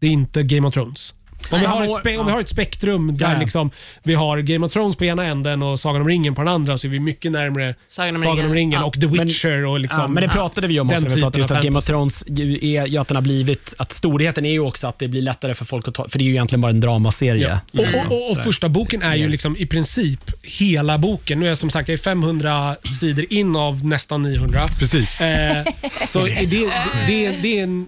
det 0.00 0.06
är 0.06 0.10
inte 0.10 0.42
Game 0.42 0.68
of 0.68 0.74
Thrones. 0.74 1.14
Om 1.50 1.58
vi, 1.60 1.66
har 1.66 1.84
ett 1.84 1.94
spe, 1.94 2.16
om 2.16 2.26
vi 2.26 2.32
har 2.32 2.40
ett 2.40 2.48
spektrum 2.48 3.16
där 3.16 3.26
Ja, 3.26 3.32
ja. 3.32 3.38
Liksom, 3.40 3.70
vi 4.02 4.14
har 4.14 4.38
Game 4.38 4.66
of 4.66 4.72
Thrones 4.72 4.96
på 4.96 5.04
ena 5.04 5.24
änden 5.24 5.62
och 5.62 5.80
Sagan 5.80 6.00
om 6.02 6.08
ringen 6.08 6.34
på 6.34 6.42
den 6.42 6.52
andra 6.52 6.78
så 6.78 6.86
är 6.86 6.90
vi 6.90 7.00
mycket 7.00 7.32
närmare 7.32 7.74
Sagan 7.88 8.14
Sagan 8.14 8.30
om 8.32 8.36
ringen. 8.38 8.52
ringen, 8.52 8.80
Ja. 8.80 8.86
och 8.86 9.00
The 9.00 9.06
Witcher. 9.06 9.64
och 9.64 9.80
liksom, 9.80 10.00
Ja, 10.02 10.08
men 10.08 10.22
det 10.22 10.28
pratade 10.28 10.66
vi 10.66 10.80
om 10.80 10.88
den 10.88 10.96
också. 10.96 11.08
när 11.08 11.14
Vi 11.16 11.20
pratade 11.22 11.32
typen 11.32 11.40
just 11.42 11.50
av 11.50 11.56
att 11.56 11.64
Game 11.64 11.78
of. 11.78 11.84
Thrones 11.84 12.24
ju 12.26 12.74
är 12.76 12.86
ju 12.86 12.98
att 12.98 13.08
den 13.08 13.16
har 13.16 13.22
blivit, 13.22 13.74
att 13.78 13.92
storheten 13.92 14.46
är 14.46 14.52
ju 14.52 14.60
också 14.60 14.86
att 14.86 14.98
det 14.98 15.08
blir 15.08 15.22
lättare 15.22 15.54
för 15.54 15.64
folk 15.64 15.88
att 15.88 15.94
ta, 15.94 16.08
för 16.08 16.18
det 16.18 16.24
är 16.24 16.26
ju 16.26 16.30
egentligen 16.32 16.60
bara 16.60 16.70
en 16.70 16.80
dramaserie. 16.80 17.60
Ja. 17.72 17.80
Och, 17.82 17.86
och, 17.88 18.12
och, 18.12 18.30
och 18.32 18.44
första 18.44 18.68
boken 18.68 19.02
är 19.02 19.14
ju 19.14 19.22
Mer. 19.22 19.28
liksom 19.30 19.56
i 19.56 19.66
princip 19.66 20.30
hela 20.42 20.98
boken. 20.98 21.40
Nu 21.40 21.44
är 21.46 21.48
jag 21.48 21.58
som 21.58 21.70
sagt 21.70 21.88
jag 21.88 21.94
är 21.98 21.98
500 22.02 22.76
sidor 23.00 23.24
in 23.30 23.56
av 23.56 23.84
nästan 23.84 24.22
900. 24.22 24.66
Precis. 24.78 25.20
Eh, 25.20 25.64
så 26.08 26.24
det, 26.24 26.50
det, 26.50 26.70
det, 27.06 27.42
det 27.42 27.58
är 27.58 27.62
en... 27.62 27.86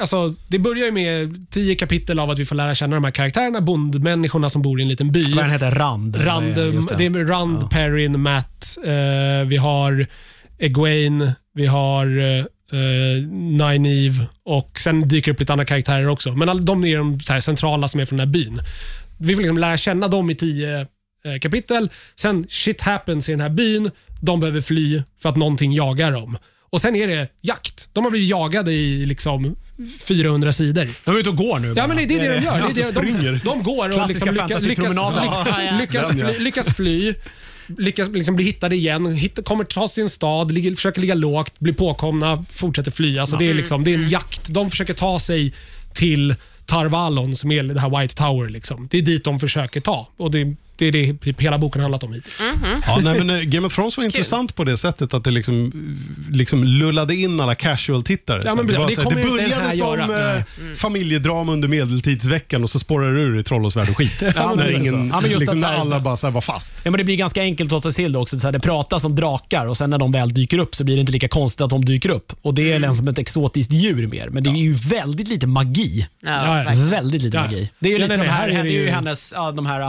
Alltså, 0.00 0.34
det 0.48 0.58
börjar 0.58 0.86
ju 0.86 0.92
med 0.92 1.46
tio 1.50 1.74
kapitel 1.74 2.18
av 2.18 2.30
att 2.30 2.38
vi 2.38 2.44
får 2.44 2.56
lära 2.56 2.74
känna 2.74 2.94
de 2.94 3.04
här 3.04 3.10
karaktärerna, 3.10 3.60
bondmänniskorna 3.60 4.50
som 4.50 4.62
bor 4.62 4.80
i 4.80 4.82
en 4.82 4.88
liten 4.88 5.12
by. 5.12 5.34
Vad 5.34 5.44
den 5.44 5.50
heter? 5.50 5.70
Rand. 5.70 6.26
Rand, 6.26 6.58
Just 6.58 6.88
det. 6.88 7.04
är 7.04 7.24
Rand, 7.24 7.70
Perrin, 7.70 8.20
Matt, 8.20 8.78
eh, 8.84 9.48
vi 9.48 9.56
har 9.56 10.06
Egwene, 10.58 11.34
vi 11.54 11.66
har 11.66 12.06
eh, 12.06 12.44
Nynaeve 13.30 14.26
och 14.44 14.80
sen 14.80 15.08
dyker 15.08 15.32
upp 15.32 15.40
lite 15.40 15.52
andra 15.52 15.64
karaktärer 15.64 16.08
också. 16.08 16.32
Men 16.32 16.48
all, 16.48 16.64
de 16.64 16.84
är 16.84 16.96
de 16.96 17.20
så 17.20 17.32
här 17.32 17.40
centrala 17.40 17.88
som 17.88 18.00
är 18.00 18.04
från 18.04 18.16
den 18.16 18.28
här 18.28 18.32
byn. 18.32 18.60
Vi 19.18 19.34
får 19.34 19.42
liksom 19.42 19.58
lära 19.58 19.76
känna 19.76 20.08
dem 20.08 20.30
i 20.30 20.34
tio 20.34 20.80
eh, 20.80 21.38
kapitel. 21.40 21.90
Sen 22.16 22.46
shit 22.48 22.80
happens 22.80 23.28
i 23.28 23.32
den 23.32 23.40
här 23.40 23.48
byn. 23.48 23.90
De 24.20 24.40
behöver 24.40 24.60
fly 24.60 25.02
för 25.22 25.28
att 25.28 25.36
någonting 25.36 25.72
jagar 25.72 26.12
dem. 26.12 26.38
Och 26.70 26.80
sen 26.80 26.96
är 26.96 27.08
det 27.08 27.28
jakt. 27.40 27.88
De 27.92 28.04
har 28.04 28.10
blivit 28.10 28.28
jagade 28.28 28.72
i 28.72 29.06
liksom 29.06 29.56
400 29.98 30.52
sidor. 30.52 30.88
De 31.04 31.16
är 31.16 31.20
ute 31.20 31.28
och 31.28 31.36
går 31.36 31.58
nu. 31.58 31.74
Ja, 31.76 31.86
men 31.86 31.96
det 31.96 32.02
är 32.02 32.08
det 32.08 32.16
de 32.16 32.44
gör. 32.44 32.58
Det 32.58 32.64
är 32.64 32.74
det, 32.74 32.82
de, 32.82 32.92
springer. 32.92 33.40
de 33.44 33.62
går 33.62 34.00
och 34.00 34.08
liksom 34.08 34.28
lyckas, 34.28 34.62
lyckas, 34.62 34.92
lyckas, 35.80 36.06
fly, 36.16 36.38
lyckas 36.38 36.76
fly, 36.76 37.14
lyckas 37.78 38.08
liksom 38.08 38.36
bli 38.36 38.44
hittade 38.44 38.76
igen, 38.76 39.14
hitta, 39.14 39.42
kommer 39.42 39.64
ta 39.64 39.88
sig 39.88 39.94
till 39.94 40.02
en 40.02 40.10
stad, 40.10 40.52
ligger, 40.52 40.74
försöker 40.74 41.00
ligga 41.00 41.14
lågt, 41.14 41.58
blir 41.58 41.72
påkomna, 41.72 42.44
fortsätter 42.52 42.90
fly. 42.90 43.18
Alltså 43.18 43.36
det, 43.36 43.50
är 43.50 43.54
liksom, 43.54 43.84
det 43.84 43.90
är 43.90 43.94
en 43.94 44.08
jakt. 44.08 44.48
De 44.48 44.70
försöker 44.70 44.94
ta 44.94 45.18
sig 45.18 45.54
till 45.94 46.34
Tarvalon, 46.66 47.36
som 47.36 47.52
är 47.52 47.62
det 47.62 47.80
här 47.80 48.00
White 48.00 48.14
Tower. 48.14 48.48
Liksom. 48.48 48.88
Det 48.90 48.98
är 48.98 49.02
dit 49.02 49.24
de 49.24 49.40
försöker 49.40 49.80
ta. 49.80 50.08
Och 50.16 50.30
det, 50.30 50.56
det 50.80 50.86
är 50.88 50.92
det 50.92 51.14
typ 51.18 51.40
hela 51.40 51.58
boken 51.58 51.80
handlat 51.82 52.02
om 52.02 52.12
hittills. 52.12 52.42
Ja, 52.86 52.98
nej, 53.02 53.18
men, 53.24 53.30
eh, 53.30 53.42
Game 53.42 53.66
of 53.66 53.74
Thrones 53.74 53.96
var 53.96 54.04
intressant 54.10 54.54
på 54.56 54.64
det 54.64 54.76
sättet 54.76 55.14
att 55.14 55.24
det 55.24 55.30
liksom, 55.30 55.72
liksom 56.30 56.64
lullade 56.64 57.14
in 57.14 57.40
alla 57.40 57.54
casual-tittare. 57.54 58.42
Ja, 58.44 58.54
men 58.54 58.66
det, 58.66 58.72
det 58.72 58.78
var 58.78 58.88
så 58.88 59.02
här, 59.02 59.10
det 59.10 59.22
började 59.22 59.76
som 59.76 60.10
eh, 60.70 60.76
familjedrama 60.76 61.52
under 61.52 61.68
medeltidsveckan 61.68 62.62
och 62.62 62.70
så 62.70 62.78
spårar 62.78 63.12
det 63.14 63.20
ur 63.20 63.38
i 63.38 63.42
Troll 63.42 63.64
och 63.64 63.72
svärd 63.72 63.88
och 63.90 63.96
skit. 63.96 64.22
Ja, 64.36 64.54
när 64.56 64.64
lite 64.66 64.78
så. 64.78 64.84
ingen, 64.84 65.08
Ja, 65.08 65.20
men 65.20 65.30
just 65.30 65.40
liksom, 65.40 65.60
när 65.60 65.72
alla 65.72 66.00
bara 66.00 66.16
här 66.22 66.30
var 66.30 66.40
fast. 66.40 66.74
Ja, 66.84 66.90
men 66.90 66.98
det 66.98 67.04
blir 67.04 67.16
ganska 67.16 67.42
enkelt 67.42 67.72
att 67.72 67.82
ta 67.82 67.92
sig 67.92 68.04
till 68.04 68.12
det 68.12 68.18
också. 68.18 68.40
Så 68.40 68.46
här, 68.46 68.52
det 68.52 68.60
pratas 68.60 69.04
om 69.04 69.16
drakar 69.16 69.66
och 69.66 69.76
sen 69.76 69.90
när 69.90 69.98
de 69.98 70.12
väl 70.12 70.34
dyker 70.34 70.58
upp 70.58 70.74
så 70.74 70.84
blir 70.84 70.94
det 70.96 71.00
inte 71.00 71.12
lika 71.12 71.28
konstigt 71.28 71.60
att 71.60 71.70
de 71.70 71.84
dyker 71.84 72.08
upp. 72.08 72.32
Och 72.42 72.54
Det 72.54 72.62
är 72.62 72.70
Mm. 72.70 72.84
mm. 72.84 72.96
som 72.96 73.08
ett 73.08 73.18
exotiskt 73.18 73.72
djur 73.72 74.06
mer, 74.06 74.28
men 74.28 74.42
det 74.42 74.50
är 74.50 74.54
ju 74.54 74.72
väldigt 74.72 75.28
lite 75.28 75.46
magi. 75.46 76.06
Ja. 76.22 76.64
Väldigt 76.76 77.22
lite 77.22 77.36
Ja. 77.36 77.42
magi. 77.42 77.70
Det 77.78 77.88
är 77.88 77.92
ju 77.92 77.98
Ja, 77.98 78.02
lite 78.06 78.16
nej, 78.16 78.26
de 78.26 78.32
här, 78.32 78.40
här 78.40 78.48
är 78.48 78.56
det 78.56 78.62
det 78.62 78.68
är 78.68 78.80
ju 78.80 78.90
hennes, 78.90 79.34
de 79.54 79.66
här 79.66 79.80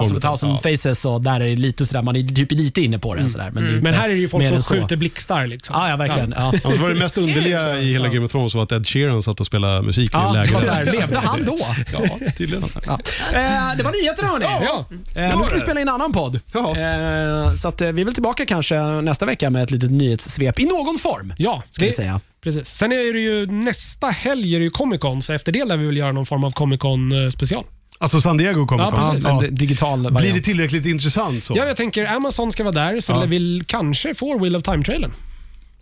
House 0.00 0.14
of 0.14 0.20
Thousand 0.26 0.52
ja. 0.64 0.70
Faces 0.76 1.04
och 1.04 1.20
där 1.22 1.40
är 1.40 1.46
det 1.46 1.56
lite 1.56 1.86
sådär, 1.86 2.02
man 2.02 2.16
är 2.16 2.22
typ 2.34 2.52
lite 2.52 2.80
inne 2.80 2.98
på 2.98 3.14
det. 3.14 3.28
Sådär, 3.28 3.50
men, 3.50 3.64
det 3.64 3.70
är 3.70 3.72
Men 3.72 3.86
inte 3.86 4.00
här 4.00 4.08
är 4.08 4.12
det 4.12 4.18
ju 4.18 4.28
folk 4.28 4.40
mer 4.42 4.48
som 4.48 4.56
än 4.56 4.62
så. 4.62 4.74
skjuter 4.74 4.96
blixtar. 4.96 5.46
Liksom. 5.46 5.76
Ja, 5.78 5.90
ja 5.90 5.96
verkligen. 5.96 6.34
Ja. 6.36 6.52
Annars 6.64 6.78
var 6.80 6.88
det 6.88 6.94
mest 6.94 7.18
underliga 7.18 7.80
i 7.80 7.92
hela 7.92 8.08
Game 8.08 8.24
of 8.24 8.30
Thrones 8.32 8.54
var 8.54 8.62
att 8.62 8.72
Ed 8.72 8.86
Sheeran 8.88 9.22
satt 9.22 9.40
och 9.40 9.46
spelade 9.46 9.82
musik 9.82 10.12
i 10.12 10.16
en 10.16 10.22
Ja, 10.22 10.32
det 10.32 10.52
var 10.52 10.60
lägenhet. 10.62 10.94
levde 11.00 11.18
han 11.18 11.44
då? 11.44 11.58
Ja, 11.92 12.30
tydligen. 12.38 12.64
Ja. 12.86 12.92
Eh, 13.32 13.76
det 13.76 13.82
var 13.82 13.92
nyheterna 14.02 14.28
hörni. 14.28 14.44
Ja. 14.44 14.84
Eh, 15.22 15.38
nu 15.38 15.44
ska 15.44 15.54
vi 15.54 15.60
spela 15.60 15.80
in 15.80 15.88
en 15.88 15.94
annan 15.94 16.12
podd. 16.12 16.40
Ja. 16.52 16.76
Eh, 16.76 17.50
så 17.52 17.68
att, 17.68 17.80
eh, 17.80 17.92
vi 17.92 18.00
är 18.00 18.04
väl 18.04 18.14
tillbaka 18.14 18.46
kanske 18.46 18.80
nästa 18.80 19.26
vecka 19.26 19.50
med 19.50 19.62
ett 19.62 19.70
litet 19.70 19.90
nyhetssvep 19.90 20.60
i 20.60 20.64
någon 20.64 20.98
form. 20.98 21.34
Ja, 21.38 21.62
Ska 21.70 21.84
vi 21.84 21.90
det- 21.90 21.96
säga. 21.96 22.20
Precis. 22.42 22.68
Sen 22.68 22.92
är 22.92 23.12
det 23.12 23.20
ju 23.20 23.46
nästa 23.46 24.06
helg 24.06 24.54
är 24.54 24.58
det 24.58 24.64
ju 24.64 24.70
Comic 24.70 25.00
Con, 25.00 25.22
så 25.22 25.32
efter 25.32 25.52
det 25.52 25.64
lär 25.64 25.76
vi 25.76 25.86
väl 25.86 25.96
göra 25.96 26.12
någon 26.12 26.26
form 26.26 26.44
av 26.44 26.50
Comic 26.50 26.80
Con 26.80 27.24
eh, 27.24 27.30
special. 27.30 27.64
Alltså 27.98 28.20
San 28.20 28.36
Diego 28.36 28.66
kommer 28.66 28.84
Ja, 28.84 28.90
komma. 28.90 29.10
precis. 29.10 29.26
En 29.28 29.54
digital 29.54 29.98
variant. 30.02 30.16
Blir 30.20 30.32
det 30.32 30.40
tillräckligt 30.40 30.86
intressant 30.86 31.44
så? 31.44 31.54
Ja, 31.56 31.64
jag 31.66 31.76
tänker 31.76 32.06
Amazon 32.16 32.52
ska 32.52 32.64
vara 32.64 32.72
där, 32.74 33.00
så 33.00 33.12
Ja. 33.12 33.24
vi 33.26 33.62
kanske 33.66 34.14
får 34.14 34.38
Wheel 34.40 34.56
of 34.56 34.62
Time-trailern. 34.62 35.12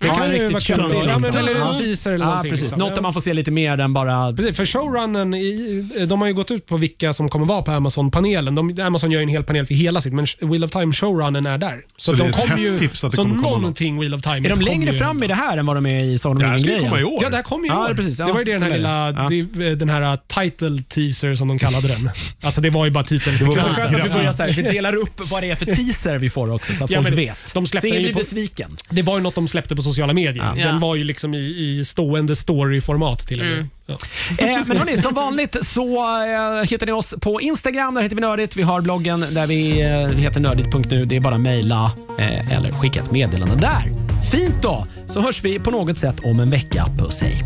Det 0.00 0.06
Ja, 0.06 0.14
kan 0.14 0.32
ju 0.32 0.48
vara 0.48 0.60
kul. 0.60 0.76
Ja, 1.06 1.18
men, 1.18 1.36
eller 1.36 1.54
en 1.54 1.78
teaser 1.78 2.12
eller 2.12 2.24
Ja, 2.24 2.28
någonting. 2.30 2.50
precis. 2.50 2.62
liksom. 2.62 2.78
Något 2.78 2.94
där 2.94 3.02
man 3.02 3.14
får 3.14 3.20
se 3.20 3.34
lite 3.34 3.50
mer 3.50 3.78
än 3.80 3.92
bara... 3.94 4.32
Precis, 4.32 4.56
för 4.56 4.66
showrunnen, 4.66 5.34
i, 5.34 6.06
de 6.08 6.20
har 6.20 6.28
ju 6.28 6.34
gått 6.34 6.50
ut 6.50 6.66
på 6.66 6.76
vilka 6.76 7.12
som 7.12 7.28
kommer 7.28 7.46
vara 7.46 7.62
på 7.62 7.70
Amazon-panelen. 7.70 8.54
De, 8.54 8.82
Amazon 8.82 9.10
gör 9.10 9.20
ju 9.20 9.22
en 9.22 9.28
hel 9.28 9.42
panel 9.44 9.66
för 9.66 9.74
hela 9.74 10.00
sitt, 10.00 10.12
men 10.12 10.26
Wheel 10.40 10.64
of 10.64 10.70
Time 10.70 10.92
showrunnen 10.92 11.46
är 11.46 11.58
där. 11.58 11.80
Så, 11.96 12.04
Så 12.04 12.12
det 12.12 12.18
är 12.18 12.22
de 12.22 12.28
ett 12.30 12.36
kommer 12.36 12.56
ju, 12.58 12.70
hett 12.70 12.80
tips 12.80 13.04
att 13.04 13.10
det 13.10 13.16
så 13.16 13.22
kommer 13.22 13.34
komma 13.36 13.48
något. 13.50 13.60
någonting 13.60 14.00
Wheel 14.00 14.14
of 14.14 14.22
Time. 14.22 14.36
Är 14.36 14.40
de 14.42 14.48
kommer 14.50 14.64
längre 14.64 14.92
ju 14.92 14.98
fram 14.98 15.22
i 15.22 15.26
det 15.26 15.34
här 15.34 15.56
än 15.58 15.66
vad 15.66 15.76
de 15.76 15.86
är 15.86 16.04
i 16.04 16.18
Sagan 16.18 16.36
om 16.36 16.42
Det 16.42 16.48
här 16.48 16.58
ska 16.58 16.68
ju 16.68 16.78
komma 16.78 16.86
i 16.86 16.90
ringen-grejen? 16.90 17.14
år. 17.18 17.22
Ja, 17.22 17.30
det 17.30 17.36
här 17.36 17.42
kommer 17.42 17.64
ju 17.64 17.72
i 17.72 17.76
Ja, 17.76 17.90
år. 17.90 17.94
precis. 17.94 18.18
Ja, 18.18 18.26
det 18.26 18.32
var 18.32 18.38
ju 18.40 18.44
den 18.44 18.62
här 18.62 18.70
så 18.70 18.74
är 18.74 18.78
det. 18.78 18.78
lilla, 18.78 19.12
Ja. 19.56 19.68
det, 19.68 19.74
den 19.74 19.88
här 19.88 20.12
uh, 20.12 20.18
title 20.26 20.82
teaser 20.88 21.34
som 21.34 21.48
de 21.48 21.58
kallade 21.58 21.88
den. 21.88 22.10
Alltså 22.44 22.60
det 22.60 22.70
var 22.70 22.84
ju 22.84 22.90
bara 22.90 23.02
Det 23.04 23.12
var 23.14 23.18
titelsekvensen. 23.18 23.74
skönt 23.74 23.94
att 23.96 24.04
vi, 24.10 24.14
börjar 24.14 24.32
så 24.32 24.42
här, 24.42 24.52
vi 24.52 24.62
delar 24.62 24.96
upp 24.96 25.30
vad 25.30 25.42
det 25.42 25.50
är 25.50 25.56
för 25.56 25.66
teaser 25.66 26.18
vi 26.18 26.30
får 26.30 26.52
också, 26.52 26.74
så 26.74 26.84
att 26.84 26.90
Ja, 26.90 26.96
folk 26.98 27.08
men 27.08 27.16
vet. 27.16 27.54
de 27.54 27.66
så 27.66 27.70
släpper 27.70 27.88
ingen 27.88 28.00
ju 28.00 28.06
blir 28.06 28.12
på- 28.14 28.18
besviken. 28.18 28.76
Det 28.90 29.02
var 29.02 29.16
ju 29.16 29.22
något 29.22 29.34
de 29.34 29.48
släppte 29.48 29.76
på 29.76 29.82
sociala 29.84 30.12
medier. 30.12 30.54
Ja. 30.56 30.66
Den 30.66 30.80
var 30.80 30.94
ju 30.94 31.04
liksom 31.04 31.34
i, 31.34 31.38
i 31.38 31.84
stående 31.84 32.36
story-format 32.36 33.18
till 33.18 33.40
och 33.40 33.46
med. 33.46 33.54
Mm. 33.54 33.68
Ja. 33.86 33.96
Eh, 34.38 34.66
men 34.66 34.76
hörni, 34.76 34.96
som 34.96 35.14
vanligt 35.14 35.56
så 35.66 35.98
eh, 35.98 36.64
hittar 36.70 36.86
ni 36.86 36.92
oss 36.92 37.14
på 37.20 37.40
Instagram. 37.40 37.94
Där 37.94 38.02
heter 38.02 38.16
vi 38.16 38.20
Nördigt. 38.20 38.56
Vi 38.56 38.62
har 38.62 38.80
bloggen 38.80 39.20
där 39.30 39.46
vi 39.46 39.82
eh, 39.82 40.18
heter 40.18 40.40
nördigt.nu. 40.40 41.04
Det 41.04 41.16
är 41.16 41.20
bara 41.20 41.34
att 41.34 41.40
mejla 41.40 41.92
eh, 42.18 42.56
eller 42.56 42.72
skicka 42.72 43.00
ett 43.00 43.10
meddelande 43.10 43.56
där. 43.56 43.92
Fint 44.30 44.62
då, 44.62 44.86
så 45.06 45.20
hörs 45.20 45.44
vi 45.44 45.58
på 45.58 45.70
något 45.70 45.98
sätt 45.98 46.20
om 46.20 46.40
en 46.40 46.50
vecka. 46.50 46.86
Puss 46.98 47.22
hej. 47.22 47.44